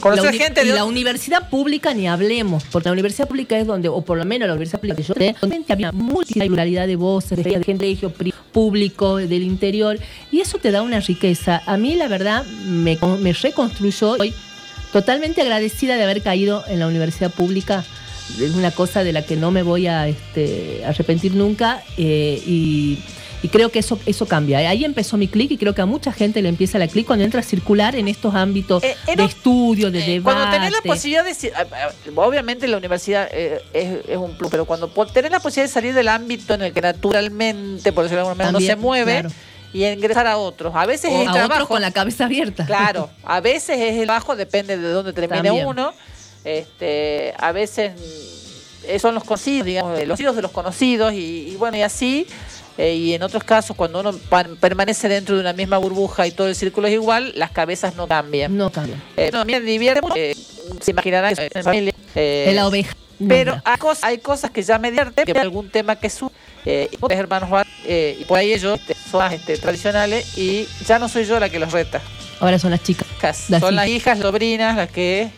Conocer 0.00 0.34
gente 0.34 0.62
de 0.62 0.68
y 0.68 0.72
la 0.72 0.84
universidad 0.84 1.48
pública 1.48 1.94
ni 1.94 2.06
hablemos, 2.06 2.64
porque 2.70 2.90
la 2.90 2.92
universidad 2.92 3.26
pública 3.26 3.58
es 3.58 3.66
donde, 3.66 3.88
o 3.88 4.02
por 4.02 4.18
lo 4.18 4.26
menos 4.26 4.46
la 4.46 4.52
universidad 4.52 4.78
pública 4.78 4.96
que 4.96 5.02
yo 5.02 5.14
tengo, 5.14 5.38
donde 5.40 5.64
había 5.70 5.90
multipluralidad 5.90 6.86
de 6.86 6.96
voces, 6.96 7.42
de 7.42 7.64
gente 7.64 7.86
de 7.86 7.96
colegio 7.96 8.12
público, 8.52 9.16
del 9.16 9.42
interior, 9.42 9.98
y 10.30 10.40
eso 10.40 10.58
te 10.58 10.70
da 10.70 10.82
una 10.82 11.00
riqueza. 11.00 11.62
A 11.64 11.78
mí, 11.78 11.94
la 11.94 12.08
verdad, 12.08 12.44
me, 12.66 12.98
me 13.20 13.32
reconstruyó. 13.32 14.12
Estoy 14.12 14.34
totalmente 14.96 15.42
agradecida 15.42 15.96
de 15.96 16.04
haber 16.04 16.22
caído 16.22 16.64
en 16.68 16.78
la 16.78 16.86
universidad 16.86 17.30
pública. 17.30 17.84
Es 18.40 18.54
una 18.54 18.70
cosa 18.70 19.04
de 19.04 19.12
la 19.12 19.26
que 19.26 19.36
no 19.36 19.50
me 19.50 19.62
voy 19.62 19.86
a 19.88 20.08
este, 20.08 20.82
arrepentir 20.86 21.34
nunca 21.34 21.82
eh, 21.98 22.42
y, 22.46 22.98
y 23.42 23.48
creo 23.48 23.68
que 23.68 23.80
eso, 23.80 23.98
eso 24.06 24.24
cambia. 24.24 24.56
Ahí 24.70 24.86
empezó 24.86 25.18
mi 25.18 25.28
clic 25.28 25.50
y 25.50 25.58
creo 25.58 25.74
que 25.74 25.82
a 25.82 25.86
mucha 25.86 26.12
gente 26.12 26.40
le 26.40 26.48
empieza 26.48 26.78
la 26.78 26.88
clic 26.88 27.06
cuando 27.06 27.26
entra 27.26 27.40
a 27.40 27.42
circular 27.42 27.94
en 27.94 28.08
estos 28.08 28.34
ámbitos 28.34 28.82
Eh, 28.82 28.96
de 29.14 29.24
estudio, 29.24 29.90
de 29.90 30.00
debate. 30.00 30.22
Cuando 30.22 30.50
tenés 30.50 30.72
la 30.72 30.80
posibilidad 30.80 31.26
de... 31.26 31.52
Obviamente 32.14 32.66
la 32.66 32.78
universidad 32.78 33.28
eh, 33.32 33.60
es, 33.74 33.98
es 34.08 34.16
un 34.16 34.34
plus, 34.38 34.50
pero 34.50 34.64
cuando 34.64 34.88
tenés 35.12 35.30
la 35.30 35.40
posibilidad 35.40 35.68
de 35.68 35.74
salir 35.74 35.92
del 35.92 36.08
ámbito 36.08 36.54
en 36.54 36.62
el 36.62 36.72
que 36.72 36.80
naturalmente, 36.80 37.92
por 37.92 38.04
decirlo 38.04 38.22
de 38.22 38.28
alguna 38.28 38.34
manera, 38.34 38.48
uno 38.48 38.58
También, 38.60 38.72
se 38.72 38.76
mueve 38.76 39.12
claro. 39.20 39.30
Y 39.76 39.86
ingresar 39.86 40.26
a 40.26 40.36
otros. 40.38 40.74
A 40.74 40.86
veces 40.86 41.10
O 41.10 41.14
es 41.14 41.22
el 41.22 41.28
a 41.28 41.32
trabajo. 41.32 41.52
otros 41.54 41.68
con 41.68 41.80
la 41.82 41.90
cabeza 41.90 42.24
abierta. 42.26 42.64
Claro, 42.66 43.10
a 43.24 43.40
veces 43.40 43.78
es 43.80 43.96
el 43.96 44.06
trabajo, 44.06 44.36
depende 44.36 44.76
de 44.78 44.88
dónde 44.88 45.12
termine 45.12 45.42
También. 45.42 45.66
uno. 45.66 45.92
Este, 46.44 47.34
a 47.38 47.52
veces 47.52 47.92
eh, 48.86 48.98
son 48.98 49.14
los 49.14 49.24
conocidos, 49.24 49.66
digamos, 49.66 49.98
eh, 49.98 50.06
los 50.06 50.20
hijos 50.20 50.36
de 50.36 50.42
los 50.42 50.52
conocidos 50.52 51.12
y, 51.12 51.48
y 51.50 51.56
bueno, 51.56 51.76
y 51.76 51.82
así. 51.82 52.26
eh, 52.78 52.94
y 52.94 53.14
en 53.14 53.22
otros 53.22 53.42
casos, 53.42 53.76
cuando 53.76 54.00
uno 54.00 54.12
permanece 54.60 55.08
dentro 55.08 55.34
de 55.34 55.40
una 55.40 55.52
misma 55.52 55.78
burbuja 55.78 56.26
y 56.26 56.30
todo 56.30 56.46
el 56.46 56.54
círculo 56.54 56.86
es 56.86 56.94
igual, 56.94 57.32
las 57.34 57.50
cabezas 57.50 57.96
no 57.96 58.06
cambian. 58.06 58.56
No 58.56 58.70
cambian. 58.70 59.02
Eh, 59.16 59.30
no, 59.32 59.44
me 59.44 59.60
divierte 59.60 60.02
mucho, 60.02 60.14
eh, 60.16 60.36
se 60.80 60.90
imaginarán 60.92 61.34
eh, 61.36 61.48
en 61.52 61.64
familia. 61.64 61.92
la 62.14 62.66
oveja. 62.68 62.94
Pero 63.26 63.60
hay 63.64 63.78
cosas, 63.78 64.04
hay 64.04 64.18
cosas 64.18 64.50
que 64.50 64.62
ya 64.62 64.78
me 64.78 64.90
divierten, 64.90 65.24
que 65.24 65.32
algún 65.32 65.70
tema 65.70 65.96
que 65.96 66.10
su 66.10 66.30
eh, 66.66 66.88
y 66.90 66.96
van, 66.96 67.64
eh, 67.84 68.16
y 68.20 68.24
por 68.24 68.38
ahí 68.38 68.52
ellos 68.52 68.78
este, 68.80 68.94
son 69.10 69.20
más 69.20 69.32
este, 69.32 69.56
tradicionales 69.56 70.36
y 70.36 70.66
ya 70.86 70.98
no 70.98 71.08
soy 71.08 71.24
yo 71.24 71.38
la 71.40 71.48
que 71.48 71.58
los 71.58 71.72
reta. 71.72 72.02
Ahora 72.40 72.58
son 72.58 72.70
las 72.72 72.82
chicas. 72.82 73.06
Son 73.60 73.74
las 73.76 73.86
hijas. 73.88 74.18
sobrinas, 74.18 74.76
las 74.76 74.90
que 74.90 75.30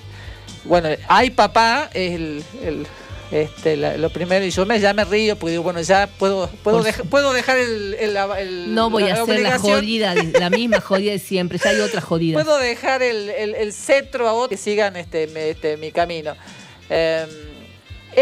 bueno, 0.65 0.89
hay 1.07 1.31
papá 1.31 1.89
es 1.95 2.15
el, 2.15 2.45
el- 2.65 2.87
este, 3.31 3.77
la- 3.77 3.99
lo 3.99 4.09
primero 4.09 4.43
y 4.47 4.51
yo 4.51 4.65
me 4.65 4.81
ya 4.81 4.95
me 4.95 5.05
río 5.05 5.37
porque 5.37 5.51
digo, 5.51 5.63
bueno, 5.63 5.83
ya 5.83 6.07
puedo 6.19 6.49
puedo, 6.65 6.83
deja- 6.83 7.05
puedo 7.05 7.35
dejar 7.35 7.59
el, 7.59 7.95
el- 8.01 8.75
No 8.75 8.89
voy 8.89 9.03
la 9.05 9.13
a 9.23 9.27
ser 9.27 9.41
la 9.41 9.59
jodida, 9.59 10.15
la 10.15 10.49
misma 10.49 10.81
jodida 10.81 11.13
de 11.13 11.19
siempre. 11.19 11.59
Ya 11.63 11.69
hay 11.71 11.81
otra 11.81 12.01
jodida. 12.01 12.43
Puedo 12.43 12.57
dejar 12.59 13.03
el, 13.03 13.29
el- 13.29 13.55
el 13.55 13.73
cetro 13.75 14.27
a 14.29 14.33
otros 14.33 14.49
que 14.49 14.57
sigan 14.57 14.97
este, 14.97 15.27
me- 15.27 15.51
este, 15.51 15.77
mi 15.77 15.93
camino. 15.93 16.35
Eh, 16.89 17.27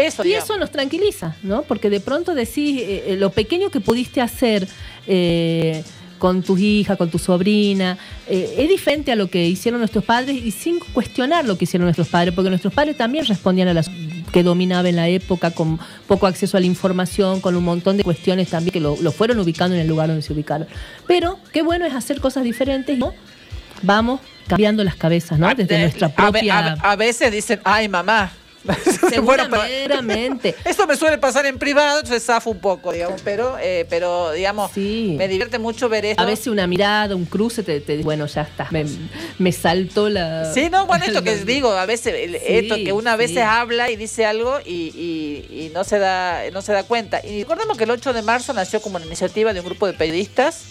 eso, 0.05 0.23
Y 0.23 0.27
digamos. 0.29 0.49
eso 0.49 0.57
nos 0.59 0.71
tranquiliza, 0.71 1.35
¿no? 1.43 1.63
Porque 1.63 1.89
de 1.89 1.99
pronto 1.99 2.35
decís 2.35 2.79
eh, 2.81 3.03
eh, 3.07 3.15
lo 3.17 3.31
pequeño 3.31 3.69
que 3.71 3.79
pudiste 3.79 4.21
hacer 4.21 4.67
eh, 5.07 5.83
con 6.19 6.41
tus 6.41 6.59
hijas, 6.59 6.97
con 6.97 7.09
tu 7.11 7.19
sobrina, 7.19 7.97
eh, 8.27 8.55
es 8.57 8.67
diferente 8.69 9.11
a 9.11 9.15
lo 9.15 9.29
que 9.29 9.45
hicieron 9.47 9.79
nuestros 9.79 10.03
padres 10.03 10.35
y 10.35 10.49
sin 10.51 10.79
cuestionar 10.79 11.45
lo 11.45 11.57
que 11.57 11.65
hicieron 11.65 11.85
nuestros 11.85 12.07
padres, 12.07 12.33
porque 12.33 12.49
nuestros 12.49 12.73
padres 12.73 12.97
también 12.97 13.25
respondían 13.25 13.67
a 13.67 13.73
las 13.75 13.87
que 14.31 14.41
dominaba 14.43 14.89
en 14.89 14.95
la 14.95 15.07
época, 15.09 15.51
con 15.51 15.79
poco 16.07 16.25
acceso 16.25 16.57
a 16.57 16.59
la 16.59 16.65
información, 16.65 17.39
con 17.39 17.55
un 17.55 17.63
montón 17.63 17.97
de 17.97 18.03
cuestiones 18.03 18.49
también 18.49 18.73
que 18.73 18.79
lo, 18.79 18.97
lo 18.99 19.11
fueron 19.11 19.39
ubicando 19.39 19.75
en 19.75 19.81
el 19.81 19.87
lugar 19.87 20.07
donde 20.07 20.23
se 20.23 20.33
ubicaron. 20.33 20.67
Pero 21.05 21.37
qué 21.53 21.61
bueno 21.61 21.85
es 21.85 21.93
hacer 21.93 22.19
cosas 22.19 22.43
diferentes, 22.43 22.97
¿no? 22.97 23.13
Vamos 23.83 24.19
cambiando 24.47 24.83
las 24.83 24.95
cabezas, 24.95 25.37
¿no? 25.37 25.53
Desde 25.53 25.79
nuestra 25.81 26.07
Ah, 26.07 26.13
A, 26.17 26.25
ve- 26.31 26.39
propia... 26.39 26.57
a- 26.81 26.91
a 26.91 26.95
veces 26.95 27.31
dicen, 27.31 27.59
ay 27.63 27.87
mamá. 27.89 28.31
Seguramente. 29.09 30.55
Eso 30.65 30.87
me 30.87 30.95
suele 30.95 31.17
pasar 31.17 31.45
en 31.45 31.57
privado, 31.57 31.99
entonces 31.99 32.23
zafo 32.23 32.49
un 32.49 32.59
poco, 32.59 32.91
digamos, 32.91 33.21
pero, 33.23 33.57
eh, 33.61 33.85
pero 33.89 34.31
digamos, 34.31 34.71
me 34.75 35.27
divierte 35.27 35.59
mucho 35.59 35.89
ver 35.89 36.05
esto. 36.05 36.21
A 36.21 36.25
veces 36.25 36.47
una 36.47 36.67
mirada, 36.67 37.15
un 37.15 37.25
cruce, 37.25 37.63
te, 37.63 37.79
te- 37.81 37.97
bueno, 38.03 38.25
ya 38.27 38.41
está. 38.43 38.67
Me, 38.71 38.85
me 39.39 39.51
saltó 39.51 40.09
la. 40.09 40.51
Sí, 40.53 40.69
no, 40.69 40.85
bueno, 40.87 41.05
esto 41.05 41.23
que 41.23 41.35
digo, 41.37 41.71
a 41.71 41.85
veces, 41.85 42.13
el- 42.15 42.35
esto 42.35 42.75
que 42.75 42.93
una 42.93 43.13
sí. 43.13 43.17
veces 43.17 43.37
habla 43.43 43.89
y 43.91 43.95
dice 43.95 44.25
algo 44.25 44.59
y, 44.65 44.91
y- 44.95 45.65
y 45.65 45.71
no 45.73 45.83
se 45.83 45.99
da 45.99 46.41
no 46.51 46.61
se 46.61 46.73
da 46.73 46.83
cuenta. 46.83 47.21
Y 47.25 47.41
recordemos 47.43 47.77
que 47.77 47.83
el 47.85 47.91
8 47.91 48.13
de 48.13 48.21
marzo 48.21 48.53
nació 48.53 48.81
como 48.81 48.97
una 48.97 49.05
iniciativa 49.05 49.53
de 49.53 49.59
un 49.59 49.65
grupo 49.65 49.87
de 49.87 49.93
periodistas. 49.93 50.63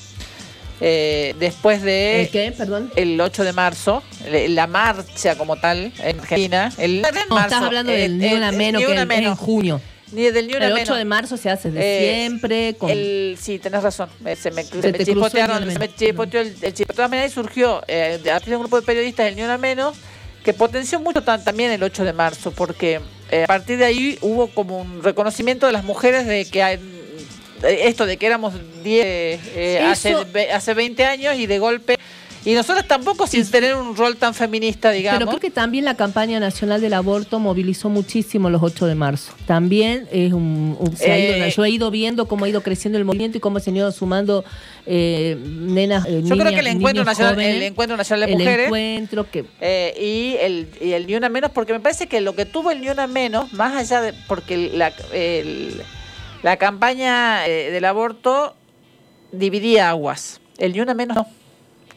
Eh, 0.81 1.35
después 1.39 1.83
de 1.83 2.23
¿El 2.23 2.29
qué? 2.31 2.53
Perdón. 2.57 2.91
el 2.97 3.21
8 3.21 3.45
de 3.45 3.53
marzo, 3.53 4.03
la 4.31 4.67
marcha 4.67 5.37
como 5.37 5.57
tal 5.57 5.93
en 6.03 6.21
Argentina. 6.21 6.73
El 6.79 7.03
No, 7.03 7.09
marzo, 7.35 7.47
estás 7.47 7.63
hablando 7.63 7.93
del 7.93 8.19
Ni 8.19 8.27
eh, 8.29 8.35
Una 8.35 8.51
eh, 8.51 8.53
Menos 8.53 8.81
Ni 8.83 8.87
que 8.87 8.95
es 8.95 9.01
en 9.01 9.09
Menos. 9.09 9.39
junio. 9.39 9.81
Ni 10.13 10.23
del 10.31 10.47
Ni 10.47 10.55
Una 10.55 10.67
El 10.67 10.73
8 10.73 10.81
Menos. 10.83 10.99
de 10.99 11.05
marzo 11.05 11.37
se 11.37 11.51
hace 11.51 11.71
de 11.71 11.81
Eh, 11.81 12.27
siempre. 12.27 12.75
Con... 12.79 12.91
El, 12.91 13.37
sí, 13.41 13.59
tenés 13.59 13.83
razón. 13.83 14.09
Eh, 14.25 14.37
Se 14.37 14.51
me, 14.51 14.63
se 14.65 14.71
Se 14.83 14.93
me 14.93 14.99
el 14.99 15.07
Ni 15.07 15.13
Una 15.13 15.29
se 15.31 15.37
me 15.65 15.79
Menos. 15.79 15.97
chispoteó 15.97 16.41
el, 16.41 16.55
el 16.63 16.75
chip. 16.75 16.87
De 16.89 16.95
todas 16.95 17.11
maneras, 17.11 17.33
surgió 17.33 17.83
eh, 17.89 18.21
a 18.27 18.33
partir 18.35 18.51
de 18.51 18.57
un 18.57 18.63
grupo 18.63 18.79
de 18.81 18.87
periodistas, 18.87 19.27
el 19.27 19.37
Ni 19.37 19.43
Una 19.43 19.59
Menos, 19.59 19.97
que 20.45 20.53
potenció 20.55 21.01
mucho 21.01 21.23
tan- 21.23 21.43
también 21.43 21.73
el 21.73 21.83
8 21.83 22.05
de 22.05 22.13
marzo, 22.13 22.53
porque 22.53 23.01
eh, 23.33 23.43
a 23.43 23.47
partir 23.49 23.79
de 23.79 23.85
ahí 23.87 24.17
hubo 24.21 24.47
como 24.47 24.79
un 24.81 25.03
reconocimiento 25.03 25.67
de 25.67 25.73
las 25.73 25.83
mujeres 25.83 26.25
de 26.27 26.45
que 26.45 26.63
hay, 26.63 26.79
esto 27.63 28.07
de 28.07 28.17
que 28.17 28.27
éramos 28.27 28.55
10 28.85 29.05
eh, 29.07 29.81
hace, 29.85 30.11
Eso- 30.11 30.27
hace 30.55 30.75
20 30.75 31.05
años 31.05 31.37
y 31.39 31.47
de 31.47 31.59
golpe 31.59 31.97
Y 32.45 32.55
nosotros 32.55 32.87
tampoco 32.87 33.27
sin 33.27 33.45
tener 33.51 33.75
un 33.75 33.97
rol 33.97 34.17
tan 34.17 34.33
feminista, 34.33 34.93
digamos. 34.93 35.19
Pero 35.19 35.29
creo 35.31 35.41
que 35.41 35.51
también 35.51 35.85
la 35.85 35.97
campaña 35.97 36.39
nacional 36.39 36.81
del 36.81 36.95
aborto 36.95 37.41
movilizó 37.41 37.89
muchísimo 37.89 38.49
los 38.51 38.63
8 38.63 38.87
de 38.87 38.95
marzo. 38.95 39.33
También 39.47 40.07
es 40.13 40.33
un, 40.33 40.77
un- 40.79 40.97
se 40.97 41.11
ha 41.11 41.19
ido- 41.19 41.35
Eh, 41.45 41.51
yo 41.57 41.65
he 41.65 41.71
ido 41.71 41.91
viendo 41.91 42.29
cómo 42.29 42.45
ha 42.45 42.49
ido 42.49 42.61
creciendo 42.63 42.99
el 42.99 43.05
movimiento 43.05 43.37
y 43.37 43.41
cómo 43.41 43.59
se 43.59 43.71
han 43.71 43.77
ido 43.79 43.91
sumando 43.91 44.45
eh, 44.87 45.37
nenas, 45.45 46.07
eh, 46.07 46.23
Yo 46.25 46.37
creo 46.39 46.53
que 46.53 46.61
el 46.61 46.69
encuentro, 46.69 47.03
nacional, 47.05 47.35
jóvenes. 47.35 47.57
el 47.57 47.63
encuentro 47.65 47.97
nacional 47.97 48.27
de 48.29 48.33
El 48.35 48.39
mujeres 48.39 48.67
encuentro 48.67 49.27
que 49.29 49.45
y, 50.01 50.37
el, 50.41 50.69
y 50.81 50.93
el 50.93 51.09
Ni 51.09 51.17
Una 51.17 51.29
Menos, 51.29 51.51
porque 51.51 51.73
me 51.73 51.81
parece 51.81 52.07
que 52.07 52.21
lo 52.21 52.37
que 52.37 52.45
tuvo 52.45 52.71
el 52.71 52.81
Ni 52.81 52.89
Una 52.91 53.09
Menos, 53.09 53.53
más 53.55 53.75
allá 53.75 54.01
de. 54.03 54.13
porque 54.29 54.71
la, 54.73 54.93
el- 55.13 55.83
la 56.47 56.59
campaña 56.59 57.45
eh, 57.49 57.73
del 57.73 57.85
aborto 57.87 58.55
dividía 59.33 59.91
aguas. 59.91 60.41
El 60.59 60.75
Ni 60.75 60.81
Una 60.81 60.95
Menos 60.95 61.17
no. 61.17 61.27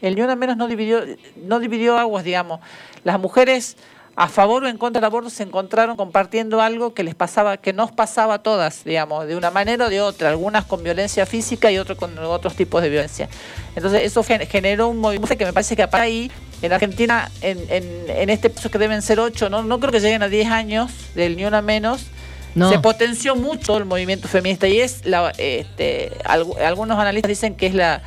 El 0.02 0.16
Ni 0.16 0.22
Una 0.22 0.34
Menos 0.34 0.56
no 0.56 0.66
dividió, 0.66 1.02
no 1.36 1.60
dividió 1.60 1.96
aguas, 1.96 2.24
digamos. 2.24 2.58
Las 3.04 3.20
mujeres 3.20 3.76
a 4.16 4.26
favor 4.28 4.64
o 4.64 4.68
en 4.68 4.76
contra 4.76 4.98
del 5.00 5.06
aborto 5.06 5.30
se 5.30 5.44
encontraron 5.44 5.96
compartiendo 5.96 6.60
algo 6.60 6.94
que 6.94 7.04
les 7.04 7.14
pasaba, 7.14 7.58
que 7.58 7.72
nos 7.72 7.92
pasaba 7.92 8.34
a 8.34 8.38
todas, 8.42 8.82
digamos, 8.82 9.28
de 9.28 9.36
una 9.36 9.52
manera 9.52 9.86
o 9.86 9.88
de 9.88 10.00
otra, 10.00 10.30
algunas 10.30 10.64
con 10.64 10.82
violencia 10.82 11.26
física 11.26 11.70
y 11.70 11.78
otros 11.78 11.96
con 11.96 12.18
otros 12.18 12.56
tipos 12.56 12.82
de 12.82 12.88
violencia. 12.88 13.28
Entonces 13.76 14.02
eso 14.02 14.24
gen- 14.24 14.48
generó 14.48 14.88
un 14.88 14.98
movimiento 14.98 15.38
que 15.38 15.44
me 15.44 15.52
parece 15.52 15.76
que 15.76 15.84
aparte 15.84 16.06
ahí, 16.06 16.32
en 16.60 16.72
Argentina, 16.72 17.30
en, 17.40 17.58
en, 17.70 17.84
en 18.08 18.30
este 18.30 18.50
paso 18.50 18.68
que 18.68 18.78
deben 18.78 19.00
ser 19.00 19.20
ocho, 19.20 19.48
no, 19.48 19.62
no 19.62 19.78
creo 19.78 19.92
que 19.92 20.00
lleguen 20.00 20.24
a 20.24 20.28
10 20.28 20.48
años 20.50 20.90
del 21.14 21.36
ni 21.36 21.44
una 21.44 21.62
menos, 21.62 22.06
No. 22.54 22.70
se 22.70 22.78
potenció 22.80 23.36
mucho 23.36 23.78
el 23.78 23.84
movimiento 23.84 24.26
feminista 24.28 24.66
y 24.66 24.80
es 24.80 25.06
la, 25.06 25.32
este, 25.38 26.10
algu- 26.24 26.58
algunos 26.58 26.98
analistas 26.98 27.28
dicen 27.28 27.54
que 27.54 27.66
es 27.66 27.74
la 27.74 28.02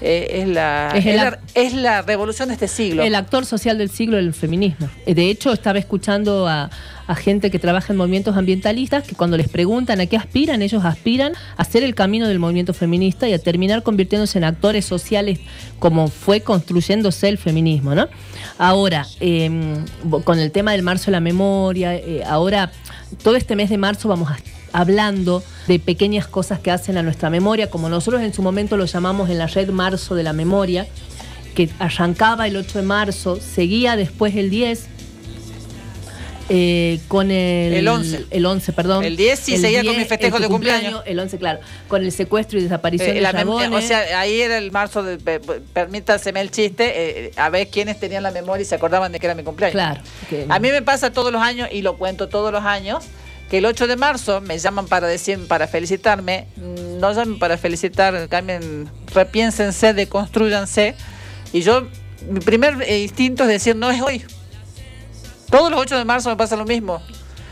eh, 0.00 0.42
es 0.42 0.46
la 0.48 0.92
Es 0.94 1.04
la, 1.06 1.38
es 1.54 1.72
la 1.74 2.02
revolución 2.02 2.46
de 2.50 2.54
este 2.54 2.68
siglo. 2.68 3.02
El 3.02 3.16
actor 3.16 3.44
social 3.44 3.78
del 3.78 3.90
siglo 3.90 4.16
del 4.16 4.32
feminismo. 4.32 4.88
Eh, 5.06 5.14
De 5.14 5.28
hecho, 5.28 5.52
estaba 5.52 5.80
escuchando 5.80 6.46
a, 6.46 6.70
a 7.08 7.14
gente 7.16 7.50
que 7.50 7.58
trabaja 7.58 7.92
en 7.92 7.96
movimientos 7.96 8.36
ambientalistas 8.36 9.02
que 9.02 9.16
cuando 9.16 9.36
les 9.36 9.48
preguntan 9.48 10.00
a 10.00 10.06
qué 10.06 10.16
aspiran, 10.16 10.62
ellos 10.62 10.84
aspiran 10.84 11.32
a 11.56 11.62
hacer 11.62 11.82
el 11.82 11.96
camino 11.96 12.28
del 12.28 12.38
movimiento 12.38 12.74
feminista 12.74 13.28
y 13.28 13.32
a 13.32 13.40
terminar 13.40 13.82
convirtiéndose 13.82 14.38
en 14.38 14.44
actores 14.44 14.84
sociales 14.84 15.40
como 15.80 16.06
fue 16.06 16.42
construyéndose 16.42 17.28
el 17.28 17.36
feminismo, 17.36 17.96
¿no? 17.96 18.06
Ahora, 18.56 19.04
eh, 19.18 19.50
con 20.22 20.38
el 20.38 20.52
tema 20.52 20.70
del 20.72 20.84
marzo 20.84 21.06
de 21.06 21.12
la 21.12 21.20
memoria, 21.20 21.96
eh, 21.96 22.22
ahora 22.24 22.70
todo 23.22 23.36
este 23.36 23.56
mes 23.56 23.70
de 23.70 23.78
marzo 23.78 24.08
vamos 24.08 24.30
hablando 24.72 25.42
de 25.66 25.78
pequeñas 25.78 26.26
cosas 26.26 26.58
que 26.60 26.70
hacen 26.70 26.98
a 26.98 27.02
nuestra 27.02 27.30
memoria, 27.30 27.70
como 27.70 27.88
nosotros 27.88 28.22
en 28.22 28.32
su 28.32 28.42
momento 28.42 28.76
lo 28.76 28.84
llamamos 28.84 29.30
en 29.30 29.38
la 29.38 29.46
red 29.46 29.70
Marzo 29.70 30.14
de 30.14 30.22
la 30.22 30.32
Memoria, 30.32 30.86
que 31.54 31.70
arrancaba 31.78 32.46
el 32.46 32.56
8 32.56 32.78
de 32.78 32.84
marzo, 32.84 33.38
seguía 33.40 33.96
después 33.96 34.36
el 34.36 34.50
10, 34.50 34.86
eh, 36.50 37.00
con 37.08 37.30
el, 37.30 37.74
El 37.74 37.88
11. 37.88 38.26
el 38.30 38.46
11, 38.46 38.72
perdón. 38.72 39.04
El 39.04 39.16
10 39.16 39.38
sí 39.38 39.56
seguía 39.58 39.84
con 39.84 39.96
mi 39.96 40.04
festejo 40.04 40.38
de 40.38 40.48
cumpleaños. 40.48 41.02
El 41.06 41.18
11, 41.20 41.36
claro. 41.38 41.60
Con 41.88 42.02
el 42.02 42.10
secuestro 42.12 42.58
y 42.58 42.62
desaparición 42.62 43.10
Eh, 43.16 43.20
de 43.20 43.76
o 43.76 43.80
sea, 43.82 44.20
ahí 44.20 44.40
era 44.40 44.56
el 44.58 44.70
marzo, 44.72 45.02
de, 45.02 45.18
pe- 45.18 45.40
pe- 45.40 45.60
permítaseme 45.72 46.40
el 46.40 46.50
chiste, 46.50 46.92
eh, 47.26 47.32
a 47.36 47.50
ver 47.50 47.68
quiénes 47.68 48.00
tenían 48.00 48.22
la 48.22 48.30
memoria 48.30 48.62
y 48.62 48.66
se 48.66 48.74
acordaban 48.74 49.12
de 49.12 49.20
que 49.20 49.26
era 49.26 49.34
mi 49.34 49.42
cumpleaños. 49.42 49.72
Claro. 49.72 50.00
A 50.48 50.58
mí 50.58 50.70
me 50.70 50.82
pasa 50.82 51.12
todos 51.12 51.32
los 51.32 51.42
años, 51.42 51.68
y 51.70 51.82
lo 51.82 51.96
cuento 51.98 52.28
todos 52.28 52.52
los 52.52 52.64
años, 52.64 53.04
que 53.50 53.58
el 53.58 53.66
8 53.66 53.86
de 53.86 53.96
marzo 53.96 54.40
me 54.40 54.58
llaman 54.58 54.86
para 54.86 55.06
decir, 55.06 55.38
para 55.48 55.66
felicitarme, 55.66 56.46
mm, 56.56 56.98
no 56.98 57.12
llamen 57.12 57.38
para 57.38 57.56
felicitar, 57.58 58.28
cambien, 58.28 58.88
repiénsense, 59.14 59.94
deconstruyanse, 59.94 60.94
y 61.52 61.62
yo, 61.62 61.88
mi 62.28 62.40
primer 62.40 62.82
eh, 62.82 63.00
instinto 63.02 63.44
es 63.44 63.48
decir, 63.48 63.74
no 63.76 63.90
es 63.90 64.00
hoy. 64.02 64.22
Todos 65.50 65.70
los 65.70 65.80
8 65.80 65.98
de 65.98 66.04
marzo 66.04 66.28
me 66.30 66.36
pasa 66.36 66.56
lo 66.56 66.64
mismo. 66.64 67.00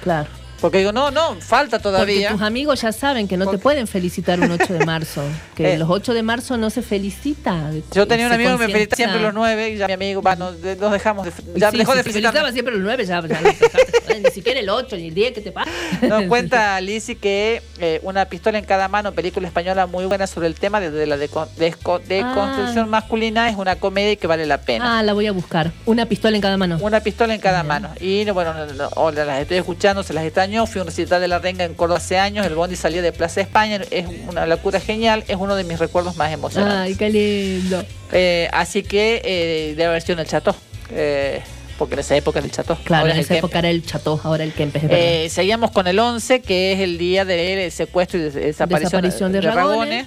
Claro. 0.02 0.28
Porque 0.60 0.78
digo, 0.78 0.92
no, 0.92 1.10
no, 1.10 1.36
falta 1.40 1.78
todavía. 1.78 2.28
Porque 2.30 2.38
tus 2.38 2.46
amigos 2.46 2.80
ya 2.82 2.92
saben 2.92 3.28
que 3.28 3.36
no 3.36 3.46
te 3.50 3.58
pueden 3.58 3.86
felicitar 3.86 4.40
un 4.40 4.50
8 4.50 4.72
de 4.72 4.84
marzo. 4.86 5.22
Que 5.54 5.74
Eh. 5.74 5.78
los 5.78 5.88
8 5.90 6.14
de 6.14 6.22
marzo 6.22 6.56
no 6.56 6.70
se 6.70 6.82
felicita. 6.82 7.70
Yo 7.92 8.06
tenía 8.06 8.26
un 8.26 8.32
amigo 8.32 8.52
que 8.52 8.66
me 8.66 8.72
felicita 8.72 8.96
concientiza. 8.96 8.96
siempre 8.96 9.20
los 9.22 9.34
9 9.34 9.70
y 9.70 9.76
ya 9.76 9.86
mi 9.86 9.92
amigo, 9.92 10.22
va, 10.22 10.36
nos, 10.36 10.60
de- 10.62 10.76
nos 10.76 10.92
dejamos 10.92 11.26
de, 11.26 11.32
ya 11.56 11.70
Sí, 11.70 11.78
dejó 11.78 11.94
de 11.94 12.02
felicitaba 12.02 12.52
siempre 12.52 12.74
los 12.74 12.82
9, 12.82 13.04
ya, 13.04 13.20
ya 13.26 13.40
no 13.40 13.50
ni 14.24 14.30
siquiera 14.30 14.60
el 14.60 14.68
8 14.70 14.96
ni 14.96 15.08
el 15.08 15.14
10, 15.14 15.32
¿qué 15.32 15.40
te 15.42 15.52
pasa? 15.52 15.70
Nos 16.02 16.22
cuenta 16.28 16.80
Lizzy 16.80 17.16
que 17.16 17.62
eh, 17.78 18.00
Una 18.02 18.24
pistola 18.26 18.58
en 18.58 18.64
cada 18.64 18.88
mano, 18.88 19.12
película 19.12 19.46
española 19.46 19.86
muy 19.86 20.06
buena 20.06 20.26
sobre 20.26 20.46
el 20.48 20.54
tema 20.54 20.80
de, 20.80 20.90
de 20.90 21.06
la 21.06 21.16
deco- 21.16 21.48
desco- 21.58 22.00
deconstrucción 22.02 22.88
masculina, 22.88 23.48
es 23.50 23.56
una 23.56 23.76
comedia 23.76 24.16
que 24.16 24.26
vale 24.26 24.46
la 24.46 24.58
pena. 24.62 24.98
Ah, 24.98 25.02
la 25.02 25.12
voy 25.12 25.26
a 25.26 25.32
buscar. 25.32 25.72
Una 25.84 26.06
pistola 26.06 26.36
en 26.36 26.42
cada 26.42 26.56
mano. 26.56 26.78
Una 26.80 27.00
pistola 27.00 27.34
en 27.34 27.40
cada 27.40 27.62
mano. 27.62 27.90
Y 28.00 28.24
no, 28.24 28.34
bueno, 28.34 28.54
no, 28.54 29.10
las 29.10 29.40
estoy 29.40 29.58
escuchando, 29.58 30.02
se 30.02 30.12
las 30.14 30.24
Fui 30.66 30.78
a 30.78 30.82
un 30.82 30.86
recital 30.88 31.20
de 31.20 31.28
la 31.28 31.38
renga 31.38 31.64
en 31.64 31.74
Córdoba 31.74 31.98
hace 31.98 32.18
años. 32.18 32.46
El 32.46 32.54
Bondi 32.54 32.76
salía 32.76 33.02
de 33.02 33.12
Plaza 33.12 33.40
España. 33.40 33.80
Es 33.90 34.06
una 34.28 34.46
locura 34.46 34.80
genial. 34.80 35.24
Es 35.28 35.36
uno 35.38 35.56
de 35.56 35.64
mis 35.64 35.78
recuerdos 35.78 36.16
más 36.16 36.32
emocionantes. 36.32 36.78
Ay, 36.80 36.94
qué 36.94 37.10
lindo. 37.10 37.84
Eh, 38.12 38.48
así 38.52 38.82
que 38.82 39.20
eh, 39.24 39.68
debe 39.76 39.86
haber 39.86 40.02
sido 40.02 40.14
en 40.14 40.20
el 40.20 40.26
Chato. 40.26 40.54
Eh, 40.90 41.42
porque 41.78 41.94
en 41.94 42.00
esa 42.00 42.16
época 42.16 42.38
era 42.38 42.46
el 42.46 42.52
Chato. 42.52 42.78
Claro, 42.84 43.02
Ahora 43.02 43.14
en 43.14 43.20
esa 43.20 43.36
época 43.36 43.58
era 43.58 43.68
el 43.68 43.84
cható, 43.84 44.18
ahora 44.24 44.44
el 44.44 44.52
Kempes. 44.54 44.82
Eh, 44.88 45.28
seguíamos 45.30 45.72
con 45.72 45.86
el 45.86 45.98
11, 45.98 46.40
que 46.40 46.72
es 46.72 46.80
el 46.80 46.96
día 46.96 47.26
del 47.26 47.70
secuestro 47.70 48.18
y 48.18 48.22
des- 48.22 48.34
desaparición, 48.34 49.02
Desaparición 49.02 49.32
de 49.32 49.40
Ragones. 49.42 50.06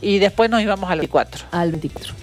Y 0.00 0.18
después 0.18 0.50
nos 0.50 0.60
íbamos 0.62 0.90
al 0.90 0.98
24. 0.98 1.44
Al 1.52 1.70
24. 1.70 2.14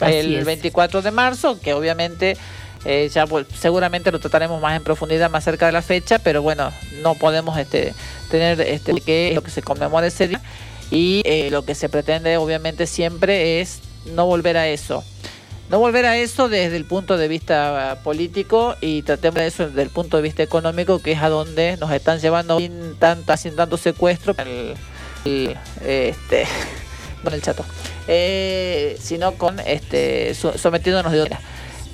Así 0.00 0.14
El 0.16 0.34
es. 0.36 0.44
24 0.44 1.00
de 1.00 1.10
marzo, 1.12 1.58
que 1.60 1.72
obviamente 1.72 2.36
eh, 2.84 3.08
ya 3.12 3.26
pues, 3.26 3.46
seguramente 3.58 4.12
lo 4.12 4.18
trataremos 4.20 4.60
más 4.60 4.76
en 4.76 4.84
profundidad 4.84 5.30
más 5.30 5.44
cerca 5.44 5.66
de 5.66 5.72
la 5.72 5.82
fecha, 5.82 6.18
pero 6.18 6.42
bueno, 6.42 6.72
no 7.02 7.14
podemos 7.14 7.58
este, 7.58 7.94
tener 8.30 8.60
este, 8.60 8.94
que 9.00 9.32
lo 9.34 9.42
que 9.42 9.50
se 9.50 9.62
conmemora 9.62 10.06
ese 10.06 10.28
día. 10.28 10.40
Y 10.90 11.22
eh, 11.24 11.48
lo 11.50 11.64
que 11.64 11.74
se 11.74 11.88
pretende 11.88 12.36
obviamente 12.36 12.86
siempre 12.86 13.60
es 13.60 13.80
no 14.14 14.26
volver 14.26 14.56
a 14.56 14.68
eso. 14.68 15.02
No 15.68 15.80
volver 15.80 16.06
a 16.06 16.16
eso 16.16 16.48
desde 16.48 16.76
el 16.76 16.84
punto 16.84 17.16
de 17.16 17.26
vista 17.26 17.98
político 18.04 18.76
y 18.80 19.02
tratemos 19.02 19.40
de 19.40 19.46
eso 19.48 19.66
desde 19.66 19.82
el 19.82 19.90
punto 19.90 20.16
de 20.16 20.22
vista 20.22 20.44
económico, 20.44 21.00
que 21.00 21.10
es 21.10 21.18
a 21.20 21.28
donde 21.28 21.76
nos 21.78 21.90
están 21.90 22.20
llevando 22.20 22.58
sin 22.58 22.94
tanto, 23.00 23.34
tanto 23.56 23.76
secuestro, 23.76 24.36
el, 25.24 25.56
este, 25.84 26.46
con 27.24 27.34
el 27.34 27.42
chato, 27.42 27.64
eh, 28.06 28.96
sino 29.00 29.32
con 29.32 29.58
este 29.58 30.34
so- 30.34 30.56
sometiéndonos 30.56 31.10
de 31.10 31.22
otra. 31.22 31.40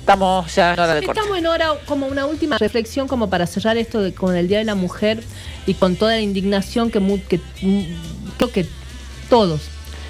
Estamos 0.03 0.53
ya 0.53 0.73
en 0.73 0.79
hora 0.81 0.95
de 0.95 1.03
corte. 1.03 1.17
Estamos 1.21 1.37
en 1.39 1.47
hora 1.47 1.69
como 1.85 2.07
una 2.07 2.25
última 2.25 2.57
reflexión 2.57 3.07
como 3.07 3.29
para 3.29 3.47
cerrar 3.47 3.77
esto 3.77 4.01
de, 4.01 4.13
con 4.13 4.35
el 4.35 4.49
Día 4.49 4.57
de 4.57 4.65
la 4.65 4.75
Mujer 4.75 5.23
y 5.65 5.75
con 5.75 5.95
toda 5.95 6.11
la 6.11 6.19
indignación 6.19 6.91
que, 6.91 6.99
mu- 6.99 7.21
que 7.21 7.39
creo 8.37 8.51
que 8.51 8.65
todos 9.29 9.47
No 9.49 9.55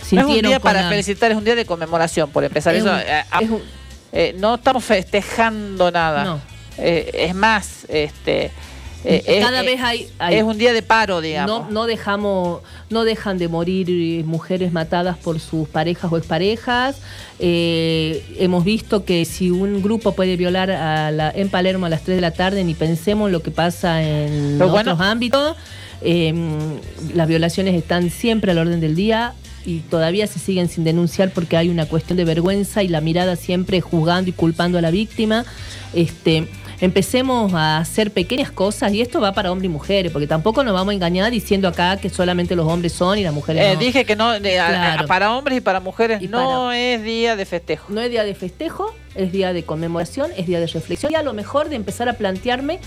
es 0.02 0.07
sintieron 0.07 0.32
un 0.32 0.41
día 0.49 0.60
para 0.60 0.82
la- 0.82 0.90
felicitar, 0.90 1.30
es 1.30 1.38
un 1.38 1.44
día 1.44 1.53
de 1.56 1.65
conmemoración, 1.68 2.32
por 2.32 2.44
empezar. 2.44 2.74
Es 2.74 2.82
Eso, 2.84 2.91
un- 2.91 2.99
eh, 3.02 3.24
ah, 3.30 3.40
es 3.44 3.49
un- 3.52 3.61
eh, 4.11 4.36
no 4.40 4.56
estamos 4.56 4.84
festejando 4.84 5.91
nada. 5.91 6.24
No. 6.24 6.41
Eh, 6.80 7.11
es 7.14 7.36
más, 7.36 7.86
este, 7.88 8.52
eh, 9.05 9.39
Cada 9.41 9.61
eh, 9.63 9.65
vez 9.65 9.81
hay, 9.81 10.07
hay- 10.19 10.35
es 10.35 10.43
un 10.43 10.57
día 10.57 10.73
de 10.73 10.81
paro, 10.81 11.21
digamos. 11.21 11.65
No, 11.65 11.71
no 11.71 11.85
dejamos, 11.85 12.61
no 12.89 13.03
dejan 13.03 13.38
de 13.38 13.47
morir 13.47 13.88
eh, 13.89 14.23
mujeres 14.25 14.71
matadas 14.71 15.17
por 15.17 15.39
sus 15.39 15.67
parejas 15.67 16.11
o 16.11 16.17
exparejas. 16.17 16.97
Eh, 17.39 18.23
hemos 18.39 18.63
visto 18.63 19.03
que 19.05 19.25
si 19.25 19.51
un 19.51 19.81
grupo 19.81 20.13
puede 20.13 20.38
violar 20.38 20.71
a 20.71 21.11
la, 21.11 21.30
en 21.31 21.49
Palermo 21.49 21.85
a 21.85 21.89
las 21.89 22.03
3 22.03 22.17
de 22.17 22.21
la 22.21 22.31
tarde, 22.31 22.63
ni 22.63 22.73
pensemos 22.73 23.30
lo 23.31 23.41
que 23.41 23.51
pasa 23.51 24.01
en 24.03 24.55
Pero 24.57 24.71
otros 24.73 24.97
bueno. 24.97 25.03
ámbitos. 25.03 25.55
Eh, 26.01 26.34
las 27.15 27.27
violaciones 27.27 27.75
están 27.75 28.09
siempre 28.09 28.51
al 28.51 28.57
orden 28.57 28.80
del 28.81 28.95
día 28.95 29.34
y 29.65 29.80
todavía 29.80 30.27
se 30.27 30.39
siguen 30.39 30.67
sin 30.67 30.84
denunciar 30.84 31.31
porque 31.31 31.55
hay 31.55 31.69
una 31.69 31.85
cuestión 31.85 32.17
de 32.17 32.25
vergüenza 32.25 32.84
y 32.84 32.89
la 32.89 32.99
mirada 32.99 33.35
siempre 33.38 33.80
juzgando 33.80 34.30
y 34.30 34.34
culpando 34.34 34.77
a 34.77 34.81
la 34.81 34.91
víctima. 34.91 35.45
Este, 35.93 36.47
empecemos 36.81 37.53
a 37.53 37.77
hacer 37.77 38.11
pequeñas 38.11 38.51
cosas 38.51 38.93
y 38.93 39.01
esto 39.01 39.21
va 39.21 39.33
para 39.33 39.51
hombres 39.51 39.69
y 39.69 39.73
mujeres, 39.73 40.11
porque 40.11 40.27
tampoco 40.27 40.63
nos 40.63 40.73
vamos 40.73 40.91
a 40.91 40.95
engañar 40.95 41.31
diciendo 41.31 41.67
acá 41.67 41.97
que 41.97 42.09
solamente 42.09 42.55
los 42.55 42.67
hombres 42.67 42.93
son 42.93 43.17
y 43.17 43.23
las 43.23 43.33
mujeres 43.33 43.63
Eh, 43.63 43.73
no. 43.75 43.79
Dije 43.79 44.05
que 44.05 44.15
no, 44.15 44.29
a- 44.29 44.93
a- 44.99 45.05
para 45.07 45.35
hombres 45.35 45.57
y 45.57 45.61
para 45.61 45.79
mujeres 45.79 46.21
Y 46.21 46.27
no 46.27 46.37
para- 46.67 46.77
es 46.77 47.03
día 47.03 47.35
de 47.35 47.45
festejo. 47.45 47.85
No 47.89 48.01
es 48.01 48.09
día 48.09 48.23
de 48.23 48.35
festejo, 48.35 48.93
es 49.15 49.31
día 49.31 49.53
de 49.53 49.63
conmemoración, 49.63 50.31
es 50.37 50.45
día 50.47 50.59
de 50.59 50.67
reflexión 50.67 51.11
y 51.11 51.15
a 51.15 51.23
lo 51.23 51.33
mejor 51.33 51.69
de 51.69 51.75
empezar 51.75 52.09
a 52.09 52.13
plantearme 52.13 52.79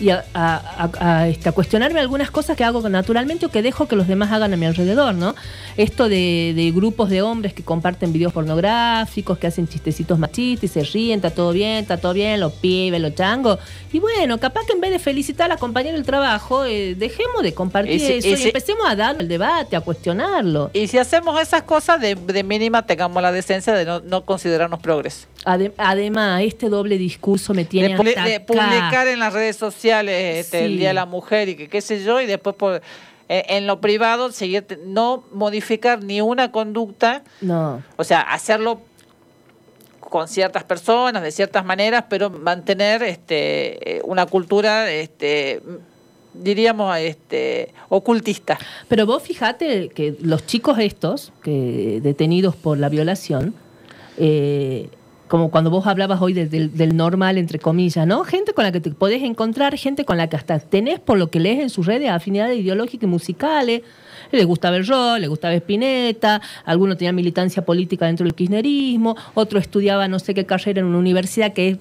y 0.00 0.10
a, 0.10 0.24
a- 0.34 0.88
a- 1.00 1.18
a, 1.20 1.28
este, 1.28 1.48
a 1.48 1.52
cuestionarme 1.52 2.00
algunas 2.00 2.30
cosas 2.30 2.56
que 2.56 2.64
hago 2.64 2.88
naturalmente 2.88 3.46
o 3.46 3.50
que 3.50 3.62
dejo 3.62 3.86
que 3.86 3.94
los 3.94 4.08
demás 4.08 4.32
hagan 4.32 4.52
a 4.52 4.56
mi 4.56 4.66
alrededor, 4.66 5.14
¿no? 5.14 5.36
Esto 5.76 6.08
de, 6.08 6.52
de 6.54 6.70
grupos 6.72 7.10
de 7.10 7.22
hombres 7.22 7.52
que 7.52 7.62
comparten 7.62 8.12
videos 8.12 8.32
pornográficos, 8.32 9.38
que 9.38 9.46
hacen 9.46 9.66
chistecitos 9.68 10.18
machistas 10.18 10.64
y 10.64 10.68
se 10.68 10.82
ríen, 10.84 11.16
está 11.18 11.30
todo 11.30 11.52
bien, 11.52 11.78
está 11.78 11.96
todo 11.96 12.12
bien, 12.12 12.40
los 12.40 12.52
pibes, 12.54 13.00
los 13.00 13.14
changos. 13.14 13.58
Y 13.92 13.98
bueno, 13.98 14.38
capaz 14.38 14.66
que 14.66 14.72
en 14.72 14.80
vez 14.80 14.90
de 14.90 14.98
felicitar 14.98 15.46
a 15.46 15.54
la 15.54 15.56
compañera 15.56 15.94
del 15.96 16.04
trabajo, 16.06 16.64
eh, 16.64 16.94
dejemos 16.94 17.42
de 17.42 17.54
compartir 17.54 17.94
Ese- 17.94 18.18
eso 18.18 18.42
y 18.42 18.46
empecemos 18.48 18.86
a 18.88 18.96
dar 18.96 19.16
el 19.20 19.28
debate, 19.28 19.76
a 19.76 19.80
cuestionarlo. 19.80 20.70
Y 20.72 20.86
si 20.88 20.98
hacemos 20.98 21.40
esas 21.40 21.62
cosas, 21.62 22.00
de, 22.00 22.14
de 22.14 22.42
mínima 22.44 22.86
tengamos 22.86 23.22
la 23.22 23.32
decencia 23.32 23.72
de 23.74 23.84
no, 23.84 24.00
no 24.00 24.24
considerarnos 24.24 24.80
progres. 24.80 25.28
Ade- 25.44 25.72
además, 25.76 26.42
este 26.42 26.68
doble 26.68 26.98
discurso 26.98 27.52
me 27.54 27.64
tiene 27.64 27.88
De, 27.88 27.94
hasta 27.94 28.24
de 28.24 28.34
acá. 28.36 28.46
publicar 28.46 29.08
en 29.08 29.18
las 29.18 29.32
redes 29.32 29.56
sociales 29.56 30.44
este, 30.46 30.58
Sí. 30.60 30.64
el 30.64 30.78
Día 30.78 30.88
de 30.88 30.94
la 30.94 31.06
Mujer 31.06 31.48
y 31.48 31.54
que 31.56 31.68
qué 31.68 31.80
sé 31.80 32.02
yo, 32.04 32.20
y 32.20 32.26
después 32.26 32.56
por, 32.56 32.80
en 33.28 33.66
lo 33.66 33.80
privado 33.80 34.30
seguir, 34.32 34.66
no 34.86 35.24
modificar 35.32 36.02
ni 36.02 36.20
una 36.20 36.50
conducta, 36.52 37.22
No. 37.40 37.82
o 37.96 38.04
sea, 38.04 38.20
hacerlo 38.20 38.80
con 40.00 40.28
ciertas 40.28 40.64
personas, 40.64 41.22
de 41.22 41.32
ciertas 41.32 41.64
maneras, 41.64 42.04
pero 42.08 42.30
mantener 42.30 43.02
este, 43.02 43.96
eh, 43.96 44.00
una 44.04 44.26
cultura, 44.26 44.90
este, 44.90 45.60
diríamos, 46.34 46.96
este, 46.98 47.72
ocultista. 47.88 48.58
Pero 48.88 49.06
vos 49.06 49.22
fijate 49.22 49.88
que 49.88 50.16
los 50.20 50.46
chicos 50.46 50.78
estos, 50.78 51.32
que 51.42 52.00
detenidos 52.02 52.54
por 52.54 52.78
la 52.78 52.88
violación, 52.88 53.54
eh, 54.18 54.88
como 55.34 55.50
cuando 55.50 55.68
vos 55.68 55.84
hablabas 55.88 56.22
hoy 56.22 56.32
de- 56.32 56.46
del, 56.46 56.76
del 56.76 56.96
normal, 56.96 57.38
entre 57.38 57.58
comillas, 57.58 58.06
¿no? 58.06 58.22
Gente 58.22 58.52
con 58.52 58.62
la 58.62 58.70
que 58.70 58.78
te 58.78 58.92
podés 58.92 59.20
encontrar, 59.24 59.76
gente 59.76 60.04
con 60.04 60.16
la 60.16 60.28
que 60.28 60.36
hasta 60.36 60.60
tenés, 60.60 61.00
por 61.00 61.18
lo 61.18 61.28
que 61.28 61.40
lees 61.40 61.58
en 61.58 61.70
sus 61.70 61.86
redes, 61.86 62.08
afinidades 62.08 62.56
ideológicas 62.56 63.02
y 63.02 63.06
musicales. 63.08 63.82
Le 64.30 64.44
gustaba 64.44 64.76
el 64.76 64.86
rock, 64.86 65.18
le 65.18 65.26
gustaba 65.26 65.52
Spinetta, 65.54 66.40
alguno 66.64 66.96
tenía 66.96 67.10
militancia 67.12 67.64
política 67.64 68.06
dentro 68.06 68.22
del 68.22 68.34
kirchnerismo, 68.34 69.16
otro 69.34 69.58
estudiaba 69.58 70.06
no 70.06 70.20
sé 70.20 70.34
qué 70.34 70.46
carrera 70.46 70.78
en 70.78 70.86
una 70.86 70.98
universidad 70.98 71.52
que 71.52 71.68
es 71.70 71.78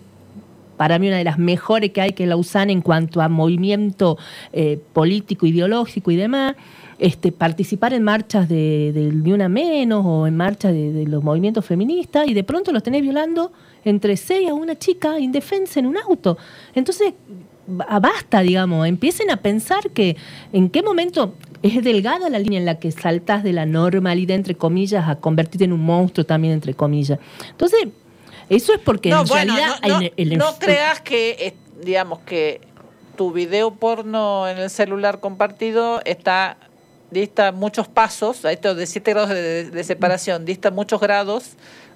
para 0.76 0.98
mí 0.98 1.08
una 1.10 1.18
de 1.18 1.24
las 1.24 1.38
mejores 1.38 1.92
que 1.92 2.02
hay, 2.02 2.14
que 2.14 2.26
la 2.26 2.36
USAN 2.36 2.72
en 2.72 2.82
cuanto 2.82 3.22
a 3.22 3.30
movimiento 3.30 4.18
eh, 4.52 4.80
político, 4.94 5.46
ideológico 5.46 6.10
y 6.10 6.16
demás. 6.16 6.56
Este, 7.00 7.32
participar 7.32 7.94
en 7.94 8.04
marchas 8.04 8.48
de, 8.48 8.92
de 8.94 9.02
Ni 9.12 9.34
Una 9.34 9.50
Menos 9.50 10.04
o 10.06 10.28
en 10.28 10.38
marchas 10.38 10.72
de, 10.74 10.94
de 10.94 11.06
los 11.08 11.24
movimientos 11.24 11.66
feministas 11.66 12.28
y 12.28 12.34
de 12.34 12.44
pronto 12.44 12.72
los 12.72 12.84
tenés 12.84 13.02
violando 13.02 13.52
entre 13.84 14.16
seis 14.16 14.50
a 14.50 14.54
una 14.54 14.78
chica 14.78 15.20
indefensa 15.20 15.80
en 15.80 15.88
un 15.88 15.98
auto. 15.98 16.38
Entonces, 16.76 17.14
ba- 17.68 18.00
basta, 18.00 18.42
digamos, 18.42 18.88
empiecen 18.88 19.32
a 19.32 19.38
pensar 19.38 19.90
que 19.92 20.16
en 20.54 20.70
qué 20.70 20.84
momento 20.84 21.34
es 21.64 21.84
delgada 21.84 22.30
la 22.30 22.40
línea 22.40 22.60
en 22.60 22.66
la 22.66 22.80
que 22.80 22.92
saltás 22.92 23.44
de 23.44 23.54
la 23.54 23.66
normalidad, 23.66 24.36
entre 24.36 24.56
comillas, 24.56 25.08
a 25.10 25.16
convertirte 25.16 25.66
en 25.66 25.74
un 25.74 25.82
monstruo 25.82 26.26
también, 26.26 26.54
entre 26.54 26.74
comillas. 26.74 27.20
Entonces, 27.50 27.88
eso 28.50 28.74
es 28.74 28.80
porque 28.80 29.10
no, 29.10 29.22
en 29.22 29.28
bueno, 29.28 29.56
realidad 29.56 29.80
no, 29.82 29.88
no- 29.88 30.00
el- 30.00 30.14
el- 30.32 30.38
no 30.38 30.46
creas 30.60 31.02
que, 31.02 31.56
digamos, 31.84 32.20
que 32.20 32.62
tu 33.18 33.32
video 33.32 33.72
porno 33.76 34.48
en 34.48 34.58
el 34.58 34.70
celular 34.70 35.20
compartido 35.20 36.02
está 36.06 36.58
dista 37.14 37.52
muchos 37.52 37.88
pasos, 37.88 38.44
esto 38.46 38.76
de 38.76 38.86
7 38.86 39.12
grados 39.12 39.30
de, 39.30 39.84
separación, 39.84 40.44
dista 40.46 40.72
muchos 40.72 41.00
grados 41.00 41.52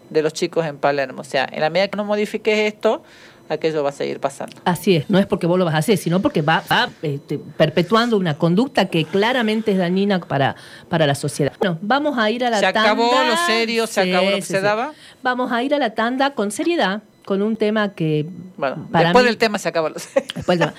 de 0.10 0.22
los 0.22 0.32
chicos 0.34 0.66
en 0.66 0.78
Palermo. 0.78 1.22
O 1.22 1.26
sea, 1.26 1.48
en 1.52 1.60
la 1.62 1.70
medida 1.70 1.88
que 1.90 1.98
no 1.98 2.06
modifiques 2.06 2.58
esto, 2.74 3.04
aquello 3.50 3.82
va 3.84 3.90
a 3.90 3.94
seguir 3.94 4.20
pasando. 4.20 4.56
Así 4.66 4.96
es, 4.98 5.10
no 5.10 5.20
es 5.20 5.26
porque 5.26 5.48
vos 5.48 5.58
lo 5.58 5.66
vas 5.66 5.74
a 5.76 5.78
hacer, 5.80 5.98
sino 5.98 6.22
porque 6.22 6.42
va, 6.42 6.64
va, 6.72 6.90
este, 7.02 7.38
perpetuando 7.58 8.18
una 8.18 8.38
conducta 8.38 8.86
que 8.86 9.06
claramente 9.06 9.72
es 9.72 9.78
dañina 9.78 10.20
para, 10.20 10.56
para 10.90 11.06
la 11.08 11.16
sociedad. 11.16 11.54
Bueno, 11.60 11.78
vamos 11.82 12.18
a 12.18 12.30
ir 12.30 12.46
a 12.46 12.50
la 12.50 12.58
Se 12.60 12.64
tanda. 12.72 12.84
acabó 12.84 13.12
lo 13.12 13.36
serio, 13.48 13.88
se 13.88 14.04
Sí, 14.04 14.12
acabó 14.12 14.30
lo 14.30 14.36
que 14.38 14.42
sí, 14.42 14.48
se 14.54 14.58
sí. 14.58 14.64
daba. 14.64 14.94
Vamos 15.24 15.52
a 15.52 15.64
ir 15.64 15.74
a 15.74 15.78
la 15.80 15.94
tanda 15.96 16.32
con 16.36 16.52
seriedad, 16.52 17.02
con 17.26 17.42
un 17.42 17.56
tema 17.58 17.94
que 17.94 18.26
Bueno, 18.58 18.88
para 18.92 19.06
después 19.10 19.24
mí- 19.24 19.28
del 19.30 19.38
tema 19.38 19.58
se 19.60 19.70
acabó 19.70 19.90
lo 19.90 19.96
después 19.96 20.60
del 20.60 20.70
tema, 20.70 20.74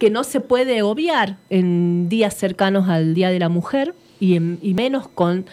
que 0.00 0.10
no 0.10 0.24
se 0.24 0.40
puede 0.40 0.82
obviar 0.82 1.36
en 1.50 2.08
días 2.08 2.34
cercanos 2.34 2.88
al 2.88 3.14
Día 3.14 3.30
de 3.30 3.38
la 3.38 3.48
Mujer 3.48 3.94
y, 4.18 4.34
en- 4.34 4.58
y 4.62 4.74
menos 4.74 5.06
con 5.06 5.44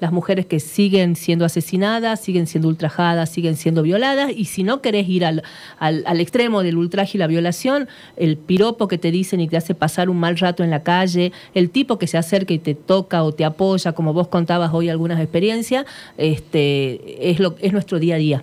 las 0.00 0.10
mujeres 0.10 0.46
que 0.46 0.58
siguen 0.58 1.14
siendo 1.14 1.44
asesinadas, 1.44 2.18
siguen 2.20 2.48
siendo 2.48 2.66
ultrajadas, 2.66 3.30
siguen 3.30 3.56
siendo 3.56 3.82
violadas, 3.84 4.32
y 4.36 4.46
si 4.46 4.64
no 4.64 4.82
querés 4.82 5.08
ir 5.08 5.24
al, 5.24 5.44
al- 5.78 6.02
al 6.06 6.20
extremo 6.20 6.64
del 6.64 6.76
ultraje 6.76 7.12
y 7.16 7.18
la 7.20 7.28
violación, 7.28 7.86
el 8.16 8.36
piropo 8.36 8.88
que 8.88 8.98
te 8.98 9.12
dicen 9.12 9.38
y 9.40 9.46
te 9.46 9.56
hace 9.56 9.76
pasar 9.76 10.10
un 10.10 10.18
mal 10.18 10.36
rato 10.38 10.64
en 10.64 10.70
la 10.70 10.82
calle, 10.82 11.30
el 11.54 11.70
tipo 11.70 11.98
que 12.00 12.08
se 12.08 12.18
acerca 12.18 12.52
y 12.52 12.58
te 12.58 12.74
toca 12.74 13.22
o 13.22 13.30
te 13.30 13.44
apoya, 13.44 13.92
como 13.92 14.12
vos 14.12 14.26
contabas 14.26 14.74
hoy 14.74 14.88
algunas 14.88 15.20
experiencias, 15.20 15.86
este, 16.18 17.30
es, 17.30 17.38
lo, 17.38 17.54
es 17.60 17.72
nuestro 17.72 18.00
día 18.00 18.16
a 18.16 18.18
día. 18.18 18.42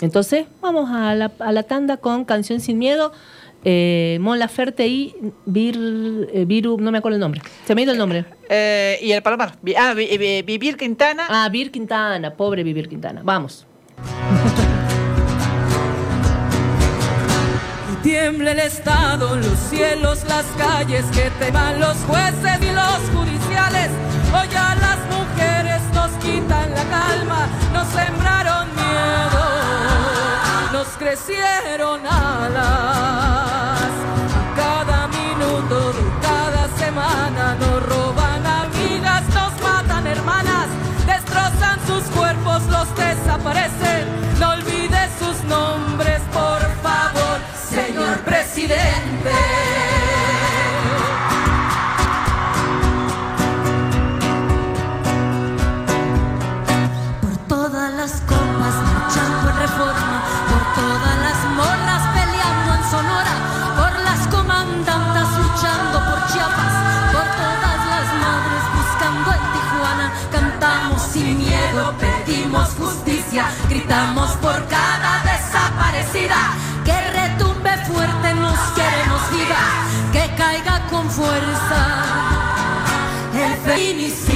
Entonces, 0.00 0.46
vamos 0.60 0.90
a 0.90 1.14
la, 1.14 1.30
a 1.38 1.52
la 1.52 1.62
tanda 1.62 1.96
con 1.98 2.24
Canción 2.24 2.58
Sin 2.60 2.78
Miedo. 2.78 3.12
Eh, 3.68 4.18
Mon 4.20 4.38
Laferte 4.38 4.86
y 4.86 5.12
Vir, 5.44 5.76
eh, 6.32 6.44
Viru, 6.46 6.78
no 6.78 6.92
me 6.92 6.98
acuerdo 6.98 7.16
el 7.16 7.20
nombre. 7.20 7.40
Se 7.66 7.74
me 7.74 7.80
ha 7.80 7.84
ido 7.84 7.92
el 7.92 7.98
nombre. 7.98 8.24
Eh, 8.48 8.96
y 9.02 9.10
el 9.10 9.22
Palomar. 9.22 9.58
Ah, 9.76 9.92
Vi- 9.92 10.16
Vi- 10.16 10.42
Vivir 10.42 10.76
Quintana. 10.76 11.24
Ah, 11.28 11.48
Vir 11.50 11.72
Quintana, 11.72 12.32
pobre 12.34 12.62
Vivir 12.62 12.88
Quintana. 12.88 13.22
Vamos. 13.24 13.66
Y 17.92 17.96
tiembla 18.04 18.52
el 18.52 18.60
Estado, 18.60 19.34
los 19.34 19.58
cielos, 19.68 20.22
las 20.28 20.44
calles, 20.56 21.04
que 21.06 21.28
teman 21.44 21.80
los 21.80 21.96
jueces 22.06 22.58
y 22.62 22.72
los 22.72 23.00
judiciales. 23.14 23.90
Hoy 24.32 24.48
a 24.56 24.76
las 24.76 24.98
mujeres 25.10 25.82
nos 25.92 26.10
quitan 26.22 26.70
la 26.70 26.84
calma, 26.84 27.48
nos 27.72 27.88
sembraron 27.88 28.68
miedo, 28.76 29.42
nos 30.72 30.86
crecieron 30.98 32.00
alas. 32.06 33.55
lost, 42.56 42.70
los 42.70 42.88
desaprendidos. 42.96 43.45
El 83.76 83.82
feminicida. 83.82 84.35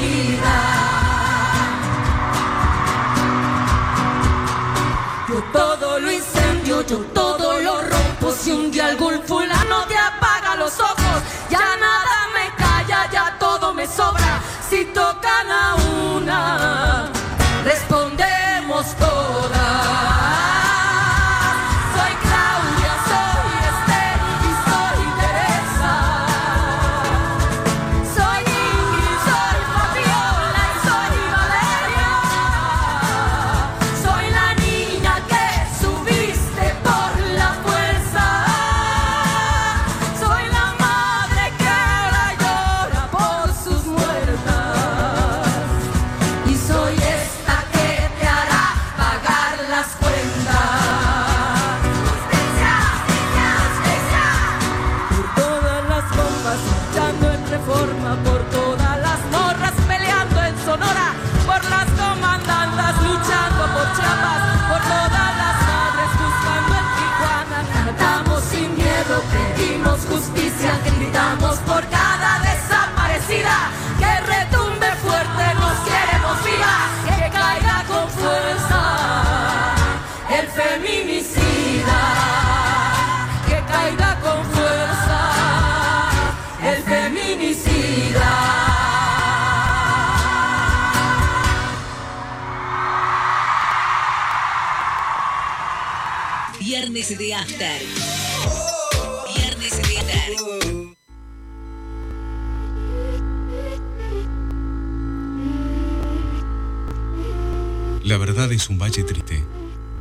La 108.05 108.19
verdad 108.19 108.53
es 108.53 108.69
un 108.69 108.79
valle 108.79 109.03
triste, 109.05 109.43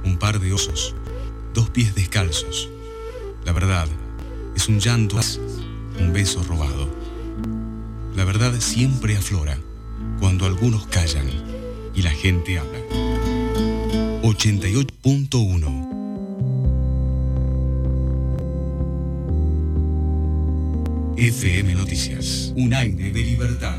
un 0.04 0.18
par 0.18 0.42
de 0.42 0.52
osos, 0.52 0.94
dos 1.54 1.70
pies 1.70 1.96
descalzos. 1.96 2.70
La 3.46 3.54
verdad 3.54 3.88
es 4.54 4.68
un 4.68 4.82
llanto, 4.82 5.20
un 6.00 6.12
beso 6.12 6.44
robado. 6.44 6.90
La 8.14 8.26
verdad 8.26 8.60
siempre 8.60 9.16
aflora 9.16 9.58
cuando 10.20 10.46
algunos 10.46 10.86
callan 10.88 11.30
y 11.96 12.02
la 12.02 12.12
gente 12.12 12.60
habla. 12.60 12.80
88.1 14.22 15.99
FM 21.20 21.76
Noticias, 21.76 22.54
un 22.56 22.74
aire 22.74 23.12
de 23.12 23.20
libertad. 23.20 23.76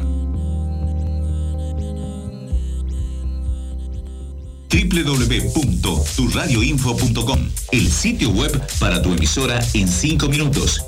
www.turradioinfo.com, 4.69 7.39
el 7.73 7.91
sitio 7.91 8.29
web 8.29 8.63
para 8.79 9.01
tu 9.01 9.15
emisora 9.15 9.59
en 9.73 9.89
5 9.89 10.29
minutos. 10.29 10.85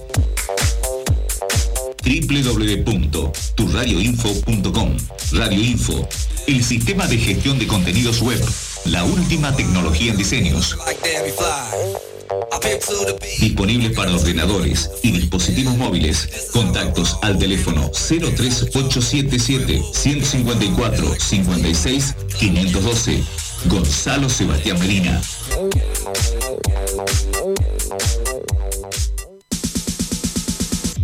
www.turradioinfo.com, 2.04 4.96
Radio 5.32 5.62
Info, 5.62 6.06
el 6.46 6.62
sistema 6.62 7.06
de 7.06 7.16
gestión 7.16 7.58
de 7.58 7.66
contenidos 7.66 8.20
web, 8.20 8.44
la 8.86 9.04
última 9.04 9.54
tecnología 9.54 10.12
en 10.12 10.18
diseños. 10.18 10.76
Disponibles 13.40 13.92
para 13.96 14.14
ordenadores 14.14 14.90
y 15.02 15.12
dispositivos 15.12 15.76
móviles. 15.76 16.48
Contactos 16.52 17.18
al 17.22 17.38
teléfono 17.38 17.90
03877 17.90 19.82
154 19.92 21.14
56 21.18 22.14
512. 22.38 23.24
Gonzalo 23.66 24.28
Sebastián 24.28 24.78
Medina. 24.80 25.20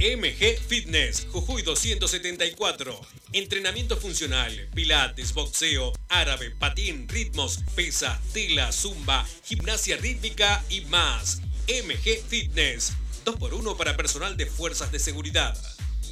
MG 0.00 0.56
Fitness, 0.60 1.26
Jujuy 1.32 1.62
274. 1.62 3.00
Entrenamiento 3.32 3.96
funcional, 3.96 4.52
pilates, 4.72 5.34
boxeo, 5.34 5.92
árabe, 6.08 6.52
patín, 6.52 7.08
ritmos, 7.08 7.64
pesa, 7.74 8.20
tela, 8.32 8.70
zumba, 8.70 9.26
gimnasia 9.44 9.96
rítmica 9.96 10.64
y 10.70 10.82
más. 10.82 11.40
MG 11.66 12.22
Fitness, 12.28 12.92
2x1 13.24 13.76
para 13.76 13.96
personal 13.96 14.36
de 14.36 14.46
fuerzas 14.46 14.92
de 14.92 15.00
seguridad. 15.00 15.60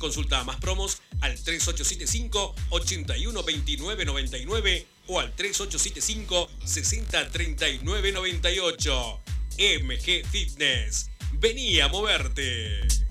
Consulta 0.00 0.42
más 0.42 0.56
promos 0.56 1.00
al 1.20 1.40
3875 1.40 2.56
812999 2.70 4.84
o 5.06 5.20
al 5.20 5.32
3875 5.36 6.50
603998. 6.64 9.20
MG 9.58 10.26
Fitness. 10.28 11.08
Vení 11.34 11.78
a 11.78 11.86
moverte. 11.86 13.05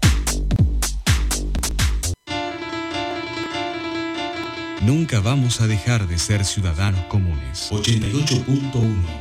Nunca 4.85 5.19
vamos 5.19 5.61
a 5.61 5.67
dejar 5.67 6.07
de 6.07 6.19
ser 6.19 6.45
ciudadanos 6.45 7.03
comunes. 7.05 7.71
88.1, 7.71 8.45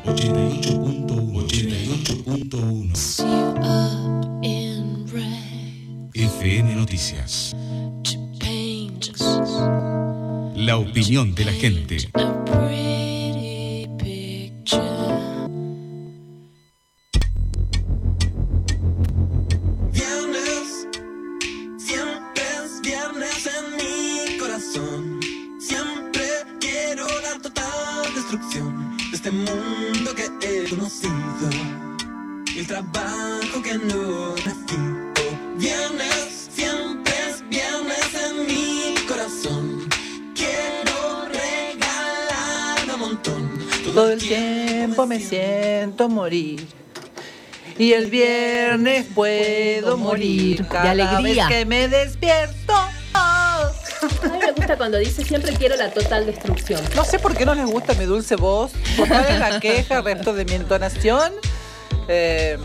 88.1, 0.05 1.33
88.1. 1.33 3.25
FM 6.13 6.75
Noticias. 6.75 7.57
La 10.55 10.77
opinión 10.77 11.35
de 11.35 11.45
la 11.47 11.53
gente. 11.53 12.11
Mundo 29.35 30.15
que 30.15 30.31
he 30.43 30.69
conocido. 30.69 31.51
Y 32.55 32.61
el 32.61 32.67
trabajo 32.67 33.63
que 33.63 33.75
no 33.75 34.35
necesito. 34.35 35.23
Viernes, 35.57 36.51
siempre 36.53 37.13
es 37.29 37.49
viernes 37.49 38.11
en 38.29 38.47
mi 38.47 38.95
corazón. 39.07 39.89
Quiero 40.35 41.27
regalar 41.29 42.95
un 42.95 43.01
montón. 43.01 43.51
Todo 43.95 44.13
el 44.13 44.21
tiempo 44.21 45.07
me 45.07 45.21
siento 45.21 46.09
morir. 46.09 46.67
Y 47.77 47.93
el 47.93 48.09
viernes 48.11 49.07
puedo 49.15 49.97
morir. 49.97 50.67
Cada 50.69 50.93
alegría. 50.93 51.49
vez 51.49 51.57
que 51.57 51.67
me 51.67 51.89
despierto. 51.89 52.75
Gusta 54.65 54.79
cuando 54.79 54.97
dice 54.97 55.23
siempre 55.23 55.53
quiero 55.53 55.77
la 55.77 55.91
total 55.91 56.25
destrucción. 56.25 56.81
No 56.97 57.05
sé 57.05 57.19
por 57.19 57.37
qué 57.37 57.45
no 57.45 57.55
les 57.55 57.67
gusta 57.67 57.93
mi 57.93 58.07
dulce 58.07 58.35
voz. 58.35 58.73
¿Por 58.97 59.07
cuál 59.07 59.27
es 59.29 59.39
la 59.39 59.61
queja 59.61 59.97
respecto 59.97 60.33
de 60.33 60.47
mi 60.47 60.53
entonación? 60.53 61.35
Eh, 62.09 62.57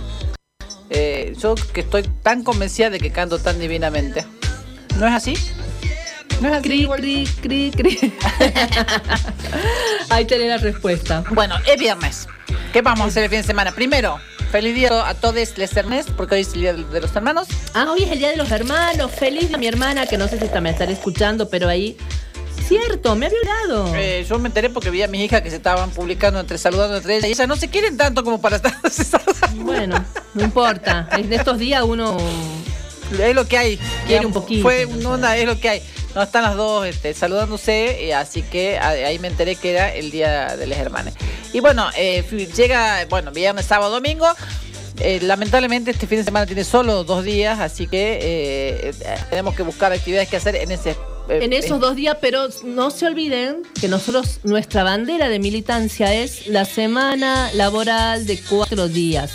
eh, 0.90 1.34
yo 1.38 1.56
que 1.56 1.82
estoy 1.82 2.04
tan 2.24 2.46
convencida 2.46 2.90
de 2.90 3.00
que 3.02 3.12
canto 3.12 3.38
tan 3.38 3.60
divinamente. 3.60 4.26
¿No 4.96 5.08
es 5.08 5.14
así? 5.14 5.34
¿No 6.40 6.48
es 6.48 6.54
así? 6.54 6.70
Cri, 6.70 6.88
cri, 6.88 7.28
cri, 7.42 7.72
cri. 7.72 8.14
Ahí 10.10 10.24
tenés 10.24 10.48
la 10.48 10.58
respuesta. 10.58 11.26
Bueno, 11.32 11.56
es 11.68 11.78
viernes. 11.78 12.30
¿Qué 12.74 12.84
vamos 12.84 13.02
a 13.02 13.08
hacer 13.08 13.24
el 13.24 13.30
fin 13.30 13.40
de 13.40 13.48
semana? 13.48 13.72
Primero, 13.72 14.20
feliz 14.52 14.76
día 14.76 15.08
a 15.08 15.16
todos 15.16 15.34
les 15.34 15.76
hermanos, 15.76 16.06
porque 16.16 16.36
hoy 16.36 16.42
es 16.42 16.54
el 16.54 16.62
día 16.62 16.74
de 16.74 17.02
los 17.02 17.16
hermanos. 17.16 17.48
Ah, 17.74 17.88
hoy 17.92 18.04
es 18.04 18.12
el 18.12 18.20
día 18.20 18.30
de 18.30 18.38
los 18.38 18.52
hermanos. 18.52 19.12
Feliz 19.12 19.52
a 19.54 19.58
mi 19.58 19.66
hermana, 19.66 20.06
que 20.06 20.20
no 20.20 20.28
sé 20.28 20.38
si 20.38 20.46
está, 20.46 20.62
me 20.62 20.70
estará 20.70 20.92
escuchando, 20.92 21.50
pero 21.50 21.68
ahí. 21.68 21.98
Cierto, 22.68 23.16
me 23.16 23.26
había 23.26 23.40
olvidado. 23.40 23.96
Eh, 23.96 24.24
yo 24.30 24.38
me 24.38 24.50
enteré 24.50 24.70
porque 24.70 24.92
vi 24.92 25.02
a 25.02 25.08
mis 25.08 25.22
hijas 25.22 25.42
que 25.42 25.50
se 25.50 25.56
estaban 25.56 25.90
publicando 25.90 26.40
entre 26.40 26.60
saludando 26.60 26.98
entre 26.98 27.16
ellas 27.16 27.28
y 27.30 27.32
ellas 27.32 27.48
no 27.48 27.56
se 27.56 27.70
quieren 27.70 27.98
tanto 27.98 28.24
como 28.24 28.40
para 28.40 28.58
estar 28.58 28.76
Bueno, 29.56 30.06
no 30.36 30.44
importa. 30.44 31.10
En 31.14 31.34
estos 31.34 31.58
días 31.58 31.82
uno 31.84 32.18
es 33.20 33.34
lo 33.34 33.48
que 33.48 33.58
hay. 33.58 33.80
Quiere 34.06 34.28
un 34.28 34.34
poquito. 34.34 34.62
Fue 34.62 34.86
una 34.86 35.36
es 35.38 35.48
lo 35.48 35.60
que 35.60 35.70
hay. 35.70 35.84
No 36.16 36.24
están 36.24 36.44
las 36.44 36.56
dos 36.56 36.86
este, 36.88 37.14
saludándose, 37.14 38.08
eh, 38.08 38.14
así 38.14 38.42
que 38.42 38.80
ahí 38.80 39.20
me 39.20 39.28
enteré 39.28 39.56
que 39.56 39.72
era 39.72 39.94
el 39.94 40.10
día 40.12 40.56
de 40.58 40.66
las 40.68 40.80
hermanas. 40.80 41.14
Y 41.54 41.60
bueno, 41.60 41.90
eh, 41.96 42.24
llega, 42.56 43.06
bueno, 43.10 43.32
viernes, 43.32 43.66
sábado, 43.66 43.92
domingo. 43.92 44.28
Eh, 45.02 45.20
lamentablemente 45.22 45.92
este 45.92 46.08
fin 46.08 46.18
de 46.18 46.24
semana 46.26 46.46
tiene 46.46 46.64
solo 46.66 47.04
dos 47.06 47.24
días, 47.24 47.60
así 47.60 47.88
que 47.88 48.20
eh, 48.22 48.94
tenemos 49.30 49.56
que 49.56 49.64
buscar 49.64 49.94
actividades 49.94 50.28
que 50.28 50.36
hacer 50.38 50.56
en 50.58 50.72
ese. 50.72 50.92
eh, 51.30 51.40
en 51.42 51.54
esos 51.54 51.80
dos 51.80 51.96
días, 51.96 52.18
pero 52.20 52.50
no 52.66 52.92
se 52.92 53.06
olviden 53.06 53.62
que 53.80 53.88
nosotros, 53.88 54.40
nuestra 54.44 54.84
bandera 54.84 55.30
de 55.30 55.40
militancia 55.40 56.14
es 56.14 56.48
la 56.48 56.66
semana 56.66 57.50
laboral 57.54 58.26
de 58.26 58.42
cuatro 58.42 58.90
días. 58.90 59.32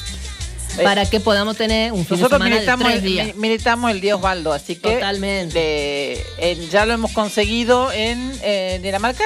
Para 0.83 1.07
que 1.09 1.21
podamos 1.21 1.57
tener 1.57 1.93
un 1.93 2.05
fin 2.05 2.17
de 2.17 2.23
Nosotros 2.23 2.43
de 2.45 2.51
militamos, 2.51 2.85
tres 2.87 2.99
el- 2.99 3.05
días. 3.05 3.27
mi- 3.29 3.33
militamos 3.35 3.91
el 3.91 4.01
día 4.01 4.17
Osvaldo, 4.17 4.53
así 4.53 4.77
que 4.77 4.95
Totalmente. 4.95 6.15
eh, 6.15 6.25
en- 6.39 6.69
ya 6.71 6.85
lo 6.87 6.95
hemos 6.95 7.13
conseguido 7.13 7.93
en 7.93 8.33
eh, 8.43 8.81
Dinamarca. 8.83 9.25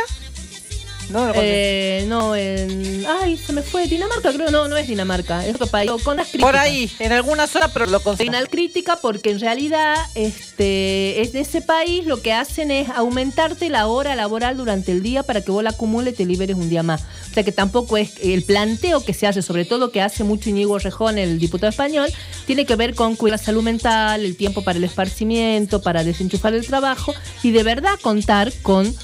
No. 1.11 1.33
Eh, 1.35 2.05
no, 2.09 2.37
en. 2.37 3.05
Ay, 3.07 3.37
se 3.37 3.53
me 3.53 3.63
fue. 3.63 3.87
Dinamarca, 3.87 4.33
creo. 4.33 4.51
No, 4.51 4.69
no 4.69 4.77
es 4.77 4.89
Dinamarca. 4.89 5.47
Es 5.47 5.55
otro 5.55 5.67
país. 5.67 5.91
Con 6.03 6.17
las 6.17 6.29
críticas. 6.29 6.51
Por 6.51 6.57
ahí, 6.59 6.91
en 6.99 7.13
alguna 7.13 7.47
zona, 7.47 7.69
pero 7.69 7.87
lo 7.87 8.01
conseguí. 8.01 8.29
Final 8.29 8.49
crítica 8.49 8.99
porque 9.01 9.31
en 9.31 9.41
realidad 9.41 9.97
este 10.15 11.21
es 11.21 11.33
de 11.33 11.41
ese 11.41 11.63
país 11.63 12.07
lo 12.07 12.21
que 12.21 12.33
hacen 12.33 12.71
es 12.71 12.89
aumentarte 12.91 13.69
la 13.69 13.87
hora 13.87 14.15
laboral 14.15 14.57
durante 14.57 14.93
el 14.93 15.03
día 15.03 15.23
para 15.23 15.41
que 15.43 15.51
vos 15.51 15.63
la 15.63 15.71
acumules 15.71 16.15
y 16.15 16.17
te 16.17 16.27
liberes 16.27 16.57
un 16.57 16.69
día 16.69 16.83
más. 16.83 17.03
O 17.31 17.35
sea 17.35 17.43
que 17.43 17.53
tampoco 17.53 17.97
es 17.97 18.15
el 18.23 18.43
planteo 18.43 19.05
que 19.05 19.15
se 19.15 19.27
hace, 19.27 19.43
sobre 19.43 19.65
todo 19.65 19.91
que 19.91 20.03
hace 20.03 20.25
mucho 20.25 20.51
Íñigo 20.51 20.79
Rejón, 20.79 21.19
el 21.19 21.39
diputado 21.39 21.71
español, 21.71 22.09
tiene 22.47 22.67
que 22.67 22.77
ver 22.77 22.95
con 22.95 23.17
cuidar 23.17 23.39
la 23.39 23.45
salud 23.45 23.63
mental, 23.63 24.25
el 24.25 24.37
tiempo 24.37 24.63
para 24.63 24.79
el 24.79 24.85
esparcimiento, 24.85 25.83
para 25.83 26.03
desenchufar 26.03 26.55
el 26.55 26.67
trabajo 26.67 27.15
y 27.43 27.51
de 27.51 27.63
verdad 27.63 27.99
contar 28.01 28.53
con 28.63 28.95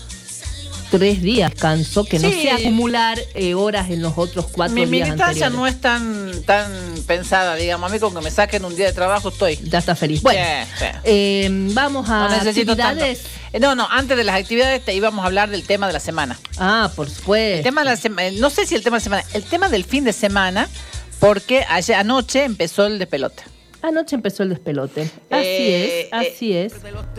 tres 0.99 1.23
días 1.23 1.51
descanso, 1.53 2.05
que 2.05 2.19
no 2.19 2.31
sea 2.31 2.57
acumular 2.57 3.19
eh, 3.35 3.55
horas 3.55 3.91
en 3.91 4.03
los 4.03 4.15
otros 4.17 4.47
cuatro 4.51 4.75
Mi 4.75 4.81
días 4.87 4.91
militancia 5.09 5.47
anteriores. 5.47 5.53
no 5.59 5.67
es 5.67 5.81
tan, 5.81 6.43
tan 6.45 6.73
pensada, 7.07 7.55
digamos. 7.57 7.91
A 7.91 7.93
mí 7.95 7.99
con 8.01 8.15
que 8.15 8.21
me 8.21 8.31
saquen 8.31 8.65
un 8.65 8.75
día 8.77 8.87
de 8.87 8.93
trabajo 8.93 9.29
estoy. 9.31 9.57
Ya 9.65 9.79
está 9.79 9.95
feliz. 9.95 10.23
Bueno, 10.23 10.41
Sí, 10.65 10.73
sí. 10.79 10.85
eh, 11.05 11.49
vamos 11.73 12.09
a 12.09 12.23
No 12.23 12.29
tanto. 12.29 12.49
actividades. 12.51 13.21
Eh, 13.53 13.61
No, 13.61 13.75
no, 13.75 13.87
antes 13.91 14.17
de 14.17 14.25
las 14.25 14.37
actividades 14.41 14.85
te 14.85 14.95
íbamos 14.95 15.23
a 15.23 15.27
hablar 15.27 15.49
del 15.51 15.63
tema 15.65 15.87
de 15.87 15.93
la 15.93 16.01
semana. 16.01 16.39
Ah, 16.59 16.91
por 16.97 17.09
supuesto. 17.09 17.59
El 17.59 17.63
tema 17.63 17.83
de 17.83 17.91
la 17.91 17.97
sema- 17.97 18.31
no 18.39 18.51
sé 18.51 18.67
si 18.67 18.75
el 18.75 18.83
tema 18.83 18.97
de 18.97 19.01
la 19.01 19.05
semana, 19.05 19.25
el 19.33 19.43
tema 19.45 19.69
del 19.69 19.85
fin 19.85 20.05
de 20.05 20.13
semana, 20.13 20.69
Porque 21.21 21.65
ayer, 21.71 21.97
anoche 21.97 22.45
empezó 22.45 22.85
el 22.87 22.99
despelote. 22.99 23.45
Anoche 23.87 24.17
empezó 24.17 24.43
el 24.45 24.49
despelote. 24.49 25.03
Así 25.03 25.43
Eh, 25.47 26.01
es, 26.01 26.13
así 26.13 26.57
es. 26.57 26.73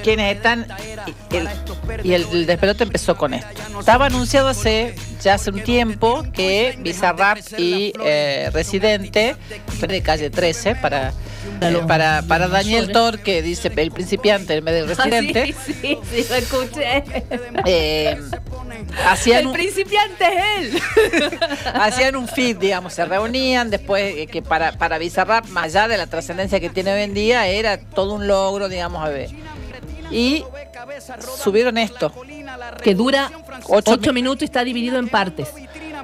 quienes 0.04 0.36
están 0.36 0.66
y 1.32 1.36
el, 1.36 1.48
y 2.04 2.14
el- 2.14 2.28
el 2.32 2.46
despelote 2.48 2.86
empezó 2.86 3.16
con 3.16 3.36
esto. 3.36 3.62
Estaba 3.80 4.08
anunciado 4.08 4.48
hace 4.50 4.96
ya 5.22 5.36
hace 5.36 5.52
un 5.52 5.62
tiempo 5.62 6.24
que 6.34 6.76
Bizarrap 6.80 7.38
y 7.60 7.94
eh, 8.04 8.50
Residente 8.52 9.36
de 9.88 10.02
calle 10.02 10.32
13 10.32 10.76
para 10.76 11.14
eh, 11.62 11.82
para, 11.88 12.24
para 12.28 12.48
Daniel 12.48 12.92
Thor 12.92 13.20
que 13.20 13.44
dice 13.44 13.72
el 13.76 13.92
principiante 13.92 14.56
en 14.56 14.66
vez 14.66 14.74
del 14.74 14.88
residente 14.88 15.54
Ah, 15.56 15.62
sí, 15.64 15.74
sí, 15.82 15.98
sí, 16.12 16.26
lo 16.28 16.36
escuché. 16.36 17.04
eh, 17.68 18.18
hacían 19.08 19.42
el 19.42 19.48
un, 19.48 19.54
principiante 19.54 20.26
es 20.26 20.74
él. 20.74 20.82
hacían 21.76 22.16
un 22.16 22.28
feed, 22.28 22.58
digamos, 22.58 22.94
se 22.94 23.06
reunían 23.06 23.70
después 23.70 24.16
eh, 24.18 24.28
que 24.28 24.42
para, 24.42 24.72
para 24.74 24.98
Bizarrap, 24.98 25.46
más 25.50 25.66
allá 25.66 25.88
de 25.88 25.98
la 25.98 26.08
trascendencia 26.08 26.55
que 26.60 26.69
tiene 26.69 26.94
hoy 26.94 27.02
en 27.02 27.14
día, 27.14 27.48
era 27.48 27.77
todo 27.80 28.14
un 28.14 28.27
logro, 28.27 28.69
digamos, 28.69 29.03
a 29.03 29.10
ver. 29.10 29.30
Y 30.11 30.44
subieron 31.38 31.77
esto. 31.77 32.11
que 32.84 32.94
dura 32.94 33.32
Ocho 33.68 33.94
ocho, 33.94 34.14
minutos 34.14 34.44
y 34.44 34.45
está 34.45 34.64
dividido 34.64 34.99
en 34.99 35.10
partes. 35.10 35.49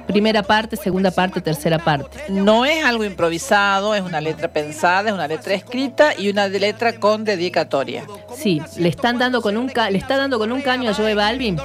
Primera 0.06 0.42
parte, 0.42 0.76
segunda 0.76 1.10
parte, 1.10 1.40
tercera 1.40 1.78
parte. 1.78 2.18
No 2.28 2.64
es 2.66 2.84
algo 2.84 3.04
improvisado, 3.04 3.94
es 3.94 4.02
una 4.02 4.20
letra 4.20 4.48
pensada, 4.48 5.08
es 5.08 5.14
una 5.14 5.26
letra 5.28 5.54
escrita 5.54 6.12
y 6.18 6.28
una 6.28 6.48
letra 6.48 6.94
con 6.98 7.24
dedicatoria. 7.24 8.04
Sí, 8.36 8.60
le 8.76 8.88
están 8.88 9.18
dando 9.18 9.40
con 9.40 9.56
un 9.56 9.68
ca- 9.68 9.90
le 9.90 9.98
está 9.98 10.16
dando 10.16 10.38
con 10.38 10.52
un 10.52 10.60
caño 10.60 10.90
a 10.90 10.94
Joe 10.94 11.14
Balvin. 11.14 11.58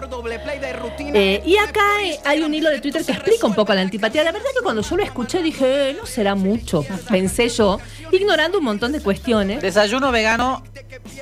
Eh, 1.13 1.41
y 1.45 1.57
acá 1.57 1.81
eh, 2.03 2.19
hay 2.25 2.41
un 2.41 2.53
hilo 2.53 2.69
de 2.69 2.79
Twitter 2.79 3.03
que 3.03 3.11
explica 3.11 3.47
un 3.47 3.53
poco 3.55 3.73
la 3.73 3.81
antipatía. 3.81 4.23
La 4.23 4.31
verdad 4.31 4.47
que 4.55 4.61
cuando 4.63 4.81
yo 4.81 4.95
lo 4.97 5.03
escuché 5.03 5.41
dije, 5.41 5.89
eh, 5.91 5.93
no 5.99 6.05
será 6.05 6.35
mucho, 6.35 6.85
pensé 7.09 7.49
yo, 7.49 7.79
ignorando 8.11 8.59
un 8.59 8.63
montón 8.63 8.91
de 8.91 9.01
cuestiones. 9.01 9.61
Desayuno 9.61 10.11
vegano 10.11 10.63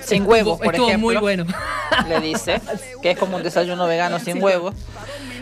sin 0.02 0.26
huevos, 0.28 0.60
por 0.60 0.74
estuvo 0.76 0.88
ejemplo. 0.90 1.08
muy 1.08 1.18
bueno. 1.18 1.46
Le 2.08 2.20
dice 2.22 2.62
que 3.02 3.12
es 3.12 3.18
como 3.18 3.38
un 3.38 3.44
desayuno 3.44 3.88
vegano 3.88 4.20
sin 4.20 4.42
huevos. 4.42 4.74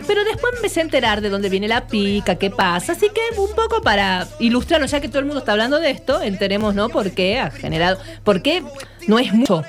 Pero 0.06 0.22
después 0.24 0.52
me 0.52 0.58
empecé 0.58 0.80
a 0.80 0.82
enterar 0.82 1.20
de 1.22 1.30
dónde 1.30 1.48
viene 1.48 1.66
la 1.66 1.86
pica, 1.86 2.34
qué 2.36 2.50
pasa. 2.50 2.92
Así 2.92 3.08
que 3.08 3.40
un 3.40 3.54
poco 3.54 3.80
para 3.82 4.26
ilustrarnos, 4.38 4.90
ya 4.90 5.00
que 5.00 5.08
todo 5.08 5.20
el 5.20 5.24
mundo 5.24 5.38
está 5.40 5.52
hablando 5.52 5.80
de 5.80 5.90
esto, 5.90 6.20
enteremos, 6.20 6.74
¿no? 6.74 6.88
¿Por 6.90 7.10
qué 7.12 7.38
ha 7.38 7.50
generado? 7.50 7.98
¿Por 8.22 8.42
qué 8.42 8.62
no 9.06 9.18
es 9.18 9.32
mucho? 9.32 9.62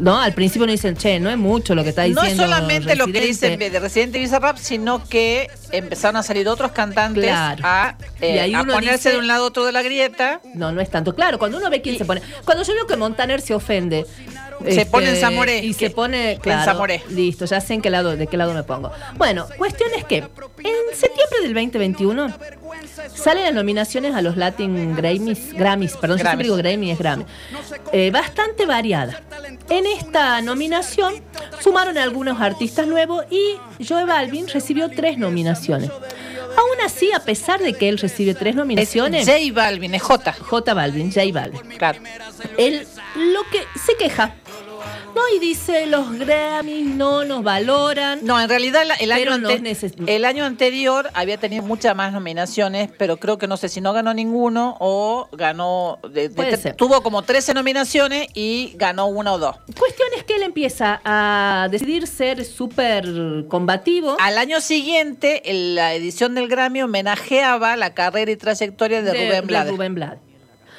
¿No? 0.00 0.20
Al 0.20 0.32
principio 0.34 0.66
nos 0.66 0.74
dicen, 0.74 0.96
che, 0.96 1.18
no 1.18 1.28
es 1.30 1.36
mucho 1.36 1.74
lo 1.74 1.82
que 1.82 1.88
está 1.88 2.02
No 2.06 2.20
diciendo. 2.22 2.44
es 2.44 2.48
solamente 2.50 2.94
lo 2.94 3.06
que 3.06 3.20
dicen 3.20 3.58
de 3.58 3.80
Residente 3.80 4.18
y 4.18 4.20
Bizarrap, 4.20 4.56
sino 4.56 5.02
que 5.08 5.48
empezaron 5.72 6.16
a 6.16 6.22
salir 6.22 6.48
otros 6.48 6.70
cantantes 6.70 7.24
Claro. 7.24 7.60
a, 7.66 7.96
eh, 8.20 8.54
a 8.54 8.64
ponerse 8.64 8.92
dice- 9.08 9.12
de 9.12 9.18
un 9.18 9.26
lado 9.26 9.44
a 9.44 9.46
otro 9.48 9.64
de 9.64 9.72
la 9.72 9.82
grieta. 9.82 10.40
No, 10.54 10.70
no 10.70 10.80
es 10.80 10.90
tanto. 10.90 11.14
Claro, 11.14 11.38
cuando 11.40 11.58
uno 11.58 11.68
ve 11.70 11.82
quién 11.82 11.98
se 11.98 12.04
pone. 12.04 12.22
Cuando 12.44 12.62
yo 12.62 12.72
veo 12.74 12.86
que 12.86 12.96
Montaner 12.96 13.40
se 13.40 13.52
ofende. 13.54 14.06
Este, 14.60 14.74
Se 14.74 14.86
pone 14.86 15.10
en 15.10 15.16
Zamoré, 15.16 15.58
Y 15.58 15.72
se 15.72 15.90
pone. 15.90 16.38
Claro, 16.40 16.60
en 16.60 16.64
Zamoré. 16.64 17.02
Listo, 17.10 17.44
ya 17.44 17.60
sé 17.60 17.74
en 17.74 17.82
qué 17.82 17.90
lado, 17.90 18.16
de 18.16 18.26
qué 18.26 18.36
lado 18.36 18.54
me 18.54 18.62
pongo. 18.62 18.90
Bueno, 19.16 19.46
cuestión 19.58 19.90
es 19.96 20.04
que 20.04 20.18
en 20.18 20.96
septiembre 20.96 21.38
del 21.42 21.54
2021 21.54 22.32
salen 23.14 23.44
las 23.44 23.54
nominaciones 23.54 24.14
a 24.14 24.22
los 24.22 24.36
Latin 24.36 24.94
Grammys. 24.94 25.52
Grammys, 25.54 25.96
perdón, 25.96 26.18
yo 26.18 26.24
siempre 26.24 26.46
Grammys. 26.46 26.46
digo 26.46 26.56
Grammy, 26.56 26.90
es 26.90 26.98
Grammy. 26.98 27.24
Eh, 27.92 28.10
bastante 28.10 28.66
variada. 28.66 29.22
En 29.68 29.86
esta 29.86 30.40
nominación 30.42 31.14
sumaron 31.60 31.98
algunos 31.98 32.40
artistas 32.40 32.86
nuevos 32.86 33.24
y 33.30 33.56
Joe 33.86 34.04
Balvin 34.04 34.48
recibió 34.48 34.88
tres 34.90 35.18
nominaciones. 35.18 35.90
Aún 35.90 36.80
así, 36.84 37.12
a 37.12 37.20
pesar 37.20 37.60
de 37.60 37.74
que 37.74 37.88
él 37.88 37.98
recibe 37.98 38.34
tres 38.34 38.54
nominaciones. 38.54 39.26
J 39.26 39.38
Balvin, 39.52 39.94
es 39.94 40.02
J. 40.02 40.32
J 40.32 40.74
Balvin, 40.74 41.12
J 41.12 41.22
Balvin. 41.32 41.60
Claro. 41.78 42.00
Él 42.58 42.86
lo 43.16 43.42
que 43.50 43.60
se 43.78 43.96
queja. 43.96 44.34
No, 45.14 45.22
y 45.34 45.38
dice, 45.40 45.86
los 45.86 46.12
Grammys 46.18 46.86
no 46.86 47.24
nos 47.24 47.42
valoran. 47.42 48.20
No, 48.22 48.40
en 48.40 48.48
realidad 48.48 48.82
el 49.00 49.10
año, 49.12 49.22
ante- 49.34 49.76
el 50.06 50.24
año 50.24 50.44
anterior 50.44 51.10
había 51.14 51.36
tenido 51.36 51.62
muchas 51.62 51.94
más 51.96 52.12
nominaciones, 52.12 52.90
pero 52.96 53.16
creo 53.16 53.36
que 53.38 53.46
no 53.48 53.56
sé 53.56 53.68
si 53.68 53.80
no 53.80 53.92
ganó 53.92 54.14
ninguno 54.14 54.76
o 54.80 55.28
ganó. 55.32 55.98
de- 56.10 56.28
de- 56.28 56.34
tuvo 56.76 57.02
como 57.02 57.22
13 57.22 57.54
nominaciones 57.54 58.28
y 58.34 58.72
ganó 58.76 59.06
una 59.06 59.32
o 59.32 59.38
dos. 59.38 59.56
Cuestión 59.78 60.08
es 60.16 60.24
que 60.24 60.36
él 60.36 60.42
empieza 60.42 61.00
a 61.04 61.68
decidir 61.70 62.06
ser 62.06 62.44
súper 62.44 63.06
combativo. 63.48 64.16
Al 64.20 64.38
año 64.38 64.60
siguiente, 64.60 65.50
en 65.50 65.74
la 65.74 65.94
edición 65.94 66.34
del 66.34 66.48
Grammy 66.48 66.82
homenajeaba 66.82 67.76
la 67.76 67.94
carrera 67.94 68.30
y 68.30 68.36
trayectoria 68.36 69.02
de, 69.02 69.12
Rubén 69.12 69.46
Blades. 69.46 69.70
Rubén 69.72 69.94
Blades. 69.94 70.20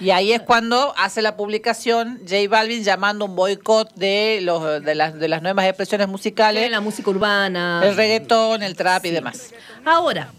Y 0.02 0.10
ahí 0.10 0.34
es 0.34 0.42
cuando 0.42 0.96
hace 0.98 1.22
la 1.22 1.38
publicación 1.38 2.20
J 2.28 2.36
Balvin 2.50 2.84
llamando 2.84 3.26
un 3.26 3.36
boicot 3.36 3.94
de 3.94 4.40
los 4.42 4.84
de 4.84 4.96
las 4.96 5.20
de 5.20 5.28
las 5.28 5.44
nuevas 5.44 5.66
expresiones 5.66 6.08
musicales, 6.08 6.72
la 6.72 6.82
música 6.82 7.12
urbana. 7.12 7.82
el 7.84 7.96
reggaetón, 7.96 8.64
el 8.64 8.76
trap 8.76 9.06
y 9.06 9.12
demás. 9.12 9.54
Ahora, 9.86 10.32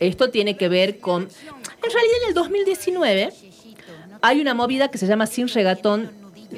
esto 0.00 0.30
tiene 0.30 0.56
que 0.56 0.68
ver 0.68 1.00
con. 1.00 1.24
En 1.24 1.90
realidad, 1.92 2.16
en 2.22 2.28
el 2.28 2.34
2019 2.34 3.32
hay 4.22 4.40
una 4.40 4.54
movida 4.54 4.88
que 4.88 4.96
se 4.96 5.06
llama 5.06 5.26
Sin 5.26 5.48
Reggaetón. 5.48 6.10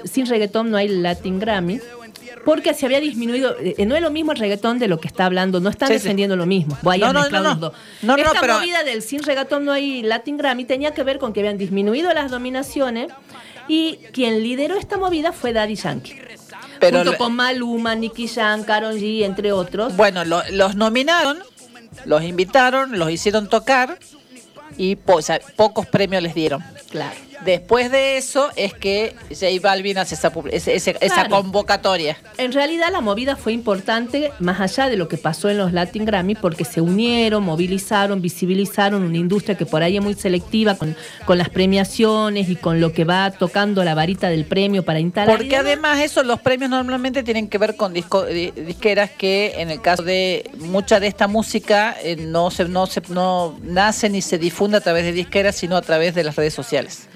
Sin 0.04 0.26
reggaetón 0.26 0.70
no 0.70 0.76
hay 0.76 0.86
Latin 0.86 1.40
Grammy. 1.40 1.80
Porque 2.44 2.74
se 2.74 2.86
había 2.86 3.00
disminuido. 3.00 3.56
eh, 3.60 3.84
no 3.86 3.94
es 3.96 4.02
lo 4.02 4.10
mismo 4.10 4.32
el 4.32 4.38
reggaetón 4.38 4.78
de 4.78 4.88
lo 4.88 4.98
que 5.00 5.08
está 5.08 5.26
hablando. 5.26 5.60
No 5.60 5.68
están 5.70 5.88
Sí, 5.88 5.94
sí. 5.94 5.98
defendiendo 6.00 6.36
lo 6.36 6.46
mismo. 6.46 6.76
Voy 6.82 6.96
a 7.02 7.06
No, 7.06 7.12
no, 7.12 7.28
no, 7.28 7.40
no. 7.42 7.54
dos. 7.56 7.72
No, 8.02 8.16
no, 8.16 8.22
Esta 8.22 8.40
pero- 8.40 8.54
movida 8.58 8.82
del 8.84 9.02
sin 9.02 9.22
reggaetón 9.22 9.64
no 9.64 9.72
hay 9.72 10.02
Latin 10.02 10.36
Grammy 10.36 10.64
tenía 10.64 10.92
que 10.92 11.02
ver 11.02 11.18
con 11.18 11.32
que 11.32 11.40
habían 11.40 11.58
disminuido 11.58 12.12
las 12.14 12.30
dominaciones. 12.30 13.08
Y 13.68 13.96
quien 14.12 14.42
lideró 14.42 14.76
esta 14.76 14.96
movida 14.96 15.32
fue 15.32 15.52
Daddy 15.52 15.74
Yankee. 15.74 16.16
Pero 16.78 16.98
junto 16.98 17.12
lo- 17.12 17.18
con 17.18 17.34
Maluma, 17.34 17.94
Nicky 17.96 18.28
Jam, 18.28 18.62
Karol 18.64 18.94
G, 18.96 19.24
entre 19.24 19.50
otros. 19.52 19.96
Bueno, 19.96 20.24
lo- 20.24 20.42
los 20.52 20.76
nominaron, 20.76 21.38
los 22.04 22.22
invitaron, 22.22 22.98
los 22.98 23.10
hicieron 23.10 23.48
tocar 23.48 23.98
y 24.76 24.94
po- 24.96 25.14
o 25.16 25.22
sea, 25.22 25.40
pocos 25.56 25.86
premios 25.86 26.22
les 26.22 26.34
dieron. 26.34 26.62
Claro. 26.90 27.16
Después 27.46 27.90
de 27.90 28.16
eso 28.18 28.50
es 28.56 28.74
que 28.74 29.14
J 29.30 29.46
Balvin 29.62 29.98
hace 29.98 30.14
esa, 30.16 30.30
esa 31.00 31.28
convocatoria. 31.28 32.16
En 32.38 32.52
realidad 32.52 32.88
la 32.92 33.00
movida 33.00 33.36
fue 33.36 33.52
importante 33.52 34.32
más 34.40 34.60
allá 34.60 34.88
de 34.88 34.96
lo 34.96 35.08
que 35.08 35.16
pasó 35.16 35.48
en 35.48 35.58
los 35.58 35.72
Latin 35.72 36.04
Grammy 36.04 36.34
porque 36.34 36.64
se 36.64 36.80
unieron, 36.80 37.44
movilizaron, 37.44 38.20
visibilizaron 38.20 39.02
una 39.04 39.16
industria 39.16 39.56
que 39.56 39.64
por 39.64 39.82
ahí 39.82 39.96
es 39.96 40.02
muy 40.02 40.14
selectiva 40.14 40.74
con, 40.76 40.96
con 41.24 41.38
las 41.38 41.48
premiaciones 41.48 42.48
y 42.48 42.56
con 42.56 42.80
lo 42.80 42.92
que 42.92 43.04
va 43.04 43.30
tocando 43.30 43.84
la 43.84 43.94
varita 43.94 44.28
del 44.28 44.44
premio 44.44 44.84
para 44.84 44.98
instalar. 45.00 45.36
Porque 45.36 45.48
demás. 45.50 45.64
además 45.66 46.00
eso, 46.00 46.22
los 46.22 46.40
premios 46.40 46.70
normalmente 46.70 47.22
tienen 47.22 47.48
que 47.48 47.58
ver 47.58 47.76
con 47.76 47.94
disco- 47.94 48.24
di- 48.26 48.50
disqueras 48.50 49.10
que 49.10 49.54
en 49.58 49.70
el 49.70 49.80
caso 49.80 50.02
de 50.02 50.50
mucha 50.58 51.00
de 51.00 51.06
esta 51.06 51.28
música 51.28 51.96
eh, 52.02 52.16
no 52.16 52.50
se, 52.50 52.64
no 52.66 52.86
se 52.86 53.00
no 53.08 53.58
nace 53.62 54.10
ni 54.10 54.20
se 54.22 54.38
difunde 54.38 54.78
a 54.78 54.80
través 54.80 55.04
de 55.04 55.12
disqueras, 55.12 55.54
sino 55.56 55.76
a 55.76 55.82
través 55.82 56.14
de 56.14 56.24
las 56.24 56.34
redes 56.36 56.54
sociales. 56.54 57.08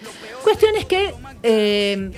Cuestión 0.51 0.75
es 0.75 0.87
que 0.87 1.15
eh, 1.45 2.11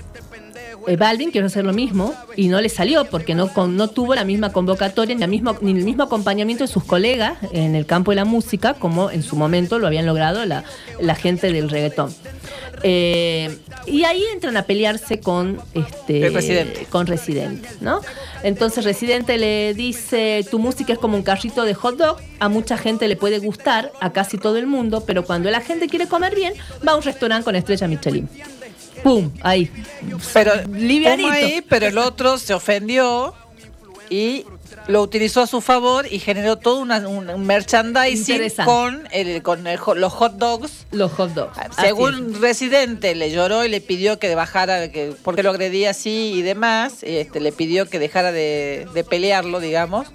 Balvin 0.98 1.30
quiso 1.32 1.46
hacer 1.46 1.64
lo 1.64 1.72
mismo 1.72 2.14
y 2.36 2.48
no 2.48 2.60
le 2.60 2.68
salió 2.68 3.04
porque 3.06 3.34
no, 3.34 3.52
con- 3.52 3.76
no 3.76 3.88
tuvo 3.88 4.14
la 4.14 4.24
misma 4.24 4.52
convocatoria 4.52 5.14
ni, 5.14 5.20
la 5.20 5.26
misma, 5.26 5.56
ni 5.60 5.72
el 5.72 5.84
mismo 5.84 6.02
acompañamiento 6.04 6.64
de 6.64 6.68
sus 6.68 6.84
colegas 6.84 7.34
en 7.52 7.74
el 7.74 7.86
campo 7.86 8.10
de 8.10 8.16
la 8.16 8.24
música 8.24 8.74
como 8.74 9.10
en 9.10 9.22
su 9.22 9.36
momento 9.36 9.78
lo 9.78 9.86
habían 9.86 10.06
logrado 10.06 10.44
la, 10.44 10.64
la 11.00 11.14
gente 11.14 11.52
del 11.52 11.68
reggaetón. 11.70 12.12
Eh, 12.84 13.56
y 13.86 14.02
ahí 14.04 14.24
entran 14.32 14.56
a 14.56 14.62
pelearse 14.64 15.20
con 15.20 15.60
este 15.74 16.26
El 16.26 16.34
Residente. 16.34 16.86
con 16.90 17.06
Residente, 17.06 17.68
¿no? 17.80 18.00
Entonces 18.42 18.84
Residente 18.84 19.38
le 19.38 19.72
dice, 19.74 20.44
tu 20.50 20.58
música 20.58 20.92
es 20.92 20.98
como 20.98 21.16
un 21.16 21.22
carrito 21.22 21.62
de 21.64 21.74
hot 21.74 21.96
dog, 21.96 22.16
a 22.40 22.48
mucha 22.48 22.76
gente 22.76 23.06
le 23.06 23.14
puede 23.16 23.38
gustar, 23.38 23.92
a 24.00 24.12
casi 24.12 24.36
todo 24.36 24.56
el 24.58 24.66
mundo, 24.66 25.04
pero 25.06 25.24
cuando 25.24 25.48
la 25.50 25.60
gente 25.60 25.86
quiere 25.88 26.08
comer 26.08 26.34
bien, 26.34 26.54
va 26.86 26.92
a 26.92 26.96
un 26.96 27.02
restaurante 27.02 27.44
con 27.44 27.54
estrella 27.54 27.86
Michelin. 27.86 28.28
¡Pum! 29.02 29.30
Ahí. 29.42 29.70
Pero, 30.32 30.52
Livianito. 30.72 31.30
ahí, 31.30 31.64
pero 31.68 31.86
el 31.86 31.98
otro 31.98 32.38
se 32.38 32.54
ofendió 32.54 33.34
y 34.10 34.44
lo 34.88 35.00
utilizó 35.02 35.42
a 35.42 35.46
su 35.46 35.60
favor 35.60 36.06
y 36.10 36.18
generó 36.18 36.56
todo 36.56 36.80
una- 36.80 37.06
un, 37.08 37.46
merchandising 37.46 38.42
con, 38.64 39.08
el, 39.12 39.42
con 39.42 39.66
el 39.66 39.78
los 39.96 40.12
hot 40.12 40.34
dogs. 40.34 40.86
Los 40.90 41.12
hot 41.12 41.30
dogs. 41.34 41.56
Según 41.80 42.40
Residente, 42.40 43.14
le 43.14 43.30
lloró 43.30 43.64
y 43.64 43.68
le 43.68 43.80
pidió 43.80 44.18
que 44.18 44.34
bajara, 44.34 44.90
que 44.90 45.14
porque 45.22 45.42
lo 45.42 45.50
agredía 45.50 45.90
así 45.90 46.32
y 46.34 46.42
demás, 46.42 46.98
este, 47.02 47.40
le 47.40 47.52
pidió 47.52 47.88
que 47.88 47.98
dejara 47.98 48.32
de, 48.32 48.86
de 48.94 49.04
pelearlo, 49.04 49.60
digamos. 49.60 50.08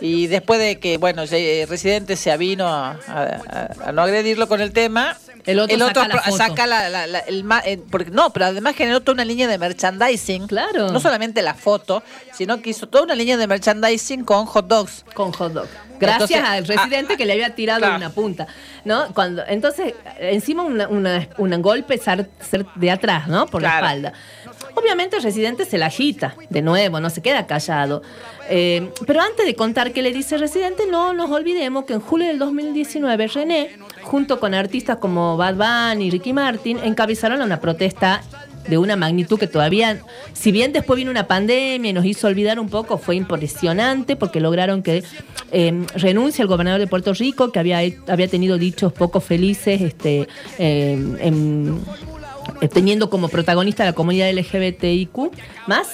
Y 0.00 0.28
después 0.28 0.60
de 0.60 0.78
que, 0.78 0.96
bueno, 0.96 1.24
eh, 1.30 1.66
Residente 1.68 2.16
se 2.16 2.30
avino 2.30 2.68
a, 2.68 2.90
a- 3.08 3.68
a- 3.82 3.88
a 3.88 3.92
no 3.92 4.02
agredirlo 4.02 4.46
con 4.48 4.60
el 4.60 4.72
tema, 4.72 5.18
El 5.52 5.60
otro 5.60 5.78
saca 5.78 6.08
la 6.08 6.14
pro- 6.14 6.22
foto. 6.24 6.36
saca 6.36 6.66
la- 6.66 6.88
la- 6.88 7.06
la- 7.06 7.18
el 7.20 7.44
eh, 7.64 7.80
porque, 7.90 8.10
no, 8.10 8.30
pero 8.32 8.46
además 8.46 8.76
generó 8.76 9.00
toda 9.00 9.14
una 9.14 9.24
línea 9.24 9.48
de 9.48 9.58
merchandising. 9.58 10.46
Claro. 10.46 10.90
No 10.92 11.00
solamente 11.00 11.42
la 11.42 11.54
foto, 11.54 12.02
sino 12.32 12.60
que 12.60 12.70
hizo 12.70 12.86
toda 12.88 13.04
una 13.04 13.14
línea 13.14 13.36
de 13.36 13.46
merchandising 13.46 14.24
con 14.24 14.46
hot 14.46 14.66
dogs. 14.66 15.04
Con 15.14 15.32
hot 15.32 15.52
dog. 15.52 15.66
Gracias 16.00 16.30
Entonces, 16.30 16.48
al 16.48 16.66
residente 16.66 17.16
que 17.16 17.26
le 17.26 17.32
había 17.32 17.54
tirado 17.56 17.80
claro. 17.80 17.96
una 17.96 18.10
punta, 18.10 18.46
¿no? 18.84 19.12
Cuando, 19.14 19.42
entonces, 19.48 19.94
encima 20.20 20.62
una, 20.62 20.86
una- 20.86 21.28
un 21.38 21.60
golpe 21.60 22.00
de 22.76 22.90
atrás, 22.90 23.26
¿no? 23.26 23.46
Por 23.46 23.62
Claro. 23.62 23.84
la 23.84 23.92
espalda. 23.94 24.12
Obviamente 24.78 25.16
el 25.16 25.22
residente 25.22 25.64
se 25.64 25.78
la 25.78 25.86
agita, 25.86 26.34
de 26.50 26.62
nuevo, 26.62 27.00
no 27.00 27.10
se 27.10 27.20
queda 27.22 27.46
callado. 27.46 28.02
Eh, 28.50 28.90
pero 29.06 29.20
antes 29.20 29.44
de 29.44 29.54
contar 29.54 29.92
qué 29.92 30.02
le 30.02 30.12
dice 30.12 30.38
residente, 30.38 30.84
no 30.90 31.12
nos 31.12 31.30
olvidemos 31.30 31.84
que 31.84 31.94
en 31.94 32.00
julio 32.00 32.26
del 32.28 32.38
2019 32.38 33.26
René, 33.28 33.70
junto 34.02 34.38
con 34.40 34.54
artistas 34.54 34.98
como 34.98 35.36
Bad 35.36 35.56
Bunny 35.56 36.06
y 36.06 36.10
Ricky 36.10 36.32
Martin, 36.32 36.78
encabezaron 36.82 37.42
una 37.42 37.60
protesta 37.60 38.22
de 38.68 38.76
una 38.76 38.96
magnitud 38.96 39.38
que 39.38 39.46
todavía, 39.46 40.02
si 40.34 40.52
bien 40.52 40.72
después 40.74 40.98
vino 40.98 41.10
una 41.10 41.26
pandemia 41.26 41.90
y 41.90 41.92
nos 41.94 42.04
hizo 42.04 42.26
olvidar 42.26 42.60
un 42.60 42.68
poco, 42.68 42.98
fue 42.98 43.16
impresionante 43.16 44.14
porque 44.14 44.40
lograron 44.40 44.82
que 44.82 45.02
eh, 45.52 45.86
renuncie 45.94 46.42
el 46.42 46.48
gobernador 46.48 46.78
de 46.80 46.86
Puerto 46.86 47.14
Rico, 47.14 47.50
que 47.50 47.58
había, 47.58 47.78
había 48.08 48.28
tenido 48.28 48.58
dichos 48.58 48.92
poco 48.92 49.20
felices 49.20 49.80
este, 49.80 50.28
eh, 50.58 50.92
en- 51.20 51.80
teniendo 52.72 53.10
como 53.10 53.28
protagonista 53.28 53.82
a 53.82 53.86
la 53.86 53.92
comunidad 53.92 54.30
LGBTIQ 54.32 55.32
más. 55.66 55.88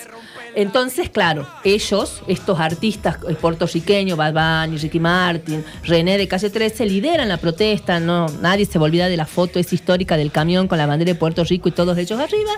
Entonces, 0.57 1.11
claro, 1.11 1.49
ellos, 1.65 2.23
estos 2.29 2.61
artistas 2.61 3.19
eh, 3.29 3.35
puertorriqueños, 3.35 4.17
Bad 4.17 4.67
Bunny, 4.67 4.79
Ricky 4.79 5.01
Martin, 5.01 5.65
René 5.83 6.17
de 6.17 6.29
Calle 6.29 6.49
13, 6.49 6.87
lideran 6.87 7.29
la 7.29 7.39
protesta, 7.39 7.99
no, 7.99 8.27
nadie 8.41 8.65
se 8.65 8.79
va 8.79 8.85
a 8.85 8.87
olvidar 8.87 9.11
de 9.11 9.17
la 9.17 9.27
foto 9.27 9.59
esa 9.59 9.75
histórica 9.75 10.17
del 10.17 10.31
camión 10.31 10.69
con 10.69 10.79
la 10.79 10.87
bandera 10.87 11.13
de 11.13 11.19
Puerto 11.19 11.43
Rico 11.43 11.69
y 11.69 11.73
todos 11.73 11.99
ellos 11.99 12.21
arriba. 12.21 12.53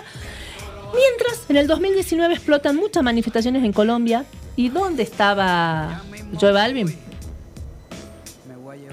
Mientras, 0.93 1.49
en 1.49 1.57
el 1.57 1.67
2019 1.67 2.35
explotan 2.35 2.75
muchas 2.75 3.03
manifestaciones 3.03 3.63
en 3.63 3.73
Colombia. 3.73 4.25
¿Y 4.55 4.69
dónde 4.69 5.03
estaba 5.03 6.01
Joe 6.39 6.51
Balvin? 6.51 6.95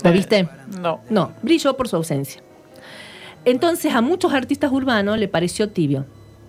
¿Lo 0.02 0.12
viste? 0.12 0.48
No. 0.80 1.00
No, 1.08 1.32
brilló 1.42 1.74
por 1.74 1.88
su 1.88 1.96
ausencia. 1.96 2.42
Entonces 3.44 3.94
a 3.94 4.00
muchos 4.00 4.32
artistas 4.32 4.72
urbanos 4.72 5.18
le 5.18 5.28
pareció 5.28 5.68
tibio, 5.68 6.06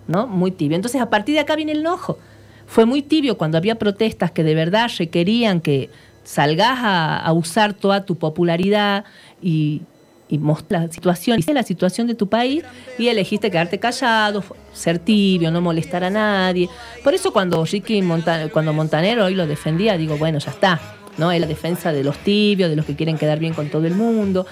¿no? 0.07 0.27
Muy 0.27 0.51
tibio. 0.51 0.75
Entonces 0.75 1.01
a 1.01 1.09
partir 1.09 1.35
de 1.35 1.41
acá 1.41 1.55
viene 1.55 1.73
el 1.73 1.79
enojo. 1.79 2.17
Fue 2.67 2.85
muy 2.85 3.01
tibio 3.01 3.37
cuando 3.37 3.57
había 3.57 3.75
protestas 3.75 4.31
que 4.31 4.43
de 4.43 4.55
verdad 4.55 4.89
requerían 4.97 5.61
que 5.61 5.89
salgas 6.23 6.79
a, 6.81 7.31
usar 7.33 7.73
toda 7.73 8.05
tu 8.05 8.15
popularidad 8.15 9.05
y, 9.41 9.83
y 10.27 10.39
mostrar 10.39 10.83
la 10.83 10.91
situación, 10.91 11.39
la 11.47 11.63
situación 11.63 12.07
de 12.07 12.15
tu 12.15 12.27
país 12.27 12.63
y 12.97 13.07
elegiste 13.09 13.51
quedarte 13.51 13.79
callado, 13.79 14.43
ser 14.73 14.97
tibio, 14.97 15.51
no 15.51 15.61
molestar 15.61 16.03
a 16.03 16.09
nadie. 16.09 16.69
Por 17.03 17.13
eso 17.13 17.31
cuando 17.31 17.63
Ricky 17.65 18.01
cuando 18.51 18.73
Montanero 18.73 19.25
hoy 19.25 19.35
lo 19.35 19.45
defendía, 19.45 19.97
digo, 19.97 20.17
bueno, 20.17 20.39
ya 20.39 20.51
está. 20.51 20.81
¿no? 21.17 21.31
Es 21.31 21.39
la 21.39 21.47
defensa 21.47 21.93
de 21.93 22.03
los 22.03 22.17
tibios, 22.19 22.69
de 22.69 22.75
los 22.75 22.85
que 22.85 22.95
quieren 22.95 23.17
quedar 23.17 23.39
bien 23.39 23.53
con 23.53 23.69
todo 23.69 23.85
el 23.85 23.95
mundo. 23.95 24.45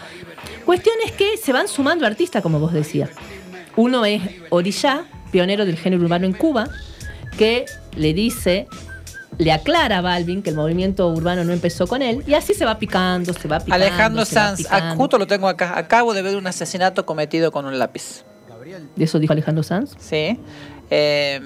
Cuestión 0.66 0.96
es 1.06 1.12
que 1.12 1.38
se 1.38 1.52
van 1.54 1.68
sumando 1.68 2.06
artistas, 2.06 2.42
como 2.42 2.60
vos 2.60 2.74
decías. 2.74 3.10
Uno 3.76 4.06
es 4.06 4.22
Orillá, 4.50 5.06
pionero 5.32 5.66
del 5.66 5.78
género 5.78 6.04
urbano 6.04 6.26
en 6.26 6.34
Cuba, 6.34 6.68
que 7.38 7.66
le 7.96 8.14
dice, 8.14 8.68
le 9.38 9.52
aclara 9.52 9.98
a 9.98 10.02
Balvin 10.02 10.42
que 10.44 10.52
el 10.52 10.56
movimiento 10.56 11.10
urbano 11.10 11.44
no 11.44 11.54
empezó 11.54 11.88
con 11.88 12.02
él, 12.02 12.24
y 12.28 12.34
así 12.36 12.54
se 12.54 12.66
va 12.66 12.78
picando, 12.78 13.34
se 13.34 13.48
va 13.48 13.60
picando. 13.60 13.86
Alejandro 13.86 14.26
se 14.26 14.36
va 14.36 14.42
Sanz, 14.48 14.58
picando. 14.60 14.86
ah, 14.86 14.96
justo 14.96 15.18
lo 15.18 15.28
tengo 15.28 15.48
acá. 15.48 15.78
Acabo 15.78 16.14
de 16.14 16.22
ver 16.22 16.38
un 16.38 16.48
asesinato 16.48 17.06
cometido 17.06 17.52
con 17.52 17.66
un 17.66 17.78
lápiz. 17.80 18.24
¿De 18.96 19.04
eso 19.04 19.20
dijo 19.20 19.34
Alejandro 19.34 19.64
Sanz? 19.64 19.96
Sí. 20.00 20.40
Eh, 20.90 21.42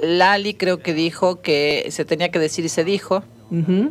Lali 0.00 0.54
creo 0.54 0.78
que 0.78 0.94
dijo 0.94 1.42
que 1.42 1.88
se 1.90 2.04
tenía 2.04 2.30
que 2.30 2.38
decir 2.38 2.64
y 2.64 2.68
se 2.68 2.84
dijo. 2.84 3.22
Ujú. 3.50 3.90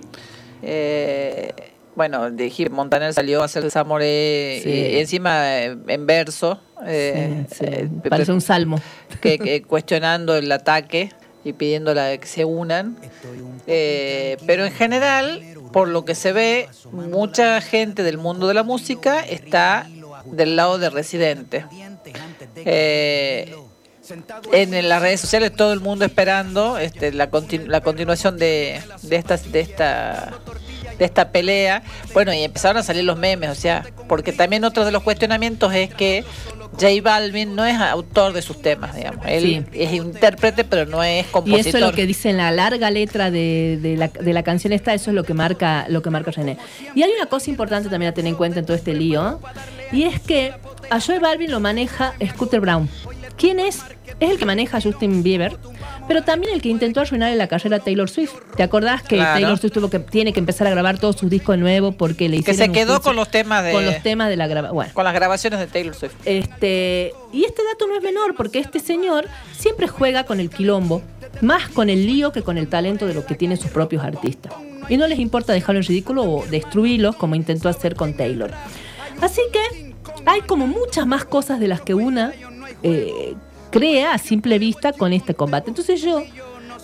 Eh, 0.63 1.53
bueno, 1.95 2.31
de 2.31 2.49
Gil 2.49 2.69
Montaner 2.69 3.13
salió 3.13 3.41
a 3.41 3.45
hacer 3.45 3.69
Zamoré 3.71 4.61
Sí. 4.63 4.69
y 4.69 4.97
encima 4.99 5.59
eh, 5.63 5.77
en 5.87 6.05
verso. 6.05 6.59
eh, 6.85 7.45
Sí, 7.51 7.57
sí, 7.59 7.65
eh, 7.67 7.89
parece 8.09 8.31
un 8.31 8.41
salmo. 8.41 8.79
que, 9.21 9.37
que 9.37 9.61
cuestionando 9.67 10.35
el 10.35 10.51
ataque 10.51 11.11
y 11.43 11.53
pidiéndola 11.53 12.17
que 12.17 12.27
se 12.27 12.45
unan. 12.45 12.97
Eh, 13.67 14.37
pero 14.47 14.65
en 14.65 14.71
general, 14.71 15.41
por 15.73 15.87
lo 15.87 16.05
que 16.05 16.15
se 16.15 16.31
ve, 16.33 16.69
mucha 16.91 17.59
gente 17.61 18.03
del 18.03 18.17
mundo 18.17 18.47
de 18.47 18.53
la 18.53 18.63
música 18.63 19.19
está 19.21 19.87
del 20.25 20.55
lado 20.55 20.77
de 20.77 20.89
Residente. 20.89 21.65
Eh, 22.55 23.55
en 24.51 24.89
las 24.89 25.01
redes 25.01 25.21
sociales 25.21 25.53
todo 25.55 25.71
el 25.73 25.79
mundo 25.79 26.03
esperando 26.05 26.77
este, 26.77 27.11
la, 27.13 27.29
continu- 27.31 27.67
la 27.67 27.81
continuación 27.81 28.37
de, 28.37 28.81
de, 29.03 29.15
esta, 29.15 29.37
de, 29.37 29.59
esta, 29.61 30.33
de 31.01 31.05
esta 31.05 31.31
pelea. 31.31 31.81
Bueno, 32.13 32.31
y 32.31 32.43
empezaron 32.43 32.77
a 32.77 32.83
salir 32.83 33.03
los 33.03 33.17
memes, 33.17 33.49
o 33.49 33.55
sea, 33.55 33.83
porque 34.07 34.31
también 34.31 34.63
otro 34.63 34.85
de 34.85 34.91
los 34.91 35.01
cuestionamientos 35.01 35.73
es 35.73 35.91
que 35.91 36.23
J 36.73 36.87
Balvin 37.01 37.55
no 37.55 37.65
es 37.65 37.75
autor 37.79 38.33
de 38.33 38.43
sus 38.43 38.61
temas, 38.61 38.95
digamos. 38.95 39.25
Él 39.27 39.41
Sí. 39.41 39.63
es 39.79 39.93
intérprete, 39.93 40.63
pero 40.63 40.85
no 40.85 41.03
es 41.03 41.25
Y 41.25 41.29
compositor. 41.31 41.67
eso 41.67 41.77
es 41.79 41.83
lo 41.83 41.91
que 41.93 42.05
dice 42.05 42.29
en 42.29 42.37
la 42.37 42.51
larga 42.51 42.91
letra 42.91 43.31
de, 43.31 43.79
de 43.81 43.97
la, 43.97 44.09
de 44.09 44.31
la 44.31 44.43
canción 44.43 44.73
esta, 44.73 44.93
eso 44.93 45.09
es 45.09 45.15
lo 45.15 45.23
que 45.23 45.33
marca, 45.33 45.85
lo 45.89 46.03
que 46.03 46.11
marca 46.11 46.29
René. 46.29 46.57
Y 46.93 47.01
hay 47.01 47.11
una 47.17 47.25
cosa 47.25 47.49
importante 47.49 47.89
también 47.89 48.11
a 48.11 48.13
tener 48.13 48.29
en 48.29 48.35
cuenta 48.35 48.59
en 48.59 48.65
todo 48.67 48.77
este 48.77 48.93
lío, 48.93 49.39
y 49.91 50.03
es 50.03 50.19
que 50.19 50.53
a 50.91 51.01
Joe 51.01 51.17
Balvin 51.17 51.49
lo 51.49 51.59
maneja 51.59 52.13
Scooter 52.33 52.59
Brown. 52.59 52.87
¿Quién 53.37 53.59
es? 53.59 53.79
Es 54.19 54.29
el 54.29 54.37
que 54.37 54.45
maneja 54.45 54.77
a 54.77 54.81
Justin 54.81 55.23
Bieber, 55.23 55.57
pero 56.11 56.25
también 56.25 56.53
el 56.53 56.61
que 56.61 56.67
intentó 56.67 56.99
arruinarle 56.99 57.37
la 57.37 57.47
carrera 57.47 57.77
a 57.77 57.79
Taylor 57.79 58.09
Swift. 58.09 58.33
¿Te 58.57 58.63
acordás 58.63 59.01
que 59.01 59.15
Claro. 59.15 59.39
Taylor 59.39 59.57
Swift 59.57 59.71
tuvo 59.71 59.89
que, 59.89 59.99
tiene 59.99 60.33
que 60.33 60.41
empezar 60.41 60.67
a 60.67 60.69
grabar 60.69 60.99
todos 60.99 61.15
sus 61.15 61.29
discos 61.29 61.55
de 61.55 61.61
nuevo 61.61 61.93
porque 61.93 62.27
le 62.27 62.43
que 62.43 62.51
hicieron 62.51 62.57
se 62.57 62.67
un 62.67 62.73
quedó 62.73 63.01
con 63.01 63.15
los 63.15 63.31
temas 63.31 63.63
de 63.63 63.71
con 63.71 63.85
los 63.85 64.03
temas 64.03 64.27
de 64.27 64.35
la 64.35 64.47
grabación? 64.47 64.75
Bueno. 64.75 64.91
con 64.93 65.05
las 65.05 65.13
grabaciones 65.13 65.57
de 65.61 65.67
Taylor 65.67 65.95
Swift. 65.95 66.11
Este, 66.25 67.13
y 67.31 67.45
este 67.45 67.63
dato 67.63 67.87
no 67.87 67.95
es 67.95 68.03
menor 68.03 68.35
porque 68.35 68.59
este 68.59 68.81
señor 68.81 69.29
siempre 69.57 69.87
juega 69.87 70.25
con 70.25 70.41
el 70.41 70.49
quilombo, 70.49 71.01
más 71.39 71.69
con 71.69 71.89
el 71.89 72.05
lío 72.05 72.33
que 72.33 72.41
con 72.41 72.57
el 72.57 72.67
talento 72.67 73.07
de 73.07 73.13
lo 73.13 73.25
que 73.25 73.35
tienen 73.35 73.57
sus 73.57 73.71
propios 73.71 74.03
artistas. 74.03 74.51
Y 74.89 74.97
no 74.97 75.07
les 75.07 75.17
importa 75.17 75.53
dejarlo 75.53 75.79
en 75.79 75.87
ridículo 75.87 76.23
o 76.23 76.45
destruirlos 76.45 77.15
como 77.15 77.35
intentó 77.35 77.69
hacer 77.69 77.95
con 77.95 78.17
Taylor. 78.17 78.51
Así 79.21 79.39
que 79.53 79.93
hay 80.25 80.41
como 80.41 80.67
muchas 80.67 81.07
más 81.07 81.23
cosas 81.23 81.61
de 81.61 81.69
las 81.69 81.79
que 81.79 81.93
una 81.93 82.33
eh, 82.83 83.33
crea 83.71 84.13
a 84.13 84.17
simple 84.17 84.59
vista 84.59 84.93
con 84.93 85.13
este 85.13 85.33
combate. 85.33 85.69
Entonces 85.69 86.01
yo 86.01 86.21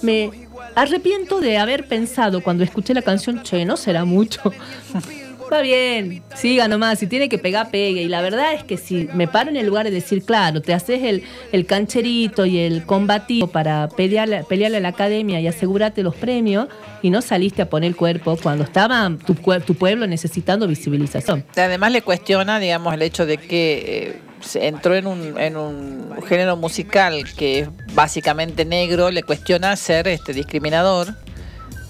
me 0.01 0.31
arrepiento 0.76 1.39
de 1.39 1.57
haber 1.57 1.88
pensado 1.88 2.41
cuando 2.41 2.64
escuché 2.64 2.93
la 2.93 3.01
canción, 3.01 3.41
che, 3.43 3.65
no 3.65 3.77
será 3.77 4.05
mucho. 4.05 4.41
Está 5.48 5.61
bien, 5.61 6.24
siga 6.36 6.68
nomás, 6.68 6.99
si 6.99 7.07
tiene 7.07 7.30
que 7.30 7.38
pegar, 7.38 7.72
pegue. 7.72 8.02
Y 8.02 8.10
la 8.10 8.22
verdad 8.22 8.53
es 8.53 8.65
que 8.65 8.76
si 8.76 9.07
me 9.14 9.30
paro 9.30 9.49
en 9.49 9.56
el 9.56 9.65
lugar 9.65 9.86
de 9.86 9.91
decir, 9.91 10.24
claro, 10.24 10.61
te 10.61 10.74
haces 10.74 11.03
el, 11.03 11.24
el 11.53 11.65
cancherito 11.65 12.45
y 12.45 12.60
el 12.60 12.86
combativo 12.86 13.48
para 13.48 13.88
pelearle, 13.88 14.44
pelearle 14.44 14.76
a 14.76 14.82
la 14.82 14.90
academia 14.90 15.40
y 15.40 15.48
asegurarte 15.48 16.03
los 16.03 16.18
premios, 16.18 16.68
y 17.02 17.11
no 17.11 17.22
saliste 17.22 17.61
a 17.61 17.69
poner 17.69 17.88
el 17.88 17.95
cuerpo 17.95 18.38
cuando 18.44 18.65
estaba 18.65 19.10
tu, 19.26 19.36
pueblo 19.76 20.06
necesitando 20.06 20.68
visibilización. 20.68 21.45
Además 21.56 21.94
le 21.94 22.02
cuestiona, 22.02 22.60
digamos, 22.60 22.94
el 22.94 23.02
hecho 23.02 23.26
de 23.26 23.38
que 23.38 24.18
eh, 24.18 24.22
se 24.41 24.68
entró 24.68 24.95
en 24.95 25.07
un, 25.07 25.40
en 25.40 25.56
un 25.56 26.10
género 26.28 26.57
musical 26.57 27.24
que 27.38 27.60
es 27.60 27.69
básicamente 27.94 28.65
negro, 28.65 29.11
le 29.11 29.24
cuestiona 29.24 29.74
ser 29.78 30.10
este 30.10 30.34
discriminador 30.34 31.15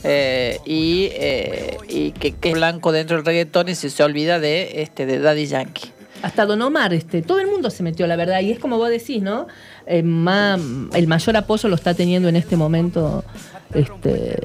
eh, 0.04 0.60
y, 0.66 1.10
eh, 1.14 1.78
y 1.88 2.12
que, 2.12 2.32
que 2.34 2.50
es 2.50 2.56
blanco 2.56 2.92
dentro 2.92 3.18
del 3.18 3.26
reggaetón 3.26 3.70
y 3.70 3.76
se, 3.76 3.90
se 3.90 4.04
olvida 4.04 4.40
de 4.40 4.82
este 4.82 5.06
de 5.06 5.20
Daddy 5.20 5.46
Yankee. 5.48 5.92
Hasta 6.24 6.46
Don 6.48 6.60
Omar, 6.64 6.94
este, 6.96 7.22
todo 7.22 7.40
el 7.40 7.48
mundo 7.48 7.70
se 7.70 7.84
metió, 7.84 8.08
la 8.08 8.16
verdad. 8.16 8.42
Y 8.42 8.52
es 8.52 8.58
como 8.60 8.78
vos 8.78 8.90
decís, 8.90 9.22
¿no? 9.22 9.48
Eh, 9.86 10.02
ma- 10.02 10.58
el 10.94 11.08
mayor 11.08 11.38
apoyo 11.38 11.70
lo 11.70 11.76
está 11.76 11.94
teniendo 11.94 12.28
en 12.28 12.36
este 12.36 12.56
momento 12.58 13.24
este, 13.74 14.40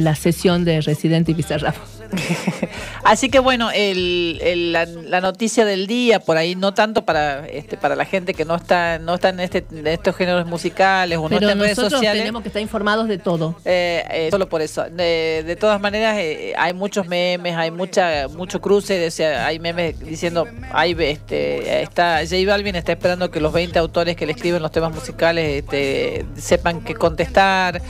la 0.00 0.14
sesión 0.14 0.64
de 0.64 0.80
Residente 0.80 1.32
y 1.32 1.34
Pizarra. 1.34 1.74
Así 3.04 3.28
que 3.28 3.38
bueno, 3.38 3.70
el, 3.70 4.38
el- 4.42 4.72
la, 4.72 4.84
la 4.86 5.20
noticia 5.20 5.64
del 5.64 5.86
día 5.86 6.20
por 6.20 6.36
ahí 6.36 6.54
no 6.56 6.72
tanto 6.74 7.04
para 7.04 7.46
este 7.46 7.76
para 7.76 7.96
la 7.96 8.04
gente 8.06 8.32
que 8.34 8.44
no 8.44 8.54
está 8.54 8.98
no 8.98 9.14
está 9.14 9.28
en 9.30 9.40
este 9.40 9.64
en 9.70 9.86
estos 9.86 10.16
géneros 10.16 10.46
musicales 10.46 11.18
o 11.18 11.22
no 11.22 11.28
Pero 11.28 11.40
está 11.40 11.52
en 11.52 11.58
redes 11.60 11.76
nosotros 11.78 11.98
sociales. 12.00 12.22
tenemos 12.22 12.42
que 12.42 12.48
estar 12.48 12.62
informados 12.62 13.08
de 13.08 13.18
todo. 13.18 13.56
Eh, 13.64 14.04
eh, 14.10 14.28
solo 14.30 14.48
por 14.48 14.62
eso. 14.62 14.84
De, 14.90 15.42
de 15.46 15.56
todas 15.56 15.80
maneras, 15.80 16.16
eh, 16.18 16.54
hay 16.56 16.72
muchos 16.72 17.06
memes, 17.06 17.54
hay 17.56 17.70
mucha 17.70 18.26
mucho 18.28 18.60
cruce. 18.60 19.06
O 19.06 19.10
sea, 19.10 19.46
hay 19.46 19.58
memes 19.58 19.98
diciendo, 20.00 20.46
hay, 20.72 20.96
este, 20.98 21.82
está 21.82 22.20
J 22.28 22.36
Balvin 22.46 22.76
está 22.76 22.92
esperando 22.92 23.30
que 23.30 23.40
los 23.40 23.52
20 23.52 23.78
autores 23.78 24.16
que 24.16 24.26
le 24.26 24.32
escriben 24.32 24.62
los 24.62 24.72
temas 24.72 24.94
musicales 24.94 25.62
este, 25.62 26.24
sepan 26.36 26.80
qué 26.80 26.94
contestar. 26.94 27.80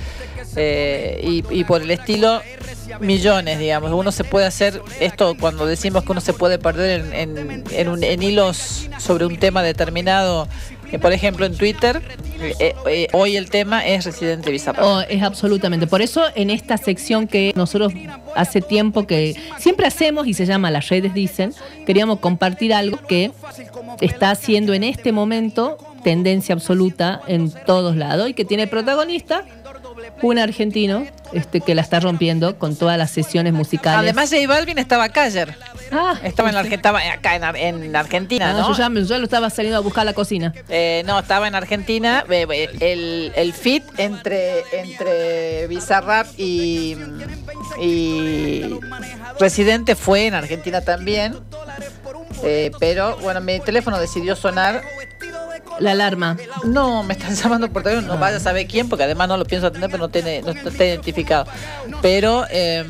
Eh, 0.59 1.21
y, 1.23 1.45
y 1.61 1.65
por 1.65 1.83
el 1.83 1.91
estilo 1.91 2.41
millones, 3.01 3.59
digamos. 3.59 3.93
Uno 3.93 4.13
se 4.13 4.25
puede 4.25 4.47
hacer 4.47 4.81
esto 5.01 5.37
cuando 5.39 5.67
decimos 5.67 6.05
que 6.05 6.13
uno 6.13 6.21
se 6.21 6.33
puede 6.33 6.59
perder 6.59 7.13
en, 7.13 7.37
en- 7.39 7.65
en 7.71 7.89
un- 7.89 8.03
en 8.05 8.23
hilos 8.23 8.89
sobre 8.99 9.27
un 9.27 9.37
tema 9.39 9.63
determinado. 9.63 10.49
eh, 10.91 10.99
por 10.99 11.13
ejemplo, 11.13 11.45
en 11.45 11.55
Twitter, 11.55 12.01
eh, 12.41 12.75
eh, 12.87 13.09
hoy 13.13 13.37
el 13.37 13.51
tema 13.51 13.87
es 13.87 14.07
Residente 14.07 14.51
Bizarrap. 14.51 14.83
Oh, 14.83 15.01
es 15.03 15.23
absolutamente. 15.23 15.87
Por 15.87 16.01
eso 16.01 16.23
en 16.35 16.49
esta 16.49 16.79
sección 16.79 17.27
que 17.29 17.53
nosotros 17.57 17.93
hace 18.35 18.63
tiempo 18.63 19.07
que 19.07 19.37
siempre 19.59 19.87
hacemos 19.87 20.27
y 20.27 20.33
se 20.33 20.47
llama 20.47 20.71
Las 20.71 20.89
redes 20.89 21.13
dicen, 21.13 21.53
queríamos 21.85 22.21
compartir 22.21 22.73
algo 22.73 22.97
que 23.07 23.33
está 24.01 24.31
haciendo 24.31 24.73
en 24.73 24.83
este 24.83 25.13
momento 25.13 25.77
tendencia 26.05 26.55
absoluta 26.55 27.21
en 27.27 27.51
todos 27.67 27.95
lados 27.97 28.31
y 28.31 28.33
que 28.35 28.47
tiene 28.47 28.67
protagonista 28.67 29.45
un 30.23 30.39
argentino 30.39 31.07
este, 31.33 31.61
que 31.61 31.75
la 31.75 31.83
está 31.83 32.01
rompiendo 32.01 32.59
con 32.59 32.75
todas 32.77 32.97
las 32.99 33.11
sesiones 33.11 33.53
musicales. 33.53 33.99
Además, 34.01 34.31
J 34.31 34.47
Balvin 34.47 34.79
estaba 34.79 35.05
acá 35.05 35.25
ayer. 35.25 35.55
Ah, 35.93 36.19
estaba 36.23 36.49
en 36.51 36.55
la 36.55 36.61
estaba 36.63 37.01
acá 37.13 37.37
en, 37.37 37.85
en 37.85 37.97
Argentina, 37.97 38.51
Ah, 38.51 38.53
¿no? 38.53 38.69
yo, 38.73 38.77
ya, 38.77 38.89
yo 39.07 39.19
lo 39.19 39.25
estaba 39.25 39.49
saliendo 39.51 39.79
a 39.79 39.81
buscar 39.81 40.03
a 40.03 40.05
la 40.07 40.13
cocina. 40.13 40.53
Eh, 40.69 41.03
no, 41.07 41.19
estaba 41.19 41.49
en 41.49 41.55
Argentina. 41.55 42.25
eh, 42.31 42.47
eh, 42.51 42.69
El, 42.81 43.33
el 43.37 43.53
fit 43.53 43.83
entre, 43.97 44.63
entre 44.73 45.67
Bizarrap 45.67 46.27
y, 46.39 46.97
y 47.81 48.79
Residente 49.41 49.95
fue 49.95 50.27
en 50.27 50.35
Argentina 50.35 50.81
también. 50.81 51.37
Eh, 52.43 52.71
pero 52.79 53.17
bueno, 53.19 53.41
mi 53.41 53.59
teléfono 53.61 53.99
decidió 53.99 54.37
sonar. 54.37 54.83
La 55.81 55.93
alarma. 55.93 56.37
No, 56.65 57.03
me 57.03 57.15
están 57.15 57.35
llamando 57.43 57.71
por 57.71 57.83
teléfono, 57.83 58.15
no 58.15 58.19
vaya 58.19 58.39
a 58.39 58.41
saber 58.41 58.67
quién, 58.67 58.89
porque 58.89 59.05
además 59.05 59.29
no 59.29 59.37
lo 59.37 59.45
pienso 59.45 59.67
atender, 59.67 59.91
pero 59.91 60.05
no 60.05 60.09
tiene, 60.09 60.43
no 60.43 60.51
está 60.51 60.85
identificado. 60.85 61.47
Pero 62.03 62.47
eh, 62.51 62.85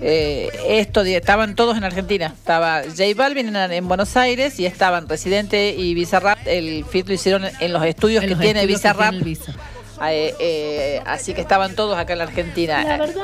eh, 0.00 0.50
esto 0.68 1.02
estaban 1.02 1.54
todos 1.54 1.76
en 1.76 1.84
Argentina. 1.84 2.26
Estaba 2.26 2.82
J 2.84 3.04
Balvin 3.16 3.54
en, 3.54 3.72
en 3.72 3.88
Buenos 3.88 4.16
Aires 4.16 4.58
y 4.60 4.66
estaban 4.66 5.08
Residente 5.08 5.74
y 5.76 5.94
Bizarrap. 5.94 6.38
El 6.46 6.84
fit 6.84 7.08
lo 7.08 7.14
hicieron 7.14 7.44
en, 7.60 7.72
los 7.72 7.84
estudios 7.84 8.22
En 8.22 8.28
que 8.28 8.34
los 8.34 8.42
tiene 8.42 8.60
estudios 8.60 8.80
que 8.80 8.88
Bizarrap. 8.88 9.10
tiene. 9.22 9.36
Eh, 10.10 10.34
eh, 10.38 11.02
así 11.06 11.34
que 11.34 11.40
estaban 11.40 11.74
todos 11.74 11.96
acá 11.98 12.12
en 12.12 12.18
la 12.20 12.24
Argentina. 12.24 12.82
La 12.84 12.96
verdad, 12.98 13.22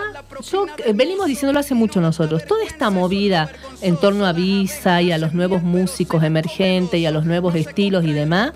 yo 0.51 0.67
eh, 0.85 0.93
venimos 0.95 1.27
diciéndolo 1.27 1.61
hace 1.61 1.75
mucho 1.75 2.01
nosotros. 2.01 2.45
Toda 2.47 2.65
esta 2.65 2.91
movida 2.91 3.49
en 3.81 3.97
torno 3.97 4.27
a 4.27 4.33
Visa 4.33 5.01
y 5.03 5.13
a 5.13 5.19
los 5.19 5.35
nuevos 5.35 5.63
músicos 5.63 6.23
emergentes 6.25 6.99
y 6.99 7.07
a 7.07 7.11
los 7.11 7.25
nuevos 7.25 7.55
estilos 7.55 8.05
y 8.05 8.13
demás, 8.13 8.53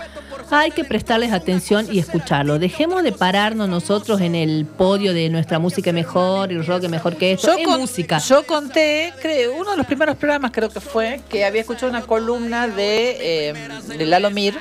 hay 0.51 0.71
que 0.71 0.83
prestarles 0.85 1.33
atención 1.33 1.87
y 1.93 1.99
escucharlo. 1.99 2.59
Dejemos 2.59 3.03
de 3.03 3.13
pararnos 3.13 3.69
nosotros 3.69 4.21
en 4.23 4.35
el 4.35 4.65
podio 4.67 5.13
de 5.13 5.29
nuestra 5.29 5.59
música 5.59 5.93
mejor 5.93 6.51
y 6.51 6.55
el 6.57 6.67
rock 6.67 6.85
es 6.85 6.91
mejor 6.91 7.17
que 7.17 7.33
esto. 7.33 7.53
es 7.53 7.67
con- 7.67 7.81
música. 7.81 8.19
yo 8.19 8.45
conté, 8.47 9.13
creo, 9.21 9.53
uno 9.55 9.73
de 9.73 9.77
los 9.77 9.87
primeros 9.87 10.17
programas 10.17 10.51
creo 10.53 10.71
que 10.71 10.81
fue, 10.81 11.21
que 11.29 11.45
había 11.45 11.61
escuchado 11.61 11.91
una 11.91 12.03
columna 12.03 12.67
de, 12.67 13.51
eh, 13.51 13.55
de 13.99 14.07
Lalo 14.07 14.31
Mir. 14.31 14.55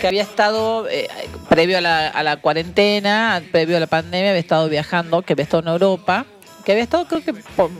Que 0.00 0.06
había 0.08 0.22
estado, 0.22 0.88
eh, 0.88 1.08
previo 1.48 1.78
a 1.78 1.80
la, 1.80 2.38
cuarentena, 2.40 3.42
previo 3.52 3.76
a 3.76 3.80
la 3.80 3.86
pandemia, 3.86 4.30
había 4.30 4.40
estado 4.40 4.68
viajando, 4.68 5.22
que 5.22 5.32
había 5.34 5.44
estado 5.44 5.62
en 5.62 5.68
Europa, 5.68 6.26
que 6.64 6.72
había 6.72 6.84
estado 6.84 7.06
creo 7.06 7.22
que 7.22 7.32
por- 7.34 7.70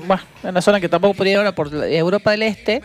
en 0.42 0.50
una 0.50 0.62
zona 0.62 0.80
que 0.80 0.88
tampoco 0.88 1.14
podía 1.14 1.38
ahora 1.38 1.54
por 1.54 1.74
Europa 1.74 2.30
del 2.30 2.42
Este. 2.42 2.82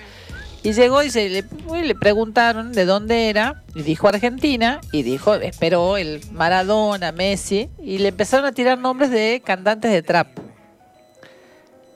Y 0.63 0.73
llegó 0.73 1.01
y 1.01 1.09
se 1.09 1.27
le, 1.29 1.95
preguntaron 1.95 2.71
de 2.71 2.85
dónde 2.85 3.29
era, 3.29 3.63
y 3.73 3.81
dijo 3.81 4.07
Argentina, 4.07 4.79
y 4.91 5.01
dijo, 5.01 5.33
esperó 5.33 5.97
el 5.97 6.21
Maradona, 6.31 7.11
Messi, 7.11 7.69
y 7.81 7.97
le 7.97 8.09
empezaron 8.09 8.45
a 8.45 8.51
tirar 8.51 8.77
nombres 8.77 9.09
de 9.09 9.41
cantantes 9.43 9.91
de 9.91 10.03
trap. 10.03 10.27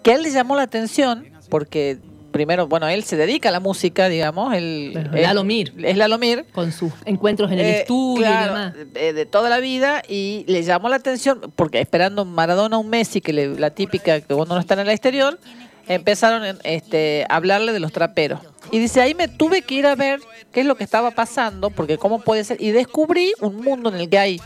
Que 0.01 0.13
él 0.13 0.23
le 0.23 0.31
llamó 0.31 0.55
la 0.55 0.63
atención, 0.63 1.27
porque 1.49 1.99
primero, 2.35 2.67
bueno, 2.67 2.89
él 2.89 3.05
se 3.05 3.15
dedica 3.15 3.47
a 3.47 3.51
la 3.53 3.61
música, 3.61 4.09
digamos, 4.09 4.53
él, 4.53 4.91
él- 5.13 5.21
Lalo 5.21 5.45
Mir. 5.45 5.73
es 5.81 5.95
Lalo 5.95 6.17
Mir. 6.17 6.45
Con 6.51 6.73
sus 6.73 6.91
encuentros 7.05 7.49
en 7.49 7.59
el 7.59 7.65
Eh, 7.65 7.79
estudio 7.79 8.25
claro, 8.27 8.43
y 8.43 8.47
demás. 8.47 8.73
eh, 8.95 9.13
de 9.13 9.25
toda 9.25 9.49
la 9.49 9.59
vida 9.59 10.03
y 10.07 10.43
le 10.47 10.61
llamó 10.63 10.89
la 10.89 10.97
atención 10.97 11.39
porque 11.55 11.79
esperando 11.79 12.25
Maradona 12.25 12.77
un 12.77 12.89
Messi 12.89 13.21
que 13.21 13.31
le- 13.31 13.57
la 13.57 13.69
típica 13.69 14.19
que 14.19 14.35
cuando 14.35 14.53
no 14.55 14.59
están 14.59 14.79
en 14.79 14.87
el 14.87 14.91
exterior 14.91 15.39
empezaron 15.87 16.57
este, 16.63 17.25
a 17.29 17.35
hablarle 17.37 17.71
de 17.71 17.79
los 17.79 17.93
traperos 17.93 18.39
y 18.71 18.79
dice 18.79 18.99
ahí 19.01 19.13
me 19.15 19.27
tuve 19.29 19.61
que 19.61 19.75
ir 19.75 19.85
a 19.87 19.95
ver 19.95 20.19
qué 20.51 20.61
es 20.61 20.65
lo 20.65 20.75
que 20.75 20.83
estaba 20.83 21.11
pasando 21.11 21.69
porque 21.69 21.97
cómo 21.97 22.19
puede 22.19 22.43
ser 22.43 22.61
y 22.61 22.71
descubrí 22.71 23.31
un 23.39 23.61
mundo 23.61 23.89
en 23.89 23.95
el 24.01 24.09
que 24.09 24.17
hay 24.19 24.41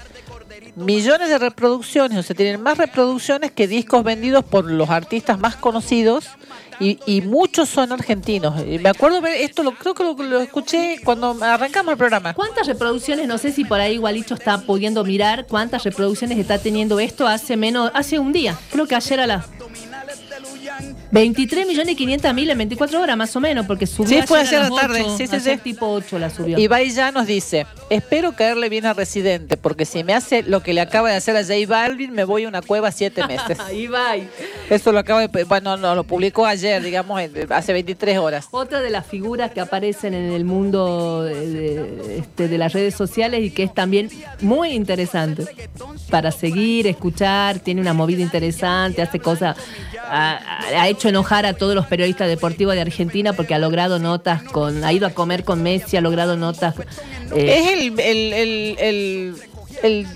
millones 0.76 1.30
de 1.30 1.38
reproducciones, 1.38 2.18
o 2.18 2.24
sea, 2.24 2.36
tienen 2.36 2.61
más 2.61 2.78
reproducciones 2.78 3.52
que 3.52 3.68
discos 3.68 4.03
vendidos 4.03 4.44
por 4.45 4.70
los 4.70 4.90
artistas 4.90 5.40
más 5.40 5.56
conocidos 5.56 6.28
y, 6.80 7.00
y 7.06 7.22
muchos 7.22 7.70
son 7.70 7.92
argentinos. 7.92 8.56
Me 8.66 8.90
acuerdo 8.90 9.26
esto, 9.28 9.64
creo 9.72 10.16
que 10.16 10.24
lo, 10.24 10.40
escuché 10.40 11.00
cuando 11.04 11.38
arrancamos 11.42 11.92
el 11.92 11.98
programa. 11.98 12.34
¿Cuántas 12.34 12.68
reproducciones? 12.68 13.28
No 13.28 13.38
sé 13.38 13.52
si 13.52 13.66
por 13.66 13.80
ahí 13.80 13.98
Gualicho 13.98 14.34
está 14.34 14.60
pudiendo 14.62 15.04
mirar 15.04 15.46
cuántas 15.48 15.84
reproducciones 15.84 16.38
está 16.38 16.58
teniendo 16.60 17.00
esto 17.00 17.28
hace 17.28 17.58
menos, 17.58 17.92
hace 17.94 18.20
un 18.20 18.32
día. 18.32 18.58
Creo 18.72 18.88
que 18.88 18.96
ayer 18.96 19.20
a 19.20 19.28
las 19.28 19.46
23 21.11 21.65
millones 21.68 21.94
y 21.94 21.95
500 21.95 22.34
mil 22.34 22.49
en 22.49 22.57
24 22.57 23.02
horas 23.02 23.18
más 23.18 23.36
o 23.36 23.40
menos, 23.40 23.65
porque 23.65 23.88
subió 23.88 24.22
Sí, 24.22 24.27
fue 24.27 24.40
ayer 24.41 24.60
a 24.60 24.64
las 24.64 24.69
la 24.72 24.81
tarde, 24.81 25.02
8, 25.06 25.18
sí, 25.18 25.27
sí, 25.27 25.36
ayer 25.36 25.56
sí. 25.57 25.61
tipo 25.64 25.88
8 25.90 26.19
la 26.19 26.30
subió. 26.30 26.60
Ibai 26.60 26.90
ya 26.91 27.11
nos 27.11 27.26
dice, 27.26 27.65
espero 27.90 28.34
caerle 28.34 28.69
bien 28.69 28.86
a 28.86 28.94
Residente, 28.94 29.57
porque 29.57 29.86
si 29.86 30.03
me 30.03 30.14
hace 30.14 30.44
lo 30.44 30.61
que 30.61 30.73
le 30.73 30.81
acaba 30.81 31.10
de 31.10 31.15
hacer 31.15 31.36
a 31.36 31.41
J 31.44 31.53
Balvin, 31.68 32.11
me 32.14 32.23
voy 32.26 32.44
a 32.44 32.48
una 32.48 32.61
cueva 32.61 32.91
siete 32.91 33.26
meses. 33.26 33.57
Ibai. 33.73 34.30
Eso 34.69 34.91
lo 34.91 34.99
acaba 34.99 35.26
de, 35.27 35.44
bueno, 35.45 35.77
no, 35.77 35.95
lo 35.95 36.03
publicó 36.03 36.45
ayer, 36.45 36.81
digamos, 36.84 37.19
eh, 37.22 37.48
hace 37.49 37.73
23 37.73 38.18
horas. 38.19 38.48
Otra 38.52 38.81
de 38.81 38.90
las 38.91 39.06
figuras 39.07 39.52
que 39.52 39.61
aparecen 39.61 40.14
en 40.14 40.31
el 40.31 40.45
mundo 40.45 41.23
de, 41.23 41.48
de- 41.49 42.18
este, 42.19 42.48
de 42.48 42.57
las 42.57 42.73
redes 42.73 42.94
sociales 42.94 43.44
y 43.44 43.52
que 43.52 43.64
es 43.64 43.73
también 43.73 44.10
muy 44.41 44.69
interesante 44.72 45.45
para 46.10 46.31
seguir, 46.31 46.86
escuchar, 46.88 47.60
tiene 47.60 47.81
una 47.81 47.94
movida 47.94 48.22
interesante, 48.22 49.02
hace 49.02 49.19
cosas, 49.19 49.56
ha, 50.03 50.40
ha 50.81 50.88
hecho 50.90 50.99
enojar 51.08 51.46
a 51.46 51.54
todos 51.54 51.74
los 51.76 51.86
periodistas 51.88 52.28
deportivos 52.28 52.76
de 52.76 52.82
Argentina 52.82 53.32
porque 53.34 53.54
ha 53.54 53.60
logrado 53.60 54.00
notas 54.00 54.44
con, 54.44 54.84
ha 54.84 54.92
ido 54.92 55.08
a 55.08 55.12
comer 55.12 55.46
con 55.46 55.64
Messi, 55.64 55.96
ha 55.96 56.02
logrado 56.02 56.36
notas. 56.36 56.76
eh, 57.34 57.60
Es 57.60 57.68
el, 57.74 58.00
el, 58.00 58.34
el, 58.80 59.36
el 59.84 60.08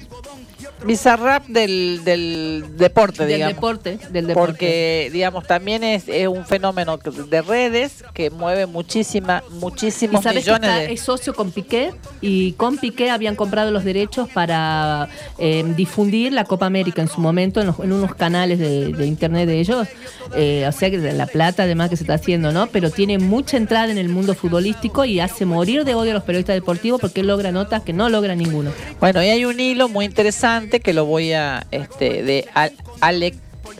bizarrap 0.85 1.45
del, 1.47 2.01
del 2.03 2.65
deporte, 2.77 3.25
Del 3.25 3.35
digamos. 3.35 3.55
deporte, 3.55 3.97
del 4.11 4.27
deporte. 4.27 4.51
Porque, 4.53 5.09
digamos, 5.13 5.45
también 5.47 5.83
es, 5.83 6.07
es 6.07 6.27
un 6.27 6.45
fenómeno 6.45 6.97
de 6.97 7.41
redes 7.41 8.03
que 8.13 8.29
mueve 8.29 8.65
muchísima, 8.65 9.43
Y 9.49 9.53
muchísimos 9.55 10.23
sabes 10.23 10.43
que 10.43 10.51
millones 10.51 10.69
está- 10.69 10.81
de... 10.87 10.93
es 10.93 11.01
socio 11.01 11.33
con 11.33 11.51
Piqué 11.51 11.91
y 12.21 12.53
con 12.53 12.77
Piqué 12.77 13.09
habían 13.09 13.35
comprado 13.35 13.71
los 13.71 13.83
derechos 13.83 14.29
para 14.29 15.09
eh, 15.37 15.63
difundir 15.75 16.33
la 16.33 16.43
Copa 16.45 16.65
América 16.65 17.01
en 17.01 17.07
su 17.07 17.21
momento 17.21 17.59
en, 17.61 17.67
los- 17.67 17.79
en 17.79 17.91
unos 17.91 18.15
canales 18.15 18.59
de, 18.59 18.93
de 18.93 19.05
internet 19.05 19.47
de 19.47 19.59
ellos. 19.59 19.87
Eh, 20.35 20.65
o 20.67 20.71
sea 20.71 20.89
que 20.89 20.97
la 20.97 21.25
plata 21.27 21.63
además 21.63 21.89
que 21.89 21.97
se 21.97 22.03
está 22.03 22.15
haciendo, 22.15 22.51
¿no? 22.51 22.67
Pero 22.67 22.89
tiene 22.89 23.17
mucha 23.19 23.57
entrada 23.57 23.91
en 23.91 23.97
el 23.97 24.09
mundo 24.09 24.33
futbolístico 24.35 25.05
y 25.05 25.19
hace 25.19 25.45
morir 25.45 25.83
de 25.85 25.95
odio 25.95 26.11
a 26.11 26.13
los 26.15 26.23
periodistas 26.23 26.55
deportivos 26.55 26.99
porque 27.01 27.21
él 27.21 27.27
logra 27.27 27.51
notas 27.51 27.83
que 27.83 27.93
no 27.93 28.09
logra 28.09 28.35
ninguno. 28.35 28.71
Bueno, 28.99 29.21
y 29.23 29.27
hay 29.29 29.45
un 29.45 29.59
hilo 29.59 29.89
muy 29.89 30.05
interesante 30.05 30.72
que 30.79 30.93
lo 30.93 31.05
voy 31.05 31.33
a, 31.33 31.65
este, 31.71 32.23
de 32.23 32.47
Al- 32.53 32.73
Ale, 33.01 33.33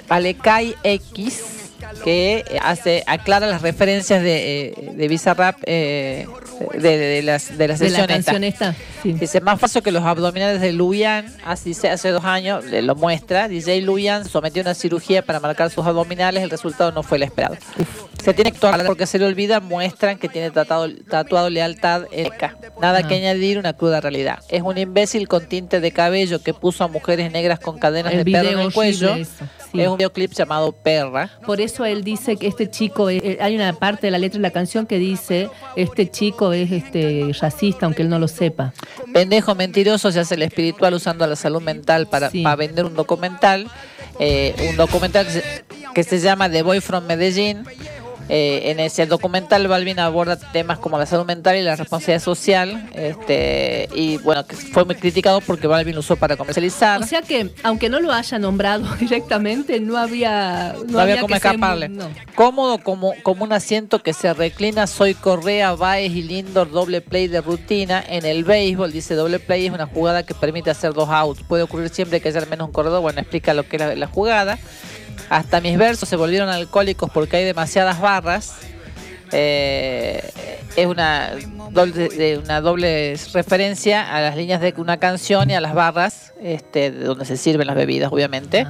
Alecay 0.10 0.76
X, 0.84 1.63
que 2.04 2.44
hace, 2.62 3.04
aclara 3.08 3.48
las 3.48 3.62
referencias 3.62 4.22
de, 4.22 4.68
eh, 4.70 4.74
de 4.94 5.08
Bizarrap 5.08 5.58
eh, 5.66 6.28
de, 6.78 6.98
de 6.98 7.22
las, 7.24 7.58
de 7.58 7.68
la 7.68 7.76
De 7.76 7.90
la 7.90 7.90
sesión 7.90 8.02
esta. 8.02 8.08
canción 8.08 8.44
esta. 8.44 8.76
sí. 9.02 9.14
Dice, 9.14 9.42
más 9.42 9.60
fácil 9.60 9.82
que 9.84 9.92
los 9.92 10.04
abdominales 10.04 10.62
de 10.62 10.72
Luyan, 10.74 11.26
así 11.46 11.70
dice 11.70 11.90
hace 11.90 12.10
dos 12.10 12.24
años, 12.26 12.66
le 12.66 12.82
lo 12.82 12.96
muestra. 12.96 13.48
DJ 13.48 13.82
Luyan 13.82 14.26
sometió 14.28 14.62
una 14.62 14.74
cirugía 14.74 15.22
para 15.24 15.40
marcar 15.40 15.70
sus 15.70 15.86
abdominales, 15.86 16.44
el 16.44 16.50
resultado 16.50 16.92
no 16.92 17.04
fue 17.04 17.18
el 17.18 17.24
esperado. 17.24 17.58
Se 18.24 18.34
tiene 18.34 18.52
que 18.52 18.58
actuar 18.58 18.86
porque 18.86 19.06
se 19.06 19.20
le 19.20 19.26
olvida, 19.26 19.60
muestran 19.60 20.18
que 20.18 20.30
tiene 20.30 20.50
tratado, 20.52 20.88
tatuado 21.10 21.50
lealtad 21.50 22.04
en 22.12 22.30
K. 22.30 22.56
Nada 22.82 23.00
Ah. 23.04 23.08
que 23.08 23.16
añadir, 23.16 23.58
una 23.60 23.74
cruda 23.74 24.00
realidad. 24.00 24.40
Es 24.50 24.62
un 24.62 24.78
imbécil 24.78 25.28
con 25.28 25.46
tinte 25.48 25.82
de 25.82 25.92
cabello 25.92 26.42
que 26.42 26.54
puso 26.54 26.84
a 26.86 26.88
mujeres 26.88 27.32
negras 27.34 27.60
con 27.60 27.78
cadenas 27.80 28.14
El 28.14 28.24
de 28.24 28.32
perro 28.32 28.50
en 28.50 28.60
el 28.60 28.72
cuello. 28.72 29.14
eso, 29.16 29.30
sí. 29.74 29.82
Es 29.82 29.88
un 29.90 29.98
videoclip 29.98 30.32
llamado 30.32 30.72
Perra. 30.72 31.30
Por 31.46 31.60
eso 31.60 31.84
él 31.84 32.04
dice 32.04 32.38
que 32.38 32.48
este 32.48 32.70
chico, 32.70 33.10
es- 33.10 33.22
eh, 33.24 33.38
hay 33.42 33.56
una 33.56 33.74
parte 33.74 34.08
de 34.08 34.12
la 34.12 34.18
letra 34.20 34.38
de 34.38 34.44
la 34.44 34.52
canción 34.52 34.86
que 34.86 34.98
dice, 35.00 35.50
este 35.76 36.10
chico 36.10 36.54
es 36.54 36.72
este 36.72 37.32
racista, 37.42 37.86
aunque 37.86 38.04
él 38.04 38.10
no 38.10 38.20
lo 38.20 38.28
sepa. 38.28 38.74
Pendejo 39.14 39.56
mentiroso 39.56 40.12
se 40.12 40.20
hace 40.22 40.36
el 40.36 40.44
espiritual 40.44 40.94
usando 40.94 41.28
la 41.28 41.36
salud 41.36 41.62
mental 41.62 42.08
para, 42.08 42.30
Sí. 42.30 42.42
para 42.44 42.56
vender 42.56 42.86
un 42.86 42.94
documental. 42.96 43.68
eh, 44.20 44.54
un 44.70 44.78
documental 44.78 45.26
que 45.26 45.32
se, 45.32 45.66
que 45.96 46.04
se 46.04 46.20
llama 46.20 46.48
The 46.48 46.62
Boy 46.62 46.82
from 46.82 47.06
Medellín. 47.08 47.64
Eh, 48.30 48.72
en 48.72 48.80
ese 48.80 49.06
documental 49.06 49.68
Balvin 49.68 50.00
aborda 50.00 50.38
temas 50.38 50.80
como 50.80 50.98
la 50.98 51.06
salud 51.06 51.26
mental 51.26 51.58
y 51.58 51.62
la 51.62 51.76
responsabilidad 51.76 52.24
social. 52.24 52.90
Este, 52.94 53.90
y 53.94 54.18
bueno, 54.18 54.46
que 54.46 54.56
fue 54.56 54.86
muy 54.86 54.96
criticado 54.96 55.42
porque 55.42 55.68
Balvin 55.68 55.94
lo 55.94 56.00
usó 56.00 56.16
para 56.16 56.38
comercializar. 56.38 57.02
O 57.02 57.06
sea 57.06 57.22
que, 57.22 57.50
aunque 57.64 57.90
no 57.90 58.00
lo 58.00 58.12
haya 58.14 58.40
nombrado 58.40 58.96
directamente, 59.00 59.80
no 59.80 59.98
había. 59.98 60.74
No, 60.88 60.94
No, 60.94 61.00
había 61.00 61.16
que 61.22 61.28
ser- 61.28 61.36
escaparle. 61.36 61.90
no. 61.90 62.10
Cómodo 62.36 62.78
como, 62.80 63.14
como 63.24 63.44
un 63.44 63.54
asiento 63.54 64.00
que 64.00 64.14
se 64.14 64.34
reclina, 64.34 64.88
soy 64.88 65.14
Correa, 65.14 65.74
Baez 65.74 66.12
y 66.14 66.24
Lindor, 66.24 66.72
doble 66.72 67.02
play 67.02 67.28
de 67.28 67.42
rutina. 67.42 68.04
En 68.08 68.26
el 68.26 68.44
béisbol, 68.44 68.92
dice 68.92 69.16
doble 69.16 69.40
play 69.40 69.66
es 69.68 69.72
una 69.74 69.86
jugada 69.88 70.24
que 70.24 70.34
permite 70.34 70.70
hacer 70.72 70.94
dos 70.94 71.10
outs. 71.10 71.42
Puede 71.44 71.64
ocurrir 71.64 71.90
siempre 71.90 72.22
que 72.22 72.30
haya 72.30 72.40
al 72.40 72.48
menos 72.48 72.68
un 72.68 72.74
corredor. 72.74 73.02
Bueno, 73.02 73.20
explica 73.20 73.54
lo 73.54 73.68
que 73.68 73.76
es 73.76 73.82
la, 73.82 73.96
la 73.96 74.08
jugada. 74.08 74.58
Hasta 75.30 75.62
mis 75.62 75.78
versos 75.78 76.10
se 76.10 76.16
volvieron 76.16 76.50
alcohólicos 76.50 77.10
porque 77.12 77.38
hay 77.38 77.46
demasiadas 77.46 78.00
barras. 78.00 78.56
Eh, 79.32 80.32
es 80.76 80.86
una 80.86 81.32
doble, 81.72 82.38
una 82.38 82.62
doble 82.62 83.18
referencia 83.34 84.16
a 84.16 84.22
las 84.22 84.36
líneas 84.36 84.62
de 84.62 84.74
una 84.78 84.98
canción 84.98 85.50
y 85.50 85.56
a 85.56 85.62
las 85.62 85.74
barras 85.74 86.34
este, 86.42 86.92
de 86.92 87.06
donde 87.06 87.26
se 87.26 87.38
sirven 87.38 87.68
las 87.68 87.76
bebidas, 87.76 88.12
obviamente. 88.12 88.68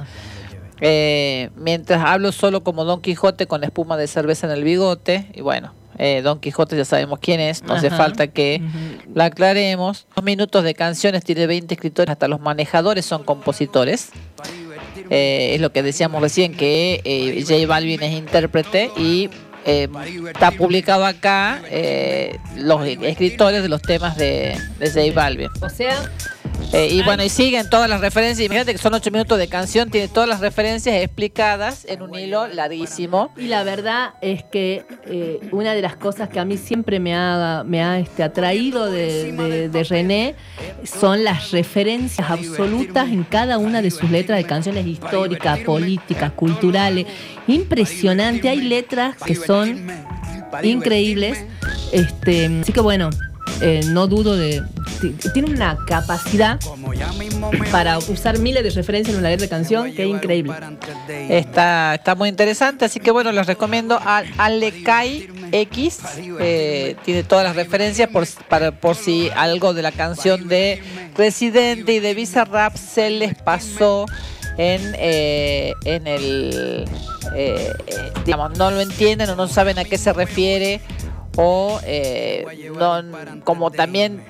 Eh, 0.80 1.50
mientras 1.56 2.04
hablo 2.04 2.32
solo 2.32 2.62
como 2.62 2.84
Don 2.84 3.00
Quijote 3.00 3.46
con 3.46 3.64
espuma 3.64 3.96
de 3.96 4.06
cerveza 4.06 4.46
en 4.46 4.52
el 4.52 4.64
bigote. 4.64 5.28
Y 5.34 5.40
bueno, 5.40 5.72
eh, 5.98 6.22
Don 6.22 6.40
Quijote 6.40 6.76
ya 6.76 6.84
sabemos 6.84 7.18
quién 7.20 7.40
es, 7.40 7.62
no 7.62 7.74
hace 7.74 7.90
falta 7.90 8.26
que 8.26 8.60
la 9.14 9.26
aclaremos. 9.26 10.06
Dos 10.14 10.24
minutos 10.24 10.64
de 10.64 10.74
canciones, 10.74 11.24
tiene 11.24 11.46
20 11.46 11.74
escritores, 11.74 12.10
hasta 12.12 12.28
los 12.28 12.40
manejadores 12.40 13.04
son 13.04 13.22
compositores. 13.24 14.10
Eh, 15.10 15.54
es 15.54 15.60
lo 15.60 15.70
que 15.70 15.82
decíamos 15.82 16.20
recién, 16.22 16.54
que 16.54 17.00
eh, 17.04 17.44
J 17.46 17.66
Balvin 17.66 18.02
es 18.02 18.12
intérprete 18.12 18.90
y 18.96 19.30
eh, 19.66 19.88
está 20.26 20.50
publicado 20.50 21.06
acá 21.06 21.62
eh, 21.70 22.38
los 22.56 22.86
escritores 22.86 23.62
de 23.62 23.68
los 23.68 23.80
temas 23.82 24.16
de, 24.16 24.56
de 24.78 24.90
J 24.90 25.14
Balvin. 25.14 25.48
O 25.62 25.68
sea, 25.68 26.10
Eh, 26.72 26.88
y 26.90 27.02
bueno, 27.04 27.22
y 27.22 27.28
siguen 27.28 27.70
todas 27.70 27.88
las 27.88 28.00
referencias. 28.00 28.44
Imagínate 28.44 28.72
que 28.72 28.78
son 28.78 28.94
ocho 28.94 29.10
minutos 29.12 29.38
de 29.38 29.46
canción, 29.46 29.90
tiene 29.90 30.08
todas 30.08 30.28
las 30.28 30.40
referencias 30.40 30.96
explicadas 30.96 31.84
en 31.88 32.02
un 32.02 32.14
hilo 32.16 32.48
larguísimo. 32.48 33.30
Y 33.36 33.42
la 33.46 33.62
verdad 33.62 34.14
es 34.20 34.42
que 34.42 34.84
eh, 35.06 35.38
una 35.52 35.72
de 35.74 35.82
las 35.82 35.94
cosas 35.94 36.28
que 36.28 36.40
a 36.40 36.44
mí 36.44 36.56
siempre 36.56 36.98
me 36.98 37.14
ha, 37.14 37.62
me 37.64 37.80
ha 37.82 38.00
este, 38.00 38.24
atraído 38.24 38.90
de, 38.90 39.30
de- 39.32 39.68
de 39.68 39.84
René 39.84 40.34
son 40.82 41.22
las 41.22 41.52
referencias 41.52 42.28
absolutas 42.28 43.08
en 43.08 43.22
cada 43.22 43.58
una 43.58 43.80
de 43.80 43.92
sus 43.92 44.10
letras 44.10 44.38
de 44.38 44.44
canciones 44.44 44.84
históricas, 44.86 45.60
políticas, 45.60 46.32
culturales. 46.32 47.06
Impresionante, 47.46 48.48
hay 48.48 48.62
letras 48.62 49.14
que 49.24 49.36
son 49.36 49.86
increíbles. 50.62 51.44
Este, 51.92 52.46
así 52.62 52.72
que 52.72 52.80
bueno, 52.80 53.10
eh, 53.64 53.80
no 53.86 54.06
dudo 54.06 54.36
de... 54.36 54.62
Tiene 55.32 55.50
una 55.50 55.76
capacidad 55.86 56.58
para 57.70 57.98
usar 57.98 58.38
miles 58.38 58.62
de 58.62 58.70
referencias 58.70 59.14
en 59.14 59.20
una 59.20 59.30
letra 59.30 59.44
de 59.44 59.50
canción 59.50 59.92
que 59.92 60.04
es 60.04 60.08
increíble. 60.08 60.54
Está, 61.08 61.94
está 61.94 62.14
muy 62.14 62.28
interesante, 62.28 62.84
así 62.84 63.00
que 63.00 63.10
bueno, 63.10 63.32
les 63.32 63.46
recomiendo 63.46 63.98
al 64.02 64.26
Alekai 64.38 65.28
X. 65.52 66.00
eh, 66.40 66.96
tiene 67.04 67.22
todas 67.22 67.44
las 67.44 67.56
referencias 67.56 68.08
por, 68.08 68.26
para, 68.48 68.72
por 68.72 68.96
si 68.96 69.30
algo 69.34 69.74
de 69.74 69.82
la 69.82 69.92
canción 69.92 70.48
de 70.48 70.82
Residente 71.16 71.94
y 71.94 72.00
de 72.00 72.14
Visa 72.14 72.44
Rap 72.44 72.76
se 72.76 73.10
les 73.10 73.34
pasó 73.34 74.06
en, 74.56 74.94
eh, 74.98 75.74
en 75.84 76.06
el. 76.06 76.84
eh, 77.34 77.72
digamos, 78.24 78.56
no 78.58 78.70
lo 78.70 78.80
entienden 78.80 79.28
o 79.30 79.36
no 79.36 79.48
saben 79.48 79.78
a 79.78 79.84
qué 79.84 79.98
se 79.98 80.12
refiere. 80.12 80.80
O 81.36 81.80
eh, 81.84 82.44
no, 82.78 83.02
como 83.44 83.70
también 83.70 84.22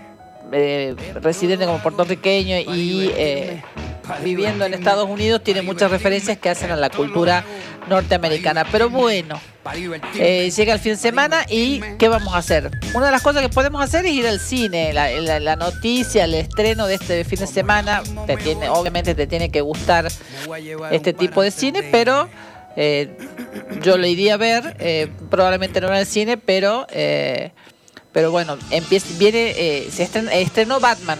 eh, 0.53 0.95
residente 1.21 1.67
como 1.67 1.79
puertorriqueño 1.83 2.59
y 2.75 3.11
eh, 3.17 3.63
viviendo 4.23 4.65
en 4.65 4.75
Estados 4.75 5.09
Unidos 5.09 5.43
tiene 5.43 5.63
muchas 5.63 5.91
referencias 5.91 6.39
que 6.39 6.51
hacen 6.51 6.71
a 6.71 6.77
la 6.77 6.91
cultura 6.91 7.45
norteamericana. 7.89 8.65
Pero 8.71 8.89
bueno, 8.91 9.41
eh, 10.19 10.51
llega 10.51 10.75
el 10.75 10.79
fin 10.81 10.93
de 10.93 10.99
semana 10.99 11.45
y 11.49 11.81
¿qué 11.99 12.09
vamos 12.09 12.35
a 12.35 12.39
hacer? 12.39 12.71
Una 12.95 13.07
de 13.07 13.13
las 13.13 13.23
cosas 13.23 13.43
que 13.43 13.49
podemos 13.49 13.83
hacer 13.83 14.05
es 14.07 14.13
ir 14.13 14.27
al 14.27 14.41
cine. 14.41 14.93
La, 14.93 15.11
la- 15.11 15.41
la 15.41 15.57
noticia, 15.57 16.25
el 16.25 16.35
estreno 16.35 16.87
de 16.87 16.95
este 16.95 17.25
fin 17.25 17.41
de 17.41 17.47
semana, 17.47 18.03
te 18.27 18.37
tiene, 18.37 18.69
obviamente 18.69 19.15
te 19.15 19.27
tiene 19.27 19.51
que 19.51 19.61
gustar 19.63 20.09
este 20.91 21.13
tipo 21.13 21.43
de 21.43 21.51
cine, 21.51 21.83
pero 21.91 22.29
eh, 22.77 23.17
yo 23.83 23.97
lo 23.99 24.07
iría 24.07 24.35
a 24.35 24.37
ver, 24.39 24.77
eh, 24.81 25.09
probablemente 25.31 25.81
no 25.81 25.89
en 25.89 25.95
el 25.95 26.07
cine, 26.07 26.37
pero 26.37 26.87
eh, 26.91 27.51
pero 28.13 28.31
bueno, 28.31 28.57
empieza, 28.71 29.07
viene, 29.19 29.55
eh, 29.57 29.89
se 29.93 30.05
estren- 30.09 30.31
estrenó 30.33 30.79
Batman. 30.81 31.19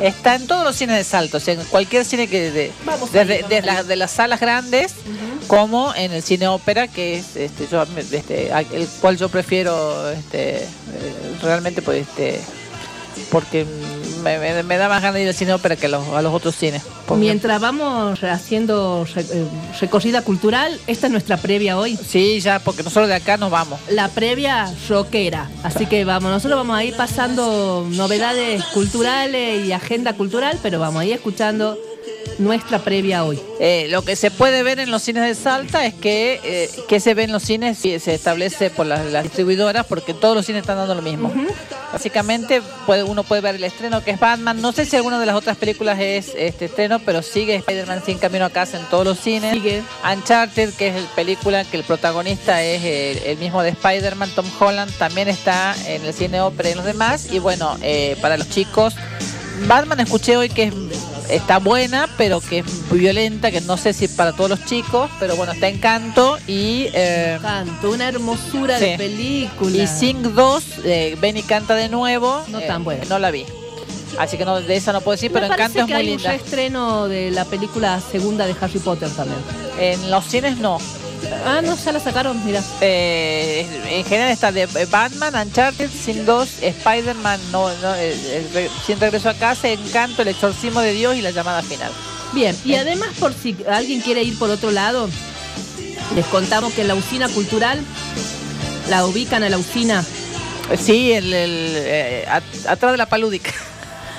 Está 0.00 0.36
en 0.36 0.46
todos 0.46 0.64
los 0.64 0.76
cines 0.76 0.96
de 0.96 1.04
Salto, 1.04 1.36
o 1.36 1.40
sea, 1.40 1.54
en 1.54 1.64
cualquier 1.64 2.04
cine 2.06 2.26
que 2.28 2.50
de, 2.50 2.72
desde 3.12 3.42
de, 3.48 3.62
la- 3.62 3.82
de 3.82 3.96
las 3.96 4.10
salas 4.12 4.40
grandes 4.40 4.94
como 5.46 5.92
en 5.94 6.12
el 6.12 6.22
cine 6.22 6.46
ópera, 6.48 6.88
que 6.88 7.16
es 7.18 7.36
este, 7.36 7.66
yo, 7.70 7.84
este, 8.12 8.50
el 8.72 8.86
cual 9.00 9.16
yo 9.18 9.28
prefiero 9.28 10.08
este, 10.10 10.58
eh, 10.58 10.66
realmente 11.42 11.82
pues 11.82 12.06
este 12.08 12.40
porque 13.30 13.66
me, 14.22 14.38
me- 14.38 14.62
me 14.62 14.76
da 14.76 14.88
más 14.88 15.00
ganas 15.02 15.14
de 15.14 15.22
ir 15.22 15.28
al 15.28 15.34
cine 15.34 15.52
ópera 15.54 15.76
que 15.76 15.86
a 15.86 15.88
los, 15.88 16.06
a 16.08 16.22
los 16.22 16.32
otros 16.34 16.54
cines. 16.56 16.82
Mientras 17.16 17.60
vamos 17.60 18.22
haciendo 18.22 19.04
eh, 19.16 19.44
recorrida 19.80 20.22
cultural, 20.22 20.78
esta 20.86 21.06
es 21.06 21.12
nuestra 21.12 21.36
previa 21.38 21.76
hoy. 21.78 21.96
Sí, 21.96 22.40
ya, 22.40 22.58
porque 22.60 22.82
nosotros 22.82 23.08
de 23.08 23.14
acá 23.14 23.36
nos 23.36 23.50
vamos. 23.50 23.80
La 23.90 24.08
previa 24.08 24.72
rockera. 24.88 25.50
Así 25.62 25.86
que 25.86 26.04
vamos, 26.04 26.30
nosotros 26.30 26.58
vamos 26.58 26.76
a 26.76 26.84
ir 26.84 26.94
pasando 26.96 27.86
novedades 27.90 28.62
culturales 28.66 29.66
y 29.66 29.72
agenda 29.72 30.12
cultural, 30.12 30.58
pero 30.62 30.78
vamos 30.78 31.02
a 31.02 31.04
ir 31.06 31.14
escuchando 31.14 31.76
nuestra 32.38 32.78
previa 32.78 33.24
hoy. 33.24 33.38
Eh, 33.60 33.86
lo 33.90 34.02
que 34.02 34.16
se 34.16 34.30
puede 34.30 34.62
ver 34.62 34.80
en 34.80 34.90
los 34.90 35.02
cines 35.02 35.24
de 35.24 35.34
Salta 35.34 35.84
es 35.84 35.94
que, 35.94 36.40
eh, 36.42 36.70
que 36.88 37.00
se 37.00 37.14
ve 37.14 37.24
en 37.24 37.32
los 37.32 37.42
cines 37.42 37.84
y 37.84 37.98
se 37.98 38.14
establece 38.14 38.70
por 38.70 38.86
las, 38.86 39.04
las 39.06 39.24
distribuidoras 39.24 39.84
porque 39.86 40.14
todos 40.14 40.34
los 40.34 40.46
cines 40.46 40.60
están 40.62 40.76
dando 40.78 40.94
lo 40.94 41.02
mismo. 41.02 41.32
Básicamente 41.92 42.62
puede, 42.86 43.02
uno 43.02 43.24
puede 43.24 43.42
ver 43.42 43.56
el 43.56 43.64
estreno 43.64 44.02
que 44.04 44.12
es 44.12 44.20
Batman. 44.20 44.60
No 44.62 44.72
sé 44.72 44.84
si 44.86 44.94
alguna 44.96 45.18
de 45.18 45.26
las 45.26 45.34
otras 45.34 45.56
películas 45.56 45.98
es 45.98 46.32
este 46.36 46.66
estreno, 46.66 47.00
pero 47.00 47.20
sigue 47.20 47.56
Spider-Man 47.56 48.02
sin 48.06 48.18
camino 48.18 48.44
a 48.44 48.50
casa 48.50 48.78
en 48.78 48.86
todos 48.86 49.04
los 49.04 49.18
cines. 49.18 49.52
Sigue. 49.52 49.82
Uncharted, 50.10 50.72
que 50.74 50.88
es 50.88 50.94
la 51.02 51.08
película 51.16 51.64
que 51.64 51.76
el 51.76 51.84
protagonista 51.84 52.62
es 52.62 52.82
el, 52.84 53.22
el 53.30 53.38
mismo 53.38 53.62
de 53.62 53.70
Spider-Man, 53.70 54.30
Tom 54.36 54.46
Holland, 54.60 54.92
también 54.98 55.28
está 55.28 55.74
en 55.86 56.04
el 56.04 56.14
cine 56.14 56.40
ópera 56.40 56.68
y 56.68 56.72
en 56.72 56.78
los 56.78 56.86
demás. 56.86 57.26
Y 57.32 57.40
bueno, 57.40 57.76
eh, 57.82 58.16
para 58.22 58.36
los 58.36 58.48
chicos, 58.48 58.94
Batman 59.66 60.00
escuché 60.00 60.36
hoy 60.36 60.48
que 60.48 60.64
es- 60.64 60.74
está 61.32 61.58
buena, 61.58 62.08
pero 62.16 62.40
que 62.40 62.58
es 62.60 62.66
violenta, 62.90 63.50
que 63.50 63.60
no 63.62 63.76
sé 63.76 63.92
si 63.92 64.08
para 64.08 64.32
todos 64.32 64.50
los 64.50 64.64
chicos, 64.64 65.10
pero 65.18 65.36
bueno, 65.36 65.52
está 65.52 65.68
Encanto 65.68 66.38
y... 66.46 66.88
eh, 66.92 67.38
Canto, 67.40 67.90
una 67.90 68.08
hermosura 68.08 68.78
Sí. 68.78 68.84
de 68.86 68.96
película. 68.98 69.76
y 69.76 69.86
Sing 69.86 70.34
2, 70.34 70.64
eh, 70.84 71.16
Benny 71.20 71.42
canta 71.42 71.74
de 71.74 71.88
nuevo. 71.88 72.42
No 72.48 72.58
eh, 72.60 72.66
tan 72.66 72.84
buena. 72.84 73.04
No 73.08 73.18
la 73.18 73.30
vi. 73.30 73.44
Así 74.18 74.36
que 74.36 74.44
no, 74.44 74.60
de 74.60 74.76
esa 74.76 74.92
no 74.92 75.00
puedo 75.00 75.14
decir, 75.14 75.30
pero 75.32 75.46
Me 75.48 75.56
parece 75.56 75.78
Encanto 75.78 75.80
es 75.80 75.86
que 75.86 75.92
muy 75.92 76.00
hay 76.00 76.06
linda. 76.16 76.30
un 76.32 76.38
reestreno 76.38 77.08
de 77.08 77.30
la 77.30 77.44
película 77.44 78.00
segunda 78.00 78.46
de 78.46 78.54
Harry 78.60 78.78
Potter 78.80 79.08
también. 79.10 79.38
En 79.78 80.10
los 80.10 80.24
cines 80.26 80.58
no. 80.58 80.78
Ah, 81.44 81.60
no, 81.62 81.76
ya 81.76 81.92
la 81.92 82.00
sacaron, 82.00 82.44
mira. 82.44 82.62
Eh, 82.80 83.66
en 83.90 84.04
general 84.04 84.30
está 84.30 84.50
de 84.52 84.62
eh, 84.62 84.86
Batman, 84.90 85.34
Uncharted, 85.46 85.88
Sin 85.90 86.24
2, 86.26 86.48
Spider-Man, 86.62 87.40
no, 87.52 87.68
no, 87.76 87.94
eh, 87.94 88.14
eh, 88.14 88.46
re- 88.52 88.70
Sin 88.86 88.98
Regreso 89.00 89.28
a 89.28 89.34
Casa, 89.34 89.68
Encanto, 89.68 90.22
El 90.22 90.28
Exorcismo 90.28 90.80
de 90.80 90.92
Dios 90.92 91.16
y 91.16 91.22
La 91.22 91.30
Llamada 91.30 91.62
Final. 91.62 91.92
Bien, 92.32 92.56
y 92.64 92.74
además 92.74 93.08
por 93.18 93.32
si 93.34 93.56
alguien 93.68 94.00
quiere 94.00 94.22
ir 94.22 94.38
por 94.38 94.50
otro 94.50 94.70
lado, 94.70 95.08
les 96.14 96.26
contamos 96.26 96.72
que 96.74 96.84
la 96.84 96.94
usina 96.94 97.28
cultural 97.28 97.80
la 98.88 99.04
ubican 99.06 99.42
a 99.42 99.48
la 99.48 99.58
usina. 99.58 100.04
Sí, 100.78 101.12
el, 101.12 101.32
el, 101.32 101.72
eh, 101.76 102.24
at- 102.28 102.66
atrás 102.68 102.92
de 102.92 102.98
la 102.98 103.06
palúdica. 103.06 103.50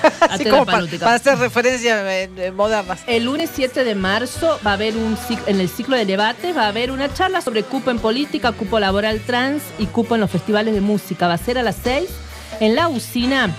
Así 0.30 0.46
como 0.46 0.66
para, 0.66 0.86
para 0.86 1.16
hacer 1.16 1.38
referencias 1.38 2.30
modernas. 2.54 3.02
El 3.08 3.26
lunes 3.26 3.50
7 3.54 3.84
de 3.84 3.96
marzo 3.96 4.60
va 4.66 4.72
a 4.72 4.74
haber 4.74 4.96
un 4.96 5.18
en 5.46 5.60
el 5.60 5.70
ciclo 5.70 5.96
de 5.96 6.06
debates 6.06 6.56
va 6.56 6.64
a 6.64 6.68
haber 6.68 6.92
una 6.92 7.14
charla 7.14 7.42
sobre 7.42 7.64
cupo 7.64 7.92
en 7.92 8.00
política, 8.00 8.52
cupo 8.52 8.80
laboral 8.80 9.22
trans 9.22 9.64
y 9.78 9.86
cupo 9.86 10.16
en 10.16 10.22
los 10.22 10.32
festivales 10.32 10.74
de 10.74 10.82
música. 10.82 11.28
Va 11.28 11.36
a 11.36 11.38
ser 11.38 11.58
a 11.58 11.64
las 11.64 11.78
6 11.84 12.10
en 12.62 12.76
la 12.76 12.88
usina. 12.88 13.54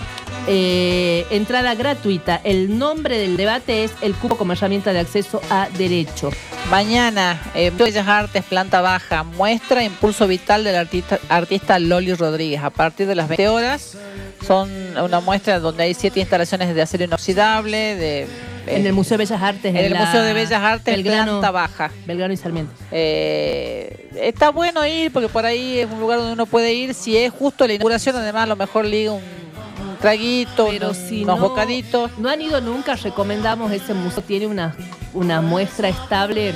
eh, 0.47 1.25
entrada 1.29 1.73
gratuita. 1.75 2.41
El 2.43 2.77
nombre 2.77 3.17
del 3.17 3.37
debate 3.37 3.85
es 3.85 3.91
el 4.01 4.13
cupo 4.13 4.35
como 4.35 4.53
herramienta 4.53 4.91
de 4.91 4.99
acceso 4.99 5.41
a 5.49 5.69
derecho. 5.77 6.31
Mañana, 6.69 7.39
eh, 7.55 7.71
Bellas 7.75 8.07
Artes, 8.07 8.43
planta 8.43 8.81
baja, 8.81 9.23
muestra 9.23 9.83
Impulso 9.83 10.27
Vital 10.27 10.63
del 10.63 10.75
artista, 10.75 11.19
artista 11.29 11.79
Loli 11.79 12.13
Rodríguez. 12.13 12.61
A 12.61 12.71
partir 12.71 13.07
de 13.07 13.15
las 13.15 13.27
20 13.27 13.47
horas, 13.47 13.97
son 14.45 14.69
una 14.97 15.19
muestra 15.19 15.59
donde 15.59 15.83
hay 15.83 15.93
siete 15.93 16.19
instalaciones 16.19 16.73
de 16.73 16.81
acero 16.81 17.03
inoxidable, 17.05 17.95
de... 17.95 18.27
En 18.67 18.85
el 18.85 18.93
Museo 18.93 19.17
de 19.17 19.25
Bellas 19.25 19.41
Artes. 19.41 19.65
En 19.75 19.77
el 19.77 19.93
la 19.93 20.05
Museo 20.05 20.21
de 20.21 20.33
Bellas 20.33 20.61
Artes, 20.61 20.95
Belgrano, 20.95 21.31
planta 21.39 21.51
baja. 21.51 21.91
Belgrano 22.05 22.33
y 22.33 22.37
Sarmiento. 22.37 22.73
Eh, 22.91 24.09
está 24.21 24.49
bueno 24.49 24.85
ir 24.85 25.11
porque 25.11 25.27
por 25.29 25.45
ahí 25.45 25.79
es 25.79 25.91
un 25.91 25.99
lugar 25.99 26.19
donde 26.19 26.33
uno 26.33 26.45
puede 26.45 26.73
ir. 26.73 26.93
Si 26.93 27.17
es 27.17 27.31
justo 27.31 27.67
la 27.67 27.73
inauguración, 27.73 28.15
además 28.15 28.43
a 28.43 28.47
lo 28.47 28.55
mejor 28.55 28.85
liga 28.85 29.11
un, 29.11 29.21
un 29.21 29.97
traguito, 29.99 30.67
Pero 30.69 30.87
unos, 30.87 30.97
si 30.97 31.23
unos 31.23 31.39
no- 31.39 31.49
bocaditos. 31.49 32.11
No 32.17 32.29
han 32.29 32.41
ido 32.41 32.61
nunca, 32.61 32.95
recomendamos 32.95 33.71
ese 33.71 33.93
museo. 33.93 34.23
Tiene 34.23 34.47
una, 34.47 34.75
una 35.13 35.41
muestra 35.41 35.89
estable, 35.89 36.53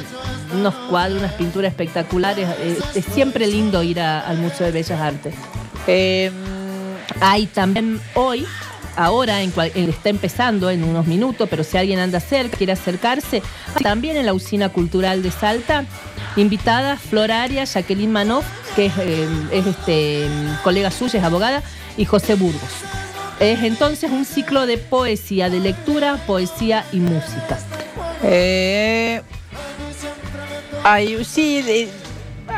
unos 0.53 0.73
cuadros, 0.89 1.19
unas 1.19 1.33
pinturas 1.33 1.71
espectaculares. 1.71 2.47
Es, 2.95 3.05
siempre 3.05 3.47
lindo 3.47 3.83
ir 3.83 3.99
a- 3.99 4.21
al 4.21 4.37
Museo 4.37 4.65
de 4.67 4.71
Bellas 4.71 4.99
Artes. 5.01 5.33
Eh, 5.87 6.31
Hay 7.21 7.45
también 7.47 7.99
hoy, 8.15 8.45
ahora, 8.97 9.41
eh, 9.41 9.51
está 9.75 10.09
empezando 10.09 10.69
en 10.69 10.83
unos 10.83 11.07
minutos, 11.07 11.47
pero 11.49 11.63
si 11.63 11.77
alguien 11.77 11.99
anda 11.99 12.19
cerca, 12.19 12.57
quiere 12.57 12.73
acercarse, 12.73 13.41
también 13.81 14.17
en 14.17 14.25
la 14.25 14.33
Usina 14.33 14.69
Cultural 14.69 15.23
de 15.23 15.31
Salta, 15.31 15.85
invitada 16.35 16.97
Floraria, 16.97 17.63
Jacqueline 17.63 18.11
Manoff, 18.11 18.45
que 18.75 18.87
es, 18.87 18.93
eh, 18.97 19.27
es, 19.51 19.67
este, 19.67 20.27
colega 20.63 20.91
suya, 20.91 21.19
es 21.19 21.25
abogada, 21.25 21.63
y 21.95 22.05
José 22.05 22.35
Burgos. 22.35 22.61
Es 23.39 23.61
entonces 23.63 24.11
un 24.11 24.25
ciclo 24.25 24.65
de 24.65 24.79
poesía, 24.79 25.49
de 25.49 25.59
lectura, 25.59 26.17
poesía 26.25 26.85
y 26.91 26.97
música. 26.97 27.59
Eh, 28.23 29.21
ay, 30.83 31.23
sí, 31.23 31.87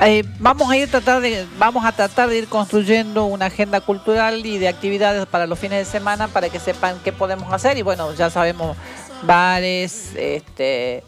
eh, 0.02 0.24
vamos 0.40 0.70
a 0.70 0.78
ir 0.78 0.90
tratar 0.90 1.22
de, 1.22 1.46
vamos 1.58 1.86
a 1.86 1.92
tratar 1.92 2.30
de 2.30 2.38
ir 2.38 2.48
construyendo 2.48 3.26
una 3.26 3.46
agenda 3.48 3.82
cultural 3.82 4.46
y 4.46 4.58
de 4.58 4.68
actividades 4.68 5.26
para 5.26 5.46
los 5.48 5.60
fines 5.60 5.80
de 5.80 5.92
semana 5.92 6.28
para 6.28 6.50
que 6.50 6.60
sepan 6.60 7.00
qué 7.04 7.12
podemos 7.12 7.52
hacer. 7.52 7.78
Y 7.78 7.82
bueno, 7.82 8.14
ya 8.14 8.30
sabemos 8.30 8.78
bares, 9.24 10.14
este 10.16 11.04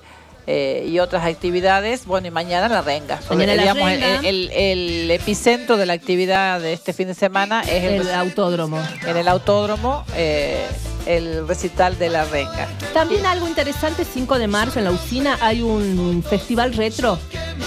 eh, 0.53 0.85
y 0.85 0.99
otras 0.99 1.25
actividades. 1.25 2.05
Bueno, 2.05 2.27
y 2.27 2.31
mañana 2.31 2.67
la 2.67 2.81
renga. 2.81 3.21
Mañana 3.29 3.55
la 3.55 3.61
Digamos, 3.61 3.89
el-. 3.89 4.25
El, 4.25 4.51
el 4.51 5.11
epicentro 5.11 5.77
de 5.77 5.85
la 5.85 5.93
actividad 5.93 6.59
de 6.59 6.73
este 6.73 6.91
fin 6.91 7.07
de 7.07 7.13
semana 7.13 7.61
es 7.61 7.85
el, 7.85 8.01
El 8.01 8.11
autódromo. 8.11 8.77
en 9.07 9.15
el 9.15 9.29
autódromo, 9.29 10.03
eh, 10.13 10.67
el 11.05 11.47
recital 11.47 11.97
de 11.97 12.09
la 12.09 12.25
renga. 12.25 12.67
También 12.93 13.25
algo 13.25 13.47
interesante, 13.47 14.03
5 14.03 14.39
de 14.39 14.47
marzo 14.47 14.79
en 14.79 14.85
la 14.85 14.91
usina 14.91 15.37
hay 15.41 15.61
un 15.61 16.21
festival 16.21 16.73
retro, 16.73 17.17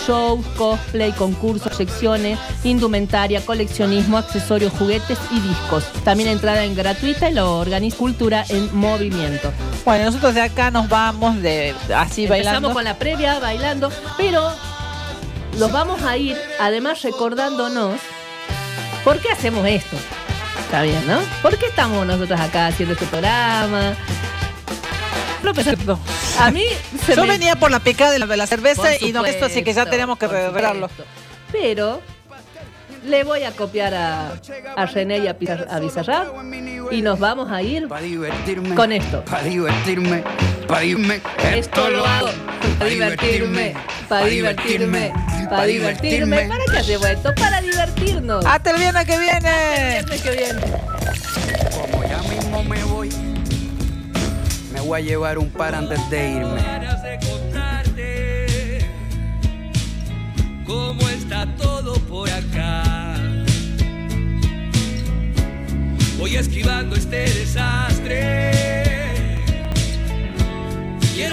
shows, 0.07 0.45
cosplay, 0.57 1.13
concursos, 1.13 1.77
secciones, 1.77 2.39
indumentaria, 2.63 3.45
coleccionismo, 3.45 4.19
accesorios, 4.19 4.73
juguetes 4.73 5.19
y 5.31 5.41
discos. 5.41 5.85
También 6.05 6.29
entrada 6.29 6.65
en 6.65 6.75
gratuita 6.75 7.31
y 7.31 7.35
lo 7.35 7.59
organiza 7.59 7.97
Cultura 7.97 8.45
en 8.49 8.75
Movimiento. 8.77 9.53
Bueno, 9.85 10.07
nosotros 10.07 10.35
de 10.35 10.41
acá 10.41 10.71
nos 10.71 10.89
vamos 10.89 11.41
de 11.41 11.75
así 11.95 12.25
Empezamos 12.25 12.29
bailando. 12.29 12.74
Con 12.75 12.85
la 12.85 12.99
previa, 12.99 13.39
bailando, 13.39 13.91
pero 14.19 14.53
los 15.59 15.71
vamos 15.73 16.03
a 16.03 16.17
ir 16.17 16.37
además 16.61 17.01
recordándonos 17.03 18.01
por 19.05 19.21
qué 19.21 19.31
hacemos 19.31 19.65
esto. 19.67 19.97
Está 20.61 20.83
bien, 20.83 21.07
¿no? 21.07 21.21
¿Por 21.41 21.57
qué 21.57 21.67
estamos 21.67 22.05
nosotros 22.05 22.39
acá 22.41 22.67
haciendo 22.67 22.95
este 22.95 23.07
programa? 23.07 23.95
Lo 25.45 25.55
pensé- 25.55 25.77
A 26.41 26.51
mí 26.51 26.65
se 27.07 27.15
Yo 27.15 27.23
me- 27.23 27.29
venía 27.29 27.55
por 27.55 27.71
la 27.71 27.79
picada 27.79 28.11
de 28.11 28.19
la, 28.19 28.27
de 28.27 28.37
la 28.37 28.47
cerveza 28.49 28.97
y 29.01 29.13
no 29.13 29.25
esto, 29.25 29.45
así 29.47 29.63
que 29.63 29.73
ya 29.73 29.87
tenemos 29.87 30.19
que 30.19 30.27
revelarlo. 30.27 30.91
Pero 31.53 32.03
le 33.05 33.25
voy 33.25 33.43
a 33.43 33.53
copiar 33.53 33.95
a, 33.95 34.33
a 34.77 34.87
René 34.87 35.19
y 35.19 35.27
a, 35.29 35.39
Pizar- 35.39 35.67
a 35.71 35.79
Bizarrap 35.81 36.29
y 36.91 37.03
nos 37.03 37.19
vamos 37.19 37.51
a 37.51 37.63
ir 37.63 37.89
con 38.77 38.93
esto. 38.93 39.25
Para 39.25 39.43
divertirme, 39.45 40.23
para 40.67 40.85
irme. 40.85 41.21
Esto 41.55 41.91
lo 41.91 42.05
hago 42.05 42.29
para 42.79 42.91
divertirme, 42.91 43.75
para 44.09 44.27
divertirme, 44.27 45.13
para 45.49 45.65
divertirme. 45.65 46.49
¿Para 46.49 46.65
qué 46.65 46.79
hacemos 46.79 47.07
esto? 47.07 47.35
Para 47.35 47.61
divertirnos. 47.61 48.45
Hasta 48.47 48.71
el 48.71 48.77
viernes 48.79 49.05
que 49.05 49.19
viene. 49.19 49.49
Hasta 49.49 49.75
el 49.75 49.91
viernes 49.93 50.23
que 50.23 50.31
viene. 50.31 50.61
Como 51.91 52.05
ya 52.05 52.19
mismo 52.23 52.65
me 52.65 52.85
voy, 52.85 53.11
me 54.73 54.81
voy 54.81 55.01
a 55.01 55.05
llevar 55.05 55.39
un 55.39 55.51
par 55.51 55.75
antes 55.75 55.99
de 56.11 56.31
irme. 56.31 56.63
Como 60.67 61.09
el 61.09 61.29
voy 66.25 66.37
esquivando 66.37 66.97
este 66.97 67.19
desastre. 67.19 68.94